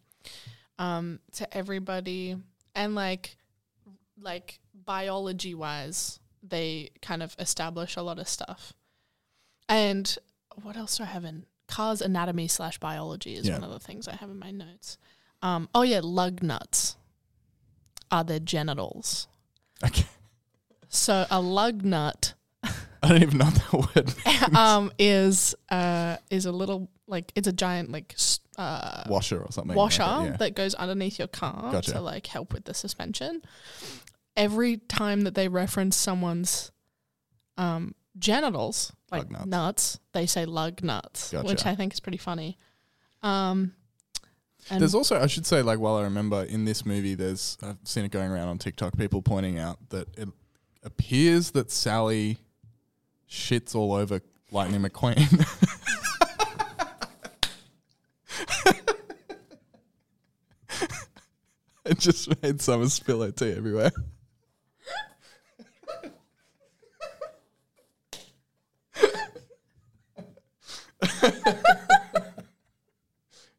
um, 0.77 1.19
to 1.33 1.57
everybody, 1.57 2.35
and 2.75 2.93
like 2.93 3.37
like 4.21 4.59
biology 4.85 5.53
wise, 5.53 6.19
they 6.43 6.91
kind 7.01 7.23
of 7.23 7.35
establish 7.39 7.95
a 7.95 8.01
lot 8.01 8.19
of 8.19 8.27
stuff. 8.27 8.73
And 9.67 10.15
what 10.61 10.77
else 10.77 10.97
do 10.97 11.03
I 11.03 11.07
have 11.07 11.25
in 11.25 11.45
cars 11.67 12.01
anatomy 12.01 12.47
slash 12.47 12.77
biology 12.79 13.35
is 13.35 13.47
Yeah. 13.47 13.53
one 13.55 13.63
of 13.63 13.71
the 13.71 13.79
things 13.79 14.07
I 14.07 14.15
have 14.15 14.29
in 14.29 14.37
my 14.39 14.51
notes. 14.51 14.97
Um, 15.41 15.69
oh 15.73 15.81
yeah, 15.81 16.01
lug 16.03 16.41
nuts 16.43 16.95
are 18.11 18.23
their 18.23 18.39
genitals. 18.39 19.27
okay. 19.83 20.05
So 20.89 21.25
a 21.29 21.41
lug 21.41 21.83
nut 21.83 22.33
I 23.03 23.09
don't 23.09 23.21
even 23.21 23.37
know 23.39 23.45
what 23.71 23.93
that 23.93 24.15
word 24.51 24.55
um, 24.57 24.91
is 24.97 25.53
uh, 25.69 26.17
is 26.29 26.45
a 26.45 26.51
little 26.51 26.89
like 27.07 27.31
it's 27.35 27.47
a 27.47 27.51
giant 27.51 27.91
like 27.91 28.15
uh, 28.57 29.03
washer 29.07 29.39
or 29.41 29.51
something. 29.51 29.69
like 29.69 29.77
washer 29.77 30.03
that, 30.03 30.23
yeah. 30.25 30.37
that 30.37 30.55
goes 30.55 30.73
underneath 30.75 31.19
your 31.19 31.27
car 31.27 31.71
Gotcha. 31.71 31.91
to 31.93 32.01
like 32.01 32.27
help 32.27 32.53
with 32.53 32.63
the 32.65 32.73
suspension. 32.73 33.41
Every 34.37 34.77
time 34.77 35.21
that 35.21 35.35
they 35.35 35.47
reference 35.47 35.95
someone's 35.95 36.71
um, 37.57 37.95
genitals, 38.17 38.91
like 39.11 39.29
nuts. 39.31 39.45
nuts. 39.45 39.99
they 40.13 40.25
say 40.25 40.45
lug 40.45 40.83
nuts, 40.83 41.33
which 41.33 41.65
I 41.65 41.75
think 41.75 41.93
is 41.93 41.99
pretty 41.99 42.17
funny. 42.17 42.57
Um, 43.23 43.73
and 44.69 44.81
There's 44.81 44.95
also, 44.95 45.21
I 45.21 45.27
should 45.27 45.45
say, 45.45 45.61
like 45.61 45.79
while 45.79 45.95
I 45.95 46.03
remember 46.03 46.43
in 46.43 46.65
this 46.65 46.85
movie, 46.85 47.13
there's 47.13 47.57
I've 47.61 47.77
seen 47.83 48.03
it 48.05 48.11
going 48.11 48.31
around 48.31 48.47
on 48.47 48.57
TikTok. 48.57 48.97
People 48.97 49.21
pointing 49.21 49.59
out 49.59 49.77
that 49.89 50.07
it 50.17 50.27
appears 50.83 51.51
that 51.51 51.69
Sally 51.71 52.39
shits 53.29 53.75
all 53.75 53.93
over 53.93 54.21
Lightning 54.51 54.81
McQueen. 54.81 55.45
it 61.85 61.99
just 61.99 62.41
made 62.41 62.59
Summer 62.61 62.89
spill 62.89 63.21
her 63.21 63.31
tea 63.31 63.51
everywhere. 63.51 63.91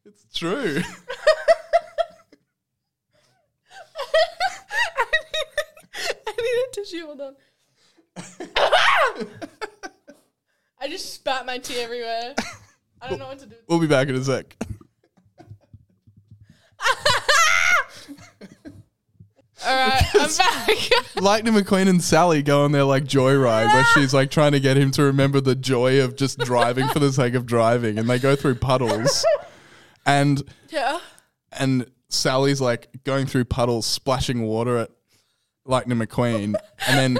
It's 0.05 0.25
true. 0.33 0.81
I 6.27 6.33
need 6.37 6.59
a 6.65 6.71
tissue. 6.73 7.05
Hold 7.05 7.21
on. 7.21 7.35
I 10.79 10.87
just 10.87 11.13
spat 11.13 11.45
my 11.45 11.57
tea 11.57 11.79
everywhere. 11.79 12.35
I 13.01 13.09
don't 13.09 13.19
know 13.19 13.27
what 13.27 13.39
to 13.39 13.45
do. 13.45 13.55
We'll 13.67 13.79
be 13.79 13.87
back 13.87 14.07
in 14.07 14.15
a 14.15 14.23
sec. 14.23 14.55
All 19.67 19.75
right, 19.75 20.15
I'm 20.15 20.37
back. 20.37 20.77
Lightning 21.21 21.53
McQueen 21.53 21.89
and 21.89 22.01
Sally 22.01 22.41
go 22.41 22.63
on 22.63 22.71
their 22.71 22.85
like 22.85 23.03
joyride 23.03 23.67
where 23.67 23.83
she's 23.93 24.13
like 24.13 24.31
trying 24.31 24.53
to 24.53 24.61
get 24.61 24.77
him 24.77 24.91
to 24.91 25.03
remember 25.03 25.41
the 25.41 25.55
joy 25.55 26.01
of 26.01 26.15
just 26.15 26.39
driving 26.39 26.87
for 26.87 26.99
the 26.99 27.11
sake 27.11 27.33
of 27.33 27.45
driving, 27.45 27.99
and 27.99 28.09
they 28.09 28.17
go 28.17 28.33
through 28.33 28.55
puddles, 28.55 29.25
and 30.05 30.41
yeah. 30.69 30.99
and 31.59 31.85
Sally's 32.07 32.61
like 32.61 32.87
going 33.03 33.25
through 33.25 33.43
puddles, 33.43 33.85
splashing 33.85 34.43
water 34.43 34.77
at 34.77 34.91
Lightning 35.65 35.97
McQueen, 35.97 36.55
and 36.87 36.97
then 36.97 37.19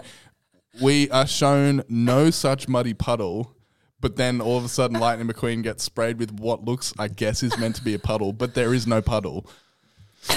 we 0.82 1.10
are 1.10 1.28
shown 1.28 1.84
no 1.89 2.30
such 2.30 2.70
muddy 2.70 2.93
puddle. 2.93 3.54
But 4.00 4.16
then 4.16 4.39
all 4.39 4.58
of 4.58 4.64
a 4.64 4.70
sudden, 4.70 5.02
Lightning 5.02 5.28
McQueen 5.28 5.64
gets 5.64 5.84
sprayed 5.84 6.18
with 6.18 6.32
what 6.32 6.64
looks, 6.64 6.93
I 6.98 7.10
guess, 7.10 7.43
is 7.43 7.58
meant 7.58 7.76
to 7.76 7.84
be 7.84 7.93
a 7.93 8.00
puddle, 8.00 8.32
but 8.32 8.54
there 8.54 8.74
is 8.74 8.88
no 8.88 9.02
puddle. 9.02 9.50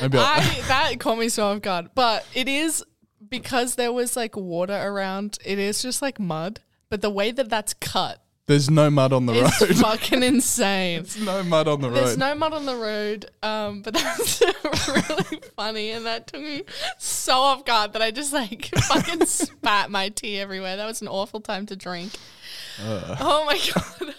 Maybe 0.00 0.18
I- 0.18 0.36
I, 0.36 0.64
that 0.68 1.00
caught 1.00 1.18
me 1.18 1.28
so 1.28 1.46
off 1.48 1.62
guard. 1.62 1.90
But 1.94 2.26
it 2.34 2.48
is 2.48 2.84
because 3.28 3.74
there 3.74 3.92
was 3.92 4.16
like 4.16 4.36
water 4.36 4.74
around. 4.76 5.38
It 5.44 5.58
is 5.58 5.82
just 5.82 6.02
like 6.02 6.18
mud. 6.18 6.60
But 6.90 7.02
the 7.02 7.10
way 7.10 7.32
that 7.32 7.50
that's 7.50 7.74
cut 7.74 8.22
there's 8.48 8.70
no 8.70 8.88
mud 8.88 9.12
on 9.12 9.26
the 9.26 9.34
is 9.34 9.60
road. 9.60 9.76
fucking 9.76 10.22
insane. 10.22 11.02
There's 11.02 11.20
no 11.20 11.42
mud 11.42 11.68
on 11.68 11.82
the 11.82 11.90
road. 11.90 11.96
There's 11.96 12.10
road. 12.12 12.18
no 12.18 12.34
mud 12.34 12.54
on 12.54 12.64
the 12.64 12.76
road, 12.76 13.30
um, 13.42 13.82
but 13.82 13.92
that's 13.94 14.40
really 14.88 15.40
funny, 15.54 15.90
and 15.90 16.06
that 16.06 16.28
took 16.28 16.40
me 16.40 16.62
so 16.96 17.34
off 17.34 17.66
guard 17.66 17.92
that 17.92 18.00
I 18.00 18.10
just 18.10 18.32
like 18.32 18.64
fucking 18.74 19.26
spat 19.26 19.90
my 19.90 20.08
tea 20.08 20.40
everywhere. 20.40 20.76
That 20.78 20.86
was 20.86 21.02
an 21.02 21.08
awful 21.08 21.40
time 21.40 21.66
to 21.66 21.76
drink. 21.76 22.12
Oh 22.80 23.44
my 23.44 23.60
god! 23.74 24.14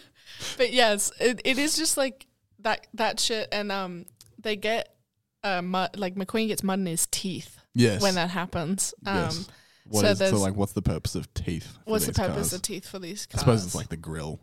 But 0.57 0.73
yes, 0.73 1.11
it, 1.19 1.41
it 1.43 1.57
is 1.57 1.75
just 1.75 1.97
like 1.97 2.27
that 2.59 2.85
that 2.93 3.19
shit, 3.19 3.47
and 3.51 3.71
um, 3.71 4.05
they 4.39 4.55
get 4.55 4.95
uh 5.43 5.61
mud 5.61 5.97
like 5.97 6.15
McQueen 6.15 6.47
gets 6.47 6.63
mud 6.63 6.79
in 6.79 6.85
his 6.85 7.07
teeth 7.11 7.57
yes. 7.73 8.01
when 8.01 8.15
that 8.15 8.29
happens. 8.29 8.93
Um, 9.05 9.15
yes. 9.15 9.47
What 9.85 10.01
so 10.01 10.23
is- 10.23 10.29
so 10.31 10.37
like 10.37 10.55
what's 10.55 10.73
the 10.73 10.81
purpose 10.81 11.15
of 11.15 11.33
teeth? 11.33 11.77
what's 11.85 12.05
the 12.05 12.13
purpose 12.13 12.35
cars? 12.35 12.53
of 12.53 12.61
teeth 12.61 12.87
for 12.87 12.99
these 12.99 13.25
cars? 13.25 13.39
I 13.39 13.45
suppose 13.45 13.65
it's 13.65 13.75
like 13.75 13.89
the 13.89 13.97
grill. 13.97 14.39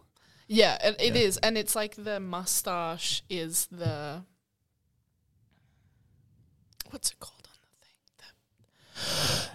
Yeah, 0.49 0.77
it, 0.81 0.97
it 1.01 1.15
Yeah. 1.17 1.23
is, 1.23 1.37
and 1.39 1.59
it's 1.59 1.75
like 1.75 1.97
the 1.97 2.21
mustache 2.21 3.23
is 3.29 3.67
the 3.71 4.23
what's 6.91 7.11
it 7.11 7.19
called 7.19 7.49
on 7.49 7.59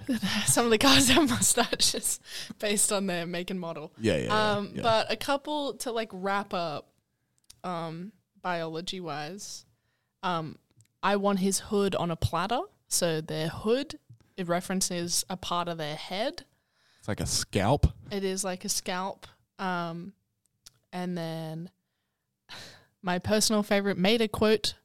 the 0.07 0.15
thing? 0.15 0.19
The- 0.19 0.51
Some 0.51 0.65
of 0.65 0.71
the 0.71 0.77
cars 0.77 1.09
have 1.09 1.29
mustaches 1.29 2.19
based 2.59 2.91
on 2.91 3.07
their 3.07 3.25
make 3.25 3.49
and 3.49 3.59
model. 3.59 3.93
Yeah, 3.99 4.17
yeah. 4.17 4.23
yeah, 4.25 4.51
Um, 4.57 4.71
yeah. 4.75 4.81
but 4.81 5.11
a 5.11 5.15
couple 5.15 5.73
to 5.75 5.91
like 5.91 6.09
wrap 6.11 6.53
up, 6.53 6.89
um, 7.63 8.11
biology 8.41 8.99
wise, 8.99 9.65
um, 10.23 10.57
I 11.03 11.15
want 11.15 11.39
his 11.39 11.59
hood 11.59 11.95
on 11.95 12.11
a 12.11 12.15
platter. 12.15 12.61
So 12.87 13.21
their 13.21 13.47
hood, 13.47 13.97
it 14.37 14.47
references 14.47 15.23
a 15.29 15.37
part 15.37 15.67
of 15.67 15.77
their 15.77 15.95
head. 15.95 16.43
it's 16.99 17.07
like 17.07 17.21
a 17.21 17.25
scalp. 17.25 17.87
It 18.11 18.23
is 18.23 18.43
like 18.43 18.65
a 18.65 18.69
scalp. 18.69 19.27
Um, 19.59 20.13
and 20.91 21.17
then 21.17 21.69
my 23.01 23.19
personal 23.19 23.63
favorite 23.63 23.97
meta 23.97 24.27
quote 24.27 24.75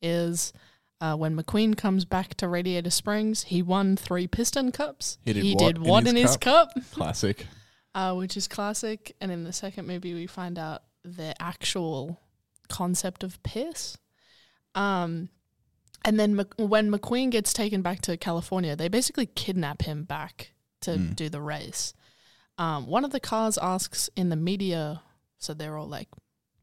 is 0.00 0.52
uh, 1.00 1.14
when 1.16 1.36
McQueen 1.36 1.76
comes 1.76 2.04
back 2.04 2.34
to 2.36 2.48
Radiator 2.48 2.90
Springs, 2.90 3.44
he 3.44 3.62
won 3.62 3.96
three 3.96 4.26
piston 4.26 4.72
cups. 4.72 5.18
He 5.24 5.32
did 5.32 5.54
what 5.60 5.76
in 5.76 5.82
what 5.82 6.02
his 6.04 6.10
in 6.12 6.16
his 6.16 6.36
cup, 6.36 6.70
Classic. 6.92 7.46
uh, 7.94 8.14
which 8.14 8.36
is 8.36 8.48
classic. 8.48 9.14
And 9.20 9.30
in 9.30 9.44
the 9.44 9.52
second 9.52 9.86
movie, 9.86 10.14
we 10.14 10.26
find 10.26 10.58
out 10.58 10.84
the 11.04 11.34
actual 11.42 12.20
concept 12.68 13.22
of 13.24 13.42
piss. 13.42 13.98
Um, 14.76 15.30
and 16.04 16.20
then 16.20 16.36
Mc- 16.36 16.54
when 16.58 16.90
McQueen 16.90 17.30
gets 17.30 17.52
taken 17.52 17.82
back 17.82 18.00
to 18.02 18.16
California, 18.16 18.76
they 18.76 18.88
basically 18.88 19.26
kidnap 19.26 19.82
him 19.82 20.04
back 20.04 20.52
to 20.82 20.90
Mm. 20.92 21.16
do 21.16 21.28
the 21.28 21.40
race. 21.40 21.94
Um, 22.58 22.86
one 22.86 23.04
of 23.04 23.10
the 23.10 23.18
cars 23.20 23.58
asks 23.58 24.08
in 24.16 24.28
the 24.28 24.36
media, 24.36 25.02
so 25.38 25.52
they're 25.54 25.76
all 25.76 25.88
like 25.88 26.08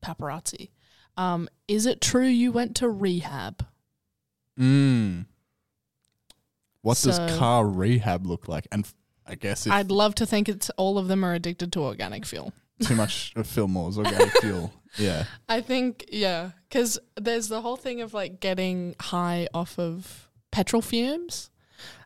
paparazzi, 0.01 0.69
um, 1.17 1.49
is 1.67 1.85
it 1.85 1.99
true 2.01 2.25
you 2.27 2.51
went 2.51 2.75
to 2.77 2.89
rehab? 2.89 3.65
Mm. 4.59 5.25
What 6.81 6.97
So- 6.97 7.09
does 7.11 7.37
car 7.37 7.67
rehab 7.67 8.25
look 8.25 8.47
like? 8.47 8.67
And 8.71 8.85
f- 8.85 8.93
I 9.25 9.35
guess 9.35 9.65
I'd 9.67 9.91
love 9.91 10.15
to 10.15 10.25
think 10.25 10.49
it's 10.49 10.69
all 10.71 10.97
of 10.97 11.07
them 11.07 11.23
are 11.23 11.33
addicted 11.33 11.71
to 11.73 11.81
organic 11.81 12.25
fuel. 12.25 12.53
too 12.81 12.95
much 12.95 13.31
of 13.35 13.47
Fillmore's 13.47 13.97
organic 13.97 14.31
fuel. 14.41 14.73
Yeah. 14.97 15.25
I 15.49 15.61
think 15.61 16.05
yeah, 16.11 16.51
because 16.69 16.99
there's 17.15 17.47
the 17.47 17.61
whole 17.61 17.77
thing 17.77 18.01
of 18.01 18.13
like 18.13 18.39
getting 18.39 18.95
high 18.99 19.47
off 19.53 19.79
of 19.79 20.29
petrol 20.51 20.81
fumes, 20.81 21.49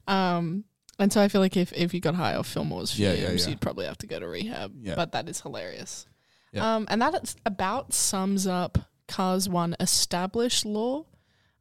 um, 0.07 0.63
and 0.99 1.11
so 1.11 1.21
I 1.21 1.27
feel 1.27 1.41
like 1.41 1.57
if 1.57 1.73
if 1.73 1.93
you 1.93 1.99
got 1.99 2.15
high 2.15 2.35
off 2.35 2.47
Fillmore's 2.53 2.97
Yeah, 2.97 3.13
fumes, 3.13 3.21
yeah, 3.23 3.31
yeah. 3.31 3.49
you'd 3.49 3.61
probably 3.61 3.85
have 3.85 3.97
to 3.99 4.07
go 4.07 4.19
to 4.19 4.27
rehab. 4.27 4.73
Yeah. 4.81 4.95
But 4.95 5.11
that 5.11 5.27
is 5.29 5.41
hilarious. 5.41 6.05
Yeah. 6.53 6.75
Um, 6.75 6.87
and 6.89 7.01
that 7.01 7.35
about 7.45 7.93
sums 7.93 8.47
up 8.47 8.77
Cars 9.07 9.49
One 9.49 9.75
established 9.79 10.65
lore. 10.65 11.05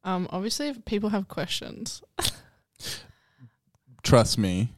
Um, 0.05 0.29
obviously, 0.31 0.68
if 0.68 0.85
people 0.85 1.09
have 1.11 1.27
questions, 1.27 2.03
Trust 4.03 4.39
me, 4.39 4.72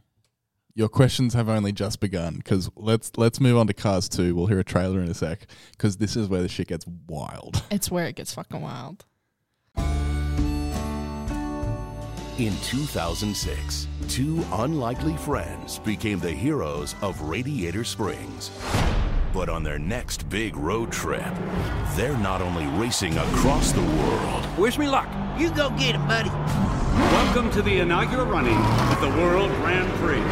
your 0.78 0.88
questions 0.88 1.34
have 1.34 1.48
only 1.48 1.72
just 1.72 1.98
begun. 1.98 2.36
Because 2.36 2.70
let's 2.76 3.10
let's 3.16 3.40
move 3.40 3.58
on 3.58 3.66
to 3.66 3.74
Cars 3.74 4.08
Two. 4.08 4.36
We'll 4.36 4.46
hear 4.46 4.60
a 4.60 4.64
trailer 4.64 5.00
in 5.00 5.10
a 5.10 5.14
sec. 5.14 5.46
Because 5.72 5.96
this 5.96 6.14
is 6.16 6.28
where 6.28 6.40
the 6.40 6.48
shit 6.48 6.68
gets 6.68 6.86
wild. 7.08 7.62
it's 7.70 7.90
where 7.90 8.06
it 8.06 8.14
gets 8.14 8.32
fucking 8.32 8.60
wild. 8.60 9.04
In 12.38 12.56
2006, 12.62 13.88
two 14.08 14.44
unlikely 14.52 15.16
friends 15.16 15.80
became 15.80 16.20
the 16.20 16.30
heroes 16.30 16.94
of 17.02 17.20
Radiator 17.22 17.82
Springs. 17.82 18.52
But 19.32 19.48
on 19.48 19.62
their 19.62 19.78
next 19.78 20.28
big 20.28 20.56
road 20.56 20.90
trip, 20.90 21.34
they're 21.96 22.16
not 22.18 22.40
only 22.42 22.66
racing 22.80 23.16
across 23.16 23.72
the 23.72 23.82
world, 23.82 24.46
Wish 24.58 24.76
me 24.76 24.88
luck. 24.88 25.08
You 25.38 25.50
go 25.52 25.70
get 25.70 25.94
him, 25.94 26.06
buddy. 26.08 26.30
Welcome 26.30 27.48
to 27.52 27.62
the 27.62 27.78
inaugural 27.78 28.26
running 28.26 28.56
of 28.56 29.00
the 29.00 29.08
World 29.08 29.52
Grand 29.56 29.88
Prix. 30.00 30.22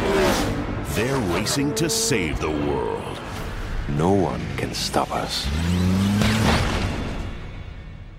they're 0.95 1.17
racing 1.33 1.73
to 1.75 1.89
save 1.89 2.39
the 2.41 2.49
world. 2.49 3.21
No 3.89 4.11
one 4.11 4.41
can 4.57 4.73
stop 4.73 5.09
us. 5.11 5.45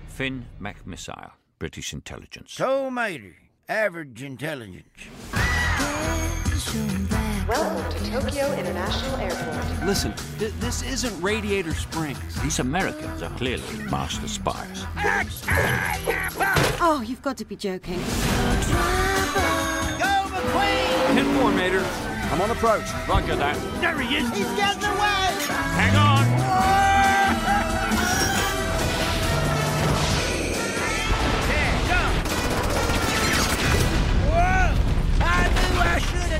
Finn 0.07 0.47
McMissile, 0.59 1.31
British 1.59 1.93
intelligence. 1.93 2.53
So 2.53 2.89
Mater, 2.89 3.35
average 3.67 4.23
intelligence. 4.23 4.83
Welcome 7.49 7.91
to 7.91 8.11
Tokyo 8.11 8.53
International 8.53 9.15
Airport. 9.15 9.83
Listen, 9.83 10.13
th- 10.37 10.53
this 10.59 10.83
isn't 10.83 11.19
Radiator 11.19 11.73
Springs. 11.73 12.39
These 12.43 12.59
Americans 12.59 13.23
are 13.23 13.31
clearly 13.37 13.63
master 13.89 14.27
spies. 14.27 14.85
Oh, 16.79 17.03
you've 17.03 17.23
got 17.23 17.37
to 17.37 17.45
be 17.45 17.55
joking. 17.55 17.97
Go 17.97 18.05
McQueen! 20.29 21.13
Hit 21.15 21.25
four, 21.41 21.51
Mater. 21.51 21.83
I'm 22.31 22.39
on 22.39 22.51
approach. 22.51 22.85
Roger 23.07 23.35
that. 23.37 23.57
There 23.81 23.99
he 23.99 24.17
is. 24.17 24.29
He's 24.29 24.45
getting 24.55 24.83
away! 24.83 25.33
Hang 25.73 25.95
on. 25.95 26.08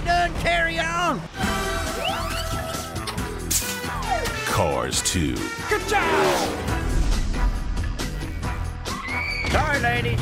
Done 0.09 0.33
carry 0.41 0.79
on! 0.79 1.21
Cars 4.47 5.03
2. 5.03 5.35
Good 5.69 5.87
job! 5.87 6.49
Sorry, 9.51 9.79
ladies. 9.79 10.19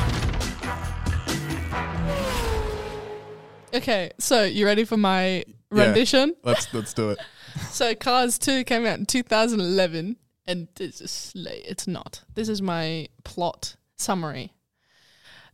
Okay, 3.72 4.10
so 4.18 4.44
you 4.44 4.66
ready 4.66 4.84
for 4.84 4.98
my 4.98 5.44
rendition? 5.70 6.34
Let's 6.44 6.72
let's 6.74 6.92
do 6.92 7.10
it. 7.10 7.18
So 7.70 7.94
Cars 7.94 8.38
2 8.38 8.64
came 8.64 8.86
out 8.86 8.98
in 8.98 9.06
2011 9.06 10.16
and 10.46 10.68
this 10.76 11.00
is 11.00 11.32
like, 11.34 11.64
it's 11.66 11.88
not. 11.88 12.22
This 12.34 12.48
is 12.48 12.62
my 12.62 13.08
plot 13.24 13.74
summary. 13.96 14.52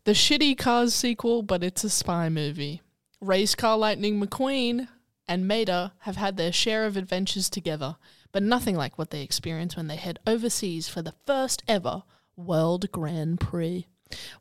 The 0.04 0.12
shitty 0.12 0.58
Cars 0.58 0.92
sequel, 0.94 1.42
but 1.42 1.64
it's 1.64 1.82
a 1.82 1.88
spy 1.88 2.28
movie. 2.28 2.82
Race 3.24 3.54
car 3.54 3.78
Lightning 3.78 4.20
McQueen 4.20 4.86
and 5.26 5.48
Mater 5.48 5.92
have 6.00 6.16
had 6.16 6.36
their 6.36 6.52
share 6.52 6.84
of 6.84 6.98
adventures 6.98 7.48
together, 7.48 7.96
but 8.32 8.42
nothing 8.42 8.76
like 8.76 8.98
what 8.98 9.08
they 9.08 9.22
experience 9.22 9.76
when 9.76 9.86
they 9.86 9.96
head 9.96 10.18
overseas 10.26 10.88
for 10.88 11.00
the 11.00 11.14
first 11.24 11.62
ever 11.66 12.02
World 12.36 12.92
Grand 12.92 13.40
Prix. 13.40 13.86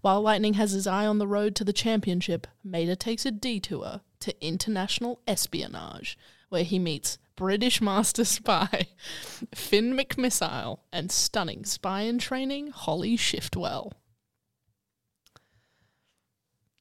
While 0.01 0.21
Lightning 0.21 0.55
has 0.55 0.71
his 0.71 0.85
eye 0.85 1.05
on 1.05 1.17
the 1.17 1.27
road 1.27 1.55
to 1.55 1.63
the 1.63 1.71
championship, 1.71 2.45
Mater 2.61 2.95
takes 2.95 3.25
a 3.25 3.31
detour 3.31 4.01
to 4.19 4.45
international 4.45 5.21
espionage, 5.25 6.17
where 6.49 6.65
he 6.65 6.77
meets 6.77 7.17
British 7.37 7.79
master 7.79 8.25
spy 8.25 8.87
Finn 9.55 9.95
McMissile 9.95 10.79
and 10.91 11.09
stunning 11.09 11.63
spy 11.63 12.01
in 12.01 12.19
training 12.19 12.67
Holly 12.71 13.15
Shiftwell. 13.15 13.93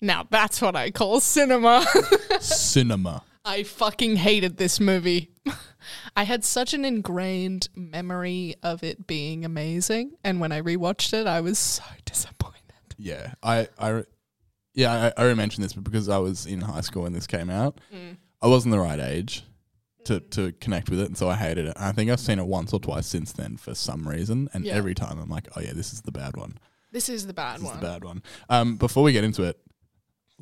Now 0.02 0.26
that's 0.28 0.60
what 0.60 0.76
I 0.76 0.90
call 0.90 1.20
cinema. 1.20 1.86
Cinema. 2.40 3.22
I 3.44 3.62
fucking 3.62 4.16
hated 4.16 4.56
this 4.56 4.78
movie. 4.80 5.30
I 6.16 6.24
had 6.24 6.44
such 6.44 6.74
an 6.74 6.84
ingrained 6.84 7.68
memory 7.74 8.56
of 8.62 8.82
it 8.84 9.06
being 9.06 9.44
amazing, 9.44 10.12
and 10.22 10.40
when 10.40 10.52
I 10.52 10.60
rewatched 10.60 11.12
it, 11.12 11.26
I 11.26 11.40
was 11.40 11.58
so 11.58 11.82
disappointed. 12.04 12.52
Yeah, 12.98 13.34
I, 13.42 13.68
I, 13.78 14.04
yeah, 14.74 14.92
I, 14.92 15.06
I 15.08 15.22
already 15.24 15.36
mentioned 15.36 15.64
this, 15.64 15.72
but 15.72 15.82
because 15.84 16.08
I 16.08 16.18
was 16.18 16.46
in 16.46 16.60
high 16.60 16.82
school 16.82 17.02
when 17.02 17.12
this 17.12 17.26
came 17.26 17.50
out, 17.50 17.80
I 18.40 18.46
wasn't 18.46 18.72
the 18.72 18.78
right 18.80 19.00
age 19.00 19.44
to 20.04 20.20
to 20.20 20.52
connect 20.60 20.90
with 20.90 21.00
it, 21.00 21.06
and 21.06 21.16
so 21.18 21.28
I 21.28 21.34
hated 21.34 21.66
it. 21.66 21.74
I 21.76 21.92
think 21.92 22.10
I've 22.10 22.20
seen 22.20 22.38
it 22.38 22.46
once 22.46 22.72
or 22.72 22.78
twice 22.80 23.06
since 23.06 23.32
then 23.32 23.56
for 23.56 23.74
some 23.74 24.06
reason, 24.08 24.48
and 24.52 24.64
Yeah. 24.64 24.74
every 24.74 24.94
time 24.94 25.18
I'm 25.20 25.28
like, 25.30 25.48
oh 25.56 25.60
yeah, 25.60 25.72
this 25.74 25.92
is 25.92 26.02
the 26.02 26.12
bad 26.12 26.36
one. 26.36 26.58
This 26.92 27.08
is 27.08 27.26
the 27.26 27.32
bad 27.32 27.54
one. 27.54 27.60
This 27.62 27.70
is 27.70 27.70
one. 27.70 27.80
the 27.80 27.86
bad 27.86 28.04
one. 28.04 28.22
Um, 28.50 28.76
before 28.76 29.02
we 29.02 29.12
get 29.12 29.24
into 29.24 29.44
it, 29.44 29.58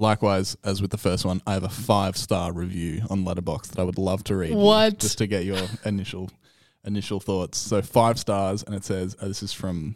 likewise 0.00 0.56
as 0.64 0.82
with 0.82 0.90
the 0.90 0.98
first 0.98 1.24
one, 1.24 1.40
I 1.46 1.52
have 1.52 1.64
a 1.64 1.68
five 1.68 2.16
star 2.16 2.52
review 2.52 3.02
on 3.10 3.24
Letterboxd 3.24 3.68
that 3.68 3.78
I 3.78 3.84
would 3.84 3.98
love 3.98 4.24
to 4.24 4.36
read. 4.36 4.54
What? 4.54 4.98
Just 4.98 5.18
to 5.18 5.26
get 5.26 5.44
your 5.44 5.60
initial 5.84 6.30
initial 6.84 7.20
thoughts. 7.20 7.58
So 7.58 7.82
five 7.82 8.18
stars, 8.18 8.62
and 8.62 8.74
it 8.74 8.84
says 8.84 9.16
uh, 9.20 9.28
this 9.28 9.42
is 9.42 9.52
from 9.52 9.94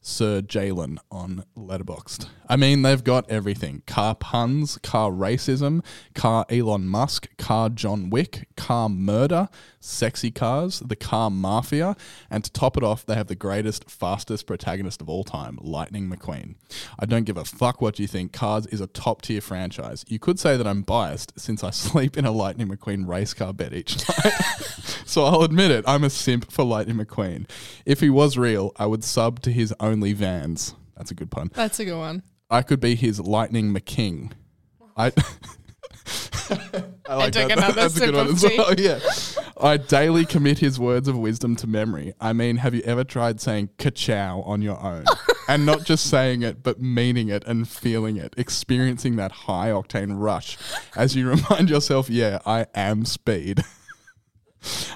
Sir 0.00 0.40
Jalen 0.40 0.98
on 1.10 1.44
Letterboxd. 1.56 2.28
I 2.48 2.56
mean, 2.56 2.82
they've 2.82 3.02
got 3.02 3.28
everything: 3.30 3.82
car 3.86 4.14
puns, 4.14 4.78
car 4.82 5.10
racism, 5.10 5.84
car 6.14 6.46
Elon 6.48 6.86
Musk, 6.86 7.28
car 7.36 7.68
John 7.68 8.10
Wick, 8.10 8.48
car 8.56 8.88
murder, 8.88 9.48
sexy 9.80 10.30
cars, 10.30 10.80
the 10.80 10.96
car 10.96 11.30
mafia, 11.30 11.96
and 12.30 12.44
to 12.44 12.52
top 12.52 12.76
it 12.76 12.82
off, 12.82 13.04
they 13.06 13.14
have 13.14 13.26
the 13.26 13.34
greatest, 13.34 13.90
fastest 13.90 14.46
protagonist 14.46 15.00
of 15.00 15.08
all 15.08 15.24
time, 15.24 15.58
Lightning 15.60 16.10
McQueen. 16.10 16.54
I 16.98 17.06
don't 17.06 17.24
give 17.24 17.36
a 17.36 17.44
fuck 17.44 17.80
what 17.80 17.98
you 17.98 18.06
think. 18.06 18.32
Cars 18.32 18.66
is 18.66 18.80
a 18.80 18.86
top 18.86 19.22
tier 19.22 19.40
franchise. 19.40 20.04
You 20.08 20.18
could 20.18 20.38
say 20.38 20.56
that 20.56 20.66
I'm 20.66 20.82
biased 20.82 21.38
since 21.38 21.62
I 21.62 21.70
sleep 21.88 22.16
in 22.16 22.24
a 22.24 22.30
Lightning 22.30 22.68
McQueen 22.68 23.06
race 23.06 23.34
car 23.34 23.52
bed 23.52 23.74
each 23.74 23.96
night. 24.24 24.32
So 25.08 25.24
I'll 25.24 25.42
admit 25.42 25.70
it, 25.70 25.84
I'm 25.86 26.04
a 26.04 26.10
simp 26.10 26.50
for 26.50 26.64
Lightning 26.64 26.96
McQueen. 26.96 27.48
If 27.86 28.00
he 28.00 28.10
was 28.10 28.36
real, 28.36 28.72
I 28.76 28.86
would 28.86 29.02
sub 29.02 29.40
to 29.42 29.52
his 29.52 29.74
only 29.80 30.12
vans. 30.12 30.74
That's 30.96 31.10
a 31.10 31.14
good 31.14 31.30
pun. 31.30 31.50
That's 31.54 31.80
a 31.80 31.84
good 31.84 31.98
one. 31.98 32.22
I 32.50 32.62
could 32.62 32.80
be 32.80 32.94
his 32.94 33.20
Lightning 33.20 33.72
McKing. 33.72 34.32
I. 34.96 35.12
I 37.08 37.14
like 37.14 37.32
took 37.32 37.48
that. 37.48 37.58
another 37.58 37.72
That's 37.72 37.96
a 37.96 38.06
good 38.06 38.14
one 38.14 38.28
as 38.28 38.42
well. 38.42 38.74
Yeah. 38.78 38.98
I 39.60 39.76
daily 39.76 40.24
commit 40.24 40.58
his 40.58 40.78
words 40.78 41.08
of 41.08 41.18
wisdom 41.18 41.56
to 41.56 41.66
memory. 41.66 42.14
I 42.20 42.32
mean, 42.32 42.58
have 42.58 42.74
you 42.74 42.82
ever 42.82 43.02
tried 43.02 43.40
saying 43.40 43.70
ka-chow 43.76 44.42
on 44.42 44.62
your 44.62 44.80
own? 44.80 45.04
and 45.48 45.66
not 45.66 45.84
just 45.84 46.08
saying 46.08 46.42
it, 46.42 46.62
but 46.62 46.80
meaning 46.80 47.28
it 47.28 47.44
and 47.44 47.68
feeling 47.68 48.16
it, 48.18 48.34
experiencing 48.36 49.16
that 49.16 49.32
high 49.32 49.70
octane 49.70 50.20
rush 50.20 50.56
as 50.96 51.16
you 51.16 51.28
remind 51.28 51.70
yourself, 51.70 52.08
yeah, 52.08 52.38
I 52.46 52.66
am 52.74 53.04
speed. 53.04 53.64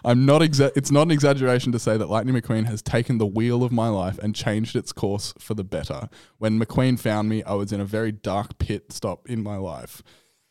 I'm 0.05 0.27
not 0.27 0.43
exa- 0.43 0.73
it's 0.75 0.91
not 0.91 1.03
an 1.03 1.11
exaggeration 1.11 1.73
to 1.73 1.79
say 1.79 1.97
that 1.97 2.09
Lightning 2.11 2.35
McQueen 2.35 2.67
has 2.67 2.83
taken 2.83 3.19
the 3.19 3.27
wheel 3.27 3.63
of 3.63 3.73
my 3.73 3.89
life 3.89 4.19
and 4.19 4.35
changed 4.35 4.77
its 4.77 4.93
course 4.93 5.33
for 5.39 5.55
the 5.55 5.65
better. 5.65 6.09
When 6.39 6.59
McQueen 6.59 6.99
found 6.99 7.29
me, 7.29 7.43
I 7.45 7.55
was 7.55 7.73
in 7.73 7.81
a 7.81 7.85
very 7.85 8.13
dark 8.13 8.59
pit 8.59 8.93
stop 8.93 9.29
in 9.29 9.43
my 9.43 9.57
life. 9.57 10.03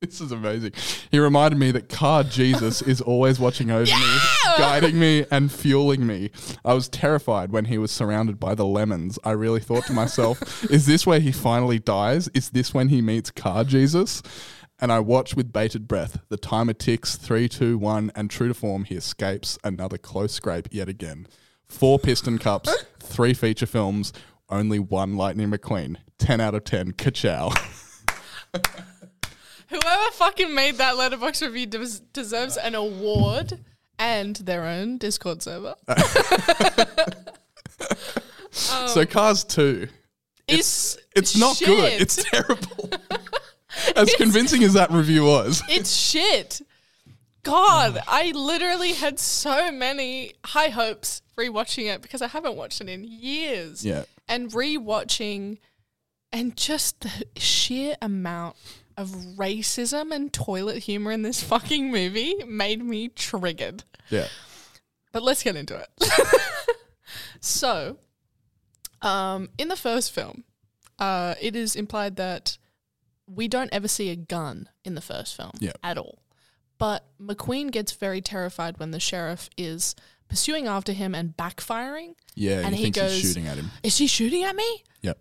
this 0.00 0.20
is 0.20 0.32
amazing. 0.32 0.72
He 1.10 1.18
reminded 1.18 1.58
me 1.58 1.70
that 1.72 1.88
Car 1.88 2.22
Jesus 2.22 2.82
is 2.82 3.00
always 3.00 3.40
watching 3.40 3.70
over 3.70 3.90
me, 3.90 4.18
guiding 4.58 4.98
me 4.98 5.24
and 5.30 5.50
fueling 5.50 6.06
me. 6.06 6.30
I 6.64 6.74
was 6.74 6.88
terrified 6.88 7.50
when 7.52 7.66
he 7.66 7.78
was 7.78 7.90
surrounded 7.90 8.38
by 8.38 8.54
the 8.54 8.66
lemons. 8.66 9.18
I 9.24 9.30
really 9.32 9.60
thought 9.60 9.86
to 9.86 9.92
myself, 9.92 10.64
is 10.70 10.86
this 10.86 11.06
where 11.06 11.20
he 11.20 11.32
finally 11.32 11.78
dies? 11.78 12.28
Is 12.34 12.50
this 12.50 12.74
when 12.74 12.88
he 12.88 13.00
meets 13.00 13.30
Car 13.30 13.64
Jesus? 13.64 14.22
And 14.78 14.92
I 14.92 15.00
watch 15.00 15.34
with 15.34 15.52
bated 15.52 15.88
breath. 15.88 16.20
The 16.28 16.36
timer 16.36 16.74
ticks 16.74 17.16
three, 17.16 17.48
two, 17.48 17.78
one, 17.78 18.12
and 18.14 18.30
true 18.30 18.48
to 18.48 18.54
form, 18.54 18.84
he 18.84 18.94
escapes 18.94 19.58
another 19.64 19.96
close 19.96 20.32
scrape 20.34 20.68
yet 20.70 20.88
again. 20.88 21.26
Four 21.66 21.98
piston 21.98 22.38
cups, 22.38 22.72
three 23.00 23.32
feature 23.32 23.66
films, 23.66 24.12
only 24.50 24.78
one 24.78 25.16
Lightning 25.16 25.50
McQueen. 25.50 25.96
10 26.18 26.40
out 26.40 26.54
of 26.54 26.64
10. 26.64 26.92
Ka-chow. 26.92 27.50
Whoever 29.68 30.10
fucking 30.12 30.54
made 30.54 30.76
that 30.76 30.94
Letterboxd 30.94 31.42
review 31.42 31.66
des- 31.66 32.00
deserves 32.12 32.56
an 32.56 32.74
award 32.74 33.58
and 33.98 34.36
their 34.36 34.64
own 34.64 34.96
Discord 34.98 35.42
server. 35.42 35.74
so 38.50 39.00
um, 39.00 39.06
Cars 39.08 39.42
2. 39.44 39.88
It's 40.48 40.96
It's 41.16 41.36
not 41.36 41.56
shit. 41.56 41.66
good. 41.66 42.00
It's 42.00 42.22
terrible. 42.22 42.90
As 43.94 44.12
convincing 44.14 44.62
as 44.64 44.74
that 44.74 44.90
review 44.90 45.24
was. 45.24 45.62
It's 45.68 45.94
shit. 45.94 46.62
God, 47.42 48.00
I 48.08 48.32
literally 48.32 48.92
had 48.92 49.20
so 49.20 49.70
many 49.70 50.32
high 50.44 50.68
hopes 50.68 51.22
rewatching 51.38 51.92
it 51.92 52.02
because 52.02 52.20
I 52.20 52.26
haven't 52.26 52.56
watched 52.56 52.80
it 52.80 52.88
in 52.88 53.04
years. 53.04 53.84
Yeah. 53.84 54.04
And 54.26 54.50
rewatching 54.50 55.58
and 56.32 56.56
just 56.56 57.00
the 57.00 57.26
sheer 57.36 57.96
amount 58.02 58.56
of 58.96 59.10
racism 59.36 60.12
and 60.12 60.32
toilet 60.32 60.78
humor 60.78 61.12
in 61.12 61.22
this 61.22 61.42
fucking 61.42 61.90
movie 61.90 62.42
made 62.46 62.82
me 62.82 63.08
triggered. 63.08 63.84
Yeah. 64.10 64.28
But 65.12 65.22
let's 65.22 65.42
get 65.42 65.56
into 65.56 65.76
it. 65.76 65.88
so, 67.40 67.98
um, 69.02 69.50
in 69.58 69.68
the 69.68 69.76
first 69.76 70.12
film, 70.12 70.44
uh, 70.98 71.34
it 71.40 71.54
is 71.54 71.76
implied 71.76 72.16
that 72.16 72.58
we 73.26 73.48
don't 73.48 73.70
ever 73.72 73.88
see 73.88 74.10
a 74.10 74.16
gun 74.16 74.68
in 74.84 74.94
the 74.94 75.00
first 75.00 75.36
film 75.36 75.52
Yeah. 75.58 75.72
at 75.82 75.98
all. 75.98 76.22
But 76.78 77.06
McQueen 77.20 77.70
gets 77.70 77.92
very 77.92 78.20
terrified 78.20 78.78
when 78.78 78.90
the 78.90 79.00
sheriff 79.00 79.48
is 79.56 79.94
pursuing 80.28 80.66
after 80.66 80.92
him 80.92 81.14
and 81.14 81.36
backfiring. 81.36 82.14
Yeah, 82.34 82.60
and 82.66 82.74
he, 82.74 82.84
thinks 82.90 83.00
he's 83.00 83.20
shooting 83.22 83.46
at 83.46 83.56
him. 83.56 83.70
Is 83.82 83.96
he 83.98 84.06
shooting 84.06 84.44
at 84.44 84.54
me? 84.54 84.84
Yep. 85.02 85.18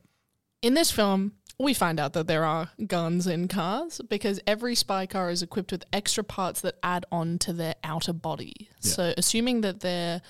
In 0.61 0.73
this 0.73 0.91
film, 0.91 1.33
we 1.57 1.73
find 1.73 1.99
out 1.99 2.11
that 2.13 2.27
there 2.27 2.43
are 2.43 2.69
guns 2.85 3.25
in 3.27 3.47
cars 3.47 4.01
because 4.09 4.41
every 4.45 4.75
spy 4.75 5.05
car 5.05 5.29
is 5.29 5.41
equipped 5.41 5.71
with 5.71 5.85
extra 5.93 6.23
parts 6.23 6.59
that 6.61 6.75
add 6.83 7.05
on 7.11 7.37
to 7.39 7.53
their 7.53 7.75
outer 7.83 8.11
body. 8.11 8.69
Yeah. 8.81 8.91
So, 8.91 9.13
assuming 9.17 9.61
that 9.61 9.79
their 9.79 10.21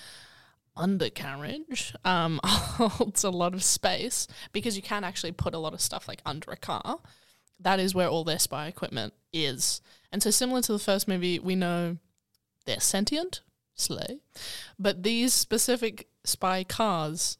undercarriage 0.77 1.93
um, 2.03 2.39
holds 2.45 3.23
a 3.23 3.29
lot 3.29 3.53
of 3.53 3.63
space 3.63 4.27
because 4.51 4.75
you 4.75 4.81
can 4.83 5.03
actually 5.03 5.31
put 5.31 5.53
a 5.53 5.57
lot 5.57 5.73
of 5.73 5.81
stuff 5.81 6.07
like 6.07 6.21
under 6.25 6.51
a 6.51 6.57
car, 6.57 6.99
that 7.59 7.79
is 7.79 7.95
where 7.95 8.07
all 8.09 8.23
their 8.23 8.39
spy 8.39 8.67
equipment 8.67 9.13
is. 9.33 9.81
And 10.11 10.21
so, 10.23 10.29
similar 10.31 10.61
to 10.61 10.71
the 10.73 10.79
first 10.79 11.07
movie, 11.07 11.39
we 11.39 11.55
know 11.55 11.97
they're 12.65 12.79
sentient, 12.79 13.41
slay, 13.75 14.19
but 14.79 15.03
these 15.03 15.33
specific 15.33 16.07
spy 16.23 16.63
cars 16.63 17.37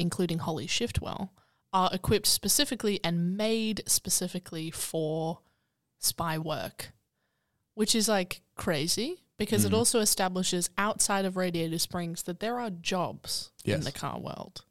including 0.00 0.38
Holly 0.38 0.68
Shiftwell, 0.68 1.30
are 1.72 1.90
equipped 1.92 2.28
specifically 2.28 3.00
and 3.04 3.36
made 3.36 3.82
specifically 3.86 4.70
for 4.70 5.40
spy 5.98 6.38
work, 6.38 6.92
which 7.74 7.94
is 7.96 8.08
like 8.08 8.40
crazy 8.54 9.24
because 9.38 9.64
it 9.64 9.72
Mm. 9.72 9.76
also 9.76 9.98
establishes 9.98 10.70
outside 10.78 11.24
of 11.24 11.36
Radiator 11.36 11.78
Springs 11.78 12.22
that 12.22 12.38
there 12.40 12.58
are 12.60 12.70
jobs 12.70 13.50
in 13.64 13.80
the 13.80 13.92
car 13.92 14.18
world. 14.18 14.64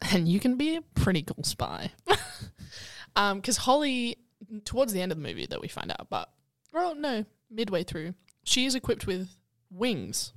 And 0.00 0.28
you 0.28 0.40
can 0.40 0.56
be 0.56 0.74
a 0.74 0.82
pretty 0.82 1.22
cool 1.22 1.44
spy. 1.44 1.92
Because 3.14 3.58
Holly, 3.58 4.16
towards 4.64 4.92
the 4.92 5.00
end 5.00 5.12
of 5.12 5.18
the 5.18 5.24
movie 5.26 5.46
that 5.46 5.60
we 5.60 5.68
find 5.68 5.90
out, 5.90 6.08
but, 6.10 6.30
well, 6.72 6.94
no, 6.94 7.24
midway 7.50 7.84
through, 7.84 8.14
she 8.44 8.64
is 8.66 8.74
equipped 8.74 9.06
with 9.06 9.28
wings. 9.70 10.32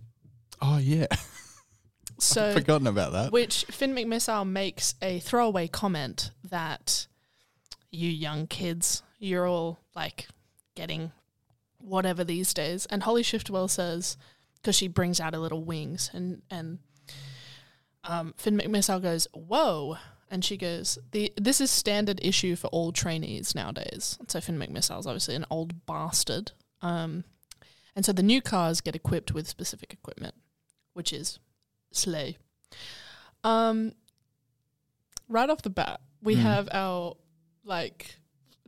Oh 0.61 0.77
yeah, 0.77 1.07
So 2.19 2.47
I've 2.47 2.53
forgotten 2.53 2.87
about 2.87 3.11
that. 3.11 3.31
which 3.31 3.65
Finn 3.65 3.93
McMissile 3.93 4.47
makes 4.47 4.95
a 5.01 5.19
throwaway 5.19 5.67
comment 5.67 6.31
that 6.49 7.07
you 7.91 8.09
young 8.09 8.47
kids, 8.47 9.03
you're 9.19 9.47
all 9.47 9.79
like 9.95 10.27
getting 10.75 11.11
whatever 11.79 12.23
these 12.23 12.53
days. 12.53 12.85
And 12.87 13.03
Holly 13.03 13.23
Shiftwell 13.23 13.69
says, 13.69 14.17
because 14.55 14.75
she 14.75 14.87
brings 14.87 15.19
out 15.19 15.33
her 15.33 15.39
little 15.39 15.63
wings, 15.63 16.09
and 16.13 16.41
and 16.49 16.79
um, 18.03 18.33
Finn 18.37 18.57
McMissile 18.57 19.01
goes, 19.01 19.27
"Whoa!" 19.33 19.97
And 20.35 20.43
she 20.43 20.57
goes, 20.57 20.99
"The 21.11 21.31
this 21.37 21.61
is 21.61 21.71
standard 21.71 22.19
issue 22.21 22.57
for 22.57 22.67
all 22.67 22.91
trainees 22.91 23.55
nowadays." 23.55 24.17
So 24.27 24.41
Finn 24.41 24.59
McMissile's 24.59 25.07
obviously 25.07 25.33
an 25.35 25.45
old 25.49 25.85
bastard. 25.85 26.51
Um, 26.81 27.23
and 27.95 28.03
so 28.05 28.11
the 28.11 28.21
new 28.21 28.41
cars 28.41 28.81
get 28.81 28.97
equipped 28.97 29.31
with 29.31 29.47
specific 29.47 29.93
equipment, 29.93 30.35
which 30.91 31.13
is 31.13 31.39
slay. 31.93 32.35
Um, 33.45 33.93
right 35.29 35.49
off 35.49 35.61
the 35.61 35.69
bat, 35.69 36.01
we 36.21 36.35
Mm. 36.35 36.39
have 36.41 36.67
our 36.73 37.15
like 37.63 38.17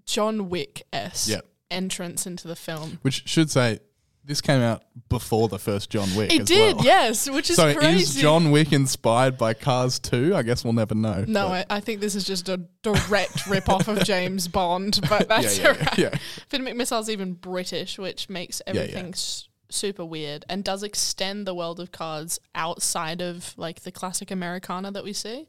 John 0.06 0.48
Wick 0.48 0.88
s 0.94 1.28
Yep. 1.28 1.46
entrance 1.70 2.26
into 2.26 2.48
the 2.48 2.56
film. 2.56 3.00
Which 3.02 3.28
should 3.28 3.52
say 3.52 3.80
this 4.28 4.42
came 4.42 4.62
out 4.62 4.84
before 5.08 5.48
the 5.48 5.58
first 5.58 5.90
John 5.90 6.14
Wick. 6.16 6.34
It 6.34 6.46
did, 6.46 6.76
well. 6.76 6.86
yes, 6.86 7.30
which 7.30 7.50
is 7.50 7.56
so 7.56 7.74
crazy. 7.74 8.04
is 8.04 8.16
John 8.16 8.52
Wick 8.52 8.74
inspired 8.74 9.38
by 9.38 9.54
Cars 9.54 10.00
2? 10.00 10.36
I 10.36 10.44
guess 10.44 10.64
we'll 10.66 10.74
never 10.74 10.94
know. 10.94 11.24
No, 11.28 11.48
I, 11.48 11.66
I 11.70 11.80
think 11.80 12.02
this 12.02 12.14
is 12.14 12.26
just 12.26 12.50
a 12.50 12.58
direct 12.84 13.48
rip 13.50 13.70
off 13.70 13.88
of 13.88 14.04
James 14.04 14.48
Bond, 14.50 15.00
but 15.10 15.30
that's 15.30 15.58
yeah, 15.58 15.64
yeah, 15.64 15.70
alright. 15.70 15.98
yeah. 15.98 16.16
Finn 16.50 16.64
McMissile's 16.64 17.10
even 17.10 17.34
British, 17.34 17.98
which 17.98 18.30
makes 18.30 18.62
everything 18.68 19.08
S- 19.10 19.48
super 19.70 20.04
weird 20.04 20.44
and 20.50 20.64
does 20.64 20.84
extend 20.84 21.48
the 21.48 21.56
world 21.56 21.80
of 21.80 21.94
cards 21.94 22.38
outside 22.54 23.22
of 23.22 23.54
like 23.58 23.82
the 23.82 23.92
classic 23.92 24.30
Americana 24.30 24.92
that 24.92 25.06
we 25.06 25.14
see. 25.14 25.48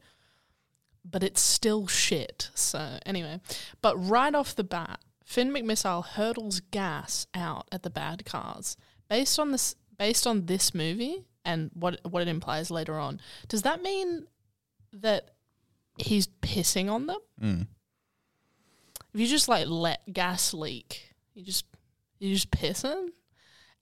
But 1.03 1.23
it's 1.23 1.41
still 1.41 1.87
shit. 1.87 2.49
So 2.55 2.97
anyway, 3.05 3.41
but 3.81 3.97
right 3.97 4.33
off 4.33 4.55
the 4.55 4.63
bat, 4.63 4.99
Finn 5.29 5.51
McMissile 5.51 6.03
hurdles 6.03 6.59
gas 6.71 7.27
out 7.35 7.67
at 7.71 7.83
the 7.83 7.91
bad 7.91 8.25
cars. 8.25 8.75
Based 9.07 9.37
on 9.37 9.51
this, 9.51 9.75
based 9.95 10.25
on 10.25 10.47
this 10.47 10.73
movie 10.73 11.27
and 11.45 11.69
what 11.75 11.99
what 12.03 12.23
it 12.23 12.27
implies 12.27 12.71
later 12.71 12.97
on, 12.97 13.21
does 13.47 13.61
that 13.61 13.83
mean 13.83 14.25
that 14.91 15.29
he's 15.99 16.25
pissing 16.41 16.91
on 16.91 17.05
them? 17.05 17.19
Mm. 17.39 17.67
If 19.13 19.19
you 19.19 19.27
just 19.27 19.47
like 19.47 19.67
let 19.67 20.01
gas 20.11 20.51
leak, 20.51 21.13
you 21.35 21.43
just 21.43 21.65
you 22.17 22.33
just 22.33 22.49
pissing. 22.49 23.09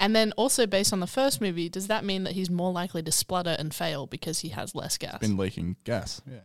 And 0.02 0.14
then 0.14 0.34
also 0.34 0.68
based 0.68 0.92
on 0.92 1.00
the 1.00 1.08
first 1.08 1.40
movie, 1.40 1.70
does 1.70 1.88
that 1.88 2.04
mean 2.04 2.26
that 2.26 2.34
he's 2.34 2.50
more 2.50 2.74
likely 2.74 3.02
to 3.04 3.12
splutter 3.12 3.56
and 3.58 3.74
fail 3.74 4.06
because 4.06 4.42
he 4.42 4.50
has 4.50 4.76
less 4.76 4.98
gas? 4.98 5.20
Been 5.20 5.38
leaking 5.38 5.78
gas. 5.86 6.22
Yeah. 6.30 6.40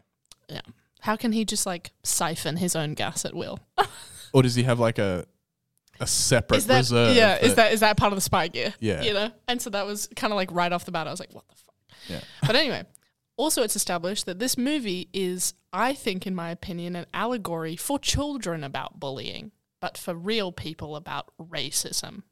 yeah. 0.48 0.61
How 1.03 1.16
can 1.16 1.32
he 1.32 1.44
just 1.44 1.66
like 1.66 1.90
siphon 2.05 2.57
his 2.57 2.76
own 2.76 2.94
gas 2.94 3.24
at 3.24 3.34
will? 3.34 3.59
Or 4.32 4.42
does 4.42 4.55
he 4.55 4.62
have 4.62 4.78
like 4.78 4.98
a 4.98 5.26
a 6.00 6.07
separate 6.07 6.59
is 6.59 6.66
that 6.66 6.78
reserve? 6.78 7.16
yeah? 7.16 7.38
Is 7.38 7.57
that 7.57 7.72
is 7.72 7.80
that 7.80 7.96
part 7.96 8.12
of 8.12 8.16
the 8.16 8.22
spy 8.22 8.48
gear? 8.48 8.72
Yeah. 8.80 9.03
you 9.03 9.12
know. 9.12 9.30
And 9.48 9.61
so 9.61 9.68
that 9.70 9.84
was 9.84 10.09
kind 10.14 10.32
of 10.32 10.36
like 10.36 10.50
right 10.53 10.72
off 10.72 10.84
the 10.84 10.92
bat. 10.92 11.07
I 11.09 11.11
was 11.11 11.20
like, 11.20 11.34
what 11.34 11.46
the 11.48 11.57
fuck? 11.57 11.74
Yeah. 12.09 12.20
But 12.46 12.55
anyway, 12.57 12.84
also 13.36 13.62
it's 13.62 13.76
established 13.76 14.26
that 14.26 14.38
this 14.38 14.57
movie 14.57 15.09
is, 15.12 15.55
I 15.72 15.92
think, 15.92 16.26
in 16.26 16.34
my 16.34 16.50
opinion, 16.50 16.94
an 16.96 17.07
allegory 17.12 17.76
for 17.76 17.98
children 17.98 18.62
about 18.62 19.00
bullying, 19.00 19.50
but 19.80 19.98
for 19.98 20.14
real 20.14 20.53
people 20.53 20.94
about 20.94 21.32
racism. 21.36 22.22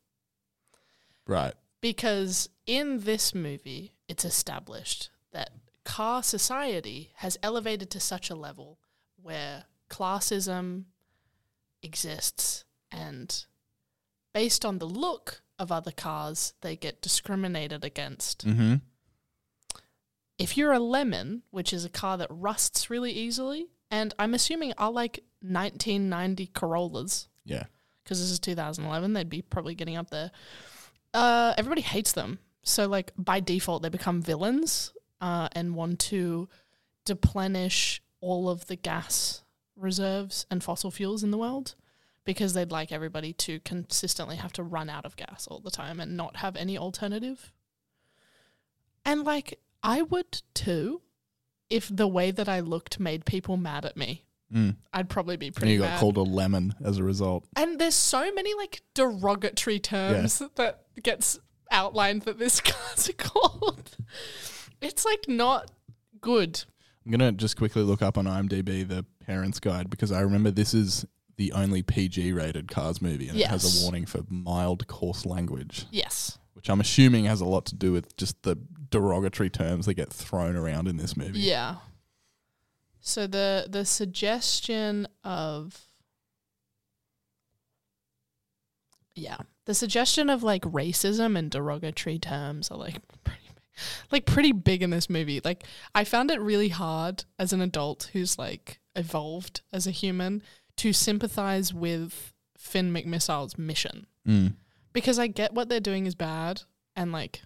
Right. 1.27 1.55
Because 1.81 2.49
in 2.67 3.01
this 3.01 3.35
movie, 3.35 3.93
it's 4.09 4.25
established 4.25 5.11
that 5.33 5.51
car 5.91 6.23
society 6.23 7.11
has 7.17 7.37
elevated 7.43 7.91
to 7.91 7.99
such 7.99 8.31
a 8.31 8.35
level 8.37 8.79
where 9.21 9.65
classism 9.91 10.85
exists 11.83 12.65
and 12.93 13.47
based 14.33 14.65
on 14.65 14.79
the 14.79 14.87
look 14.87 15.43
of 15.59 15.73
other 15.73 15.91
cars, 15.91 16.55
they 16.61 16.77
get 16.77 17.03
discriminated 17.03 17.85
against. 17.85 18.47
Mm-hmm. 18.47 18.77
If 20.39 20.57
you're 20.57 20.73
a 20.73 20.79
lemon, 20.79 21.43
which 21.51 21.73
is 21.73 21.85
a 21.85 21.89
car 21.91 22.17
that 22.19 22.29
rusts 22.31 22.89
really 22.89 23.11
easily, 23.11 23.67
and 23.91 24.15
I'm 24.17 24.33
assuming 24.33 24.73
are 24.79 24.93
like 24.93 25.25
1990 25.43 26.47
Corollas, 26.55 27.27
Yeah. 27.45 27.65
because 28.05 28.21
this 28.21 28.31
is 28.31 28.39
2011, 28.39 29.13
they'd 29.13 29.29
be 29.29 29.43
probably 29.43 29.75
getting 29.75 29.97
up 29.97 30.11
there. 30.11 30.31
Uh, 31.13 31.53
everybody 31.59 31.83
hates 31.83 32.13
them. 32.13 32.39
So, 32.63 32.87
like, 32.87 33.13
by 33.19 33.41
default, 33.41 33.83
they 33.83 33.89
become 33.89 34.23
villains 34.23 34.93
uh, 35.21 35.49
and 35.53 35.75
want 35.75 35.99
to 35.99 36.49
deplenish 37.05 38.03
all 38.21 38.49
of 38.49 38.67
the 38.67 38.77
gas 38.77 39.43
reserves 39.77 40.47
and 40.51 40.63
fossil 40.63 40.91
fuels 40.91 41.23
in 41.23 41.31
the 41.31 41.39
world 41.39 41.75
because 42.25 42.53
they'd 42.53 42.71
like 42.71 42.93
everybody 42.93 43.33
to 43.33 43.61
consistently 43.61 44.37
have 44.37 44.53
to 44.53 44.63
run 44.63 44.91
out 44.91 45.05
of 45.05 45.17
gas 45.17 45.47
all 45.47 45.61
the 45.61 45.71
time 45.71 46.01
and 46.01 46.17
not 46.17 46.37
have 46.37 46.55
any 46.57 46.77
alternative. 46.77 47.53
And, 49.05 49.25
like, 49.25 49.59
I 49.83 50.03
would 50.03 50.43
too 50.55 51.01
if 51.71 51.89
the 51.91 52.09
way 52.09 52.31
that 52.31 52.49
I 52.49 52.61
looked 52.61 53.01
made 53.01 53.25
people 53.25 53.57
mad 53.57 53.85
at 53.85 53.97
me. 53.97 54.27
Mm. 54.53 54.77
I'd 54.93 55.09
probably 55.09 55.37
be 55.37 55.51
pretty. 55.51 55.73
And 55.73 55.75
you 55.75 55.81
got 55.81 55.93
mad. 55.93 56.01
called 56.01 56.17
a 56.17 56.23
lemon 56.23 56.75
as 56.85 56.99
a 56.99 57.05
result. 57.05 57.47
And 57.57 57.79
there's 57.79 57.95
so 57.95 58.33
many 58.33 58.53
like 58.55 58.83
derogatory 58.95 59.79
terms 59.79 60.43
that 60.57 60.85
gets 61.03 61.39
outlined 61.71 62.23
that 62.23 62.39
this 62.39 62.61
car's 62.61 63.09
are 63.09 63.15
called. 63.15 63.97
It's 64.81 65.05
like 65.05 65.29
not 65.29 65.71
good. 66.21 66.65
I'm 67.05 67.11
gonna 67.13 67.33
just 67.33 67.57
quickly 67.57 67.83
look 67.83 68.03
up 68.03 68.17
on 68.19 68.27
IMDb 68.27 68.87
the 68.87 69.05
parents' 69.25 69.61
guide 69.61 69.91
because 69.91 70.13
I 70.13 70.21
remember 70.21 70.51
this 70.51 70.75
is 70.75 71.05
the 71.37 71.53
only 71.53 71.83
PG 71.83 72.33
rated 72.33 72.69
Cars 72.71 73.01
movie 73.01 73.29
and 73.29 73.39
it 73.39 73.47
has 73.47 73.65
Yes. 73.65 73.81
a 73.81 73.85
warning 73.85 74.05
for 74.07 74.21
mild 74.29 74.87
coarse 74.87 75.25
language, 75.25 75.87
Yes. 75.91 76.39
which 76.53 76.69
I'm 76.69 76.81
assuming 76.81 77.25
has 77.25 77.41
a 77.41 77.47
lot 77.47 77.65
to 77.67 77.75
do 77.75 77.93
with 77.93 78.15
just 78.17 78.43
the 78.43 78.57
derogatory 78.91 79.49
terms 79.49 79.87
that 79.87 79.95
get 79.95 80.13
thrown 80.13 80.57
around 80.57 80.89
in 80.89 80.99
this 80.99 81.17
movie. 81.17 81.41
Yeah. 81.41 81.77
So 83.01 83.27
the 83.27 83.67
the 83.71 83.87
suggestion 83.87 85.09
of 85.25 85.81
yeah, 89.15 89.39
the 89.65 89.75
suggestion 89.75 90.31
of 90.31 90.43
like 90.43 90.63
racism 90.63 91.37
and 91.39 91.51
derogatory 91.51 92.19
terms 92.19 92.71
are 92.71 92.79
like 92.79 92.97
pretty 93.25 93.40
like 94.11 94.27
pretty 94.27 94.53
big 94.53 94.83
in 94.83 94.91
this 94.91 95.09
movie. 95.11 95.41
Like 95.45 95.65
I 95.95 96.05
found 96.05 96.31
it 96.31 96.41
really 96.41 96.69
hard 96.69 97.25
as 97.39 97.53
an 97.53 97.61
adult 97.61 98.11
who's 98.13 98.39
like 98.39 98.81
evolved 98.97 99.63
as 99.73 99.87
a 99.87 99.91
human 99.91 100.43
to 100.77 100.93
sympathize 100.93 101.73
with 101.75 102.33
Finn 102.59 102.93
McMissile's 102.93 103.59
mission 103.59 104.07
Mm. 104.27 104.55
because 104.93 105.19
I 105.19 105.29
get 105.29 105.55
what 105.55 105.71
they're 105.71 105.81
doing 105.81 106.05
is 106.05 106.15
bad 106.15 106.63
and 106.95 107.11
like 107.11 107.41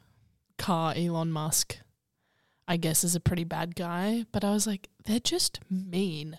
car 0.59 0.93
Elon 0.97 1.31
Musk 1.31 1.79
I 2.67 2.77
guess 2.79 3.05
is 3.05 3.15
a 3.15 3.21
pretty 3.21 3.45
bad 3.45 3.77
guy, 3.77 4.25
but 4.33 4.43
I 4.43 4.51
was 4.51 4.67
like 4.67 4.89
they're 5.05 5.21
just 5.21 5.61
mean. 5.71 6.39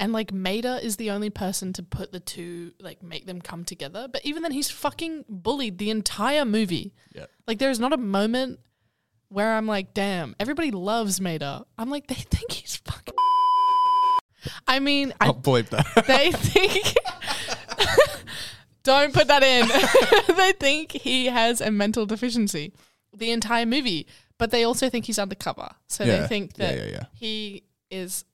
And 0.00 0.12
like 0.12 0.32
Mater 0.32 0.80
is 0.82 0.96
the 0.96 1.12
only 1.12 1.30
person 1.30 1.72
to 1.74 1.82
put 1.84 2.10
the 2.10 2.18
two, 2.18 2.72
like 2.80 3.02
make 3.04 3.26
them 3.26 3.40
come 3.40 3.64
together. 3.64 4.08
But 4.12 4.24
even 4.26 4.42
then, 4.42 4.50
he's 4.50 4.68
fucking 4.68 5.24
bullied 5.28 5.78
the 5.78 5.90
entire 5.90 6.44
movie. 6.44 6.92
Yeah. 7.14 7.26
Like 7.46 7.58
there's 7.58 7.78
not 7.78 7.92
a 7.92 7.96
moment 7.96 8.58
where 9.34 9.54
I'm 9.54 9.66
like, 9.66 9.92
damn, 9.94 10.36
everybody 10.38 10.70
loves 10.70 11.20
Mater. 11.20 11.62
I'm 11.76 11.90
like, 11.90 12.06
they 12.06 12.14
think 12.14 12.52
he's 12.52 12.76
fucking. 12.76 13.14
I 14.68 14.78
mean, 14.78 15.12
I, 15.20 15.26
I'll 15.26 15.34
bleep 15.34 15.68
that. 15.70 16.04
they 16.06 16.30
think. 16.30 16.94
Don't 18.84 19.12
put 19.12 19.26
that 19.28 19.42
in. 19.42 20.36
they 20.36 20.52
think 20.52 20.92
he 20.92 21.26
has 21.26 21.60
a 21.60 21.70
mental 21.70 22.06
deficiency 22.06 22.72
the 23.16 23.30
entire 23.32 23.66
movie, 23.66 24.06
but 24.38 24.50
they 24.50 24.62
also 24.64 24.88
think 24.90 25.06
he's 25.06 25.18
undercover. 25.18 25.70
So 25.88 26.04
Yeah. 26.04 26.20
they 26.20 26.26
think 26.28 26.54
that 26.54 26.76
yeah, 26.76 26.84
yeah. 26.84 27.04
he 27.14 27.64
is 27.90 28.24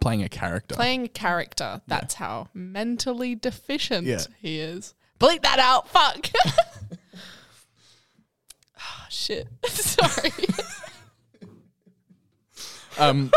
Playing 0.00 0.22
a 0.22 0.28
character. 0.28 0.74
playing 0.74 1.04
a 1.04 1.08
character. 1.08 1.82
That's 1.86 2.14
how 2.14 2.48
mentally 2.54 3.34
deficient 3.34 4.28
he 4.40 4.58
is. 4.60 4.94
Bleep 5.20 5.42
that 5.42 5.58
out. 5.58 5.88
Fuck. 5.88 6.30
Shit. 9.12 9.48
Sorry. 9.66 10.30
Um, 12.98 13.30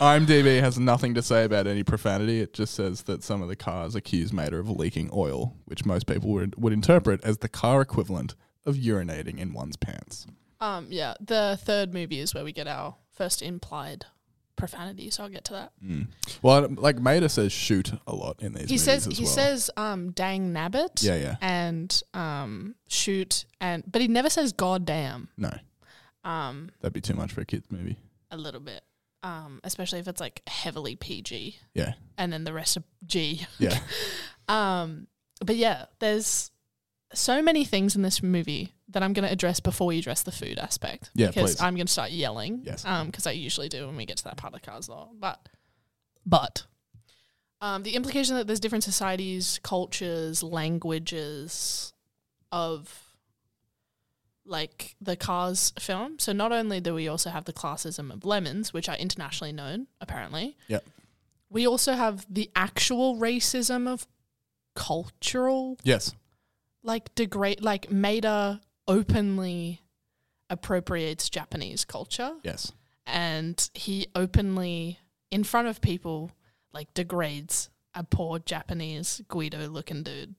IMDb 0.00 0.60
has 0.60 0.78
nothing 0.78 1.14
to 1.14 1.22
say 1.22 1.44
about 1.44 1.66
any 1.66 1.84
profanity. 1.84 2.40
It 2.40 2.52
just 2.52 2.74
says 2.74 3.02
that 3.02 3.22
some 3.22 3.40
of 3.42 3.48
the 3.48 3.56
cars 3.56 3.94
accuse 3.94 4.32
Mater 4.32 4.58
of 4.58 4.68
leaking 4.68 5.10
oil, 5.12 5.54
which 5.66 5.84
most 5.84 6.06
people 6.06 6.30
would, 6.30 6.60
would 6.60 6.72
interpret 6.72 7.22
as 7.22 7.38
the 7.38 7.48
car 7.48 7.80
equivalent 7.80 8.34
of 8.66 8.76
urinating 8.76 9.38
in 9.38 9.52
one's 9.52 9.76
pants. 9.76 10.26
um, 10.60 10.86
yeah, 10.90 11.14
the 11.20 11.58
third 11.62 11.92
movie 11.94 12.18
is 12.18 12.34
where 12.34 12.44
we 12.44 12.52
get 12.52 12.66
our 12.66 12.96
first 13.12 13.42
implied 13.42 14.06
profanity. 14.62 15.10
So 15.10 15.24
I'll 15.24 15.28
get 15.28 15.44
to 15.46 15.54
that. 15.54 15.72
Well, 16.40 16.68
like 16.76 17.00
Mater 17.00 17.28
says 17.28 17.50
shoot 17.52 17.90
a 18.06 18.14
lot 18.14 18.40
in 18.40 18.52
these 18.52 18.68
he 18.68 18.74
movies 18.74 18.82
says 18.84 19.04
he 19.06 19.24
well. 19.24 19.32
says 19.32 19.70
um 19.76 20.12
dang 20.12 20.52
nabbit 20.52 21.02
Yeah, 21.02 21.16
yeah. 21.16 21.36
and 21.40 22.00
um 22.14 22.76
shoot 22.88 23.44
and 23.60 23.82
but 23.90 24.00
he 24.00 24.06
never 24.06 24.30
says 24.30 24.52
god 24.52 24.84
damn 24.84 25.30
No, 25.36 25.50
um 26.22 26.70
that'd 26.80 26.92
be 26.92 27.00
too 27.00 27.14
much 27.14 27.32
for 27.32 27.40
a 27.40 27.44
kid's 27.44 27.68
movie. 27.72 27.98
a 28.30 28.36
little 28.36 28.60
bit 28.60 28.82
um 29.24 29.58
especially 29.64 29.98
if 29.98 30.06
it's 30.06 30.20
like 30.20 30.42
heavily 30.46 30.94
pg 30.94 31.56
Yeah. 31.74 31.94
and 32.16 32.32
then 32.32 32.44
the 32.44 32.52
rest 32.52 32.76
of 32.76 32.84
g 33.04 33.44
Yeah. 33.58 33.80
um 34.48 35.08
but 35.44 35.56
yeah 35.56 35.86
there's 35.98 36.52
so 37.14 37.42
many 37.42 37.64
things 37.64 37.96
in 37.96 38.02
this 38.02 38.22
movie 38.22 38.74
that 38.92 39.02
I'm 39.02 39.12
going 39.12 39.26
to 39.26 39.32
address 39.32 39.60
before 39.60 39.88
we 39.88 39.98
address 39.98 40.22
the 40.22 40.32
food 40.32 40.58
aspect. 40.58 41.10
Yeah, 41.14 41.28
because 41.28 41.56
please. 41.56 41.62
I'm 41.62 41.74
going 41.74 41.86
to 41.86 41.92
start 41.92 42.10
yelling. 42.10 42.62
Yes. 42.64 42.84
Um, 42.84 43.06
because 43.06 43.26
I 43.26 43.32
usually 43.32 43.68
do 43.68 43.86
when 43.86 43.96
we 43.96 44.06
get 44.06 44.18
to 44.18 44.24
that 44.24 44.36
part 44.36 44.54
of 44.54 44.60
the 44.60 44.66
cars 44.66 44.88
lore. 44.88 45.08
But, 45.18 45.48
but, 46.24 46.64
um, 47.60 47.82
the 47.84 47.94
implication 47.94 48.36
that 48.36 48.46
there's 48.46 48.60
different 48.60 48.84
societies, 48.84 49.60
cultures, 49.62 50.42
languages 50.42 51.92
of 52.50 53.12
like 54.44 54.96
the 55.00 55.16
Cars 55.16 55.72
film. 55.78 56.18
So 56.18 56.32
not 56.32 56.52
only 56.52 56.80
do 56.80 56.94
we 56.94 57.06
also 57.08 57.30
have 57.30 57.44
the 57.44 57.52
classism 57.52 58.12
of 58.12 58.24
lemons, 58.24 58.72
which 58.72 58.88
are 58.88 58.96
internationally 58.96 59.52
known, 59.52 59.86
apparently. 60.00 60.56
Yep. 60.68 60.84
We 61.48 61.66
also 61.66 61.92
have 61.92 62.26
the 62.28 62.50
actual 62.56 63.16
racism 63.18 63.86
of 63.86 64.06
cultural 64.74 65.78
Yes. 65.84 66.14
like 66.82 67.14
degrade 67.14 67.62
like 67.62 67.90
Mater 67.90 68.60
openly 68.88 69.80
appropriates 70.50 71.30
Japanese 71.30 71.84
culture 71.84 72.34
Yes. 72.42 72.72
and 73.06 73.70
he 73.74 74.06
openly 74.14 74.98
in 75.30 75.44
front 75.44 75.68
of 75.68 75.80
people 75.80 76.30
like 76.72 76.92
degrades 76.94 77.70
a 77.94 78.04
poor 78.04 78.38
Japanese 78.38 79.20
Guido 79.28 79.68
looking 79.68 80.02
dude. 80.02 80.34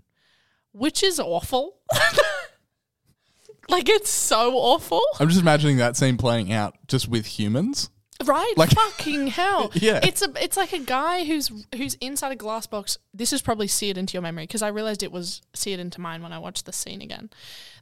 Which 0.72 1.04
is 1.04 1.20
awful. 1.20 1.76
like 3.70 3.88
it's 3.88 4.10
so 4.10 4.56
awful. 4.56 5.02
I'm 5.20 5.30
just 5.30 5.42
imagining 5.42 5.78
that 5.78 5.96
scene 5.96 6.18
playing 6.18 6.52
out 6.52 6.76
just 6.88 7.08
with 7.08 7.26
humans. 7.26 7.90
Right? 8.24 8.54
Like- 8.58 8.70
Fucking 8.72 9.28
hell. 9.28 9.72
Yeah. 9.76 10.00
It's 10.04 10.22
a 10.22 10.32
it's 10.42 10.56
like 10.58 10.72
a 10.74 10.80
guy 10.80 11.24
who's 11.26 11.52
who's 11.76 11.96
inside 11.96 12.32
a 12.32 12.36
glass 12.36 12.68
box. 12.68 12.98
This 13.14 13.34
is 13.34 13.42
probably 13.42 13.68
seared 13.68 13.98
into 13.98 14.14
your 14.14 14.22
memory 14.22 14.44
because 14.44 14.62
I 14.62 14.68
realized 14.70 15.04
it 15.04 15.12
was 15.12 15.42
seared 15.54 15.80
into 15.80 16.00
mine 16.00 16.22
when 16.22 16.32
I 16.34 16.40
watched 16.40 16.66
the 16.66 16.74
scene 16.74 17.02
again. 17.02 17.30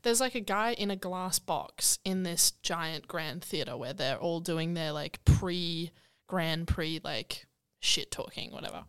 There's 0.03 0.19
like 0.21 0.35
a 0.35 0.39
guy 0.41 0.73
in 0.73 0.89
a 0.89 0.95
glass 0.95 1.37
box 1.39 1.99
in 2.05 2.23
this 2.23 2.51
giant 2.63 3.07
grand 3.07 3.43
theater 3.43 3.75
where 3.77 3.93
they're 3.93 4.17
all 4.17 4.39
doing 4.39 4.73
their 4.73 4.91
like 4.91 5.23
pre 5.25 5.91
grand 6.27 6.67
prix 6.67 6.99
like 7.03 7.45
shit 7.81 8.09
talking 8.11 8.51
whatever. 8.51 8.83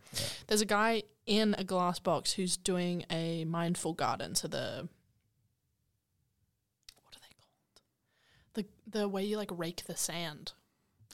There's 0.46 0.60
a 0.60 0.66
guy 0.66 1.02
in 1.26 1.54
a 1.58 1.64
glass 1.64 1.98
box 1.98 2.32
who's 2.32 2.56
doing 2.56 3.04
a 3.10 3.44
mindful 3.44 3.94
garden. 3.94 4.34
So 4.34 4.48
the 4.48 4.88
what 7.02 7.16
are 7.16 7.20
they 7.20 7.34
called? 7.34 8.64
The 8.86 8.98
the 9.00 9.08
way 9.08 9.24
you 9.24 9.36
like 9.36 9.50
rake 9.52 9.84
the 9.86 9.96
sand. 9.96 10.52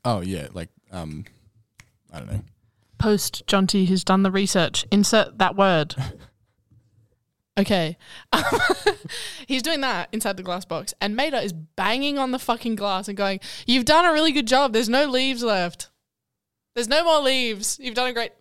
Oh 0.04 0.20
yeah, 0.20 0.48
like 0.52 0.70
um, 0.92 1.24
I 2.12 2.18
don't 2.18 2.32
know. 2.32 2.40
post 2.98 3.46
Jonty 3.46 3.86
who's 3.88 4.04
done 4.04 4.22
the 4.22 4.30
research. 4.30 4.86
Insert 4.90 5.38
that 5.38 5.56
word. 5.56 5.94
okay. 7.58 7.96
He's 9.46 9.62
doing 9.62 9.80
that 9.80 10.08
inside 10.12 10.36
the 10.36 10.42
glass 10.42 10.64
box. 10.64 10.94
And 11.00 11.16
Mater 11.16 11.38
is 11.38 11.52
banging 11.52 12.18
on 12.18 12.30
the 12.30 12.38
fucking 12.38 12.76
glass 12.76 13.08
and 13.08 13.16
going, 13.16 13.40
You've 13.66 13.84
done 13.84 14.04
a 14.04 14.12
really 14.12 14.32
good 14.32 14.46
job. 14.46 14.72
There's 14.72 14.88
no 14.88 15.06
leaves 15.06 15.42
left. 15.42 15.90
There's 16.74 16.88
no 16.88 17.04
more 17.04 17.20
leaves. 17.20 17.78
You've 17.80 17.94
done 17.94 18.08
a 18.08 18.12
great. 18.12 18.32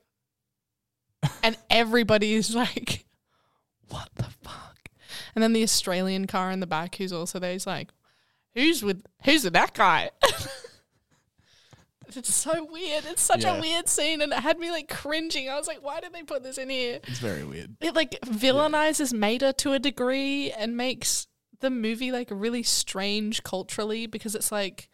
and 1.43 1.58
everybody 1.70 2.34
is 2.34 2.55
like, 2.55 3.05
What 3.89 4.10
the 4.16 4.28
fuck? 4.43 4.89
And 5.36 5.43
then 5.43 5.53
the 5.53 5.64
Australian 5.64 6.28
car 6.28 6.51
in 6.51 6.60
the 6.60 6.68
back 6.68 6.95
who's 6.95 7.14
also 7.14 7.39
there, 7.39 7.53
he's 7.53 7.68
like, 7.68 7.89
Who's 8.53 8.84
with 8.84 9.03
who's 9.24 9.43
with 9.43 9.53
that 9.53 9.74
guy? 9.74 10.12
It's 12.18 12.34
so 12.34 12.65
weird. 12.65 13.05
It's 13.05 13.22
such 13.22 13.43
Yeah. 13.43 13.57
a 13.57 13.61
weird 13.61 13.88
scene, 13.88 14.22
and 14.22 14.34
it 14.34 14.39
had 14.39 14.59
me 14.59 14.72
like 14.72 14.89
cringing. 14.89 15.49
I 15.49 15.55
was 15.55 15.68
like, 15.68 15.82
"Why 15.84 15.99
did 16.01 16.13
they 16.13 16.24
put 16.24 16.43
this 16.43 16.57
in 16.57 16.70
here?" 16.70 16.99
It's 17.03 17.20
very 17.20 17.43
weird. 17.43 17.78
It 17.80 17.95
like 17.95 18.20
villainizes 18.22 19.13
Mater 19.13 19.53
to 19.53 19.74
a 19.74 19.80
degree 19.80 20.51
and 20.51 20.76
makes 20.76 21.28
the 21.59 21.70
movie 21.70 22.11
like 22.11 22.28
really 22.32 22.63
strange 22.63 23.43
culturally 23.43 24.05
because 24.07 24.36
it's 24.36 24.51
like, 24.51 24.89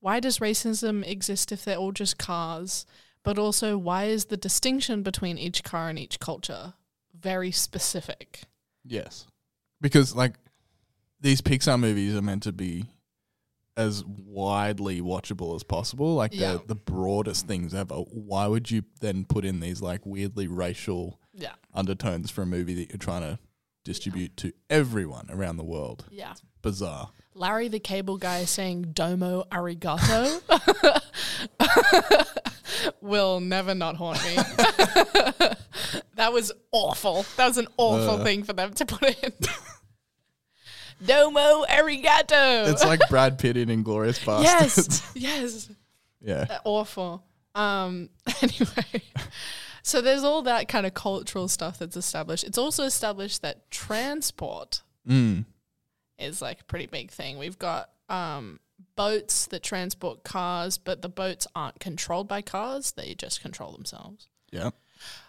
why 0.00 0.20
does 0.20 0.38
racism 0.38 1.06
exist 1.06 1.50
if 1.50 1.64
they're 1.64 1.76
all 1.78 1.92
just 1.92 2.18
cars? 2.18 2.84
But 3.22 3.38
also, 3.38 3.78
why 3.78 4.04
is 4.04 4.26
the 4.26 4.36
distinction 4.36 5.02
between 5.02 5.38
each 5.38 5.64
car 5.64 5.88
and 5.88 5.98
each 5.98 6.20
culture 6.20 6.74
very 7.18 7.50
specific? 7.50 8.42
Yes, 8.84 9.26
because 9.80 10.14
like 10.14 10.34
these 11.20 11.40
Pixar 11.40 11.80
movies 11.80 12.14
are 12.14 12.20
meant 12.22 12.42
to 12.42 12.52
be 12.52 12.84
as 13.76 14.04
widely 14.06 15.00
watchable 15.00 15.54
as 15.56 15.62
possible, 15.64 16.14
like 16.14 16.32
Yeah. 16.34 16.52
the 16.54 16.62
the 16.68 16.74
broadest 16.76 17.46
things 17.46 17.74
ever. 17.74 17.94
Why 17.96 18.46
would 18.46 18.70
you 18.70 18.84
then 19.00 19.24
put 19.24 19.44
in 19.44 19.60
these 19.60 19.82
like 19.82 20.04
weirdly 20.06 20.46
racial 20.46 21.18
Yeah. 21.32 21.54
undertones 21.72 22.30
for 22.30 22.42
a 22.42 22.46
movie 22.46 22.74
that 22.74 22.90
you're 22.90 22.98
trying 22.98 23.22
to 23.22 23.38
distribute 23.84 24.36
to 24.38 24.52
everyone 24.70 25.26
around 25.30 25.56
the 25.56 25.64
world? 25.64 26.04
Yeah. 26.10 26.34
Bizarre. 26.62 27.10
Larry 27.34 27.66
the 27.68 27.80
cable 27.80 28.16
guy 28.16 28.44
saying 28.44 28.92
domo 28.92 29.42
arigato 29.50 30.40
will 33.00 33.40
never 33.40 33.74
not 33.74 33.96
haunt 33.96 34.22
me. 34.24 34.34
that 36.14 36.32
was 36.32 36.52
awful. 36.72 37.24
That 37.36 37.48
was 37.48 37.58
an 37.58 37.66
awful 37.76 38.20
Uh. 38.20 38.24
thing 38.24 38.44
for 38.44 38.52
them 38.52 38.72
to 38.74 38.86
put 38.86 39.02
in. 39.22 39.32
domo 41.06 41.64
arigato. 41.68 42.68
It's 42.68 42.84
like 42.84 43.00
Brad 43.08 43.38
Pitt 43.38 43.56
in 43.56 43.68
Inglourious 43.68 44.24
yes, 44.42 44.78
Basterds. 44.78 45.10
yes. 45.14 45.70
yeah. 46.20 46.46
Uh, 46.50 46.58
awful. 46.64 47.24
Um. 47.54 48.10
Anyway, 48.42 49.02
so 49.82 50.00
there's 50.00 50.24
all 50.24 50.42
that 50.42 50.66
kind 50.68 50.86
of 50.86 50.94
cultural 50.94 51.46
stuff 51.48 51.78
that's 51.78 51.96
established. 51.96 52.44
It's 52.44 52.58
also 52.58 52.84
established 52.84 53.42
that 53.42 53.70
transport 53.70 54.82
Mm. 55.08 55.44
is 56.18 56.40
like 56.40 56.62
a 56.62 56.64
pretty 56.64 56.86
big 56.86 57.10
thing. 57.10 57.36
We've 57.38 57.58
got 57.58 57.90
um, 58.08 58.58
boats 58.96 59.46
that 59.48 59.62
transport 59.62 60.24
cars, 60.24 60.78
but 60.78 61.02
the 61.02 61.08
boats 61.10 61.46
aren't 61.54 61.78
controlled 61.80 62.26
by 62.28 62.40
cars; 62.42 62.92
they 62.92 63.14
just 63.14 63.42
control 63.42 63.72
themselves. 63.72 64.28
Yeah. 64.50 64.70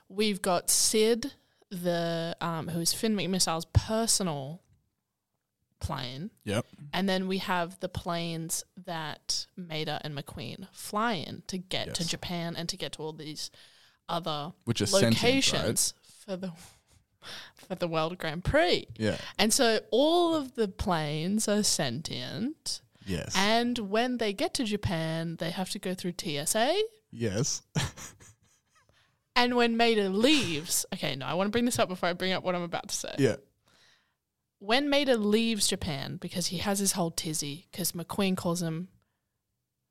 We've 0.07 0.41
got 0.41 0.69
Sid, 0.69 1.33
the 1.69 2.37
um, 2.39 2.69
who 2.69 2.79
is 2.79 2.93
Finn 2.93 3.15
McMissile's 3.17 3.65
personal 3.73 4.61
plane, 5.79 6.31
Yep. 6.45 6.65
and 6.93 7.07
then 7.09 7.27
we 7.27 7.37
have 7.39 7.79
the 7.79 7.89
planes 7.89 8.63
that 8.85 9.45
Mater 9.57 9.99
and 10.03 10.15
McQueen 10.17 10.67
fly 10.71 11.13
in 11.13 11.43
to 11.47 11.57
get 11.57 11.93
to 11.95 12.07
Japan 12.07 12.55
and 12.55 12.67
to 12.69 12.77
get 12.77 12.93
to 12.93 13.01
all 13.03 13.13
these 13.13 13.51
other 14.09 14.53
Which 14.65 14.81
are 14.81 14.85
sentient, 14.85 15.15
right? 15.21 15.23
locations 15.35 15.93
for 16.25 16.35
the 16.37 16.51
for 17.55 17.75
the 17.75 17.87
World 17.87 18.17
Grand 18.17 18.43
Prix. 18.43 18.87
Yeah. 18.97 19.17
And 19.39 19.51
so 19.53 19.79
all 19.91 20.35
of 20.35 20.55
the 20.55 20.67
planes 20.67 21.47
are 21.47 21.63
sentient. 21.63 22.81
Yes. 23.05 23.33
And 23.35 23.77
when 23.79 24.17
they 24.17 24.33
get 24.33 24.53
to 24.55 24.63
Japan, 24.63 25.35
they 25.39 25.51
have 25.51 25.69
to 25.71 25.79
go 25.79 25.93
through 25.93 26.13
TSA. 26.19 26.75
yes. 27.11 27.61
And 29.37 29.55
when 29.55 29.75
Mater 29.75 30.07
leaves, 30.07 30.85
okay, 30.93 31.15
no, 31.17 31.25
I 31.25 31.33
want 31.33 31.47
to 31.47 31.51
bring 31.51 31.65
this 31.65 31.77
up 31.77 31.89
before 31.89 32.07
I 32.07 32.13
bring 32.13 32.31
up 32.31 32.43
what 32.43 32.55
I'm 32.55 32.61
about 32.61 32.87
to 32.87 32.95
say. 32.95 33.13
Yeah. 33.17 33.35
When 34.59 34.89
Mater 34.89 35.17
leaves 35.17 35.67
Japan, 35.67 36.17
because 36.17 36.47
he 36.47 36.57
has 36.57 36.79
his 36.79 36.93
whole 36.93 37.11
tizzy, 37.11 37.67
because 37.71 37.91
McQueen 37.91 38.37
calls 38.37 38.61
him 38.61 38.87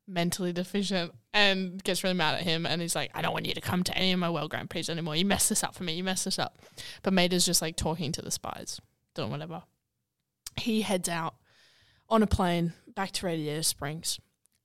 mentally 0.07 0.53
deficient 0.53 1.13
and 1.33 1.83
gets 1.83 2.03
really 2.03 2.15
mad 2.15 2.35
at 2.35 2.43
him, 2.43 2.67
and 2.67 2.81
he's 2.81 2.97
like, 2.97 3.11
I 3.15 3.23
don't 3.23 3.33
want 3.33 3.47
you 3.47 3.55
to 3.55 3.61
come 3.61 3.85
to 3.85 3.97
any 3.97 4.13
of 4.13 4.19
my 4.19 4.31
World 4.31 4.51
Grand 4.51 4.71
Prix 4.71 4.87
anymore. 4.89 5.17
You 5.17 5.25
messed 5.25 5.49
this 5.49 5.63
up 5.65 5.75
for 5.75 5.85
me. 5.85 5.95
You 5.95 6.05
messed 6.05 6.25
this 6.25 6.39
up. 6.39 6.59
But 7.03 7.13
Mater's 7.13 7.47
just 7.47 7.63
like 7.63 7.77
talking 7.77 8.13
to 8.13 8.23
the 8.23 8.31
spies, 8.31 8.81
doing 9.15 9.31
whatever. 9.31 9.63
He 10.57 10.83
heads 10.83 11.09
out 11.09 11.35
on 12.09 12.23
a 12.23 12.27
plane 12.27 12.73
back 12.95 13.13
to 13.13 13.27
Radiator 13.27 13.63
Springs, 13.63 14.21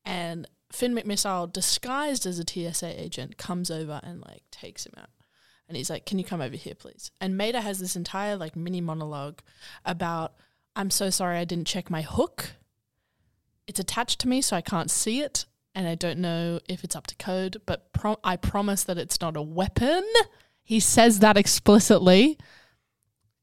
and 0.05 0.47
Finn 0.71 0.95
McMissile, 0.95 1.51
disguised 1.51 2.25
as 2.25 2.39
a 2.39 2.45
TSA 2.47 3.01
agent, 3.01 3.37
comes 3.37 3.71
over 3.71 3.99
and 4.03 4.21
like 4.21 4.43
takes 4.51 4.85
him 4.85 4.93
out. 4.97 5.09
And 5.69 5.77
he's 5.77 5.89
like, 5.89 6.05
Can 6.05 6.17
you 6.19 6.25
come 6.25 6.41
over 6.41 6.55
here, 6.57 6.75
please? 6.75 7.11
And 7.21 7.37
Mater 7.37 7.61
has 7.61 7.79
this 7.79 7.95
entire 7.95 8.35
like 8.35 8.55
mini 8.57 8.81
monologue 8.81 9.39
about, 9.85 10.33
I'm 10.75 10.89
so 10.89 11.09
sorry 11.09 11.37
I 11.37 11.45
didn't 11.45 11.67
check 11.67 11.89
my 11.89 12.01
hook. 12.01 12.51
It's 13.67 13.79
attached 13.79 14.19
to 14.21 14.27
me, 14.27 14.41
so 14.41 14.57
I 14.57 14.61
can't 14.61 14.89
see 14.91 15.21
it. 15.21 15.45
And 15.75 15.87
I 15.87 15.93
don't 15.95 16.17
know 16.19 16.59
if 16.67 16.83
it's 16.83 16.95
up 16.95 17.05
to 17.07 17.15
code, 17.15 17.61
but 17.67 17.93
pro- 17.93 18.19
I 18.23 18.35
promise 18.35 18.83
that 18.85 18.97
it's 18.97 19.21
not 19.21 19.37
a 19.37 19.41
weapon. 19.41 20.03
He 20.63 20.79
says 20.79 21.19
that 21.19 21.37
explicitly. 21.37 22.37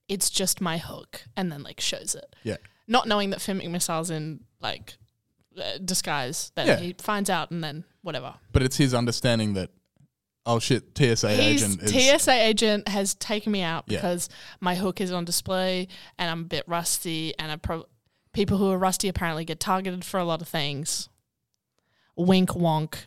It's 0.09 0.29
just 0.31 0.61
my 0.61 0.79
hook. 0.79 1.23
And 1.37 1.51
then 1.51 1.63
like 1.63 1.81
shows 1.81 2.15
it 2.17 2.35
Yeah. 2.43 2.57
not 2.89 3.07
knowing 3.09 3.31
that 3.31 3.41
Finn 3.41 3.61
McMissile's 3.61 4.11
in 4.11 4.41
like 4.61 4.97
uh, 5.57 5.79
disguise. 5.85 6.51
That 6.57 6.67
Yeah. 6.67 6.77
he 6.77 6.95
finds 6.99 7.31
out 7.31 7.51
and 7.53 7.63
then 7.63 7.85
whatever. 8.03 8.35
But 8.53 8.63
it's 8.65 8.77
his 8.77 8.93
understanding 8.95 9.55
that, 9.55 9.71
oh 10.47 10.59
shit, 10.59 10.97
TSA 10.97 11.29
He's 11.31 11.63
agent 11.63 11.83
is. 11.83 12.23
TSA 12.23 12.33
agent 12.33 12.89
has 12.89 13.15
taken 13.15 13.53
me 13.53 13.63
out 13.63 13.85
Yeah. 13.89 13.99
because 13.99 14.29
my 14.61 14.75
hook 14.77 15.01
is 15.01 15.13
on 15.13 15.25
display 15.25 15.89
and 16.19 16.31
I'm 16.31 16.41
a 16.43 16.45
bit 16.45 16.65
rusty. 16.67 17.35
And 17.39 17.51
I 17.53 17.57
pro- 17.57 17.87
people 18.33 18.57
who 18.59 18.71
are 18.71 18.79
rusty 18.79 19.09
apparently 19.09 19.45
get 19.45 19.61
targeted 19.61 20.05
for 20.05 20.19
a 20.19 20.25
lot 20.25 20.41
of 20.41 20.49
things. 20.49 21.09
Wink 22.17 22.51
wonk. 22.51 23.07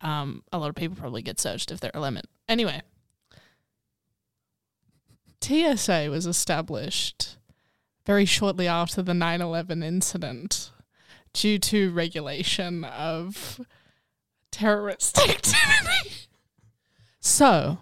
Um, 0.00 0.42
a 0.52 0.58
lot 0.58 0.68
of 0.68 0.74
people 0.74 0.96
probably 0.96 1.22
get 1.22 1.40
searched 1.40 1.70
if 1.70 1.80
they're 1.80 1.90
a 1.94 2.00
lemon. 2.00 2.24
Anyway, 2.48 2.82
TSA 5.42 6.08
was 6.10 6.26
established 6.26 7.36
very 8.06 8.24
shortly 8.24 8.68
after 8.68 9.02
the 9.02 9.14
9 9.14 9.40
11 9.40 9.82
incident 9.82 10.70
due 11.32 11.58
to 11.58 11.90
regulation 11.90 12.84
of 12.84 13.60
terrorist 14.50 15.18
activity. 15.28 16.10
So, 17.24 17.78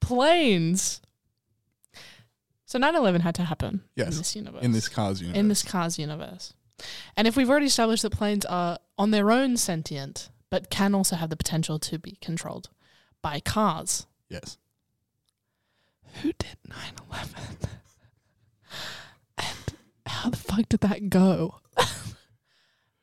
planes. 0.00 1.00
So 2.66 2.80
9 2.80 2.96
11 2.96 3.20
had 3.20 3.36
to 3.36 3.44
happen 3.44 3.82
yes. 3.94 4.08
in 4.10 4.18
this 4.18 4.34
universe. 4.34 4.64
In 4.64 4.72
this 4.72 4.88
Cars 4.88 5.20
universe. 5.20 5.38
In 5.38 5.48
this 5.48 5.62
Cars 5.62 5.98
universe. 6.00 6.54
And 7.16 7.28
if 7.28 7.36
we've 7.36 7.48
already 7.48 7.66
established 7.66 8.02
that 8.02 8.10
planes 8.10 8.44
are 8.44 8.80
on 8.98 9.12
their 9.12 9.30
own 9.30 9.56
sentient, 9.56 10.30
but 10.50 10.68
can 10.68 10.96
also 10.96 11.14
have 11.14 11.30
the 11.30 11.36
potential 11.36 11.78
to 11.78 11.96
be 11.96 12.18
controlled 12.20 12.70
by 13.22 13.38
cars, 13.38 14.06
Yes. 14.28 14.58
who 16.22 16.32
did 16.32 16.56
9 16.68 16.76
11? 17.08 17.34
and 19.38 19.76
how 20.06 20.28
the 20.28 20.36
fuck 20.36 20.68
did 20.68 20.80
that 20.80 21.08
go? 21.08 21.60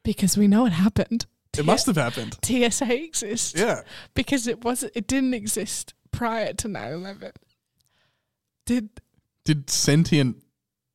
because 0.04 0.38
we 0.38 0.50
know 0.50 0.66
it 0.66 0.74
happened. 0.74 1.26
It 1.60 1.66
must 1.66 1.88
have 1.88 1.98
happened. 1.98 2.38
TSA 2.42 3.04
exists. 3.04 3.54
Yeah. 3.60 3.82
Because 4.14 4.48
it 4.48 4.64
wasn't 4.64 4.94
it 4.96 5.08
didn't 5.08 5.34
exist 5.34 5.94
prior 6.12 6.54
to 6.54 6.70
9/11. 6.70 7.34
Did 8.66 8.90
Did 9.44 9.70
sentient 9.70 10.38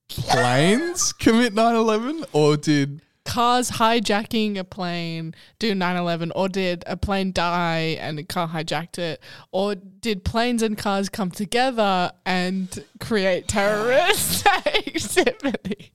planes 0.08 1.12
commit 1.18 1.52
9 1.52 1.74
11? 1.76 2.24
Or 2.32 2.56
did. 2.56 3.02
cars 3.26 3.72
hijacking 3.72 4.58
a 4.58 4.64
plane 4.64 5.34
do 5.58 5.74
9/11 5.74 6.30
or 6.34 6.48
did 6.48 6.82
a 6.86 6.96
plane 6.96 7.32
die 7.32 7.98
and 8.00 8.18
a 8.18 8.22
car 8.22 8.48
hijacked 8.48 8.98
it 8.98 9.20
or 9.52 9.74
did 9.74 10.24
planes 10.24 10.62
and 10.62 10.78
cars 10.78 11.08
come 11.10 11.30
together 11.30 12.10
and 12.24 12.84
create 13.00 13.48
terrorist 13.48 14.46
activity? 14.46 15.92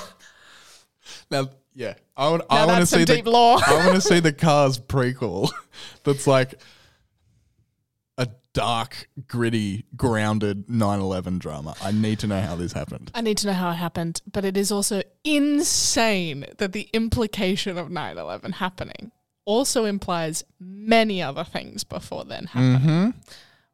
Now, 1.31 1.49
yeah. 1.75 1.95
I 2.17 2.29
want, 2.29 2.43
I 2.51 2.67
want 2.67 2.81
to 2.81 2.87
see 2.87 3.05
the, 3.05 3.17
deep 3.17 3.27
lore. 3.27 3.59
I 3.65 3.87
want 3.87 3.95
to 3.95 4.01
see 4.01 4.21
the 4.21 4.33
Cars 4.33 4.79
prequel 4.79 5.51
that's 6.05 6.27
like 6.27 6.55
a 8.19 8.29
dark, 8.53 9.09
gritty, 9.27 9.87
grounded 9.97 10.69
9 10.69 11.01
11 11.01 11.39
drama. 11.39 11.75
I 11.81 11.93
need 11.93 12.19
to 12.21 12.27
know 12.27 12.41
how 12.41 12.57
this 12.57 12.73
happened. 12.73 13.11
I 13.15 13.21
need 13.21 13.39
to 13.39 13.47
know 13.47 13.53
how 13.53 13.71
it 13.71 13.75
happened, 13.75 14.21
but 14.31 14.45
it 14.45 14.57
is 14.57 14.71
also 14.73 15.03
insane 15.25 16.47
that 16.59 16.73
the 16.73 16.89
implication 16.93 17.79
of 17.79 17.91
9 17.91 18.19
11 18.19 18.53
happening 18.53 19.13
also 19.45 19.85
implies 19.85 20.45
many 20.59 21.23
other 21.23 21.45
things 21.45 21.83
before 21.85 22.25
then 22.25 22.47
happening, 22.47 22.81
mm-hmm. 22.81 23.19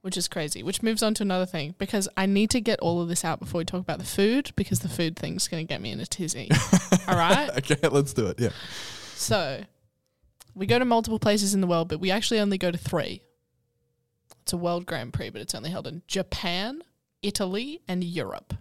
Which 0.06 0.16
is 0.16 0.28
crazy. 0.28 0.62
Which 0.62 0.84
moves 0.84 1.02
on 1.02 1.14
to 1.14 1.24
another 1.24 1.46
thing 1.46 1.74
because 1.78 2.08
I 2.16 2.26
need 2.26 2.48
to 2.50 2.60
get 2.60 2.78
all 2.78 3.02
of 3.02 3.08
this 3.08 3.24
out 3.24 3.40
before 3.40 3.58
we 3.58 3.64
talk 3.64 3.80
about 3.80 3.98
the 3.98 4.04
food 4.04 4.52
because 4.54 4.78
the 4.78 4.88
food 4.88 5.16
thing's 5.16 5.48
going 5.48 5.66
to 5.66 5.68
get 5.68 5.80
me 5.80 5.90
in 5.90 5.98
a 5.98 6.06
tizzy. 6.06 6.48
all 7.08 7.16
right? 7.16 7.50
Okay, 7.58 7.88
let's 7.88 8.12
do 8.12 8.28
it. 8.28 8.38
Yeah. 8.38 8.50
So 9.16 9.64
we 10.54 10.66
go 10.66 10.78
to 10.78 10.84
multiple 10.84 11.18
places 11.18 11.54
in 11.54 11.60
the 11.60 11.66
world, 11.66 11.88
but 11.88 11.98
we 11.98 12.12
actually 12.12 12.38
only 12.38 12.56
go 12.56 12.70
to 12.70 12.78
three. 12.78 13.20
It's 14.42 14.52
a 14.52 14.56
world 14.56 14.86
Grand 14.86 15.12
Prix, 15.12 15.30
but 15.30 15.42
it's 15.42 15.56
only 15.56 15.70
held 15.70 15.88
in 15.88 16.02
Japan, 16.06 16.82
Italy, 17.22 17.80
and 17.88 18.04
Europe. 18.04 18.54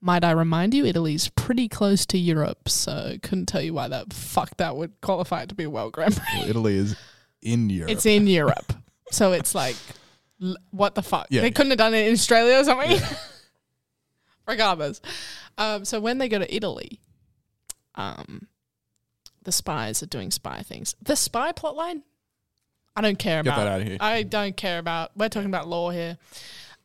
Might 0.00 0.24
I 0.24 0.32
remind 0.32 0.74
you, 0.74 0.84
Italy's 0.84 1.28
pretty 1.28 1.68
close 1.68 2.04
to 2.06 2.18
Europe, 2.18 2.68
so 2.68 3.14
couldn't 3.22 3.46
tell 3.46 3.62
you 3.62 3.74
why 3.74 3.86
that 3.86 4.12
fuck 4.12 4.56
that 4.56 4.74
would 4.74 5.00
qualify 5.02 5.42
it 5.42 5.50
to 5.50 5.54
be 5.54 5.62
a 5.62 5.70
world 5.70 5.92
Grand 5.92 6.16
Prix. 6.16 6.40
Well, 6.40 6.50
Italy 6.50 6.76
is 6.78 6.96
in 7.42 7.70
Europe. 7.70 7.92
It's 7.92 8.06
in 8.06 8.26
Europe, 8.26 8.72
so 9.12 9.30
it's 9.30 9.54
like, 9.54 9.76
l- 10.42 10.56
what 10.70 10.94
the 10.94 11.02
fuck? 11.02 11.26
Yeah. 11.30 11.40
They 11.42 11.50
couldn't 11.50 11.70
have 11.70 11.78
done 11.78 11.94
it 11.94 12.06
in 12.06 12.12
Australia 12.12 12.58
or 12.58 12.64
something. 12.64 12.98
Regardless, 14.46 15.00
um, 15.56 15.84
so 15.84 16.00
when 16.00 16.18
they 16.18 16.28
go 16.28 16.38
to 16.38 16.52
Italy, 16.54 17.00
um, 17.94 18.48
the 19.44 19.52
spies 19.52 20.02
are 20.02 20.06
doing 20.06 20.32
spy 20.32 20.62
things. 20.62 20.96
The 21.00 21.14
spy 21.14 21.52
plotline, 21.52 22.02
I 22.96 23.02
don't 23.02 23.18
care 23.18 23.42
Get 23.44 23.52
about. 23.52 23.64
that 23.64 23.72
outta 23.72 23.84
here. 23.84 23.96
I 24.00 24.24
don't 24.24 24.56
care 24.56 24.78
about. 24.80 25.12
We're 25.16 25.28
talking 25.28 25.48
about 25.48 25.68
lore 25.68 25.92
here. 25.92 26.18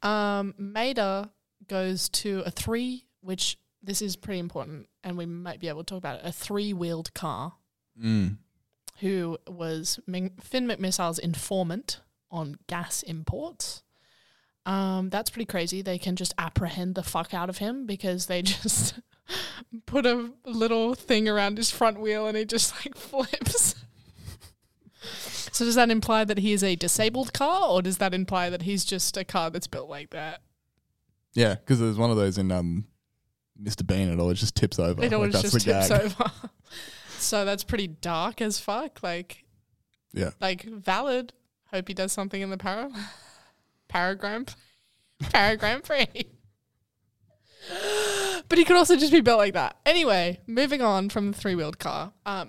Um, 0.03 0.53
Mater 0.60 1.30
goes 1.68 2.10
to 2.10 2.43
a 2.45 2.51
three, 2.51 3.05
which 3.22 3.58
this 3.82 4.03
is 4.03 4.16
pretty 4.16 4.39
important, 4.39 4.88
and 5.03 5.18
we 5.18 5.26
might 5.26 5.60
be 5.60 5.68
able 5.68 5.84
to 5.84 5.86
talk 5.95 5.97
about 5.97 6.20
it. 6.20 6.26
A 6.26 6.32
three-wheeled 6.32 7.14
car 7.16 7.53
Mm. 7.99 8.38
who 8.99 9.39
was 9.47 9.99
Ming- 10.05 10.38
Finn 10.43 10.68
McMissile's 10.68 11.18
informant 11.18 12.01
on 12.32 12.58
gas 12.68 13.04
imports. 13.04 13.84
Um, 14.66 15.10
that's 15.10 15.30
pretty 15.30 15.46
crazy. 15.46 15.82
They 15.82 15.98
can 15.98 16.16
just 16.18 16.34
apprehend 16.38 16.96
the 16.96 17.04
fuck 17.04 17.34
out 17.34 17.50
of 17.50 17.60
him 17.60 17.86
because 17.86 18.26
they 18.26 18.42
just 18.44 19.00
put 19.86 20.06
a 20.06 20.32
little 20.46 20.94
thing 20.94 21.28
around 21.30 21.58
his 21.58 21.72
front 21.72 22.00
wheel 22.02 22.28
and 22.28 22.38
he 22.38 22.44
just 22.46 22.74
like 22.86 22.96
flips. 22.98 23.76
so 25.52 25.64
does 25.66 25.76
that 25.76 25.90
imply 25.90 26.26
that 26.26 26.40
he 26.40 26.52
is 26.54 26.64
a 26.64 26.76
disabled 26.76 27.34
car, 27.34 27.70
or 27.70 27.82
does 27.82 27.98
that 28.00 28.14
imply 28.14 28.50
that 28.50 28.64
he's 28.64 28.84
just 28.86 29.16
a 29.18 29.24
car 29.24 29.50
that's 29.50 29.68
built 29.68 29.90
like 29.90 30.10
that? 30.10 30.42
Yeah, 31.34 31.56
because 31.56 31.80
there's 31.80 31.98
one 31.98 32.10
of 32.12 32.18
those 32.18 32.38
in 32.38 32.52
um, 32.52 32.86
Mr. 33.62 33.86
Bean. 33.86 34.10
It 34.10 34.20
always 34.20 34.40
just 34.40 34.56
tips 34.56 34.80
over. 34.80 35.04
It 35.04 35.14
always 35.14 35.34
Like, 35.34 35.44
just 35.44 35.54
tips 35.66 35.66
gag. 35.90 35.92
over. 35.92 36.32
so 37.20 37.46
that's 37.46 37.64
pretty 37.64 37.88
dark 37.88 38.42
as 38.42 38.60
fuck. 38.60 39.00
Like 39.02 39.46
Yeah. 40.14 40.32
like 40.42 40.64
valid. 40.64 41.34
Hope 41.72 41.88
he 41.88 41.93
does 41.93 42.11
something 42.11 42.41
in 42.41 42.49
the 42.49 42.57
para 42.57 42.89
paragram 43.89 44.53
paragram 45.24 45.86
free. 45.86 46.28
But 48.49 48.57
he 48.57 48.63
could 48.63 48.78
also 48.78 48.95
just 48.95 49.11
be 49.11 49.20
built 49.20 49.39
like 49.39 49.55
that. 49.55 49.76
Anyway, 49.86 50.39
moving 50.47 50.82
on 50.82 51.09
from 51.09 51.32
the 51.32 51.38
three 51.38 51.53
wheeled 51.53 51.80
car, 51.80 52.13
uh, 52.26 52.45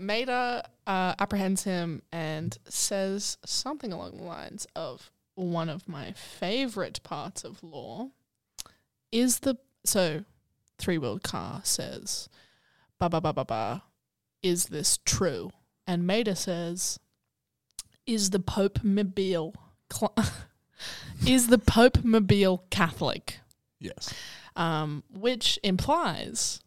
uh, 0.86 1.14
apprehends 1.18 1.64
him 1.64 2.02
and 2.12 2.56
says 2.68 3.36
something 3.44 3.92
along 3.92 4.16
the 4.16 4.22
lines 4.22 4.66
of 4.76 5.10
one 5.34 5.68
of 5.68 5.88
my 5.88 6.12
favorite 6.12 7.02
parts 7.02 7.42
of 7.44 7.62
lore 7.62 8.10
is 9.10 9.40
the 9.40 9.56
so 9.84 10.24
three 10.78 10.98
wheeled 10.98 11.22
car 11.22 11.60
says 11.64 12.28
ba 12.98 13.08
ba 13.08 13.20
ba 13.20 13.32
ba 13.32 13.44
ba 13.44 13.82
is 14.42 14.66
this 14.66 14.98
true? 15.04 15.50
And 15.86 16.06
Mater 16.06 16.34
says 16.34 16.98
is 18.08 18.30
the 18.30 18.40
Pope 18.40 18.82
mobile 18.82 19.54
cl- 19.92 20.14
is 21.26 21.46
the 21.48 21.58
Pope 21.58 22.02
mobile 22.02 22.64
Catholic? 22.70 23.38
Yes. 23.78 24.12
Um, 24.56 25.04
which 25.12 25.58
implies 25.62 26.60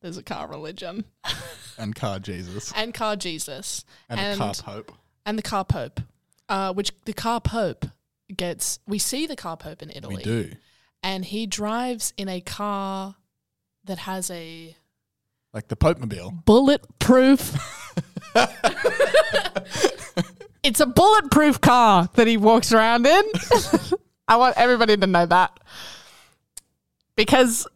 there's 0.00 0.16
a 0.18 0.22
car 0.22 0.46
religion 0.48 1.04
And 1.78 1.94
car 1.94 2.18
Jesus. 2.20 2.72
and 2.76 2.94
car 2.94 3.16
Jesus 3.16 3.84
And, 4.08 4.20
a 4.20 4.36
car 4.36 4.54
pope. 4.54 4.92
and 5.24 5.36
the 5.36 5.42
car 5.42 5.64
pope, 5.64 6.00
uh, 6.48 6.72
which 6.72 6.92
the 7.04 7.12
car 7.12 7.40
pope 7.40 7.86
gets. 8.34 8.78
We 8.86 8.98
see 8.98 9.26
the 9.26 9.36
car 9.36 9.56
pope 9.56 9.82
in 9.82 9.90
Italy. 9.90 10.16
We 10.16 10.22
do. 10.22 10.52
and 11.02 11.24
he 11.24 11.46
drives 11.46 12.12
in 12.16 12.28
a 12.28 12.40
car 12.40 13.16
that 13.84 13.98
has 13.98 14.30
a 14.30 14.76
Like 15.56 15.68
the 15.68 15.76
Pope 15.76 15.98
Mobile. 15.98 16.34
bulletproof. 16.44 17.56
it's 20.62 20.80
a 20.80 20.86
bulletproof 20.86 21.62
car 21.62 22.10
that 22.12 22.26
he 22.26 22.36
walks 22.36 22.74
around 22.74 23.06
in. 23.06 23.22
I 24.28 24.36
want 24.36 24.58
everybody 24.58 24.98
to 24.98 25.06
know 25.06 25.24
that 25.24 25.58
because 27.16 27.66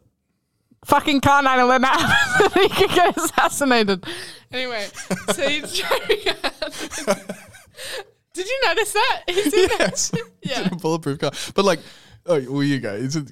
fucking 0.85 1.21
car 1.21 1.41
911 1.41 1.87
happens 1.87 2.53
and 2.55 2.61
he 2.61 2.69
could 2.69 2.91
get 2.95 3.17
assassinated. 3.17 4.05
Anyway, 4.51 4.85
so 5.33 5.49
he's 5.49 5.75
driving. 5.75 6.19
Did 8.35 8.45
you 8.47 8.61
notice 8.63 8.93
that? 8.93 9.23
He's 9.27 9.51
in 9.55 9.69
yes. 9.79 10.11
Yeah. 10.43 10.69
a 10.71 10.75
bulletproof 10.75 11.17
car. 11.17 11.31
But 11.55 11.65
like, 11.65 11.79
oh, 12.27 12.39
well, 12.47 12.61
you 12.61 12.79
go. 12.79 12.93
Is 12.93 13.15
it, 13.15 13.31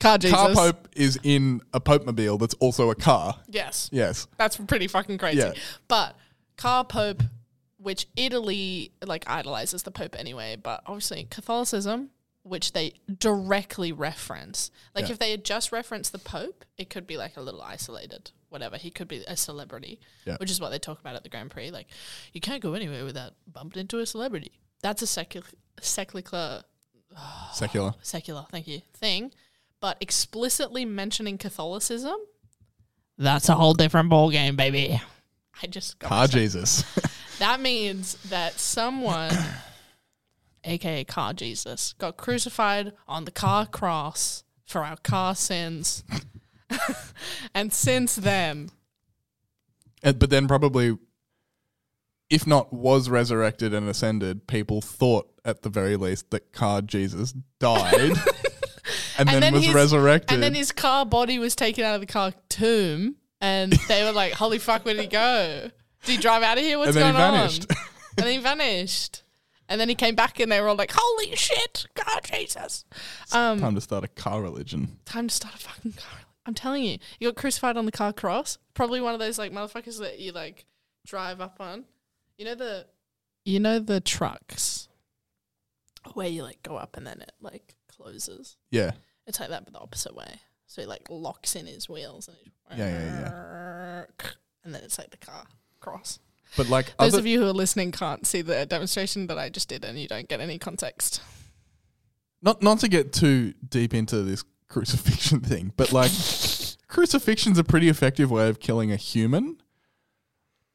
car 0.00 0.18
Jesus. 0.18 0.36
car 0.36 0.52
Pope 0.54 0.88
is 0.94 1.18
in 1.22 1.60
a 1.72 1.80
Pope 1.80 2.04
Mobile 2.06 2.38
that's 2.38 2.54
also 2.54 2.90
a 2.90 2.94
car. 2.94 3.36
Yes. 3.48 3.88
Yes. 3.92 4.26
That's 4.36 4.56
pretty 4.56 4.86
fucking 4.88 5.18
crazy. 5.18 5.38
Yeah. 5.38 5.52
But 5.88 6.16
Car 6.56 6.84
Pope, 6.84 7.22
which 7.78 8.06
Italy 8.16 8.92
like 9.04 9.24
idolizes 9.28 9.82
the 9.82 9.90
Pope 9.90 10.14
anyway, 10.18 10.56
but 10.62 10.82
obviously 10.86 11.26
Catholicism, 11.30 12.10
which 12.42 12.72
they 12.72 12.94
directly 13.18 13.92
reference. 13.92 14.70
Like 14.94 15.06
Yeah. 15.06 15.12
if 15.12 15.18
they 15.18 15.30
had 15.30 15.44
just 15.44 15.72
referenced 15.72 16.12
the 16.12 16.18
Pope, 16.18 16.64
it 16.78 16.90
could 16.90 17.06
be 17.06 17.16
like 17.16 17.36
a 17.36 17.40
little 17.42 17.62
isolated, 17.62 18.30
whatever. 18.48 18.76
He 18.76 18.90
could 18.90 19.08
be 19.08 19.24
a 19.26 19.36
celebrity, 19.36 20.00
Yeah. 20.26 20.36
which 20.38 20.50
is 20.50 20.60
what 20.60 20.70
they 20.70 20.78
talk 20.78 21.00
about 21.00 21.14
at 21.16 21.22
the 21.22 21.28
Grand 21.30 21.50
Prix. 21.50 21.70
Like 21.70 21.88
you 22.32 22.40
can't 22.40 22.62
go 22.62 22.74
anywhere 22.74 23.04
without 23.04 23.32
bumping 23.50 23.80
into 23.80 23.98
a 23.98 24.06
celebrity. 24.06 24.52
That's 24.82 25.02
a 25.02 25.06
secular, 25.06 25.46
secular, 25.80 26.64
Secular. 27.52 27.94
secular. 28.02 28.46
Thank 28.50 28.68
you. 28.68 28.80
Thing, 28.94 29.32
but 29.80 29.96
explicitly 30.00 30.84
mentioning 30.84 31.38
Catholicism. 31.38 32.16
That's 33.18 33.48
a 33.48 33.54
whole 33.54 33.74
different 33.74 34.08
ball 34.08 34.30
game, 34.30 34.56
baby. 34.56 35.00
I 35.62 35.66
just 35.66 35.98
got 35.98 36.08
Car 36.08 36.26
Jesus. 36.26 36.84
That 37.40 37.62
means 37.62 38.16
that 38.28 38.60
someone, 38.60 39.34
aka 40.62 41.04
Car 41.04 41.32
Jesus, 41.32 41.94
got 41.94 42.18
crucified 42.18 42.92
on 43.08 43.24
the 43.24 43.30
car 43.30 43.64
cross 43.64 44.44
for 44.66 44.84
our 44.84 44.98
car 44.98 45.34
sins. 45.34 46.04
and 47.54 47.72
since 47.72 48.16
then, 48.16 48.68
And, 50.02 50.18
but 50.18 50.28
then 50.28 50.48
probably, 50.48 50.98
if 52.28 52.46
not 52.46 52.74
was 52.74 53.08
resurrected 53.08 53.72
and 53.72 53.88
ascended, 53.88 54.46
people 54.46 54.82
thought 54.82 55.32
at 55.42 55.62
the 55.62 55.70
very 55.70 55.96
least 55.96 56.30
that 56.32 56.52
car 56.52 56.82
Jesus 56.82 57.32
died 57.58 58.18
and, 59.28 59.42
then, 59.42 59.52
was 59.54 59.64
his, 59.66 59.74
resurrected. 59.74 60.32
And 60.34 60.42
then 60.42 60.54
his 60.54 60.72
car 60.72 61.04
body 61.06 61.38
was 61.38 61.54
taken 61.54 61.84
out 61.84 61.94
of 61.94 62.00
the 62.00 62.06
car 62.06 62.32
tomb, 62.48 63.16
and 63.40 63.72
they 63.88 64.04
were 64.04 64.12
like, 64.12 64.32
"Holy 64.32 64.58
fuck, 64.58 64.84
where 64.84 64.94
did 64.94 65.02
he 65.02 65.08
go? 65.08 65.70
Did 66.04 66.12
he 66.12 66.18
drive 66.18 66.42
out 66.42 66.58
of 66.58 66.64
here? 66.64 66.78
What's 66.78 66.88
And 66.88 66.96
then 66.96 67.14
going 67.14 67.32
he 67.32 67.36
vanished. 67.38 67.66
on?" 67.70 67.76
and 68.18 68.26
then 68.26 68.32
he 68.34 68.38
vanished. 68.38 69.22
And 69.68 69.80
then 69.80 69.88
he 69.88 69.94
came 69.94 70.16
back, 70.16 70.40
and 70.40 70.50
they 70.50 70.60
were 70.60 70.68
all 70.68 70.74
like, 70.76 70.92
"Holy 70.94 71.34
shit, 71.36 71.86
God 71.94 72.20
Jesus!" 72.24 72.84
Um, 73.32 73.60
Time 73.60 73.74
to 73.76 73.80
start 73.80 74.02
a 74.04 74.08
car 74.08 74.42
religion. 74.42 74.98
time 75.04 75.28
to 75.28 75.34
start 75.34 75.54
a 75.54 75.58
fucking 75.58 75.92
car. 75.92 76.18
I'm 76.46 76.54
telling 76.54 76.82
you, 76.82 76.98
you 77.20 77.28
got 77.28 77.36
crucified 77.36 77.76
on 77.76 77.86
the 77.86 77.92
car 77.92 78.12
cross. 78.12 78.58
Probably 78.74 79.00
one 79.00 79.14
of 79.14 79.20
those 79.20 79.38
like 79.38 79.52
motherfuckers 79.52 80.00
that 80.00 80.18
you 80.18 80.32
like 80.32 80.64
drive 81.06 81.40
up 81.40 81.58
on. 81.60 81.84
You 82.38 82.46
know 82.46 82.54
the, 82.56 82.86
you 83.44 83.60
know 83.60 83.78
the 83.78 84.00
trucks 84.00 84.88
where 86.14 86.26
you 86.28 86.42
like 86.42 86.62
go 86.62 86.76
up 86.76 86.96
and 86.96 87.06
then 87.06 87.20
it 87.20 87.32
like 87.40 87.74
closes. 87.94 88.56
Yeah. 88.70 88.92
It's 89.30 89.38
like 89.38 89.50
that, 89.50 89.64
but 89.64 89.72
the 89.72 89.78
opposite 89.78 90.12
way. 90.12 90.40
So 90.66 90.82
he 90.82 90.88
like 90.88 91.06
locks 91.08 91.54
in 91.54 91.66
his 91.66 91.88
wheels 91.88 92.26
and 92.26 92.36
he's 92.42 92.52
Yeah, 92.76 92.90
yeah, 92.90 94.02
and 94.64 94.74
then 94.74 94.82
it's 94.82 94.98
like 94.98 95.10
the 95.10 95.18
car 95.18 95.44
cross. 95.78 96.18
But 96.56 96.68
like 96.68 96.96
Those 96.98 97.14
of 97.14 97.26
you 97.26 97.38
who 97.40 97.46
are 97.46 97.52
listening 97.52 97.92
can't 97.92 98.26
see 98.26 98.42
the 98.42 98.66
demonstration 98.66 99.28
that 99.28 99.38
I 99.38 99.48
just 99.50 99.68
did, 99.68 99.84
and 99.84 99.96
you 99.96 100.08
don't 100.08 100.28
get 100.28 100.40
any 100.40 100.58
context. 100.58 101.22
not 102.42 102.60
not 102.60 102.80
to 102.80 102.88
get 102.88 103.12
too 103.12 103.54
deep 103.68 103.94
into 103.94 104.22
this 104.24 104.42
crucifixion 104.68 105.38
thing, 105.52 105.72
but 105.76 105.92
like 105.92 106.10
crucifixion's 106.88 107.58
a 107.58 107.62
pretty 107.62 107.88
effective 107.88 108.32
way 108.32 108.48
of 108.48 108.58
killing 108.58 108.90
a 108.90 108.96
human. 108.96 109.58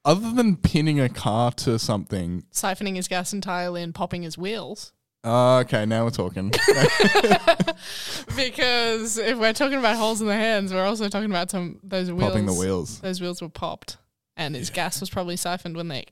Other 0.05 0.31
than 0.31 0.55
pinning 0.55 1.01
a 1.01 1.09
car 1.09 1.51
to 1.51 1.77
something. 1.77 2.45
Siphoning 2.53 2.95
his 2.95 3.09
gas 3.09 3.33
entirely 3.33 3.83
and 3.83 3.93
popping 3.93 4.23
his 4.23 4.37
wheels. 4.37 4.93
Uh, 5.25 5.59
okay, 5.61 5.85
now 5.87 6.03
we're 6.03 6.11
talking. 6.11 6.49
because 8.35 9.17
if 9.17 9.37
we're 9.39 9.53
talking 9.53 9.79
about 9.79 9.95
holes 9.97 10.21
in 10.21 10.27
the 10.27 10.35
hands, 10.35 10.71
we're 10.71 10.85
also 10.85 11.09
talking 11.09 11.31
about 11.31 11.49
some 11.49 11.79
those 11.83 12.11
wheels. 12.11 12.29
Popping 12.29 12.45
the 12.45 12.53
wheels. 12.53 12.99
Those 12.99 13.19
wheels 13.19 13.41
were 13.41 13.49
popped, 13.49 13.97
and 14.37 14.53
his 14.55 14.69
gas 14.69 14.99
was 14.99 15.09
probably 15.09 15.35
siphoned 15.35 15.75
when 15.75 15.87
they 15.87 16.05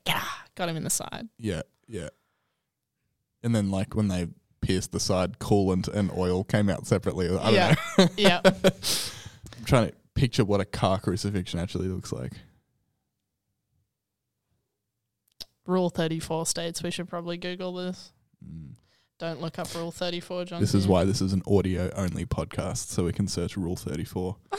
got 0.56 0.68
him 0.68 0.76
in 0.76 0.82
the 0.84 0.90
side. 0.90 1.28
yeah, 1.38 1.62
yeah. 1.86 2.08
And 3.44 3.54
then 3.54 3.70
like 3.70 3.94
when 3.94 4.08
they 4.08 4.26
pierced 4.62 4.90
the 4.92 4.98
side, 5.00 5.38
coolant 5.38 5.86
and 5.86 6.10
oil 6.16 6.42
came 6.42 6.68
out 6.68 6.86
separately. 6.86 7.26
I 7.28 7.30
don't 7.44 7.54
Yeah. 7.54 7.74
know. 7.98 8.08
Yeah. 8.16 8.40
I'm 8.44 9.64
trying 9.64 9.88
to 9.90 9.94
picture 10.14 10.44
what 10.44 10.60
a 10.60 10.64
car 10.64 10.98
crucifixion 10.98 11.60
actually 11.60 11.86
looks 11.88 12.10
like. 12.12 12.32
Rule 15.66 15.88
thirty 15.88 16.18
four 16.18 16.46
states 16.46 16.82
we 16.82 16.90
should 16.90 17.08
probably 17.08 17.36
Google 17.36 17.74
this. 17.74 18.12
Mm. 18.44 18.74
Don't 19.18 19.40
look 19.40 19.58
up 19.60 19.72
Rule 19.74 19.92
thirty 19.92 20.18
four, 20.20 20.44
John. 20.44 20.60
This 20.60 20.74
is 20.74 20.88
why 20.88 21.04
this 21.04 21.20
is 21.20 21.32
an 21.32 21.42
audio 21.46 21.90
only 21.94 22.26
podcast, 22.26 22.88
so 22.88 23.04
we 23.04 23.12
can 23.12 23.28
search 23.28 23.56
Rule 23.56 23.76
34. 23.76 24.36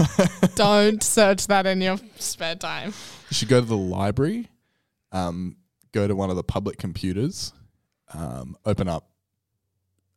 Don't 0.54 1.02
search 1.02 1.48
that 1.48 1.66
in 1.66 1.80
your 1.80 1.98
spare 2.16 2.54
time. 2.54 2.94
You 3.30 3.34
should 3.34 3.48
go 3.48 3.60
to 3.60 3.66
the 3.66 3.76
library, 3.76 4.48
um, 5.10 5.56
go 5.90 6.06
to 6.06 6.14
one 6.14 6.30
of 6.30 6.36
the 6.36 6.44
public 6.44 6.78
computers, 6.78 7.52
um, 8.14 8.56
open 8.64 8.88
up 8.88 9.08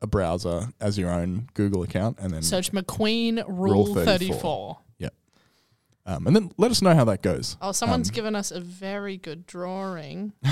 a 0.01 0.07
browser 0.07 0.69
as 0.79 0.97
your 0.99 1.09
own 1.09 1.49
Google 1.55 1.81
account, 1.81 2.19
and 2.19 2.31
then 2.31 2.43
Search 2.43 2.71
McQueen 2.71 3.43
Rule, 3.47 3.85
Rule 3.85 3.95
34. 3.95 4.07
34. 4.35 4.77
Yep. 4.99 5.13
Um, 6.05 6.27
and 6.27 6.35
then 6.35 6.51
let 6.57 6.69
us 6.69 6.83
know 6.83 6.93
how 6.93 7.05
that 7.05 7.23
goes. 7.23 7.57
Oh, 7.61 7.71
someone's 7.71 8.09
Um, 8.09 8.13
given 8.13 8.35
us 8.35 8.51
a 8.51 8.59
very 8.59 9.17
good 9.17 9.47
drawing. 9.47 10.33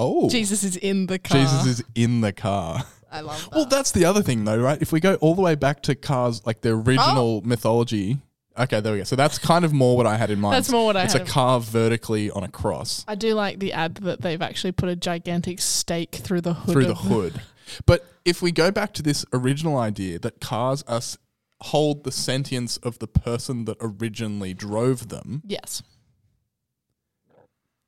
oh, 0.00 0.28
Jesus 0.30 0.64
is 0.64 0.76
in 0.76 1.06
the 1.06 1.18
car. 1.18 1.38
Jesus 1.38 1.66
is 1.66 1.84
in 1.94 2.20
the 2.22 2.32
car. 2.32 2.84
I 3.12 3.20
love 3.20 3.42
that. 3.50 3.56
Well, 3.56 3.66
that's 3.66 3.90
the 3.92 4.04
other 4.04 4.22
thing, 4.22 4.44
though, 4.44 4.58
right? 4.60 4.80
If 4.80 4.92
we 4.92 5.00
go 5.00 5.14
all 5.16 5.34
the 5.34 5.42
way 5.42 5.54
back 5.54 5.82
to 5.82 5.94
cars, 5.94 6.44
like 6.46 6.60
the 6.62 6.70
Oh. 6.70 6.80
original 6.80 7.42
mythology. 7.42 8.18
Okay, 8.58 8.80
there 8.80 8.92
we 8.92 8.98
go. 8.98 9.04
So 9.04 9.16
that's 9.16 9.38
kind 9.38 9.64
of 9.64 9.72
more 9.72 9.96
what 9.96 10.06
I 10.06 10.16
had 10.16 10.30
in 10.30 10.40
mind. 10.40 10.54
That's 10.56 10.70
more 10.70 10.84
what 10.84 10.96
I 10.96 11.04
it's 11.04 11.12
had 11.14 11.22
a 11.22 11.24
car 11.24 11.60
vertically 11.60 12.30
on 12.30 12.42
a 12.44 12.48
cross 12.48 13.04
I 13.08 13.14
do 13.14 13.32
like 13.34 13.58
the 13.60 13.72
ad 13.72 13.94
that 13.96 14.20
they've 14.22 14.42
actually 14.42 14.72
put 14.72 14.88
a 14.88 14.96
gigantic 14.96 15.60
stake 15.60 16.16
through 16.16 16.40
the 16.42 16.54
hood. 16.54 16.72
through 16.72 16.84
the 16.86 16.90
of 16.92 16.98
hood. 16.98 17.40
But 17.86 18.04
if 18.24 18.42
we 18.42 18.50
go 18.52 18.70
back 18.70 18.92
to 18.94 19.02
this 19.02 19.24
original 19.32 19.78
idea 19.78 20.18
that 20.18 20.40
cars 20.40 20.82
are, 20.88 20.96
s- 20.96 21.16
hold 21.62 22.04
the 22.04 22.10
sentience 22.12 22.76
of 22.78 22.98
the 22.98 23.06
person 23.06 23.64
that 23.66 23.76
originally 23.80 24.52
drove 24.52 25.08
them, 25.08 25.42
Yes. 25.46 25.82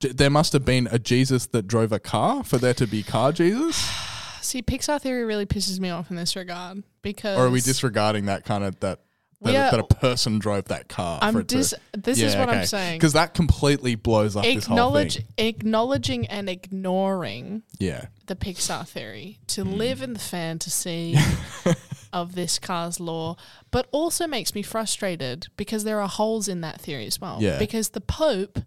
There 0.02 0.30
must 0.30 0.52
have 0.52 0.64
been 0.64 0.88
a 0.90 0.98
Jesus 0.98 1.46
that 1.46 1.66
drove 1.66 1.92
a 1.92 1.98
car 1.98 2.42
for 2.44 2.58
there 2.58 2.74
to 2.74 2.86
be 2.86 3.02
car 3.02 3.32
Jesus? 3.32 3.76
See, 4.42 4.60
Pixar 4.62 5.00
theory 5.00 5.24
really 5.24 5.46
pisses 5.46 5.78
me 5.80 5.90
off 5.90 6.10
in 6.10 6.16
this 6.16 6.34
regard 6.36 6.82
because 7.02 7.38
Or 7.38 7.46
are 7.46 7.50
we 7.50 7.60
disregarding 7.60 8.26
that 8.26 8.44
kind 8.44 8.64
of 8.64 8.78
that? 8.80 9.00
That, 9.42 9.72
are- 9.72 9.76
that 9.76 9.80
a 9.80 9.94
person 9.96 10.38
drove 10.38 10.66
that 10.66 10.88
car. 10.88 11.18
I'm 11.20 11.34
for 11.34 11.40
it 11.40 11.48
to- 11.48 11.56
dis- 11.56 11.74
this 11.92 12.20
is 12.20 12.36
what 12.36 12.48
I'm 12.48 12.64
saying. 12.64 12.98
Because 12.98 13.14
that 13.14 13.34
completely 13.34 13.96
blows 13.96 14.36
up 14.36 14.44
this 14.44 14.66
whole 14.66 14.76
acknowledge 14.76 15.16
thing. 15.16 15.26
acknowledging 15.36 16.26
and 16.28 16.48
ignoring 16.48 17.62
Yeah. 17.80 18.06
the 18.26 18.36
Pixar 18.36 18.86
theory 18.86 19.38
to 19.48 19.64
Hmm. 19.64 19.72
live 19.72 20.00
in 20.02 20.12
the 20.12 20.20
fantasy 20.20 21.16
of 22.12 22.34
this 22.36 22.58
car's 22.60 23.00
lore, 23.00 23.36
but 23.72 23.88
also 23.90 24.26
makes 24.28 24.54
me 24.54 24.62
frustrated 24.62 25.48
because 25.56 25.82
there 25.84 26.00
are 26.00 26.08
holes 26.08 26.46
in 26.46 26.60
that 26.60 26.80
theory 26.80 27.06
as 27.06 27.20
well. 27.20 27.38
Yeah. 27.40 27.58
Because 27.58 27.90
the 27.90 28.00
Pope 28.00 28.60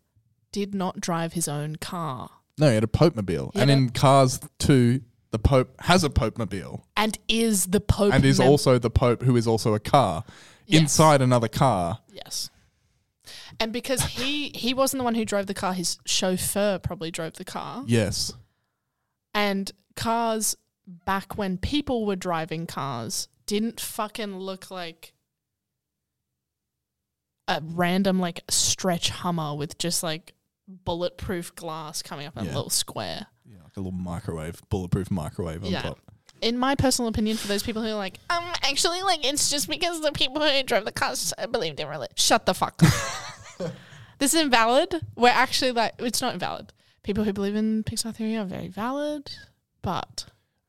did 0.56 0.74
not 0.74 1.02
drive 1.02 1.34
his 1.34 1.48
own 1.50 1.76
car 1.76 2.30
No, 2.58 2.70
he 2.70 2.76
had 2.76 2.84
a 2.86 2.88
Pope 2.88 3.16
mobile. 3.18 3.52
And 3.56 3.70
in 3.70 3.90
Cars 3.90 4.40
2, 4.60 5.02
the 5.32 5.40
Pope 5.40 5.70
has 5.82 6.06
a 6.06 6.10
Pope 6.10 6.38
mobile 6.38 6.86
and 6.96 7.18
is 7.28 7.66
the 7.68 7.82
Pope 7.82 8.14
and 8.14 8.24
is 8.24 8.40
mem- 8.40 8.48
also 8.48 8.80
the 8.80 8.90
Pope 8.90 9.22
who 9.24 9.36
is 9.36 9.46
also 9.48 9.74
a 9.74 9.80
car 9.82 10.24
Yes. 10.66 10.82
inside 10.82 11.22
another 11.22 11.50
car. 11.50 12.00
Yes. 12.10 12.50
And 13.60 13.74
because 13.74 14.02
he 14.04 14.50
he 14.56 14.74
wasn't 14.74 15.00
the 15.02 15.04
one 15.04 15.16
who 15.16 15.26
drove 15.26 15.48
the 15.48 15.54
car, 15.54 15.74
his 15.74 15.98
chauffeur 16.06 16.80
probably 16.80 17.12
drove 17.12 17.34
the 17.34 17.44
car. 17.46 17.84
Yes. 17.86 18.34
And 19.34 19.72
cars 19.98 20.56
back 20.88 21.38
when 21.38 21.58
people 21.58 22.06
were 22.06 22.16
driving 22.16 22.66
cars 22.66 23.28
didn't 23.46 23.82
fucking 23.82 24.38
look 24.38 24.72
like 24.72 25.12
a 27.48 27.62
random 27.64 28.20
like 28.20 28.42
stretch 28.50 29.10
Hummer 29.10 29.54
with 29.56 29.78
just 29.78 30.02
like 30.02 30.34
bulletproof 30.68 31.56
glass 31.56 32.02
coming 32.02 32.26
up 32.28 32.38
in 32.38 32.46
Yeah. 32.46 32.54
a 32.54 32.56
little 32.56 32.70
square. 32.70 33.28
Yeah, 33.46 33.58
like 33.64 33.76
a 33.78 33.80
little 33.80 33.92
microwave, 33.92 34.62
bulletproof 34.70 35.12
microwave 35.12 35.64
on 35.64 35.72
Yeah. 35.72 35.82
top. 35.82 36.00
In 36.42 36.58
my 36.58 36.76
personal 36.76 37.08
opinion, 37.10 37.38
for 37.38 37.48
those 37.48 37.64
people 37.64 37.82
who 37.82 37.88
are 37.90 37.94
like, 37.96 38.20
um, 38.30 38.44
actually, 38.64 39.02
like 39.04 39.26
it's 39.26 39.50
just 39.50 39.70
because 39.70 40.02
the 40.02 40.12
people 40.12 40.42
who 40.42 40.64
drove 40.64 40.86
the 40.86 40.92
cars 40.92 41.34
believed 41.52 41.80
in 41.80 41.88
religion. 41.88 42.14
Shut 42.18 42.46
the 42.46 42.54
fuck 42.54 42.82
up. 42.84 43.72
this 44.20 44.34
is 44.34 44.42
invalid. 44.42 45.02
We're 45.16 45.30
actually 45.30 45.72
like, 45.72 45.94
it's 46.00 46.22
not 46.22 46.34
invalid. 46.34 46.74
People 47.04 47.24
who 47.24 47.34
believe 47.34 47.56
in 47.56 47.84
Pixar 47.84 48.14
theory 48.16 48.36
are 48.36 48.46
very 48.46 48.68
valid, 48.68 49.32
but 49.82 50.26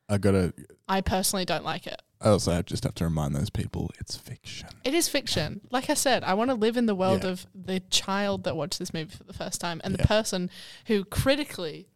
I 0.08 0.18
gotta. 0.18 0.52
I 0.88 1.00
personally 1.00 1.44
don't 1.44 1.64
like 1.64 1.86
it. 1.86 2.00
I 2.26 2.62
just 2.62 2.84
have 2.84 2.94
to 2.96 3.04
remind 3.04 3.34
those 3.34 3.50
people 3.50 3.90
it's 4.00 4.16
fiction. 4.16 4.68
It 4.84 4.94
is 4.94 5.08
fiction. 5.08 5.60
Like 5.70 5.88
I 5.90 5.94
said, 5.94 6.24
I 6.24 6.34
want 6.34 6.50
to 6.50 6.54
live 6.54 6.76
in 6.76 6.86
the 6.86 6.94
world 6.94 7.22
Yeah. 7.24 7.30
of 7.30 7.46
the 7.54 7.80
child 7.80 8.44
that 8.44 8.56
watched 8.56 8.78
this 8.78 8.92
movie 8.92 9.14
for 9.14 9.24
the 9.24 9.32
first 9.32 9.60
time 9.60 9.80
and 9.84 9.92
Yeah. 9.92 10.02
the 10.02 10.08
person 10.08 10.50
who 10.86 11.04
critically 11.04 11.88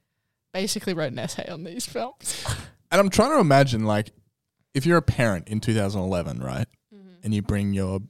basically 0.52 0.94
wrote 0.94 1.12
an 1.12 1.18
essay 1.18 1.48
on 1.48 1.64
these 1.64 1.86
films. 1.86 2.44
And 2.92 3.00
I'm 3.00 3.08
trying 3.10 3.30
to 3.30 3.38
imagine, 3.40 3.84
like, 3.84 4.10
if 4.74 4.86
you're 4.86 4.98
a 4.98 5.02
parent 5.02 5.48
in 5.48 5.60
2011, 5.60 6.40
right, 6.40 6.66
mm-hmm. 6.94 7.08
and 7.22 7.34
you 7.34 7.42
bring 7.42 7.72
your 7.72 8.00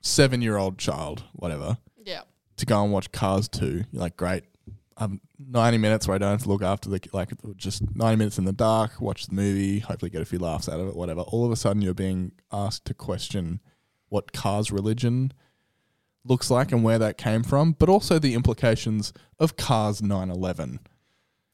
seven 0.00 0.40
year 0.42 0.56
old 0.56 0.78
child, 0.78 1.24
whatever, 1.32 1.78
yeah. 2.04 2.22
to 2.56 2.66
go 2.66 2.82
and 2.82 2.92
watch 2.92 3.10
Cars 3.12 3.48
2, 3.48 3.84
you're 3.90 4.00
like, 4.00 4.16
great. 4.16 4.44
Um, 4.98 5.20
90 5.38 5.76
minutes 5.78 6.08
where 6.08 6.14
I 6.14 6.18
don't 6.18 6.30
have 6.30 6.42
to 6.44 6.48
look 6.48 6.62
after 6.62 6.88
the, 6.88 7.00
like, 7.12 7.30
just 7.56 7.82
90 7.94 8.16
minutes 8.16 8.38
in 8.38 8.44
the 8.46 8.52
dark, 8.52 8.98
watch 9.00 9.26
the 9.26 9.34
movie, 9.34 9.80
hopefully 9.80 10.10
get 10.10 10.22
a 10.22 10.24
few 10.24 10.38
laughs 10.38 10.68
out 10.70 10.80
of 10.80 10.88
it, 10.88 10.96
whatever. 10.96 11.20
All 11.20 11.44
of 11.44 11.52
a 11.52 11.56
sudden, 11.56 11.82
you're 11.82 11.92
being 11.92 12.32
asked 12.50 12.86
to 12.86 12.94
question 12.94 13.60
what 14.08 14.32
Cars 14.32 14.70
religion 14.70 15.32
looks 16.24 16.50
like 16.50 16.72
and 16.72 16.82
where 16.82 16.98
that 16.98 17.18
came 17.18 17.42
from, 17.42 17.72
but 17.72 17.88
also 17.90 18.18
the 18.18 18.32
implications 18.34 19.12
of 19.38 19.56
Cars 19.56 20.00
911. 20.02 20.80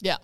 Yeah. 0.00 0.18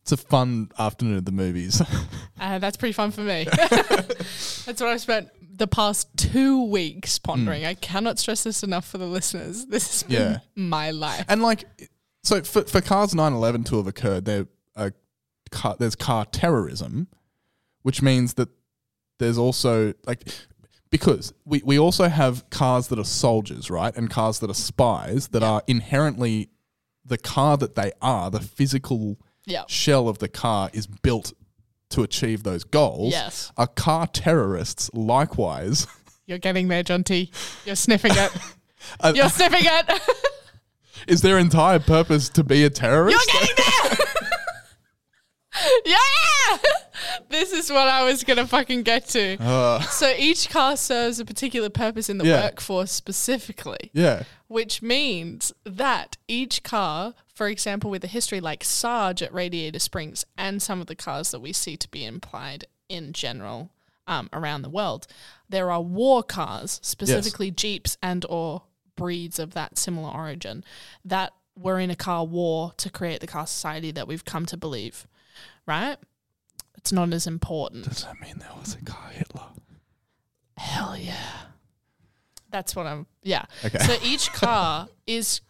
It's 0.00 0.12
a 0.12 0.16
fun 0.16 0.70
afternoon 0.78 1.18
at 1.18 1.24
the 1.26 1.32
movies. 1.32 1.82
Uh, 2.38 2.58
that's 2.58 2.76
pretty 2.76 2.92
fun 2.92 3.10
for 3.10 3.22
me. 3.22 3.44
that's 3.50 4.66
what 4.66 4.82
I've 4.82 5.00
spent 5.00 5.30
the 5.56 5.66
past 5.66 6.06
two 6.18 6.64
weeks 6.66 7.18
pondering. 7.18 7.64
I 7.64 7.72
cannot 7.72 8.18
stress 8.18 8.44
this 8.44 8.62
enough 8.62 8.86
for 8.86 8.98
the 8.98 9.06
listeners. 9.06 9.64
This 9.64 9.88
has 9.90 10.02
been 10.02 10.32
Yeah. 10.32 10.38
my 10.54 10.90
life. 10.90 11.24
And 11.30 11.40
like, 11.42 11.64
so 12.26 12.42
for, 12.42 12.62
for 12.62 12.80
cars 12.80 13.14
911 13.14 13.64
to 13.64 13.76
have 13.76 13.86
occurred, 13.86 14.24
there 14.24 14.46
car, 15.50 15.76
there's 15.78 15.94
car 15.94 16.24
terrorism, 16.26 17.08
which 17.82 18.02
means 18.02 18.34
that 18.34 18.48
there's 19.18 19.38
also 19.38 19.94
like 20.06 20.22
because 20.90 21.32
we, 21.44 21.62
we 21.64 21.78
also 21.78 22.08
have 22.08 22.48
cars 22.50 22.88
that 22.88 22.98
are 22.98 23.04
soldiers, 23.04 23.70
right, 23.70 23.94
and 23.96 24.10
cars 24.10 24.38
that 24.40 24.50
are 24.50 24.54
spies 24.54 25.28
that 25.28 25.42
are 25.42 25.62
inherently 25.66 26.48
the 27.04 27.18
car 27.18 27.56
that 27.56 27.74
they 27.74 27.92
are, 28.02 28.30
the 28.30 28.40
physical 28.40 29.18
Yeah. 29.44 29.62
shell 29.68 30.08
of 30.08 30.18
the 30.18 30.28
car 30.28 30.70
is 30.72 30.86
built 30.86 31.32
to 31.90 32.02
achieve 32.02 32.42
those 32.42 32.64
goals. 32.64 33.12
Yes. 33.12 33.52
Are 33.56 33.66
car 33.68 34.06
terrorists 34.08 34.90
likewise? 34.92 35.86
You're 36.26 36.38
getting 36.38 36.66
there, 36.68 36.82
Jonty. 36.82 37.30
You're 37.64 37.76
sniffing 37.76 38.12
it. 38.14 38.32
You're 39.16 39.28
sniffing 39.28 39.62
it. 39.62 40.00
is 41.06 41.22
their 41.22 41.38
entire 41.38 41.78
purpose 41.78 42.28
to 42.30 42.44
be 42.44 42.64
a 42.64 42.70
terrorist? 42.70 43.18
You're 43.32 43.40
getting 43.40 43.56
there. 43.56 44.06
yeah. 45.86 46.58
This 47.28 47.52
is 47.52 47.70
what 47.70 47.88
I 47.88 48.04
was 48.04 48.24
gonna 48.24 48.46
fucking 48.46 48.82
get 48.82 49.06
to. 49.08 49.36
Uh. 49.42 49.80
so 49.82 50.12
each 50.16 50.48
car 50.50 50.76
serves 50.76 51.18
a 51.18 51.24
particular 51.24 51.70
purpose 51.70 52.08
in 52.08 52.18
the 52.18 52.24
Yeah. 52.26 52.42
workforce 52.44 52.92
specifically. 52.92 53.90
yeah. 53.92 54.24
which 54.48 54.80
means 54.82 55.52
that 55.64 56.16
each 56.28 56.62
car, 56.62 57.14
for 57.34 57.48
example, 57.48 57.90
with 57.90 58.04
a 58.04 58.08
history 58.08 58.40
like 58.40 58.62
Sarge 58.62 59.22
at 59.22 59.32
Radiator 59.34 59.78
Springs 59.80 60.24
and 60.38 60.62
some 60.62 60.80
of 60.80 60.86
the 60.86 60.94
cars 60.94 61.30
that 61.32 61.40
we 61.40 61.52
see 61.52 61.76
to 61.76 61.88
be 61.88 62.04
implied 62.04 62.66
in 62.88 63.12
general 63.12 63.70
um, 64.06 64.28
around 64.32 64.62
the 64.62 64.70
world, 64.70 65.06
there 65.48 65.70
are 65.72 65.82
war 65.82 66.22
cars, 66.22 66.78
specifically 66.82 67.50
Jeeps 67.50 67.98
and 68.02 68.24
or 68.28 68.62
breeds 68.96 69.38
of 69.38 69.54
that 69.54 69.78
similar 69.78 70.10
origin, 70.10 70.64
that 71.04 71.32
were 71.56 71.78
in 71.78 71.90
a 71.90 71.96
car 71.96 72.24
war 72.24 72.72
to 72.76 72.90
create 72.90 73.20
the 73.20 73.26
car 73.26 73.46
society 73.46 73.90
that 73.90 74.08
we've 74.08 74.24
come 74.24 74.44
to 74.46 74.56
believe, 74.56 75.06
right? 75.66 75.96
It's 76.76 76.92
not 76.92 77.12
as 77.12 77.26
important. 77.26 77.84
Does 77.84 78.04
that 78.04 78.20
mean 78.20 78.38
there 78.38 78.50
was 78.60 78.74
a 78.74 78.84
car 78.84 79.08
Hitler? 79.10 79.46
Hell 80.56 80.96
yeah. 80.96 81.16
That's 82.50 82.76
what 82.76 82.86
I'm. 82.86 83.06
Yeah. 83.22 83.44
Okay. 83.64 83.78
So 83.78 83.96
each 84.02 84.32
car 84.32 84.88
is 85.06 85.40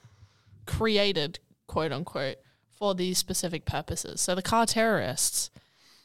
created, 0.66 1.38
quote 1.66 1.92
unquote, 1.92 2.36
for 2.70 2.94
these 2.94 3.18
specific 3.18 3.64
purposes. 3.64 4.20
So 4.20 4.34
the 4.34 4.42
car 4.42 4.66
terrorists 4.66 5.50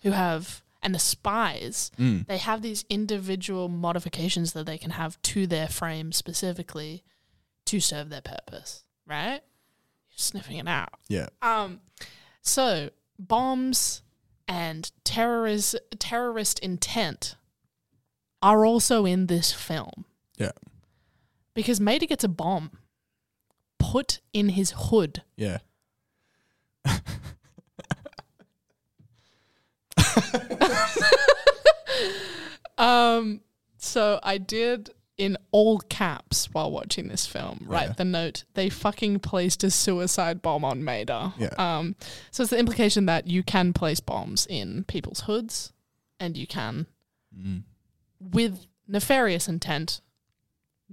who 0.04 0.12
have, 0.12 0.64
and 0.84 0.94
the 0.96 1.00
spies, 1.00 1.92
Mm. 1.98 2.28
they 2.28 2.38
have 2.38 2.62
these 2.62 2.86
individual 2.90 3.70
modifications 3.70 4.54
that 4.54 4.66
they 4.66 4.78
can 4.78 4.92
have 4.92 5.22
to 5.24 5.48
their 5.48 5.68
frame 5.68 6.12
specifically 6.12 7.04
to 7.72 7.80
serve 7.80 8.10
their 8.10 8.20
purpose, 8.22 8.84
right? 9.08 9.40
You're 10.10 10.18
sniffing 10.18 10.58
it 10.58 10.68
out. 10.68 10.90
Yeah. 11.08 11.28
Um, 11.42 11.80
so 12.42 12.90
bombs 13.18 14.02
and 14.46 14.92
terrorist 15.06 15.78
terrorist 15.98 16.60
intent 16.60 17.36
are 18.42 18.66
also 18.66 19.06
in 19.06 19.28
this 19.28 19.54
film 19.54 20.04
Yeah. 20.38 20.52
because 21.54 21.80
Mater 21.80 22.08
gets 22.08 22.26
a 22.26 22.28
bomb 22.28 22.72
put 23.80 24.20
in 24.34 24.50
his 24.50 24.74
hood. 24.76 25.24
Yeah. 25.38 25.60
Um, 32.78 33.42
so 33.78 34.20
I 34.24 34.38
did 34.40 34.90
in 35.22 35.38
all 35.52 35.78
caps 35.80 36.50
while 36.52 36.72
watching 36.72 37.08
this 37.08 37.28
film. 37.28 37.64
Write 37.68 37.90
Yeah. 37.90 37.94
the 37.94 38.06
note: 38.06 38.44
they 38.56 38.70
fucking 38.70 39.20
placed 39.20 39.64
a 39.64 39.70
suicide 39.70 40.42
bomb 40.42 40.66
on 40.66 40.84
Mater. 40.84 41.34
Yeah. 41.38 41.54
Um, 41.58 41.96
so 42.32 42.42
it's 42.44 42.50
the 42.50 42.58
implication 42.58 43.06
that 43.06 43.28
you 43.28 43.44
can 43.44 43.72
place 43.72 44.00
bombs 44.00 44.48
in 44.50 44.84
people's 44.86 45.22
hoods, 45.22 45.72
and 46.20 46.36
you 46.36 46.48
can, 46.48 46.88
Mm. 47.38 47.64
with 48.20 48.66
nefarious 48.88 49.48
intent, 49.48 50.02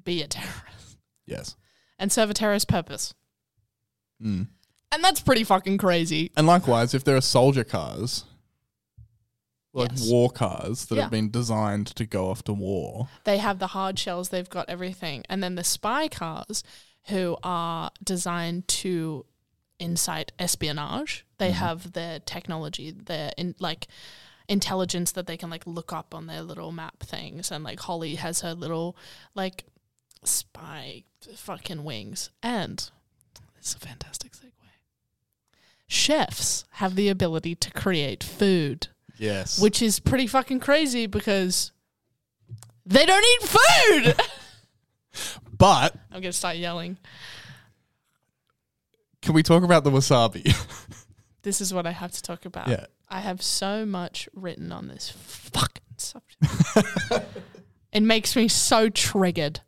be 0.04 0.22
a 0.22 0.28
terrorist 0.28 0.98
Yes. 1.26 1.56
and 1.98 2.12
serve 2.12 2.30
a 2.30 2.34
terrorist 2.34 2.68
purpose. 2.68 3.14
Mm. 4.22 4.48
And 4.92 5.04
that's 5.04 5.20
pretty 5.20 5.44
fucking 5.44 5.78
crazy. 5.78 6.30
And 6.36 6.46
likewise, 6.46 6.94
if 6.94 7.02
there 7.04 7.16
are 7.16 7.20
soldier 7.20 7.64
cars, 7.64 8.24
like 9.78 9.92
Yes. 9.92 10.08
war 10.10 10.30
cars 10.30 10.86
that 10.86 10.96
Yeah. 10.96 11.02
have 11.02 11.10
been 11.10 11.30
designed 11.30 11.88
to 11.96 12.04
go 12.06 12.30
off 12.30 12.42
to 12.44 12.52
war, 12.52 13.08
They 13.24 13.38
have 13.38 13.58
the 13.58 13.68
hard 13.68 13.98
shells, 13.98 14.28
they've 14.28 14.48
got 14.48 14.68
everything. 14.68 15.24
And 15.28 15.42
then 15.42 15.54
the 15.54 15.64
spy 15.64 16.08
cars, 16.08 16.62
who 17.08 17.36
are 17.42 17.90
designed 18.02 18.68
to 18.68 19.24
incite 19.78 20.32
espionage, 20.38 21.24
they 21.38 21.50
mm-hmm. 21.50 21.58
have 21.58 21.92
their 21.92 22.18
technology, 22.20 22.90
their 22.90 23.32
in, 23.36 23.54
like 23.58 23.88
intelligence 24.48 25.12
that 25.12 25.26
they 25.26 25.36
can 25.36 25.50
like 25.50 25.66
look 25.66 25.92
up 25.92 26.14
on 26.14 26.26
their 26.26 26.42
little 26.42 26.72
map 26.72 27.00
things. 27.00 27.50
And 27.50 27.64
like 27.64 27.80
Holly 27.80 28.16
has 28.16 28.40
her 28.40 28.54
little 28.54 28.96
like 29.34 29.64
spy 30.24 31.04
fucking 31.34 31.84
wings. 31.84 32.30
And 32.42 32.90
it's 33.58 33.74
a 33.74 33.78
fantastic 33.78 34.32
segue. 34.32 34.52
Chefs 35.86 36.64
have 36.72 36.96
the 36.96 37.08
ability 37.08 37.54
to 37.54 37.70
create 37.70 38.22
food 38.22 38.88
yes, 39.18 39.60
which 39.60 39.82
is 39.82 40.00
pretty 40.00 40.26
fucking 40.26 40.60
crazy 40.60 41.06
because 41.06 41.72
they 42.86 43.04
don't 43.04 43.24
eat 43.24 43.48
food. 43.48 44.14
but 45.58 45.94
I'm 46.10 46.20
gonna 46.20 46.32
start 46.32 46.56
yelling. 46.56 46.98
can 49.22 49.34
we 49.34 49.42
talk 49.42 49.62
about 49.62 49.84
the 49.84 49.90
wasabi? 49.90 50.54
This 51.42 51.60
is 51.60 51.72
what 51.72 51.86
I 51.86 51.92
have 51.92 52.12
to 52.12 52.20
talk 52.20 52.44
about. 52.44 52.68
Yeah. 52.68 52.86
I 53.08 53.20
have 53.20 53.40
so 53.40 53.86
much 53.86 54.28
written 54.34 54.70
on 54.72 54.88
this 54.88 55.08
fucking 55.08 55.82
subject. 55.96 57.24
it 57.92 58.02
makes 58.02 58.36
me 58.36 58.48
so 58.48 58.90
triggered. 58.90 59.60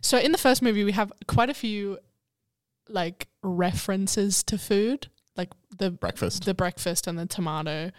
So 0.00 0.16
in 0.16 0.32
the 0.32 0.38
first 0.38 0.62
movie, 0.62 0.84
we 0.84 0.92
have 0.92 1.12
quite 1.26 1.50
a 1.50 1.54
few 1.54 1.98
like 2.88 3.28
references 3.42 4.42
to 4.44 4.56
food, 4.56 5.08
like 5.36 5.50
the 5.76 5.90
Breakfast. 5.90 6.44
the 6.46 6.54
breakfast, 6.54 7.06
and 7.06 7.18
the 7.18 7.26
tomato. 7.26 7.90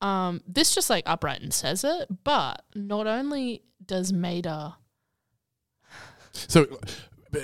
Um, 0.00 0.42
this 0.46 0.74
just 0.74 0.90
like 0.90 1.04
upright 1.06 1.40
and 1.40 1.52
says 1.52 1.84
it, 1.84 2.08
but 2.24 2.62
not 2.74 3.06
only 3.06 3.62
does 3.86 4.12
Mater 4.12 4.74
so, 6.34 6.66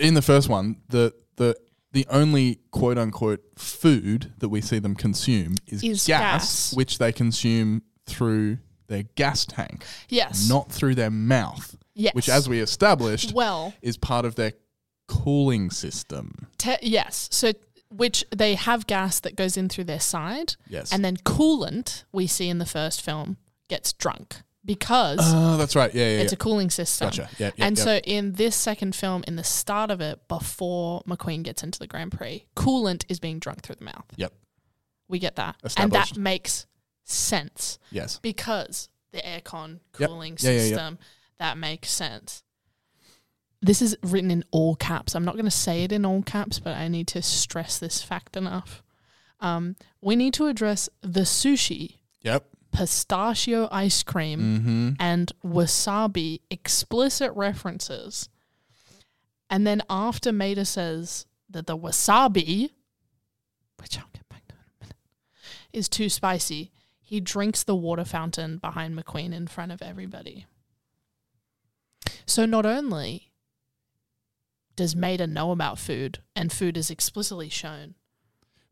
in 0.01 0.15
the 0.15 0.23
first 0.23 0.49
one, 0.49 0.77
the 0.89 1.15
the 1.37 1.57
the 1.93 2.07
only 2.11 2.61
quote 2.71 2.99
unquote 2.99 3.41
food 3.57 4.33
that 4.39 4.49
we 4.49 4.61
see 4.61 4.79
them 4.79 4.95
consume 4.95 5.55
is, 5.67 5.83
Is 5.83 6.07
gas, 6.07 6.75
which 6.75 6.99
they 6.99 7.13
consume 7.13 7.83
through 8.07 8.59
their 8.89 9.05
gas 9.15 9.47
tank, 9.47 9.85
yes, 10.09 10.49
not 10.49 10.71
through 10.71 10.97
their 10.97 11.11
mouth. 11.11 11.77
Yes. 11.95 12.15
which, 12.15 12.29
as 12.31 12.49
we 12.49 12.61
established, 12.61 13.35
Well, 13.35 13.75
is 13.83 13.99
part 13.99 14.25
of 14.25 14.35
their 14.35 14.53
cooling 15.07 15.71
system. 15.71 16.47
te- 16.57 16.79
yes. 16.83 17.29
So 17.31 17.53
which 17.91 18.25
they 18.35 18.55
have 18.55 18.87
gas 18.87 19.21
that 19.21 19.37
goes 19.37 19.57
in 19.57 19.69
through 19.69 19.85
their 19.85 20.01
side. 20.01 20.55
Yes. 20.69 20.93
And 20.93 21.05
then 21.05 21.17
coolant 21.19 22.05
we 22.13 22.27
see 22.27 22.49
in 22.49 22.59
the 22.59 22.67
first 22.67 23.03
film 23.03 23.37
gets 23.69 23.93
drunk 23.93 24.37
because 24.65 25.19
Oh, 25.23 25.57
that's 25.57 25.75
right. 25.75 25.93
Yeah, 25.95 26.05
yeah. 26.05 26.19
it's 26.21 26.33
yeah. 26.33 26.37
a 26.37 26.39
cooling 26.39 26.71
system. 26.71 27.09
Gotcha. 27.09 27.29
Yeah, 27.39 27.51
yeah, 27.57 27.67
and 27.67 27.79
so 27.79 27.97
in 27.99 28.33
this 28.33 28.55
second 28.55 28.95
film, 28.95 29.25
in 29.27 29.37
the 29.37 29.45
start 29.45 29.91
of 29.91 30.01
it, 30.01 30.27
before 30.29 31.03
McQueen 31.03 31.43
gets 31.43 31.63
into 31.63 31.79
the 31.79 31.87
Grand 31.87 32.13
Prix, 32.13 32.47
coolant 32.57 33.05
is 33.09 33.19
being 33.19 33.39
drunk 33.39 33.63
through 33.63 33.77
the 33.77 33.85
mouth. 33.85 34.05
Yep. 34.17 34.33
We 35.09 35.19
get 35.19 35.37
that. 35.37 35.57
And 35.77 35.91
that 35.93 36.17
makes 36.17 36.67
sense. 37.05 37.79
Yes. 37.91 38.19
Because 38.23 38.89
the 39.13 39.19
aircon 39.19 39.81
Yep. 39.99 40.09
cooling 40.09 40.33
yeah. 40.39 40.59
system, 40.59 40.99
that 41.39 41.59
makes 41.59 41.91
sense. 41.91 42.45
This 43.63 43.83
is 43.83 43.97
written 44.03 44.31
in 44.31 44.45
all 44.51 44.75
caps. 44.75 45.15
I'm 45.15 45.25
not 45.25 45.35
going 45.35 45.45
to 45.45 45.51
say 45.51 45.85
it 45.85 45.93
in 45.93 46.07
all 46.07 46.23
caps, 46.23 46.59
but 46.59 46.77
I 46.77 46.89
need 46.89 47.07
to 47.09 47.21
stress 47.23 47.79
this 47.79 48.03
fact 48.03 48.37
enough. 48.37 48.83
Um, 49.41 49.77
we 50.01 50.17
need 50.17 50.35
to 50.35 50.47
address 50.47 50.89
the 51.03 51.21
sushi, 51.21 51.97
Yep. 52.23 52.47
pistachio 52.73 53.69
ice 53.71 54.03
cream, 54.03 54.41
Mm-hmm. 54.41 54.89
and 54.99 55.33
wasabi 55.45 56.41
explicit 56.51 57.33
references. 57.35 58.29
And 59.51 59.67
then 59.67 59.83
after 59.91 60.33
Mater 60.33 60.65
says 60.65 61.27
that 61.51 61.67
the 61.67 61.77
wasabi, 61.77 62.71
which 63.79 63.99
I'll 63.99 64.09
get 64.15 64.29
back 64.29 64.47
to 64.49 64.55
in 64.55 64.61
a 64.61 64.85
minute, 64.85 64.97
is 65.73 65.89
too 65.89 66.09
spicy, 66.09 66.71
he 67.01 67.21
drinks 67.21 67.63
the 67.65 67.75
water 67.75 68.05
fountain 68.05 68.59
behind 68.59 68.97
McQueen 68.97 69.35
in 69.35 69.49
front 69.49 69.73
of 69.73 69.83
everybody. 69.83 70.47
So 72.27 72.47
not 72.47 72.65
only 72.65 73.30
does 74.77 74.95
Mater 74.97 75.27
know 75.27 75.51
about 75.51 75.79
food, 75.79 76.21
and 76.35 76.53
food 76.53 76.77
is 76.77 76.91
explicitly 76.91 77.49
shown 77.49 77.95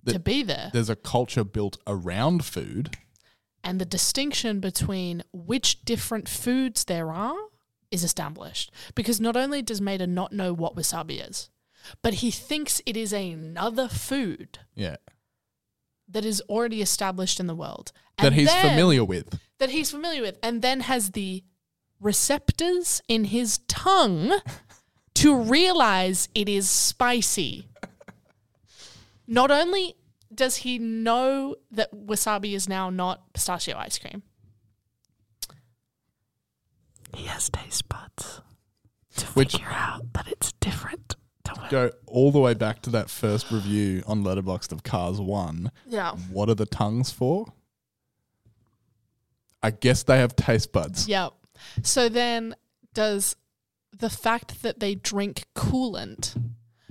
The- 0.03 0.15
to 0.15 0.19
be 0.19 0.43
there, 0.43 0.71
There's 0.73 0.89
a 0.91 0.97
culture 0.97 1.45
built 1.45 1.77
around 1.87 2.45
food. 2.45 2.97
and 3.65 3.81
the 3.81 3.85
distinction 3.85 4.61
between 4.61 5.23
which 5.33 5.85
different 5.85 6.29
foods 6.29 6.85
there 6.85 7.13
are 7.13 7.37
is 7.91 8.05
established. 8.05 8.71
Because 8.95 9.21
not 9.21 9.37
only 9.37 9.61
does 9.63 9.81
Mater 9.81 10.07
not 10.07 10.33
know 10.33 10.53
what 10.53 10.77
wasabi 10.77 11.27
is, 11.29 11.51
but 12.03 12.15
he 12.15 12.31
thinks 12.31 12.81
it 12.87 12.97
is 12.97 13.13
another 13.13 13.89
food 13.89 14.61
Yeah. 14.75 14.97
that 16.09 16.25
is 16.25 16.41
already 16.49 16.81
established 16.81 17.41
in 17.41 17.47
the 17.49 17.55
world. 17.55 17.93
That 18.19 18.33
he's 18.33 18.47
then- 18.49 18.71
familiar 18.71 19.05
with. 19.05 19.39
That 19.59 19.71
he's 19.71 19.91
familiar 19.91 20.23
with, 20.23 20.39
and 20.43 20.63
then 20.63 20.81
has 20.81 21.11
the 21.11 21.45
receptors 22.01 23.03
in 23.09 23.25
his 23.25 23.59
tongue 23.69 24.33
to 25.23 25.37
realize 25.37 26.29
it 26.35 26.49
is 26.49 26.69
spicy. 26.69 27.67
Not 29.27 29.51
only 29.51 29.95
does 30.35 30.57
he 30.57 30.79
know 30.79 31.57
that 31.71 31.93
wasabi 31.93 32.55
is 32.55 32.69
now 32.69 32.91
not 32.91 33.33
pistachio 33.33 33.77
ice 33.77 33.99
cream, 33.99 34.23
he 37.15 37.25
has 37.25 37.49
taste 37.49 37.89
buds 37.89 38.41
to 39.17 39.27
Which- 39.29 39.53
figure 39.53 39.69
out 39.71 40.13
that 40.13 40.29
it's 40.29 40.53
different. 40.61 41.17
To 41.45 41.55
Go 41.71 41.91
all 42.07 42.31
the 42.31 42.39
way 42.39 42.53
back 42.55 42.83
to 42.83 42.91
that 42.91 43.09
first 43.09 43.51
review 43.51 44.03
on 44.07 44.23
Letterboxd 44.23 44.71
of 44.71 44.83
Cars 44.83 45.19
1. 45.19 45.71
Yeah. 45.87 46.13
What 46.31 46.51
are 46.51 46.55
the 46.55 46.67
tongues 46.67 47.11
for? 47.11 47.47
I 49.63 49.71
guess 49.71 50.03
they 50.03 50.19
have 50.19 50.37
taste 50.37 50.73
buds. 50.73 51.09
Yep. 51.09 51.33
So 51.83 52.09
then, 52.11 52.55
does 52.93 53.35
the 53.99 54.11
fact 54.11 54.63
that 54.63 54.81
they 54.81 54.95
drink 54.95 55.47
coolant, 55.55 56.37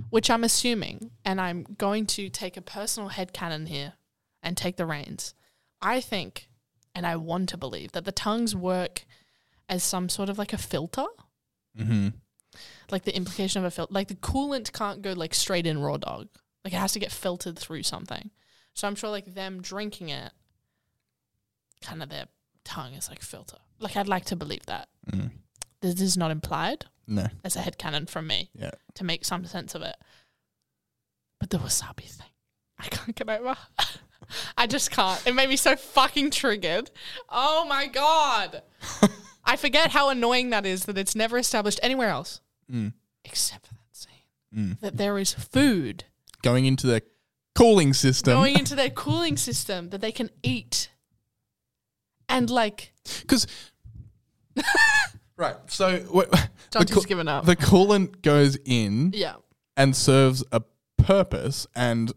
which 0.09 0.29
I'm 0.29 0.43
assuming, 0.43 1.11
and 1.25 1.39
I'm 1.39 1.63
going 1.77 2.05
to 2.07 2.29
take 2.29 2.57
a 2.57 2.61
personal 2.61 3.09
headcanon 3.09 3.67
here 3.67 3.93
and 4.43 4.55
take 4.55 4.77
the 4.77 4.85
reins, 4.85 5.33
I 5.81 6.01
think, 6.01 6.49
and 6.93 7.05
I 7.05 7.15
want 7.15 7.49
to 7.49 7.57
believe, 7.57 7.91
that 7.93 8.05
the 8.05 8.11
tongues 8.11 8.55
work 8.55 9.05
as 9.69 9.83
some 9.83 10.09
sort 10.09 10.29
of 10.29 10.37
like 10.37 10.53
a 10.53 10.57
filter. 10.57 11.05
Mm-hmm. 11.77 12.09
Like 12.89 13.03
the 13.03 13.15
implication 13.15 13.59
of 13.59 13.65
a 13.65 13.71
filter. 13.71 13.93
Like 13.93 14.07
the 14.07 14.15
coolant 14.15 14.71
can't 14.71 15.01
go 15.01 15.13
like 15.13 15.33
straight 15.33 15.67
in 15.67 15.79
raw 15.79 15.97
dog. 15.97 16.29
Like 16.63 16.73
it 16.73 16.77
has 16.77 16.93
to 16.93 16.99
get 16.99 17.11
filtered 17.11 17.59
through 17.59 17.83
something. 17.83 18.31
So 18.73 18.87
I'm 18.87 18.95
sure 18.95 19.09
like 19.09 19.33
them 19.33 19.61
drinking 19.61 20.09
it, 20.09 20.31
kind 21.81 22.01
of 22.01 22.09
their 22.09 22.25
tongue 22.63 22.93
is 22.93 23.09
like 23.09 23.21
filter. 23.21 23.57
Like 23.79 23.95
I'd 23.95 24.07
like 24.07 24.25
to 24.25 24.35
believe 24.35 24.65
that. 24.65 24.87
Mm. 25.11 25.31
This 25.81 26.01
is 26.01 26.17
not 26.17 26.31
implied 26.31 26.85
No. 27.07 27.27
as 27.43 27.55
a 27.55 27.59
headcanon 27.61 28.09
from 28.09 28.27
me 28.27 28.49
Yeah. 28.53 28.71
to 28.95 29.03
make 29.03 29.23
some 29.25 29.45
sense 29.45 29.73
of 29.75 29.81
it. 29.81 29.95
But 31.39 31.49
the 31.51 31.57
wasabi 31.57 32.03
thing, 32.09 32.27
I 32.79 32.87
can't 32.87 33.15
get 33.15 33.29
over. 33.29 33.55
I 34.57 34.67
just 34.67 34.91
can't. 34.91 35.25
It 35.25 35.33
made 35.35 35.47
me 35.49 35.55
so 35.55 35.75
fucking 35.77 36.31
triggered. 36.31 36.91
Oh 37.29 37.65
my 37.65 37.87
god. 37.87 38.61
I 39.45 39.55
forget 39.55 39.91
how 39.91 40.09
annoying 40.09 40.49
that 40.49 40.65
is 40.65 40.85
that 40.85 40.97
it's 40.97 41.15
never 41.15 41.37
established 41.37 41.79
anywhere 41.81 42.09
else 42.09 42.41
Mm. 42.71 42.91
except 43.23 43.67
for 43.67 43.75
that 43.75 43.95
scene. 43.95 44.11
Mm. 44.53 44.79
That 44.81 44.97
there 44.97 45.17
is 45.17 45.33
food 45.33 46.03
Going 46.41 46.65
into 46.65 46.85
their 46.87 47.01
cooling 47.55 47.93
system. 47.93 48.33
going 48.33 48.57
into 48.59 48.75
their 48.75 48.89
cooling 49.05 49.37
system 49.37 49.89
that 49.91 50.01
they 50.01 50.11
can 50.11 50.29
eat. 50.43 50.89
And 52.27 52.49
like 52.49 52.91
Because 53.21 53.47
right, 55.37 55.55
so 55.67 55.99
what, 56.11 56.29
just 56.85 57.07
given 57.07 57.27
up. 57.27 57.45
The 57.45 57.55
coolant 57.55 58.21
goes 58.21 58.57
in, 58.65 59.11
Yeah. 59.15 59.35
and 59.75 59.95
serves 59.95 60.43
a 60.51 60.61
purpose, 60.97 61.67
and 61.75 62.11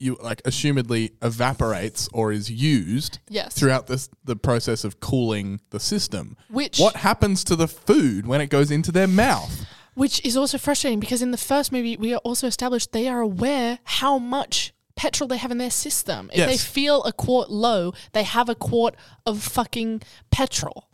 you 0.00 0.16
like 0.22 0.42
assumedly 0.42 1.12
evaporates 1.22 2.08
or 2.12 2.32
is 2.32 2.50
used 2.50 3.20
Yes. 3.28 3.54
throughout 3.54 3.86
this 3.86 4.08
the 4.24 4.36
process 4.36 4.84
of 4.84 5.00
cooling 5.00 5.60
the 5.70 5.80
system. 5.80 6.36
Which- 6.48 6.78
what 6.78 6.96
happens 6.96 7.44
to 7.44 7.56
the 7.56 7.68
food 7.68 8.26
when 8.26 8.40
it 8.40 8.48
goes 8.48 8.70
into 8.70 8.90
their 8.92 9.06
mouth? 9.06 9.64
Which 9.94 10.20
is 10.24 10.36
also 10.36 10.58
frustrating 10.58 10.98
because 10.98 11.22
in 11.22 11.30
the 11.30 11.36
first 11.38 11.70
movie, 11.70 11.96
we 11.96 12.12
are 12.12 12.18
also 12.24 12.48
established 12.48 12.90
they 12.90 13.06
are 13.06 13.20
aware 13.20 13.78
how 13.84 14.18
much 14.18 14.72
petrol 14.96 15.28
they 15.28 15.36
have 15.36 15.52
in 15.52 15.58
their 15.58 15.70
system. 15.70 16.28
If 16.32 16.46
they 16.46 16.52
Yes. 16.52 16.64
feel 16.64 17.04
a 17.04 17.12
quart 17.12 17.48
low, 17.50 17.92
they 18.12 18.24
have 18.24 18.48
a 18.48 18.54
quart 18.56 18.96
of 19.24 19.42
fucking 19.42 20.02
petrol. 20.32 20.88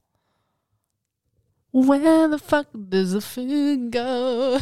Where 1.72 2.26
the 2.28 2.38
fuck 2.38 2.66
does 2.88 3.12
the 3.12 3.20
food 3.20 3.92
go? 3.92 4.58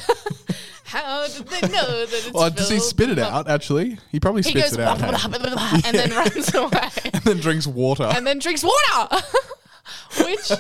how 0.85 1.27
did 1.27 1.47
they 1.49 1.61
know 1.69 2.05
that 2.07 2.09
it's 2.13 2.33
Well, 2.33 2.51
does 2.51 2.69
he 2.69 2.77
filled 2.77 2.89
spit 2.89 3.11
it 3.11 3.19
out? 3.19 3.49
Actually, 3.49 3.99
he 4.13 4.21
probably 4.21 4.43
He 4.43 4.51
spits 4.51 4.71
goes 4.71 4.79
it 4.79 4.81
out, 4.81 4.99
blah, 4.99 5.17
hey? 5.17 5.29
blah, 5.29 5.39
blah, 5.39 5.51
blah, 5.55 5.81
and 5.87 5.97
then 5.97 6.11
runs 6.15 6.55
away. 6.55 6.89
and 7.15 7.23
then 7.25 7.39
drinks 7.39 7.67
water. 7.67 8.05
and 8.15 8.27
then 8.27 8.39
drinks 8.39 8.63
water. 8.63 9.23
Which, 10.25 10.51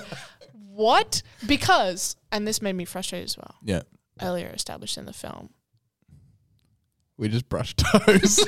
what? 0.72 1.22
Because, 1.46 2.16
and 2.32 2.46
this 2.48 2.62
made 2.62 2.74
me 2.74 2.86
frustrated 2.86 3.26
as 3.26 3.36
well. 3.36 3.54
yeah, 3.62 3.82
Earlier 4.22 4.48
established 4.48 4.96
in 4.96 5.04
the 5.04 5.12
film, 5.12 5.50
we 7.18 7.28
just 7.28 7.48
brushed 7.50 7.78
toes. 7.78 8.42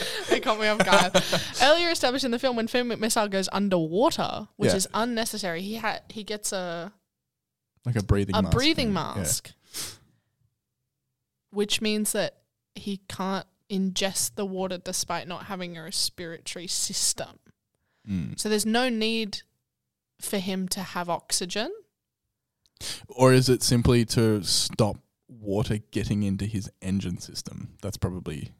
they 0.30 0.40
caught 0.40 0.58
me 0.60 0.66
off 0.68 0.78
guard. 0.84 1.12
Earlier 1.62 1.90
established 1.90 2.24
in 2.24 2.30
the 2.30 2.38
film, 2.38 2.56
when 2.56 2.66
Finn 2.68 2.88
McMissile 2.88 3.30
goes 3.30 3.48
underwater, 3.52 4.48
which 4.56 4.70
Yeah. 4.70 4.76
is 4.76 4.88
unnecessary, 4.94 5.62
he 5.62 5.74
had 5.74 6.02
he 6.08 6.24
gets 6.24 6.52
a 6.52 6.92
like 7.84 7.96
a 7.96 8.02
breathing 8.02 8.34
a 8.34 8.42
mask. 8.42 8.54
breathing 8.56 8.88
Yeah. 8.88 8.92
mask, 8.94 9.50
which 11.50 11.80
means 11.80 12.12
that 12.12 12.38
he 12.74 12.98
can't 13.08 13.46
ingest 13.70 14.34
the 14.34 14.46
water 14.46 14.78
despite 14.78 15.26
not 15.28 15.44
having 15.46 15.76
a 15.76 15.82
respiratory 15.82 16.66
system. 16.66 17.38
Mm. 18.08 18.38
So 18.38 18.48
there's 18.48 18.66
no 18.66 18.88
need 18.88 19.42
for 20.20 20.38
him 20.38 20.68
to 20.68 20.80
have 20.80 21.08
oxygen. 21.08 21.70
Or 23.08 23.32
is 23.32 23.48
it 23.48 23.62
simply 23.62 24.04
to 24.06 24.42
stop 24.42 24.96
water 25.28 25.78
getting 25.90 26.22
into 26.22 26.46
his 26.46 26.70
engine 26.80 27.18
system? 27.18 27.76
That's 27.80 27.96
probably 27.96 28.52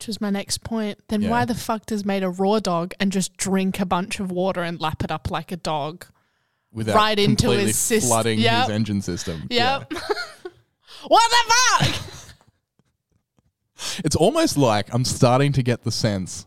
Which 0.00 0.06
was 0.06 0.18
my 0.22 0.30
next 0.30 0.64
point. 0.64 0.98
Then 1.08 1.20
Yeah. 1.20 1.28
why 1.28 1.44
the 1.44 1.54
fuck 1.54 1.84
does 1.84 2.06
Mater 2.06 2.30
raw 2.30 2.58
dog 2.58 2.94
and 2.98 3.12
just 3.12 3.36
drink 3.36 3.80
a 3.80 3.84
bunch 3.84 4.18
of 4.18 4.30
water 4.32 4.62
and 4.62 4.80
lap 4.80 5.04
it 5.04 5.10
up 5.10 5.30
like 5.30 5.52
a 5.52 5.56
dog? 5.58 6.06
without 6.72 6.94
Right 6.94 7.18
into 7.18 7.50
his 7.50 7.76
system. 7.76 8.08
flooding 8.08 8.38
Yep. 8.38 8.60
his 8.62 8.70
engine 8.70 9.02
system. 9.02 9.46
Yeah. 9.50 9.80
Yep. 9.80 9.92
what 11.08 11.30
the 11.30 11.52
fuck? 11.84 12.02
It's 14.04 14.14
almost 14.16 14.56
like 14.56 14.92
I'm 14.94 15.04
starting 15.04 15.52
to 15.52 15.62
get 15.62 15.82
the 15.84 15.90
sense 15.92 16.46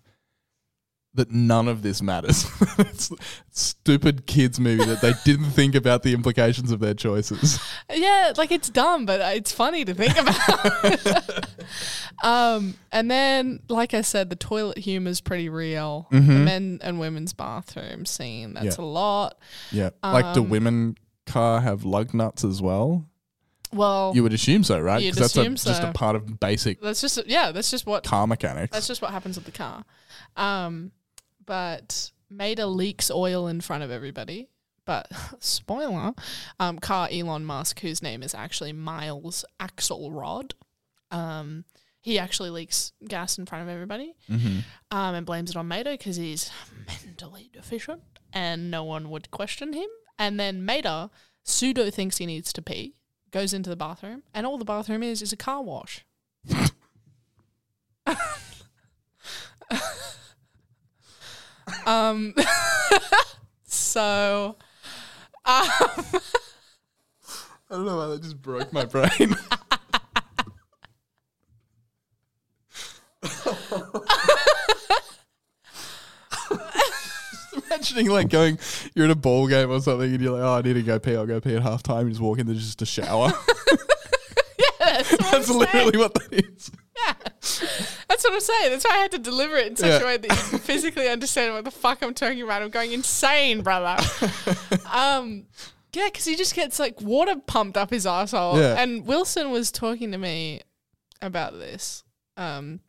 that 1.15 1.31
none 1.31 1.67
of 1.67 1.83
this 1.83 2.01
matters. 2.01 2.45
it's 2.79 3.11
a 3.11 3.15
stupid 3.51 4.25
kids 4.25 4.59
movie 4.59 4.83
that 4.85 5.01
they 5.01 5.13
didn't 5.25 5.51
think 5.51 5.75
about 5.75 6.01
the 6.03 6.13
implications 6.13 6.71
of 6.71 6.79
their 6.79 6.95
choices. 6.95 7.59
Yeah, 7.93 8.33
like 8.37 8.51
it's 8.51 8.69
dumb, 8.69 9.05
but 9.05 9.19
it's 9.35 9.51
funny 9.51 9.85
to 9.85 9.93
think 9.93 10.17
about. 10.17 11.49
um, 12.23 12.75
and 12.91 13.09
then, 13.11 13.59
like 13.69 13.93
I 13.93 14.01
said, 14.01 14.29
the 14.29 14.35
toilet 14.35 14.77
humor 14.79 15.09
is 15.09 15.21
pretty 15.21 15.49
real. 15.49 16.07
The 16.11 16.17
Mhm. 16.19 16.43
men 16.45 16.79
and 16.81 16.99
women's 16.99 17.33
bathroom 17.33 18.05
scene, 18.05 18.53
that's 18.53 18.77
Yeah. 18.77 18.83
a 18.83 18.85
lot. 18.85 19.37
Yeah. 19.71 19.89
like, 20.03 20.33
do 20.33 20.41
Um, 20.41 20.49
women 20.49 20.97
car 21.25 21.61
have 21.61 21.83
lug 21.85 22.13
nuts 22.13 22.43
as 22.43 22.61
well? 22.61 23.05
Well, 23.71 24.11
You 24.15 24.21
would 24.23 24.33
assume 24.33 24.63
so, 24.63 24.79
right? 24.79 25.01
you'd 25.01 25.15
that's 25.15 25.35
a, 25.35 25.41
assume 25.41 25.55
just 25.55 25.81
a 25.81 25.91
part 25.93 26.15
of 26.15 26.39
basic 26.39 26.79
that's 26.81 27.01
just 27.01 27.19
yeah, 27.25 27.51
that's 27.51 27.71
just 27.71 27.85
what 27.87 28.03
car 28.03 28.27
mechanics. 28.27 28.71
That's 28.71 28.87
just 28.87 29.01
what 29.01 29.09
happens 29.11 29.35
with 29.35 29.45
the 29.45 29.51
car. 29.51 29.83
Um, 30.35 30.91
but 31.45 32.11
Mater 32.29 32.65
leaks 32.65 33.09
oil 33.11 33.47
in 33.47 33.61
front 33.61 33.83
of 33.83 33.91
everybody. 33.91 34.49
But 34.85 35.07
spoiler, 35.39 36.13
um, 36.59 36.79
car 36.79 37.07
Elon 37.11 37.45
Musk, 37.45 37.79
whose 37.79 38.01
name 38.03 38.21
is 38.23 38.35
actually 38.35 38.73
Miles 38.73 39.45
Axelrod, 39.59 40.51
um, 41.11 41.63
he 42.01 42.19
actually 42.19 42.49
leaks 42.49 42.91
gas 43.07 43.37
in 43.37 43.45
front 43.45 43.61
of 43.63 43.69
everybody 43.69 44.13
Mhm. 44.29 44.63
um, 44.91 45.15
and 45.15 45.25
blames 45.25 45.51
it 45.51 45.55
on 45.55 45.67
Mater 45.69 45.91
because 45.91 46.17
he's 46.17 46.51
mentally 47.05 47.49
deficient 47.53 48.01
and 48.33 48.69
no 48.69 48.83
one 48.83 49.09
would 49.09 49.31
question 49.31 49.71
him. 49.73 49.87
And 50.19 50.37
then 50.39 50.65
Mater 50.65 51.09
pseudo 51.43 51.89
thinks 51.89 52.17
he 52.17 52.25
needs 52.25 52.51
to 52.53 52.61
pee, 52.61 52.95
goes 53.31 53.53
into 53.53 53.69
the 53.69 53.75
bathroom, 53.77 54.23
and 54.33 54.45
all 54.45 54.57
the 54.57 54.65
bathroom 54.65 55.01
is 55.01 55.21
is 55.21 55.31
a 55.31 55.37
car 55.37 55.61
wash. 55.61 56.03
um, 61.85 62.33
so, 63.65 64.55
um, 65.45 65.65
I 67.69 67.75
don't 67.75 67.85
know 67.85 67.97
why 67.97 68.07
that 68.07 68.21
just 68.21 68.41
broke 68.41 68.71
my 68.71 68.85
brain. 68.85 69.09
Imagining 77.69 78.09
like 78.09 78.29
going, 78.29 78.59
you're 78.93 79.05
at 79.05 79.11
a 79.11 79.15
ball 79.15 79.47
game 79.47 79.71
or 79.71 79.79
something, 79.81 80.13
and 80.13 80.21
you're 80.21 80.33
like, 80.33 80.43
"Oh, 80.43 80.57
I 80.57 80.61
need 80.61 80.73
to 80.73 80.83
go 80.83 80.99
pee. 80.99 81.15
I'll 81.15 81.25
go 81.25 81.39
pee 81.41 81.55
at 81.55 81.63
half 81.63 81.81
time." 81.83 82.05
You 82.07 82.11
just 82.11 82.21
walk 82.21 82.39
in, 82.39 82.45
there's 82.45 82.59
just 82.59 82.81
a 82.81 82.85
shower. 82.85 83.31
Yeah, 84.79 85.01
that's 85.31 85.49
literally 85.49 85.97
what 85.97 86.13
that 86.13 86.31
is. 86.31 86.71
That's 88.13 88.23
what 88.25 88.33
I'm 88.33 88.39
saying. 88.41 88.71
That's 88.71 88.85
why 88.85 88.91
I 88.93 88.97
had 88.99 89.11
to 89.11 89.17
deliver 89.17 89.55
it 89.55 89.65
in 89.67 89.75
such 89.75 89.89
Yeah. 89.89 89.99
a 90.01 90.05
way 90.05 90.17
that 90.17 90.29
you 90.29 90.49
can 90.49 90.59
physically 90.71 91.09
understand 91.09 91.53
what 91.55 91.65
the 91.65 91.71
fuck 91.71 92.03
I'm 92.03 92.13
talking 92.13 92.43
about. 92.43 92.61
I'm 92.61 92.69
going 92.69 92.91
insane, 92.91 93.61
brother. 93.61 94.01
um, 94.91 95.47
yeah, 95.93 96.09
because 96.11 96.25
he 96.25 96.35
just 96.35 96.53
gets 96.53 96.77
like 96.79 97.01
water 97.01 97.35
pumped 97.47 97.75
up 97.75 97.89
his 97.89 98.05
asshole. 98.05 98.59
Yeah. 98.59 98.79
And 98.79 99.07
Wilson 99.07 99.49
was 99.49 99.71
talking 99.71 100.11
to 100.11 100.19
me 100.19 100.61
about 101.23 101.53
this. 101.53 102.03
Um, 102.37 102.81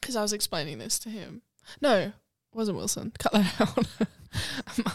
because 0.00 0.14
I 0.14 0.22
was 0.22 0.32
explaining 0.32 0.78
this 0.78 1.00
to 1.00 1.08
him. 1.08 1.42
No, 1.80 1.96
it 1.96 2.12
wasn't 2.54 2.76
Wilson. 2.78 3.12
Cut 3.18 3.32
that 3.32 3.60
out. 3.60 3.86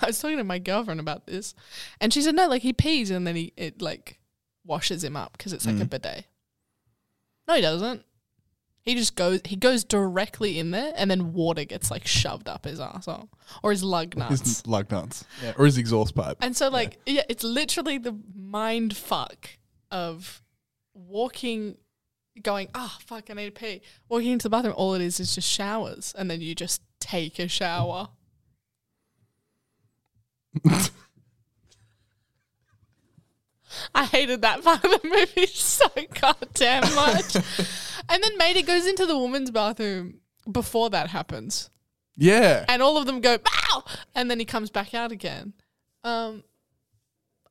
I 0.03 0.07
was 0.07 0.21
talking 0.21 0.37
to 0.37 0.43
my 0.45 0.59
girlfriend 0.59 1.01
about 1.01 1.27
this, 1.27 1.53
and 1.99 2.13
she 2.13 2.21
said 2.21 2.35
no, 2.35 2.47
like 2.47 2.61
he 2.61 2.71
pees 2.71 3.11
and 3.11 3.27
then 3.27 3.35
he 3.35 3.51
it 3.57 3.81
like 3.81 4.19
washes 4.63 5.03
him 5.03 5.17
up 5.17 5.33
because 5.37 5.51
it's 5.51 5.65
like 5.65 5.75
a 5.75 5.79
Mm. 5.85 5.89
bidet. 5.89 6.25
No, 7.47 7.55
he 7.55 7.61
doesn't. 7.61 8.03
He 8.83 8.95
just 8.95 9.15
goes. 9.15 9.39
He 9.45 9.55
goes 9.55 9.85
directly 9.85 10.59
in 10.59 10.71
there, 10.71 10.93
and 10.97 11.09
then 11.09 11.31
water 11.31 11.63
gets 11.63 11.89
like 11.89 12.05
shoved 12.05 12.49
up 12.49 12.65
his 12.65 12.81
asshole 12.81 13.29
or 13.63 13.71
his 13.71 13.81
lug 13.81 14.17
nuts. 14.17 14.41
His 14.41 14.67
lug 14.67 14.91
nuts. 14.91 15.25
Yeah. 15.41 15.53
Or 15.57 15.65
his 15.65 15.77
exhaust 15.77 16.13
pipe. 16.15 16.37
And 16.41 16.55
so, 16.55 16.69
like, 16.69 16.99
yeah. 17.05 17.23
it's 17.29 17.45
literally 17.45 17.97
the 17.97 18.19
mind 18.35 18.95
fuck 18.97 19.49
of 19.89 20.41
walking, 20.93 21.77
going, 22.41 22.67
oh, 22.75 22.97
fuck, 22.99 23.29
I 23.29 23.33
need 23.35 23.45
to 23.45 23.51
pee. 23.51 23.81
Walking 24.09 24.31
into 24.31 24.43
the 24.43 24.49
bathroom, 24.49 24.75
all 24.75 24.95
it 24.95 25.01
is 25.01 25.19
is 25.19 25.33
just 25.33 25.49
showers. 25.49 26.13
And 26.17 26.29
then 26.29 26.41
you 26.41 26.53
just 26.53 26.81
take 26.99 27.39
a 27.39 27.47
shower. 27.47 28.09
I 33.95 34.05
hated 34.05 34.41
that 34.41 34.63
part 34.63 34.83
of 34.83 34.91
the 34.91 35.07
movie 35.07 35.45
so 35.53 35.85
goddamn 36.21 36.83
much. 36.95 37.35
and 38.09 38.23
then 38.23 38.37
Mater 38.37 38.61
goes 38.65 38.85
into 38.87 39.05
the 39.05 39.17
woman's 39.17 39.51
bathroom 39.51 40.19
before 40.51 40.89
that 40.89 41.07
happens 41.09 41.69
Yeah. 42.17 42.65
and 42.67 42.81
all 42.81 42.97
of 42.97 43.05
them 43.05 43.21
go 43.21 43.37
bow 43.37 43.83
and 44.15 44.29
then 44.29 44.39
he 44.39 44.45
comes 44.45 44.69
back 44.69 44.93
out 44.93 45.11
again 45.11 45.53
um 46.03 46.43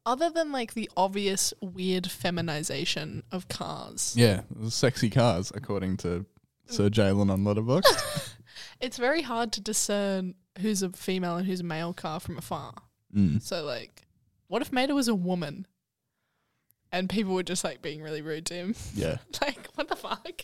other 0.04 0.30
than 0.30 0.50
like 0.52 0.74
the 0.74 0.90
obvious 0.96 1.54
weird 1.62 2.10
feminization 2.10 3.22
of 3.32 3.48
cars 3.48 4.14
Yeah. 4.16 4.42
Sexy 4.68 5.08
cars, 5.10 5.52
according 5.54 5.96
to 5.98 6.26
Sir 6.66 6.88
Jalen 6.90 7.30
on 7.30 7.44
Letterboxd. 7.44 8.34
it's 8.80 8.96
very 8.98 9.22
hard 9.22 9.52
to 9.52 9.60
discern 9.60 10.34
who's 10.60 10.82
a 10.82 10.90
female 10.90 11.36
and 11.36 11.46
who's 11.46 11.60
a 11.60 11.64
male 11.64 11.92
car 11.94 12.20
from 12.20 12.36
afar 12.38 12.74
Mm. 13.14 13.42
so 13.42 13.62
like 13.64 14.06
what 14.48 14.62
if 14.62 14.72
Mater 14.72 14.94
was 14.94 15.06
a 15.08 15.14
woman 15.14 15.66
and 16.92 17.08
people 17.08 17.34
were 17.34 17.42
just 17.42 17.64
like 17.64 17.80
being 17.82 18.02
really 18.02 18.22
rude 18.22 18.46
to 18.46 18.54
him 18.54 18.74
Yeah. 18.94 19.16
like 19.40 19.66
what 19.74 19.88
the 19.88 19.96
fuck 19.96 20.42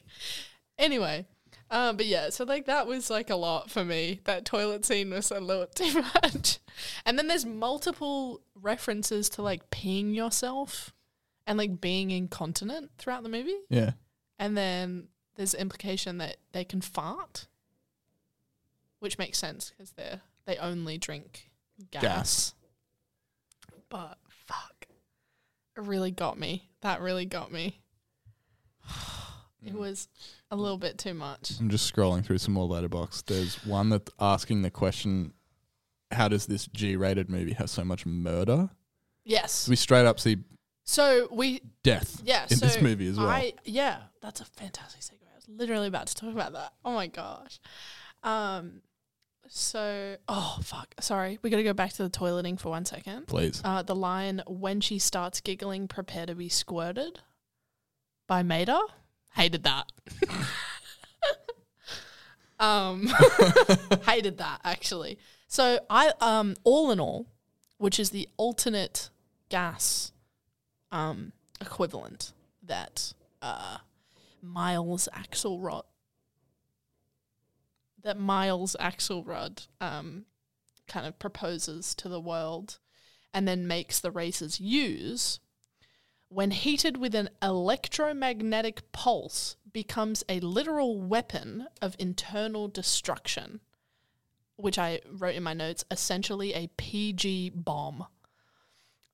anyway 0.79 1.27
um 1.71 1.97
but 1.97 2.07
yeah 2.07 2.31
so 2.31 2.45
like 2.45 2.67
that 2.67 2.87
was 2.87 3.11
like 3.11 3.29
a 3.31 3.37
lot 3.37 3.71
for 3.71 3.85
me 3.85 4.21
that 4.25 4.45
toilet 4.45 4.85
scene 4.85 5.11
was 5.11 5.31
a 5.31 5.39
little 5.41 5.67
too 5.75 6.03
much 6.15 6.59
and 7.05 7.19
then 7.19 7.27
there's 7.29 7.45
multiple 7.47 8.41
references 8.55 9.29
to 9.31 9.43
like 9.43 9.69
peeing 9.71 10.15
yourself 10.15 10.95
and 11.47 11.59
like 11.59 11.81
being 11.81 12.11
incontinent 12.11 12.91
throughout 12.99 13.23
the 13.23 13.29
movie 13.29 13.59
Yeah. 13.69 13.93
and 14.39 14.57
then 14.57 15.09
there's 15.37 15.55
implication 15.55 16.19
that 16.19 16.39
they 16.53 16.65
can 16.65 16.81
fart 16.81 17.47
which 19.01 19.19
makes 19.19 19.39
sense 19.39 19.71
because 19.77 19.93
they're 19.93 20.21
they 20.47 20.57
only 20.57 20.97
drink 20.99 21.51
gas. 21.91 22.03
Gas. 22.03 22.55
but 23.91 24.19
really 25.79 26.11
got 26.11 26.39
me. 26.39 26.71
That 26.83 27.01
really 27.01 27.25
got 27.25 27.53
me. 27.53 27.81
It 29.67 29.75
was 29.75 30.07
a 30.53 30.57
little 30.57 30.79
bit 30.79 30.99
too 30.99 31.15
much. 31.15 31.53
I'm 31.59 31.69
just 31.69 31.93
scrolling 31.93 32.25
through 32.25 32.39
some 32.39 32.55
more 32.55 32.69
Letterboxd. 32.69 33.25
There's 33.27 33.57
one 33.67 33.89
that's 33.89 34.11
asking 34.21 34.63
the 34.63 34.71
question, 34.71 35.33
how 36.13 36.29
does 36.29 36.47
this 36.47 36.67
G-rated 36.67 37.29
movie 37.29 37.55
have 37.55 37.69
so 37.69 37.85
much 37.85 38.07
murder? 38.07 38.71
yes. 39.25 39.69
We 39.69 39.77
straight 39.77 40.07
up 40.07 40.21
see 40.21 40.39
so 40.85 41.29
we 41.31 41.61
death 41.83 42.23
yeah 42.25 42.47
in 42.49 42.57
so 42.57 42.65
this 42.65 42.81
movie 42.81 43.09
as 43.09 43.19
well. 43.19 43.29
I, 43.29 43.53
yeah 43.65 43.99
that's 44.23 44.41
a 44.41 44.45
fantastic 44.47 45.03
segue. 45.03 45.21
I 45.31 45.37
was 45.37 45.47
literally 45.49 45.89
about 45.89 46.07
to 46.07 46.15
talk 46.15 46.33
about 46.33 46.55
that. 46.55 46.73
Oh 46.85 46.93
my 46.95 47.09
gosh. 47.09 47.61
Um 48.23 48.81
so 49.49 50.17
oh 50.29 50.59
fuck. 50.63 50.95
Sorry. 51.01 51.39
We 51.43 51.51
gotta 51.51 51.63
go 51.63 51.73
back 51.73 51.93
to 51.95 52.03
the 52.03 52.11
toileting 52.11 52.59
for 52.59 52.71
one 52.71 52.85
second. 52.85 53.27
Please. 53.27 53.61
uh 53.65 53.83
the 53.83 53.95
line 53.97 54.43
when 54.47 54.81
she 54.81 54.99
starts 54.99 55.41
giggling 55.41 55.89
prepare 55.89 56.27
to 56.27 56.35
be 56.35 56.49
squirted 56.49 57.21
by 58.27 58.43
Mater 58.43 58.81
hated 59.35 59.65
that. 59.65 59.91
Um 62.61 63.07
hated 64.07 64.39
that 64.39 64.61
actually. 64.65 65.19
So 65.47 65.79
i 65.89 66.13
um 66.21 66.57
Allinol 66.67 67.27
which 67.79 68.01
is 68.01 68.11
the 68.11 68.29
alternate 68.37 69.11
gas 69.49 70.11
um 70.91 71.33
equivalent 71.61 72.33
that 72.65 73.13
uh 73.43 73.79
miles 74.43 75.09
axelrod 75.15 75.85
that 78.03 78.19
miles 78.19 78.77
axelrod 78.81 79.67
um 79.81 80.25
kind 80.87 81.07
of 81.07 81.19
proposes 81.19 81.95
to 81.95 82.09
the 82.09 82.21
world 82.21 82.79
and 83.35 83.47
then 83.47 83.67
makes 83.67 84.01
the 84.01 84.11
racers 84.11 84.61
use 84.61 85.39
when 86.31 86.51
heated 86.51 86.97
with 86.97 87.15
an 87.15 87.29
electromagnetic 87.43 88.91
pulse 88.93 89.57
becomes 89.73 90.25
a 90.29 90.41
literal 90.41 91.01
weapon 91.01 91.67
of 91.83 91.97
internal 91.99 92.69
destruction 92.69 93.61
which 94.57 94.79
i 94.79 95.01
wrote 95.11 95.35
in 95.35 95.43
my 95.43 95.55
notes 95.55 95.85
essentially 95.91 96.55
a 96.55 96.71
pg 96.77 97.51
bomb 97.51 98.07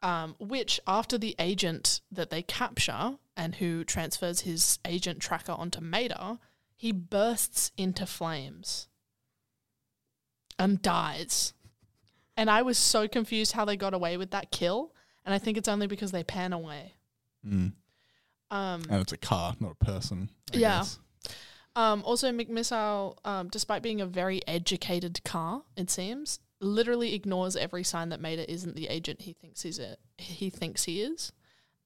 um, 0.04 0.36
which 0.38 0.78
after 0.86 1.16
the 1.16 1.34
agent 1.38 2.02
that 2.12 2.28
they 2.28 2.42
capture 2.42 3.16
and 3.38 3.54
who 3.54 3.84
transfers 3.84 4.40
his 4.40 4.78
agent 4.84 5.18
tracker 5.18 5.52
onto 5.52 5.80
Mater, 5.80 6.38
he 6.84 6.92
bursts 6.92 7.72
into 7.78 8.04
flames 8.04 8.88
and 10.58 10.82
dies. 10.82 11.54
And 12.36 12.50
I 12.50 12.60
was 12.60 12.76
so 12.76 13.08
confused 13.08 13.52
how 13.52 13.64
they 13.64 13.74
got 13.74 13.94
away 13.94 14.18
with 14.18 14.32
that 14.32 14.50
kill, 14.50 14.92
and 15.24 15.34
I 15.34 15.38
think 15.38 15.56
it's 15.56 15.66
only 15.66 15.86
because 15.86 16.12
they 16.12 16.22
pan 16.22 16.52
away. 16.52 16.92
Mm. 17.42 17.72
Um, 18.50 18.82
And 18.90 19.00
it's 19.00 19.14
a 19.14 19.16
car, 19.16 19.56
not 19.60 19.76
a 19.80 19.82
person. 19.82 20.28
I 20.52 20.58
yeah. 20.58 20.78
guess. 20.80 20.98
Um, 21.74 22.02
also, 22.04 22.30
McMissile, 22.30 23.16
um, 23.24 23.48
despite 23.48 23.82
being 23.82 24.02
a 24.02 24.06
very 24.06 24.46
educated 24.46 25.24
car, 25.24 25.62
it 25.78 25.88
seems, 25.88 26.38
literally 26.60 27.14
ignores 27.14 27.56
every 27.56 27.82
sign 27.82 28.10
that 28.10 28.20
Mater 28.20 28.44
isn't 28.46 28.76
the 28.76 28.88
agent 28.88 29.22
he 29.22 29.32
thinks 29.32 29.62
he's 29.62 29.78
a, 29.78 29.96
he 30.18 30.50
thinks 30.50 30.84
he 30.84 31.00
is. 31.00 31.32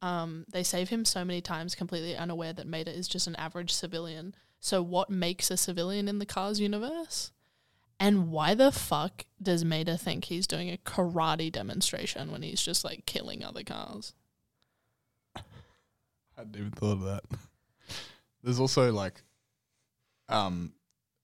Um, 0.02 0.44
they 0.50 0.64
save 0.64 0.88
him 0.88 1.04
so 1.04 1.24
many 1.24 1.40
times, 1.40 1.76
completely 1.76 2.16
unaware 2.16 2.52
that 2.52 2.66
Mater 2.66 2.90
is 2.90 3.06
just 3.06 3.28
an 3.28 3.36
average 3.36 3.72
civilian. 3.72 4.34
So, 4.60 4.82
what 4.82 5.10
makes 5.10 5.50
a 5.50 5.56
civilian 5.56 6.08
in 6.08 6.18
the 6.18 6.26
Cars 6.26 6.60
universe? 6.60 7.32
And 8.00 8.30
why 8.30 8.54
the 8.54 8.70
fuck 8.70 9.24
does 9.42 9.64
Mater 9.64 9.96
think 9.96 10.24
he's 10.24 10.46
doing 10.46 10.70
a 10.70 10.78
karate 10.78 11.50
demonstration 11.50 12.30
when 12.30 12.42
he's 12.42 12.62
just 12.62 12.84
like 12.84 13.06
killing 13.06 13.44
other 13.44 13.64
cars? 13.64 14.14
I 15.36 15.42
hadn't 16.36 16.56
even 16.56 16.70
thought 16.70 16.92
of 16.92 17.02
that. 17.02 17.24
There's 18.44 18.60
also 18.60 18.92
like, 18.92 19.22
um, 20.28 20.72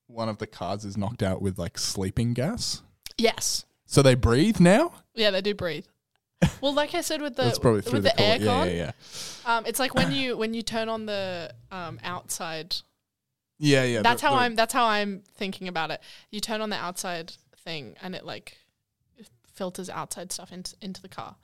one 0.09 0.29
of 0.29 0.39
the 0.39 0.49
cars 0.49 0.85
is 0.85 0.97
knocked 0.97 1.23
out 1.23 1.41
with 1.41 1.59
like 1.59 1.79
sleeping 1.79 2.35
gas. 2.35 2.83
Yes. 3.17 3.65
So 3.87 4.03
they 4.03 4.15
breathe 4.15 4.59
now. 4.59 4.93
Yeah, 5.15 5.31
they 5.31 5.41
do 5.41 5.55
breathe. 5.55 5.87
Well, 6.61 6.75
like 6.75 6.95
I 6.95 7.01
said 7.01 7.23
with 7.23 7.37
the 7.37 7.45
That's 7.45 7.59
probably 7.59 7.81
through 7.81 8.01
with 8.01 8.05
the 8.05 8.15
the, 8.17 8.23
aircon, 8.23 8.41
Yeah, 8.41 8.65
yeah, 8.65 8.93
yeah. 9.47 9.57
Um, 9.57 9.65
it's 9.67 9.79
like 9.79 9.95
when 9.95 10.13
you 10.19 10.37
when 10.37 10.53
you 10.53 10.63
turn 10.63 10.89
on 10.89 11.07
the 11.07 11.55
um, 11.71 11.99
outside. 12.03 12.77
Yeah, 13.59 13.85
yeah. 13.85 14.03
that's 14.03 14.21
how 14.21 14.35
I'm. 14.35 14.55
That's 14.55 14.73
how 14.73 14.87
I'm 14.87 15.23
thinking 15.37 15.69
about 15.69 15.91
it. 15.91 16.01
You 16.31 16.41
turn 16.41 16.61
on 16.61 16.71
the 16.71 16.77
outside 16.77 17.33
thing, 17.59 17.97
and 18.03 18.15
it 18.15 18.25
like 18.25 18.59
filters 19.55 19.89
outside 19.89 20.33
stuff 20.33 20.53
into 20.53 20.75
into 20.81 21.01
the 21.01 21.09
car. 21.09 21.37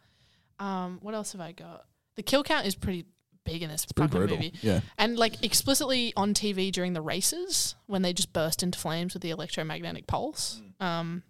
Um, 0.59 0.99
what 1.03 1.15
else 1.15 1.33
have 1.33 1.41
I 1.41 1.53
got? 1.53 1.87
The 2.17 2.23
kill 2.23 2.43
count 2.43 2.67
is 2.67 2.75
pretty 2.75 3.07
big 3.45 3.63
in 3.63 3.71
this 3.71 3.87
pretty 3.87 4.13
fucking 4.13 4.31
movie. 4.31 4.53
yeah. 4.61 4.81
and 4.99 5.17
like 5.19 5.43
explicitly 5.43 6.13
on 6.17 6.35
TV 6.35 6.71
during 6.71 6.93
the 6.93 7.01
races 7.01 7.75
when 7.87 8.03
they 8.03 8.13
just 8.13 8.33
burst 8.35 8.63
into 8.63 8.79
flames 8.79 9.15
with 9.15 9.23
the 9.23 9.31
electromagnetic 9.31 10.07
pulse. 10.07 10.61
Um, 10.79 11.23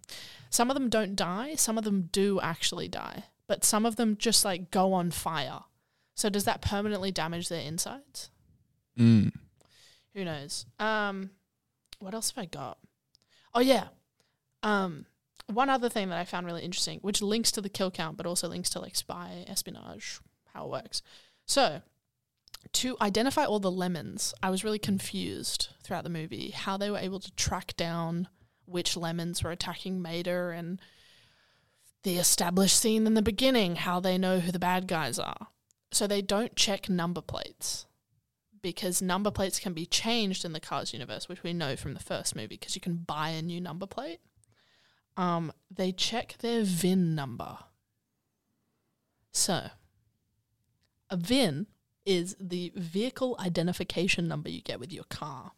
some 0.49 0.69
of 0.69 0.73
them 0.73 0.89
don't 0.89 1.15
die. 1.15 1.55
Some 1.55 1.77
of 1.77 1.85
them 1.85 2.09
do 2.11 2.39
actually 2.41 2.89
die, 2.89 3.23
but 3.47 3.63
some 3.63 3.85
of 3.85 3.95
them 3.95 4.17
just 4.17 4.43
like 4.43 4.71
go 4.71 4.91
on 4.93 5.11
fire. 5.11 5.61
So 6.15 6.29
does 6.29 6.43
that 6.43 6.61
permanently 6.61 7.11
damage 7.11 7.47
their 7.47 7.61
insides? 7.61 8.29
Mm. 8.99 9.31
Who 10.13 10.25
knows? 10.25 10.65
Um, 10.79 11.31
what 11.99 12.13
else 12.13 12.31
have 12.31 12.43
I 12.43 12.47
got? 12.47 12.77
Oh 13.53 13.61
yeah. 13.61 13.87
Um, 14.63 15.05
one 15.47 15.69
other 15.69 15.89
thing 15.89 16.09
that 16.09 16.17
I 16.17 16.25
found 16.25 16.45
really 16.45 16.63
interesting, 16.63 16.99
which 17.01 17.21
links 17.21 17.51
to 17.51 17.61
the 17.61 17.69
kill 17.69 17.91
count, 17.91 18.17
but 18.17 18.25
also 18.25 18.47
links 18.47 18.69
to 18.71 18.79
like 18.79 18.95
spy 18.95 19.45
espionage, 19.47 20.19
how 20.53 20.65
it 20.65 20.69
works. 20.69 21.01
So, 21.45 21.81
to 22.73 22.97
identify 23.01 23.45
all 23.45 23.59
the 23.59 23.71
lemons, 23.71 24.33
I 24.41 24.49
was 24.49 24.63
really 24.63 24.79
confused 24.79 25.69
throughout 25.83 26.03
the 26.03 26.09
movie 26.09 26.51
how 26.51 26.77
they 26.77 26.89
were 26.89 26.97
able 26.97 27.19
to 27.19 27.35
track 27.35 27.75
down 27.75 28.27
which 28.65 28.95
lemons 28.95 29.43
were 29.43 29.51
attacking 29.51 30.01
Mater 30.01 30.51
and 30.51 30.79
the 32.03 32.17
established 32.17 32.79
scene 32.79 33.05
in 33.05 33.13
the 33.13 33.21
beginning, 33.21 33.75
how 33.75 33.99
they 33.99 34.17
know 34.17 34.39
who 34.39 34.51
the 34.51 34.59
bad 34.59 34.87
guys 34.87 35.19
are. 35.19 35.47
So 35.91 36.07
they 36.07 36.21
don't 36.21 36.55
check 36.55 36.89
number 36.89 37.21
plates 37.21 37.85
because 38.61 39.01
number 39.01 39.31
plates 39.31 39.59
can 39.59 39.73
be 39.73 39.85
changed 39.85 40.45
in 40.45 40.53
the 40.53 40.59
Cars 40.59 40.93
universe, 40.93 41.27
which 41.27 41.43
we 41.43 41.53
know 41.53 41.75
from 41.75 41.93
the 41.93 41.99
first 41.99 42.35
movie 42.35 42.47
because 42.47 42.75
you 42.75 42.81
can 42.81 42.97
buy 42.97 43.29
a 43.29 43.41
new 43.41 43.59
number 43.59 43.85
plate. 43.85 44.19
Um, 45.17 45.51
they 45.69 45.91
check 45.91 46.37
their 46.39 46.63
VIN 46.63 47.15
number. 47.15 47.57
So, 49.31 49.69
a 51.09 51.17
VIN 51.17 51.67
is 52.05 52.35
the 52.39 52.71
vehicle 52.75 53.35
identification 53.39 54.27
number 54.27 54.49
you 54.49 54.61
get 54.61 54.79
with 54.79 54.91
your 54.91 55.03
car. 55.05 55.51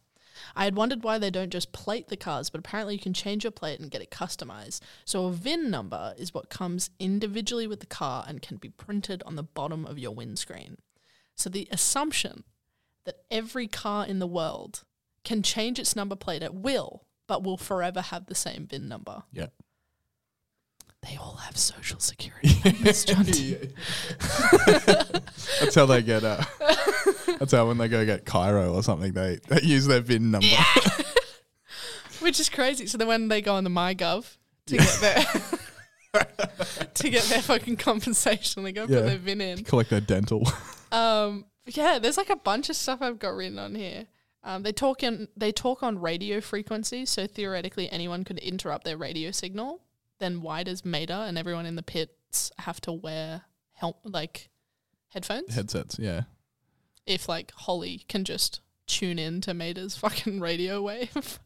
I 0.55 0.65
had 0.65 0.75
wondered 0.75 1.03
why 1.03 1.17
they 1.19 1.29
don't 1.29 1.51
just 1.51 1.71
plate 1.71 2.07
the 2.07 2.17
cars, 2.17 2.49
but 2.49 2.59
apparently 2.59 2.95
you 2.95 2.99
can 2.99 3.13
change 3.13 3.43
your 3.43 3.51
plate 3.51 3.79
and 3.79 3.91
get 3.91 4.01
it 4.01 4.09
customized. 4.09 4.81
So 5.05 5.25
a 5.25 5.31
VIN 5.31 5.69
number 5.69 6.13
is 6.17 6.33
what 6.33 6.49
comes 6.49 6.89
individually 6.99 7.67
with 7.67 7.79
the 7.79 7.85
car 7.85 8.25
and 8.27 8.41
can 8.41 8.57
be 8.57 8.69
printed 8.69 9.23
on 9.25 9.35
the 9.35 9.43
bottom 9.43 9.85
of 9.85 9.99
your 9.99 10.11
windscreen. 10.11 10.77
So 11.35 11.49
the 11.49 11.67
assumption 11.71 12.43
that 13.05 13.15
every 13.31 13.67
car 13.67 14.05
in 14.05 14.19
the 14.19 14.27
world 14.27 14.83
can 15.23 15.41
change 15.43 15.79
its 15.79 15.95
number 15.95 16.15
plate 16.15 16.43
at 16.43 16.53
will, 16.53 17.05
but 17.27 17.43
will 17.43 17.57
forever 17.57 18.01
have 18.01 18.25
the 18.27 18.35
same 18.35 18.67
VIN 18.67 18.87
number. 18.87 19.23
Yeah. 19.31 19.47
They 21.01 21.17
all 21.17 21.35
have 21.35 21.57
social 21.57 21.99
security 21.99 22.55
numbers. 22.65 23.05
That's 25.59 25.75
how 25.75 25.85
they 25.85 26.01
get. 26.01 26.23
Uh, 26.23 26.41
that's 27.39 27.51
how 27.51 27.67
when 27.67 27.77
they 27.77 27.87
go 27.89 28.05
get 28.05 28.25
Cairo 28.25 28.73
or 28.73 28.83
something, 28.83 29.11
they, 29.13 29.39
they 29.49 29.61
use 29.61 29.85
their 29.85 29.99
VIN 29.99 30.31
number. 30.31 30.47
Which 32.21 32.39
is 32.39 32.47
crazy. 32.49 32.85
So 32.87 32.97
then 32.97 33.07
when 33.07 33.27
they 33.27 33.41
go 33.41 33.55
on 33.55 33.63
the 33.65 33.69
MyGov 33.69 34.37
to 34.67 34.77
get 34.77 34.99
their 35.01 35.25
to 36.93 37.09
get 37.09 37.23
their 37.23 37.41
fucking 37.41 37.75
compensation, 37.77 38.63
they 38.63 38.71
go 38.71 38.81
Yeah. 38.87 38.99
put 38.99 39.05
their 39.07 39.17
VIN 39.17 39.41
in. 39.41 39.63
Collect 39.65 39.89
their 39.89 39.99
dental. 40.01 40.47
Um, 40.91 41.45
yeah, 41.65 41.99
there's 41.99 42.17
like 42.17 42.29
a 42.29 42.35
bunch 42.35 42.69
of 42.69 42.75
stuff 42.75 43.01
I've 43.01 43.19
got 43.19 43.35
written 43.35 43.59
on 43.59 43.75
here. 43.75 44.07
Um, 44.43 44.63
they 44.63 44.73
talk 44.73 45.03
in 45.03 45.29
they 45.37 45.51
talk 45.51 45.83
on 45.83 45.99
radio 45.99 46.41
frequencies, 46.41 47.09
so 47.09 47.27
theoretically 47.27 47.89
anyone 47.91 48.23
could 48.23 48.39
interrupt 48.39 48.83
their 48.83 48.97
radio 48.97 49.31
signal. 49.31 49.81
Then 50.19 50.41
why 50.41 50.63
does 50.63 50.83
Mater 50.83 51.13
and 51.13 51.37
everyone 51.37 51.65
in 51.65 51.75
the 51.75 51.83
pits 51.83 52.51
have 52.59 52.81
to 52.81 52.91
wear 52.91 53.43
help 53.73 54.01
like 54.03 54.49
headphones? 55.09 55.55
Headsets, 55.55 55.97
yeah. 55.97 56.23
if 57.05 57.29
like 57.29 57.51
Holly 57.55 58.03
can 58.07 58.23
just 58.25 58.59
tune 58.85 59.17
in 59.17 59.39
to 59.41 59.53
Mater's 59.53 59.95
fucking 59.97 60.39
radio 60.39 60.81
wave. 60.81 61.39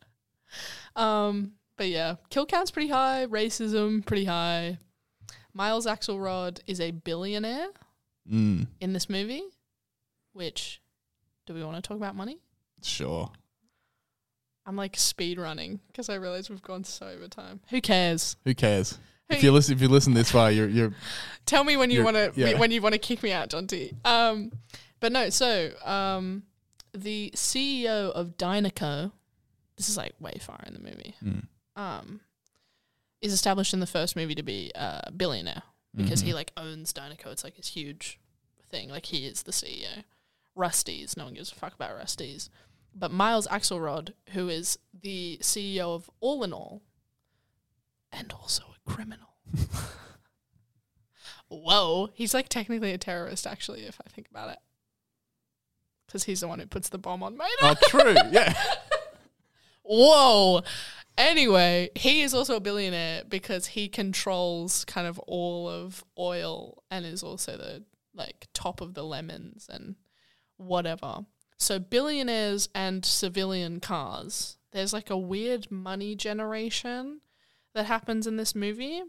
um, 0.96 1.54
but 1.78 1.88
yeah, 1.88 2.16
kill 2.32 2.46
count's 2.48 2.72
pretty 2.72 2.90
high, 2.90 3.28
racism 3.28 4.04
pretty 4.06 4.26
high. 4.26 4.80
Miles 5.54 5.86
Axelrod 5.86 6.60
is 6.68 6.80
a 6.80 6.92
billionaire 6.92 7.68
Mm, 8.32 8.68
in 8.82 8.92
this 8.92 9.10
movie, 9.10 9.44
which 10.38 10.82
do 11.46 11.54
we 11.54 11.64
want 11.64 11.76
to 11.76 11.82
talk 11.82 11.98
about 11.98 12.16
money? 12.16 12.38
sure. 12.84 13.32
I'm 14.66 14.76
like 14.76 14.98
speed 14.98 15.40
running 15.40 15.80
because 15.88 16.10
I 16.10 16.16
realize 16.16 16.50
we've 16.50 16.62
gone 16.62 16.84
so 16.84 17.08
over 17.08 17.28
time. 17.30 17.62
Who 17.70 17.80
cares? 17.80 18.36
Who 18.44 18.54
cares? 18.54 19.00
If 19.30 19.42
you 19.42 19.52
listen, 19.54 19.74
if 19.76 19.82
you 19.82 19.88
listen 19.88 20.14
this 20.14 20.30
far, 20.32 20.52
you're 20.52 20.68
you're 20.68 20.94
Tell 21.46 21.64
me 21.64 21.78
when 21.78 21.90
you 21.90 22.04
want 22.04 22.16
to 22.18 22.32
yeah. 22.36 22.58
when 22.60 22.72
you 22.72 22.82
want 22.82 22.92
to 22.94 23.00
kick 23.00 23.24
me 23.24 23.32
out, 23.32 23.50
Jonty. 23.50 23.94
Um, 24.06 24.52
but 25.00 25.12
no. 25.14 25.30
So 25.30 25.72
um, 25.86 26.44
the 26.94 27.32
CEO 27.36 28.12
of 28.12 28.36
Dinoco, 28.38 29.12
this 29.78 29.88
is 29.90 29.96
like 29.98 30.16
way 30.20 30.38
far 30.42 30.62
in 30.68 30.74
the 30.74 30.80
movie. 30.82 31.16
Mm. 31.24 31.48
Um, 31.78 32.20
is 33.22 33.32
established 33.34 33.74
in 33.74 33.80
the 33.80 33.88
first 33.88 34.16
movie 34.18 34.36
to 34.36 34.44
be 34.44 34.72
a 34.76 35.12
billionaire 35.16 35.64
because 35.96 36.22
he 36.22 36.32
Mhm. 36.32 36.36
like 36.36 36.52
owns 36.58 36.92
Dinoco. 36.94 37.28
It's 37.28 37.44
like 37.46 37.56
his 37.56 37.68
huge 37.70 38.20
thing. 38.70 38.90
Like 38.90 39.06
he 39.08 39.26
is 39.26 39.44
the 39.44 39.52
CEO. 39.54 40.04
Rust-eze, 40.58 41.16
no 41.16 41.26
one 41.26 41.36
gives 41.36 41.52
a 41.52 41.56
fuck 41.56 41.74
about 41.74 41.96
Rust-eze. 41.96 42.50
But 42.94 43.12
Miles 43.12 43.48
Axelrod, 43.48 44.14
who 44.30 44.50
is 44.50 44.80
the 45.00 45.38
CEO 45.42 45.94
of 45.94 46.10
Allinol, 46.22 46.82
and 48.12 48.34
also 48.34 48.64
a 48.64 48.90
criminal. 48.90 49.36
Whoa, 51.50 52.10
he's 52.14 52.34
like 52.34 52.50
technically 52.50 52.92
a 52.92 52.98
terrorist, 52.98 53.46
actually, 53.46 53.84
if 53.84 54.02
I 54.06 54.10
think 54.10 54.28
about 54.30 54.50
it, 54.50 54.60
because 56.06 56.24
he's 56.24 56.42
the 56.42 56.48
one 56.48 56.60
who 56.60 56.66
puts 56.66 56.90
the 56.90 56.98
bomb 56.98 57.24
on 57.24 57.38
Maynard. 57.38 57.52
oh, 57.62 57.76
true, 57.84 58.16
yeah. 58.32 58.54
Whoa. 59.84 60.64
Anyway, 61.18 61.90
he 61.96 62.22
is 62.22 62.34
also 62.34 62.58
a 62.58 62.60
billionaire 62.60 63.24
because 63.28 63.68
he 63.68 63.88
controls 63.88 64.86
kind 64.86 65.08
of 65.08 65.18
all 65.20 65.70
of 65.70 66.04
oil 66.18 66.84
and 66.92 67.06
is 67.06 67.24
also 67.24 67.58
the 67.58 67.84
like 68.14 68.48
top 68.54 68.82
of 68.82 68.94
the 68.94 69.04
lemons 69.04 69.68
and 69.72 69.96
whatever. 70.58 71.26
So 71.58 71.80
billionaires 71.80 72.70
and 72.76 73.04
civilian 73.04 73.80
cars, 73.80 74.58
there's 74.72 74.94
like 74.94 75.10
a 75.10 75.18
weird 75.18 75.72
money 75.72 76.16
generation 76.16 77.22
that 77.74 77.86
happens 77.86 78.28
in 78.28 78.38
this 78.38 78.54
movie. 78.54 79.02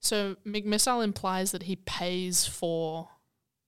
So 0.00 0.36
McMissile 0.46 1.04
implies 1.04 1.52
that 1.52 1.64
he 1.64 1.76
pays 1.76 2.46
for 2.46 3.08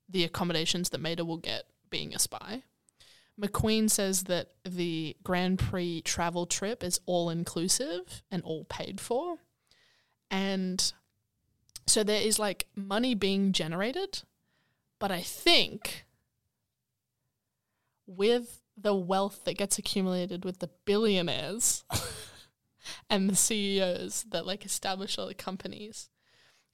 the 0.09 0.25
accommodations 0.25 0.91
that 0.91 1.01
Mater 1.01 1.25
will 1.25 1.39
get 1.39 1.65
being 1.91 2.15
a 2.15 2.19
spy. 2.19 2.63
McQueen 3.41 3.91
says 3.91 4.25
that 4.25 4.49
the 4.65 5.17
Grand 5.23 5.59
Prix 5.59 6.03
travel 6.03 6.47
trip 6.47 6.85
is 6.85 7.01
all 7.07 7.31
inclusive 7.31 8.23
and 8.31 8.43
all 8.43 8.65
paid 8.65 9.01
for. 9.01 9.39
And 10.31 10.93
so 11.87 12.05
there 12.05 12.21
is 12.21 12.39
like 12.39 12.67
money 12.77 13.15
being 13.15 13.53
generated, 13.53 14.23
but 14.99 15.11
I 15.11 15.21
think 15.21 16.05
with 18.17 18.63
the 18.77 18.95
wealth 18.95 19.45
that 19.45 19.59
gets 19.59 19.79
accumulated 19.79 20.45
with 20.45 20.59
the 20.61 20.71
billionaires 20.85 21.85
and 23.11 23.29
the 23.31 23.37
CEOs 23.37 24.25
that 24.31 24.47
like 24.47 24.65
establish 24.65 25.19
all 25.19 25.27
the 25.29 25.35
companies, 25.35 26.09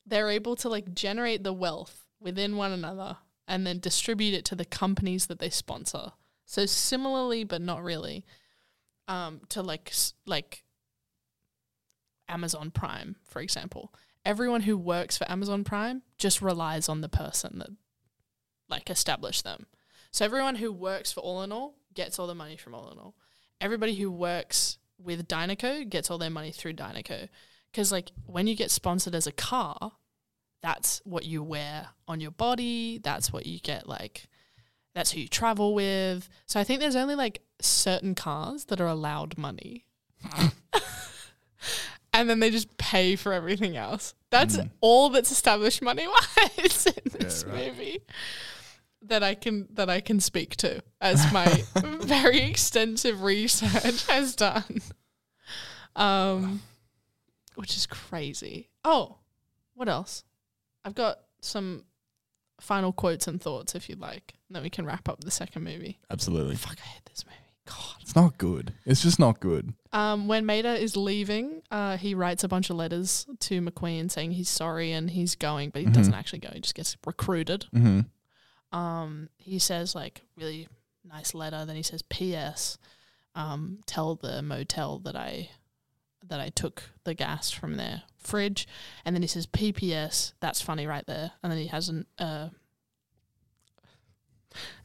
they're 0.06 0.30
able 0.30 0.56
to 0.56 0.68
like 0.68 0.94
generate 0.94 1.44
the 1.44 1.52
wealth 1.52 2.06
within 2.20 2.56
one 2.56 2.72
another 2.72 3.18
and 3.46 3.66
then 3.66 3.78
distribute 3.80 4.34
it 4.34 4.44
to 4.46 4.54
the 4.54 4.64
companies 4.64 5.26
that 5.26 5.38
they 5.38 5.50
sponsor. 5.50 6.12
So 6.44 6.66
similarly, 6.66 7.44
but 7.44 7.60
not 7.60 7.82
really. 7.82 8.24
um, 9.08 9.40
to 9.48 9.62
like 9.62 9.92
like 10.26 10.64
Amazon 12.28 12.70
Prime, 12.70 13.16
for 13.24 13.40
example. 13.40 13.92
Everyone 14.24 14.62
who 14.62 14.76
works 14.76 15.16
for 15.16 15.30
Amazon 15.30 15.64
Prime 15.64 16.02
just 16.18 16.42
relies 16.42 16.88
on 16.88 17.00
the 17.00 17.08
person 17.08 17.58
that 17.58 17.70
like 18.68 18.90
established 18.90 19.44
them. 19.44 19.66
So 20.10 20.24
everyone 20.24 20.56
who 20.56 20.72
works 20.72 21.12
for 21.12 21.22
Allinol 21.22 21.74
gets 21.94 22.18
all 22.18 22.26
the 22.26 22.34
money 22.34 22.56
from 22.56 22.74
Allinol. 22.74 23.14
Everybody 23.60 23.94
who 23.94 24.10
works 24.10 24.78
with 24.98 25.28
Dinoco 25.28 25.88
gets 25.88 26.10
all 26.10 26.18
their 26.18 26.30
money 26.30 26.50
through 26.50 26.74
Dinoco. 26.74 27.28
Because 27.70 27.92
like 27.92 28.10
when 28.26 28.46
you 28.46 28.54
get 28.54 28.70
sponsored 28.70 29.14
as 29.14 29.26
a 29.26 29.32
car, 29.32 29.92
that's 30.62 31.00
what 31.04 31.24
you 31.24 31.42
wear 31.42 31.88
on 32.06 32.20
your 32.20 32.30
body. 32.30 32.98
That's 32.98 33.32
what 33.32 33.46
you 33.46 33.60
get 33.60 33.88
like. 33.88 34.26
That's 34.94 35.12
who 35.12 35.20
you 35.20 35.28
travel 35.28 35.74
with. 35.74 36.28
So 36.46 36.58
I 36.58 36.64
think 36.64 36.80
there's 36.80 36.96
only 36.96 37.14
like 37.14 37.42
certain 37.60 38.14
cars 38.14 38.64
that 38.66 38.80
are 38.80 38.86
allowed 38.86 39.38
money. 39.38 39.84
and 42.12 42.28
then 42.28 42.40
they 42.40 42.50
just 42.50 42.76
pay 42.78 43.14
for 43.14 43.32
everything 43.32 43.76
else. 43.76 44.14
That's 44.30 44.56
mm. 44.56 44.70
all 44.80 45.10
that's 45.10 45.30
established 45.30 45.82
money 45.82 46.08
wise 46.08 46.86
in 47.04 47.12
this 47.12 47.44
movie 47.46 48.00
that 49.02 49.22
I 49.22 49.34
can 49.34 49.68
that 49.74 49.88
I 49.88 50.00
can 50.00 50.20
speak 50.20 50.56
to 50.56 50.82
as 51.00 51.32
my 51.32 51.46
very 52.00 52.40
extensive 52.40 53.22
research 53.22 54.06
has 54.06 54.34
done. 54.34 54.80
Um 55.96 56.62
which 57.54 57.76
is 57.76 57.86
crazy. 57.86 58.70
Oh, 58.84 59.16
what 59.74 59.88
else? 59.88 60.24
I've 60.84 60.94
got 60.94 61.18
some 61.40 61.84
final 62.60 62.92
quotes 62.92 63.26
and 63.26 63.40
thoughts 63.40 63.74
if 63.74 63.88
you'd 63.88 64.00
like. 64.00 64.34
And 64.48 64.56
then 64.56 64.62
we 64.62 64.70
can 64.70 64.86
wrap 64.86 65.08
up 65.08 65.22
the 65.22 65.30
second 65.30 65.64
movie. 65.64 65.98
Absolutely. 66.10 66.56
Fuck, 66.56 66.76
I 66.82 66.86
hate 66.86 67.04
this 67.06 67.24
movie. 67.24 67.36
God. 67.66 67.96
It's 68.00 68.16
not 68.16 68.38
good. 68.38 68.72
It's 68.86 69.02
just 69.02 69.18
not 69.18 69.40
good. 69.40 69.74
Um, 69.92 70.26
when 70.26 70.46
Mater 70.46 70.72
is 70.72 70.96
leaving, 70.96 71.62
uh, 71.70 71.98
he 71.98 72.14
writes 72.14 72.42
a 72.42 72.48
bunch 72.48 72.70
of 72.70 72.76
letters 72.76 73.26
to 73.40 73.60
McQueen 73.60 74.10
saying 74.10 74.30
he's 74.32 74.48
sorry 74.48 74.92
and 74.92 75.10
he's 75.10 75.34
going, 75.34 75.70
but 75.70 75.82
he 75.82 75.88
doesn't 75.88 76.14
actually 76.14 76.38
go. 76.38 76.48
He 76.52 76.60
just 76.60 76.74
gets 76.74 76.96
recruited. 77.06 77.66
Mm-hmm. 77.74 78.00
Um, 78.72 79.28
he 79.38 79.58
says 79.58 79.94
like 79.94 80.22
really 80.36 80.68
nice 81.04 81.34
letter. 81.34 81.64
Then 81.64 81.76
he 81.76 81.82
says, 81.82 82.02
"P.S. 82.02 82.78
Um, 83.34 83.80
tell 83.86 84.14
the 84.14 84.42
motel 84.42 84.98
that 85.00 85.16
I 85.16 85.50
that 86.26 86.40
I 86.40 86.50
took 86.50 86.82
the 87.04 87.14
gas 87.14 87.50
from 87.50 87.76
their 87.76 88.02
fridge." 88.18 88.66
And 89.04 89.14
then 89.14 89.22
he 89.22 89.28
says, 89.28 89.46
"P.P.S. 89.46 90.34
That's 90.40 90.60
funny 90.60 90.86
right 90.86 91.06
there." 91.06 91.32
And 91.42 91.50
then 91.50 91.58
he 91.58 91.66
has 91.68 91.88
an 91.88 92.06
uh, 92.18 92.48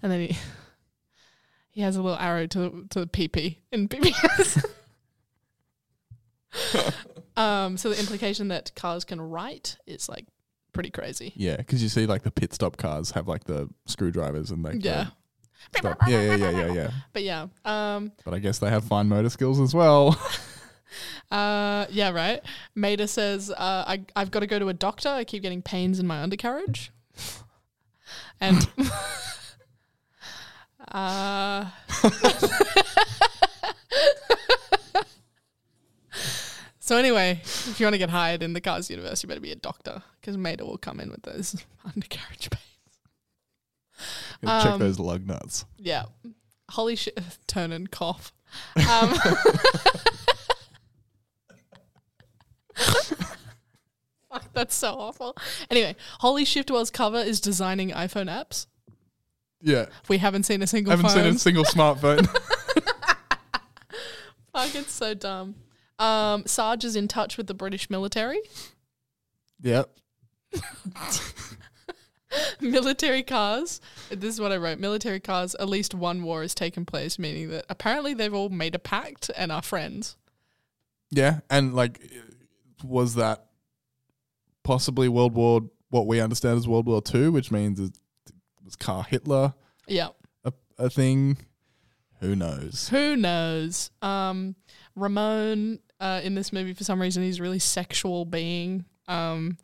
and 0.02 0.12
then 0.12 0.20
he 0.22 0.38
he 1.70 1.82
has 1.82 1.96
a 1.96 2.02
little 2.02 2.20
arrow 2.20 2.48
to 2.48 2.86
to 2.90 3.00
the 3.02 3.08
PP 3.08 3.58
in 3.72 3.88
PPS. 3.90 4.66
um, 7.38 7.78
so 7.78 7.90
the 7.90 8.00
implication 8.00 8.50
that 8.50 8.74
cars 8.76 9.04
can 9.04 9.20
write 9.20 9.78
is 9.88 10.08
like 10.08 10.26
pretty 10.74 10.90
crazy. 10.90 11.34
Yeah, 11.36 11.58
because 11.58 11.82
you 11.82 11.90
see, 11.90 12.06
like 12.06 12.24
the 12.24 12.32
pit 12.32 12.54
stop 12.54 12.78
cars 12.78 13.12
have 13.12 13.28
like 13.28 13.46
the 13.46 13.70
screwdrivers 13.86 14.52
and 14.52 14.66
they 14.66 14.78
Yeah. 14.78 15.08
Stop. 15.78 15.98
Yeah, 16.08 16.22
yeah, 16.22 16.36
yeah, 16.36 16.50
yeah, 16.52 16.74
yeah. 16.74 16.92
But 17.14 17.24
yeah, 17.24 17.48
um, 17.64 18.12
But 18.26 18.34
I 18.34 18.40
guess 18.40 18.60
they 18.60 18.70
have 18.70 18.84
fine 18.84 19.08
motor 19.08 19.30
skills 19.30 19.60
as 19.60 19.74
well. 19.74 20.20
uh, 21.32 21.86
yeah, 21.90 22.12
right. 22.12 22.42
Mater 22.76 23.08
says, 23.08 23.50
uh, 23.50 23.84
I, 23.88 24.06
I've 24.16 24.32
got 24.32 24.42
to 24.42 24.48
go 24.48 24.60
to 24.60 24.70
a 24.70 24.74
doctor. 24.74 25.10
I 25.10 25.24
keep 25.24 25.42
getting 25.42 25.62
pains 25.62 26.00
in 26.00 26.08
my 26.08 26.22
undercarriage. 26.22 26.92
And, 28.42 28.68
uh, 30.92 31.66
so 36.94 36.98
anyway, 37.00 37.40
if 37.44 37.80
you 37.80 37.88
want 37.88 37.96
to 37.96 37.98
get 37.98 38.12
hired 38.12 38.44
in 38.44 38.54
the 38.54 38.62
Cars 38.62 38.88
universe, 38.92 39.24
you 39.24 39.28
better 39.28 39.42
be 39.42 39.52
a 39.52 39.56
doctor 39.56 40.04
because 40.22 40.38
Mater 40.38 40.64
will 40.64 40.78
come 40.78 41.00
in 41.00 41.10
with 41.10 41.24
those 41.24 41.56
undercarriage 41.86 42.52
pains. 42.52 42.62
Check 44.44 44.74
Um, 44.74 44.78
those 44.80 45.00
lug 45.00 45.26
nuts. 45.26 45.66
Yeah. 45.80 46.04
Holy 46.70 46.96
shit. 46.96 47.20
Turn 47.48 47.72
and 47.72 47.90
cough. 47.90 48.32
Um, 48.88 49.16
fuck, 54.32 54.54
that's 54.54 54.76
so 54.76 54.94
awful. 54.94 55.36
Anyway, 55.72 55.96
Holley 56.20 56.46
Shiftwell's 56.46 56.92
cover 56.92 57.18
is 57.18 57.40
designing 57.42 57.90
iPhone 57.90 58.30
apps. 58.30 58.68
Yeah. 59.62 59.88
We 60.10 60.20
haven't 60.20 60.44
seen 60.44 60.62
a 60.62 60.68
single 60.68 60.92
haven't 60.92 61.08
phone. 61.10 61.16
seen 61.24 61.26
a 61.36 61.40
single 61.40 61.64
smartphone. 61.64 62.28
Fuck, 64.54 64.76
it's 64.76 64.92
so 64.92 65.16
dumb. 65.16 65.56
Um, 66.00 66.46
Sarge 66.46 66.84
is 66.86 66.96
in 66.96 67.08
touch 67.08 67.38
with 67.38 67.48
the 67.48 67.54
British 67.54 67.90
military. 67.90 68.40
yep. 69.62 69.90
military 72.62 73.24
cars. 73.24 73.80
This 74.10 74.34
is 74.36 74.42
what 74.42 74.52
I 74.52 74.58
wrote. 74.58 74.80
Military 74.80 75.20
cars. 75.20 75.56
At 75.60 75.70
least 75.70 75.94
one 75.94 76.24
war 76.24 76.42
has 76.42 76.56
taken 76.56 76.86
place, 76.86 77.20
meaning 77.20 77.50
that 77.52 77.66
apparently 77.70 78.14
they've 78.14 78.34
all 78.34 78.50
made 78.50 78.76
a 78.76 78.80
pact 78.80 79.30
and 79.38 79.52
are 79.52 79.62
friends. 79.62 80.18
Yeah, 81.12 81.40
and 81.50 81.76
like, 81.76 82.02
was 82.84 83.16
that 83.16 83.46
possibly 84.64 85.08
World 85.10 85.36
War 85.36 85.62
what 85.90 86.08
we 86.08 86.20
understand 86.20 86.58
as 86.58 86.68
World 86.68 86.88
War 86.88 87.02
Two, 87.02 87.32
which 87.32 87.52
means 87.52 87.80
it 87.80 87.92
was 88.66 88.76
Car 88.76 89.04
Hitler 89.08 89.54
Yeah. 89.88 90.10
a, 90.44 90.54
a 90.80 90.90
thing? 90.90 91.38
Who 92.20 92.36
knows? 92.36 92.88
Who 92.90 93.16
knows? 93.18 93.92
Um, 94.02 94.56
Ramon 94.96 95.80
uh, 96.00 96.22
in 96.24 96.36
this 96.36 96.52
movie, 96.54 96.74
for 96.74 96.84
some 96.84 97.02
reason, 97.02 97.24
he's 97.24 97.40
a 97.40 97.44
really 97.44 97.60
sexual 97.60 98.26
being. 98.26 98.86
Um, 99.08 99.58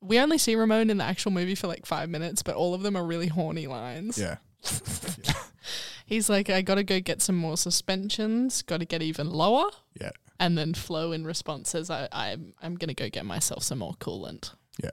we 0.00 0.18
only 0.18 0.38
see 0.38 0.54
Ramon 0.54 0.90
in 0.90 0.98
the 0.98 1.04
actual 1.04 1.32
movie 1.32 1.54
for 1.54 1.66
like 1.66 1.84
five 1.86 2.08
minutes, 2.08 2.42
but 2.42 2.54
all 2.54 2.74
of 2.74 2.82
them 2.82 2.96
are 2.96 3.04
really 3.04 3.26
horny 3.26 3.66
lines. 3.66 4.18
Yeah, 4.18 4.36
He's 6.06 6.30
like, 6.30 6.48
I 6.48 6.62
got 6.62 6.76
to 6.76 6.84
go 6.84 7.00
get 7.00 7.20
some 7.20 7.36
more 7.36 7.56
suspensions, 7.56 8.62
got 8.62 8.80
to 8.80 8.86
get 8.86 9.02
even 9.02 9.30
lower. 9.30 9.68
yeah, 10.00 10.10
And 10.40 10.56
then 10.56 10.72
Flo 10.72 11.12
in 11.12 11.24
response 11.26 11.68
says, 11.70 11.90
I, 11.90 12.08
I'm, 12.12 12.54
I'm 12.62 12.76
going 12.76 12.88
to 12.88 12.94
go 12.94 13.10
get 13.10 13.26
myself 13.26 13.62
some 13.62 13.80
more 13.80 13.94
coolant. 14.00 14.54
yeah. 14.82 14.90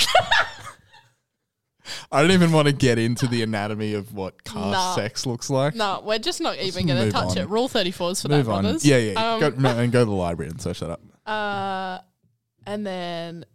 I 2.12 2.22
don't 2.22 2.32
even 2.32 2.52
want 2.52 2.68
to 2.68 2.74
get 2.74 2.98
into 2.98 3.28
the 3.28 3.42
anatomy 3.42 3.94
of 3.94 4.14
what 4.14 4.44
car 4.44 4.72
Nah. 4.72 4.96
sex 4.96 5.26
looks 5.26 5.50
like. 5.50 5.76
No, 5.76 6.02
we're 6.06 6.20
just 6.20 6.40
not 6.42 6.58
even 6.58 6.88
going 6.88 6.98
to 7.00 7.06
move 7.06 7.14
touch 7.14 7.32
on. 7.32 7.38
it. 7.40 7.50
Rule 7.50 7.68
34 7.68 8.12
is 8.12 8.22
for 8.22 8.30
Move 8.30 8.46
that, 8.46 8.52
on. 8.52 8.64
brothers. 8.64 8.86
Yeah, 8.86 8.98
yeah. 8.98 9.34
Um, 9.34 9.40
go, 9.40 9.50
no, 9.50 9.78
and 9.78 9.92
go 9.92 10.00
to 10.00 10.06
the 10.06 10.12
library 10.16 10.50
and 10.52 10.62
search 10.62 10.80
that 10.80 10.90
up. 10.92 11.02
Uh, 11.26 12.00
and 12.66 12.86
then 12.88 13.46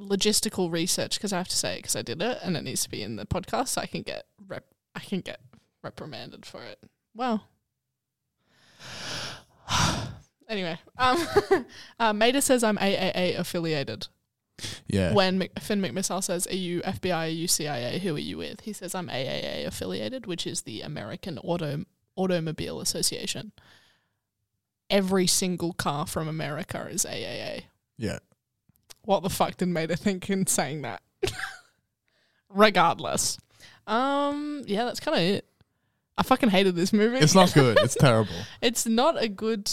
logistical 0.00 0.72
research 0.72 1.14
because 1.16 1.32
I 1.32 1.38
have 1.38 1.48
to 1.48 1.56
say 1.56 1.74
it 1.74 1.78
because 1.78 1.94
I 1.94 2.02
did 2.02 2.20
it 2.20 2.38
and 2.42 2.56
it 2.56 2.64
needs 2.64 2.82
to 2.82 2.90
be 2.90 3.02
in 3.02 3.14
the 3.16 3.24
podcast 3.26 3.68
so 3.68 3.80
I 3.80 3.86
can 3.86 4.02
get 4.02 4.24
rep- 4.48 4.66
I 4.96 5.00
can 5.00 5.20
get 5.20 5.40
reprimanded 5.82 6.44
for 6.44 6.62
it. 6.64 6.80
Wow. 7.14 7.42
anyway, 10.48 10.78
um, 10.98 11.24
uh, 12.00 12.12
Mater 12.12 12.40
says 12.40 12.64
I'm 12.64 12.76
AAA 12.78 13.38
affiliated. 13.38 14.08
Yeah. 14.86 15.12
When 15.12 15.38
Mc- 15.38 15.58
Finn 15.60 15.80
McMissile 15.80 16.22
says, 16.22 16.46
"Are 16.46 16.54
you 16.54 16.80
FBI? 16.82 17.16
Are 17.16 17.28
you 17.28 17.48
CIA? 17.48 17.98
Who 17.98 18.14
are 18.16 18.20
you 18.20 18.38
with?" 18.38 18.60
He 18.62 18.72
says, 18.72 18.94
"I'm 18.94 19.08
AAA 19.08 19.66
affiliated, 19.66 20.26
which 20.26 20.46
is 20.46 20.62
the 20.62 20.82
American 20.82 21.38
Auto 21.38 21.84
Automobile 22.16 22.80
Association." 22.80 23.52
Every 24.90 25.26
single 25.26 25.72
car 25.72 26.06
from 26.06 26.28
America 26.28 26.86
is 26.90 27.04
AAA. 27.06 27.62
Yeah. 27.96 28.18
What 29.04 29.22
the 29.22 29.30
fuck 29.30 29.56
did 29.56 29.68
Mater 29.68 29.96
think 29.96 30.28
in 30.28 30.46
saying 30.46 30.82
that? 30.82 31.02
Regardless, 32.48 33.38
um, 33.86 34.62
yeah, 34.66 34.84
that's 34.84 35.00
kind 35.00 35.16
of 35.16 35.22
it. 35.22 35.46
I 36.18 36.22
fucking 36.22 36.50
hated 36.50 36.76
this 36.76 36.92
movie. 36.92 37.16
It's 37.16 37.34
not 37.34 37.54
good. 37.54 37.78
It's 37.80 37.94
terrible. 38.00 38.34
it's 38.60 38.86
not 38.86 39.20
a 39.20 39.28
good 39.28 39.70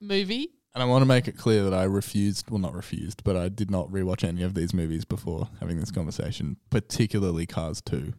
movie. 0.00 0.50
And 0.74 0.82
I 0.82 0.86
want 0.86 1.02
to 1.02 1.06
make 1.06 1.26
it 1.26 1.36
clear 1.36 1.64
that 1.64 1.74
I 1.74 1.82
refused, 1.84 2.48
well, 2.48 2.60
not 2.60 2.74
refused, 2.74 3.24
but 3.24 3.36
I 3.36 3.48
did 3.48 3.70
not 3.70 3.88
rewatch 3.90 4.22
any 4.22 4.42
of 4.42 4.54
these 4.54 4.72
movies 4.72 5.04
before 5.04 5.48
having 5.58 5.80
this 5.80 5.90
conversation, 5.90 6.58
particularly 6.70 7.44
Cars 7.46 7.80
2. 7.80 8.12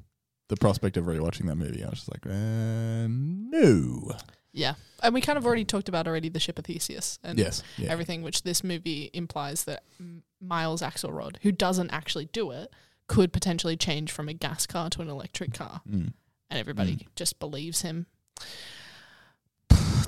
The 0.49 0.57
prospect 0.57 0.97
of 0.97 1.05
rewatching 1.05 1.45
that 1.47 1.55
movie, 1.55 1.81
I 1.81 1.89
was 1.89 1.99
just 1.99 2.11
like, 2.11 2.25
uh, 2.25 3.07
no. 3.09 4.11
Yeah, 4.51 4.73
and 5.01 5.13
we 5.13 5.21
kind 5.21 5.37
of 5.37 5.45
already 5.45 5.63
talked 5.63 5.87
about 5.87 6.07
already 6.09 6.27
the 6.27 6.41
ship 6.41 6.59
of 6.59 6.65
Theseus 6.65 7.19
and 7.23 7.39
Yes, 7.39 7.63
yeah. 7.77 7.89
everything, 7.89 8.21
which 8.21 8.43
this 8.43 8.65
movie 8.65 9.09
implies 9.13 9.63
that 9.63 9.83
Miles 10.41 10.81
Axelrod, 10.81 11.37
who 11.43 11.53
doesn't 11.53 11.91
actually 11.91 12.25
do 12.25 12.51
it, 12.51 12.69
could 13.07 13.31
potentially 13.31 13.77
change 13.77 14.11
from 14.11 14.27
a 14.27 14.33
gas 14.33 14.65
car 14.67 14.89
to 14.89 15.01
an 15.01 15.07
electric 15.09 15.53
car, 15.53 15.79
Mm. 15.89 16.11
and 16.49 16.59
everybody 16.59 17.07
just 17.15 17.39
believes 17.39 17.81
him. 17.81 18.07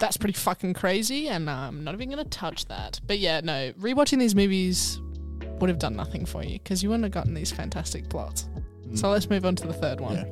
That's 0.04 0.18
pretty 0.18 0.34
fucking 0.34 0.74
crazy, 0.74 1.30
and 1.30 1.50
I'm 1.50 1.86
not 1.86 1.94
even 1.94 2.10
gonna 2.10 2.26
touch 2.26 2.66
that. 2.66 3.00
But 3.08 3.20
yeah, 3.20 3.40
no, 3.40 3.72
rewatching 3.80 4.20
these 4.20 4.36
movies 4.36 5.00
would 5.60 5.70
have 5.70 5.80
done 5.80 5.96
nothing 5.96 6.26
for 6.26 6.44
you 6.44 6.60
because 6.60 6.84
you 6.84 6.90
wouldn't 6.90 7.06
have 7.06 7.14
gotten 7.14 7.34
these 7.34 7.54
fantastic 7.54 8.10
plots. 8.10 8.50
So 8.96 9.10
let's 9.10 9.30
move 9.30 9.46
on 9.46 9.56
to 9.56 9.66
the 9.66 9.72
third 9.72 10.02
one. 10.02 10.26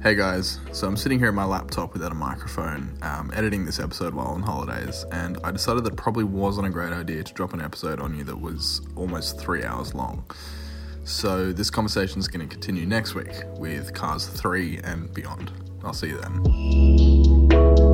Hey 0.00 0.14
guys, 0.14 0.60
so 0.70 0.86
I'm 0.86 0.96
sitting 0.96 1.18
here 1.18 1.26
at 1.26 1.34
my 1.34 1.44
laptop 1.44 1.92
without 1.92 2.12
a 2.12 2.14
microphone, 2.14 2.96
um, 3.02 3.32
editing 3.34 3.64
this 3.64 3.80
episode 3.80 4.14
while 4.14 4.28
on 4.28 4.42
holidays, 4.42 5.04
and 5.10 5.38
I 5.42 5.50
decided 5.50 5.82
that 5.82 5.96
probably 5.96 6.22
wasn't 6.22 6.68
a 6.68 6.70
great 6.70 6.92
idea 6.92 7.24
to 7.24 7.34
drop 7.34 7.52
an 7.52 7.60
episode 7.60 7.98
on 7.98 8.16
you 8.16 8.22
that 8.22 8.40
was 8.40 8.86
almost 8.94 9.40
three 9.40 9.64
hours 9.64 9.92
long. 9.92 10.24
So 11.02 11.52
this 11.52 11.68
conversation 11.68 12.20
is 12.20 12.28
going 12.28 12.48
to 12.48 12.52
continue 12.54 12.86
next 12.86 13.16
week 13.16 13.32
with 13.56 13.92
Cars 13.92 14.28
3 14.28 14.78
and 14.84 15.12
beyond. 15.12 15.65
I'll 15.86 15.92
see 15.92 16.08
you 16.08 16.18
then. 16.18 17.85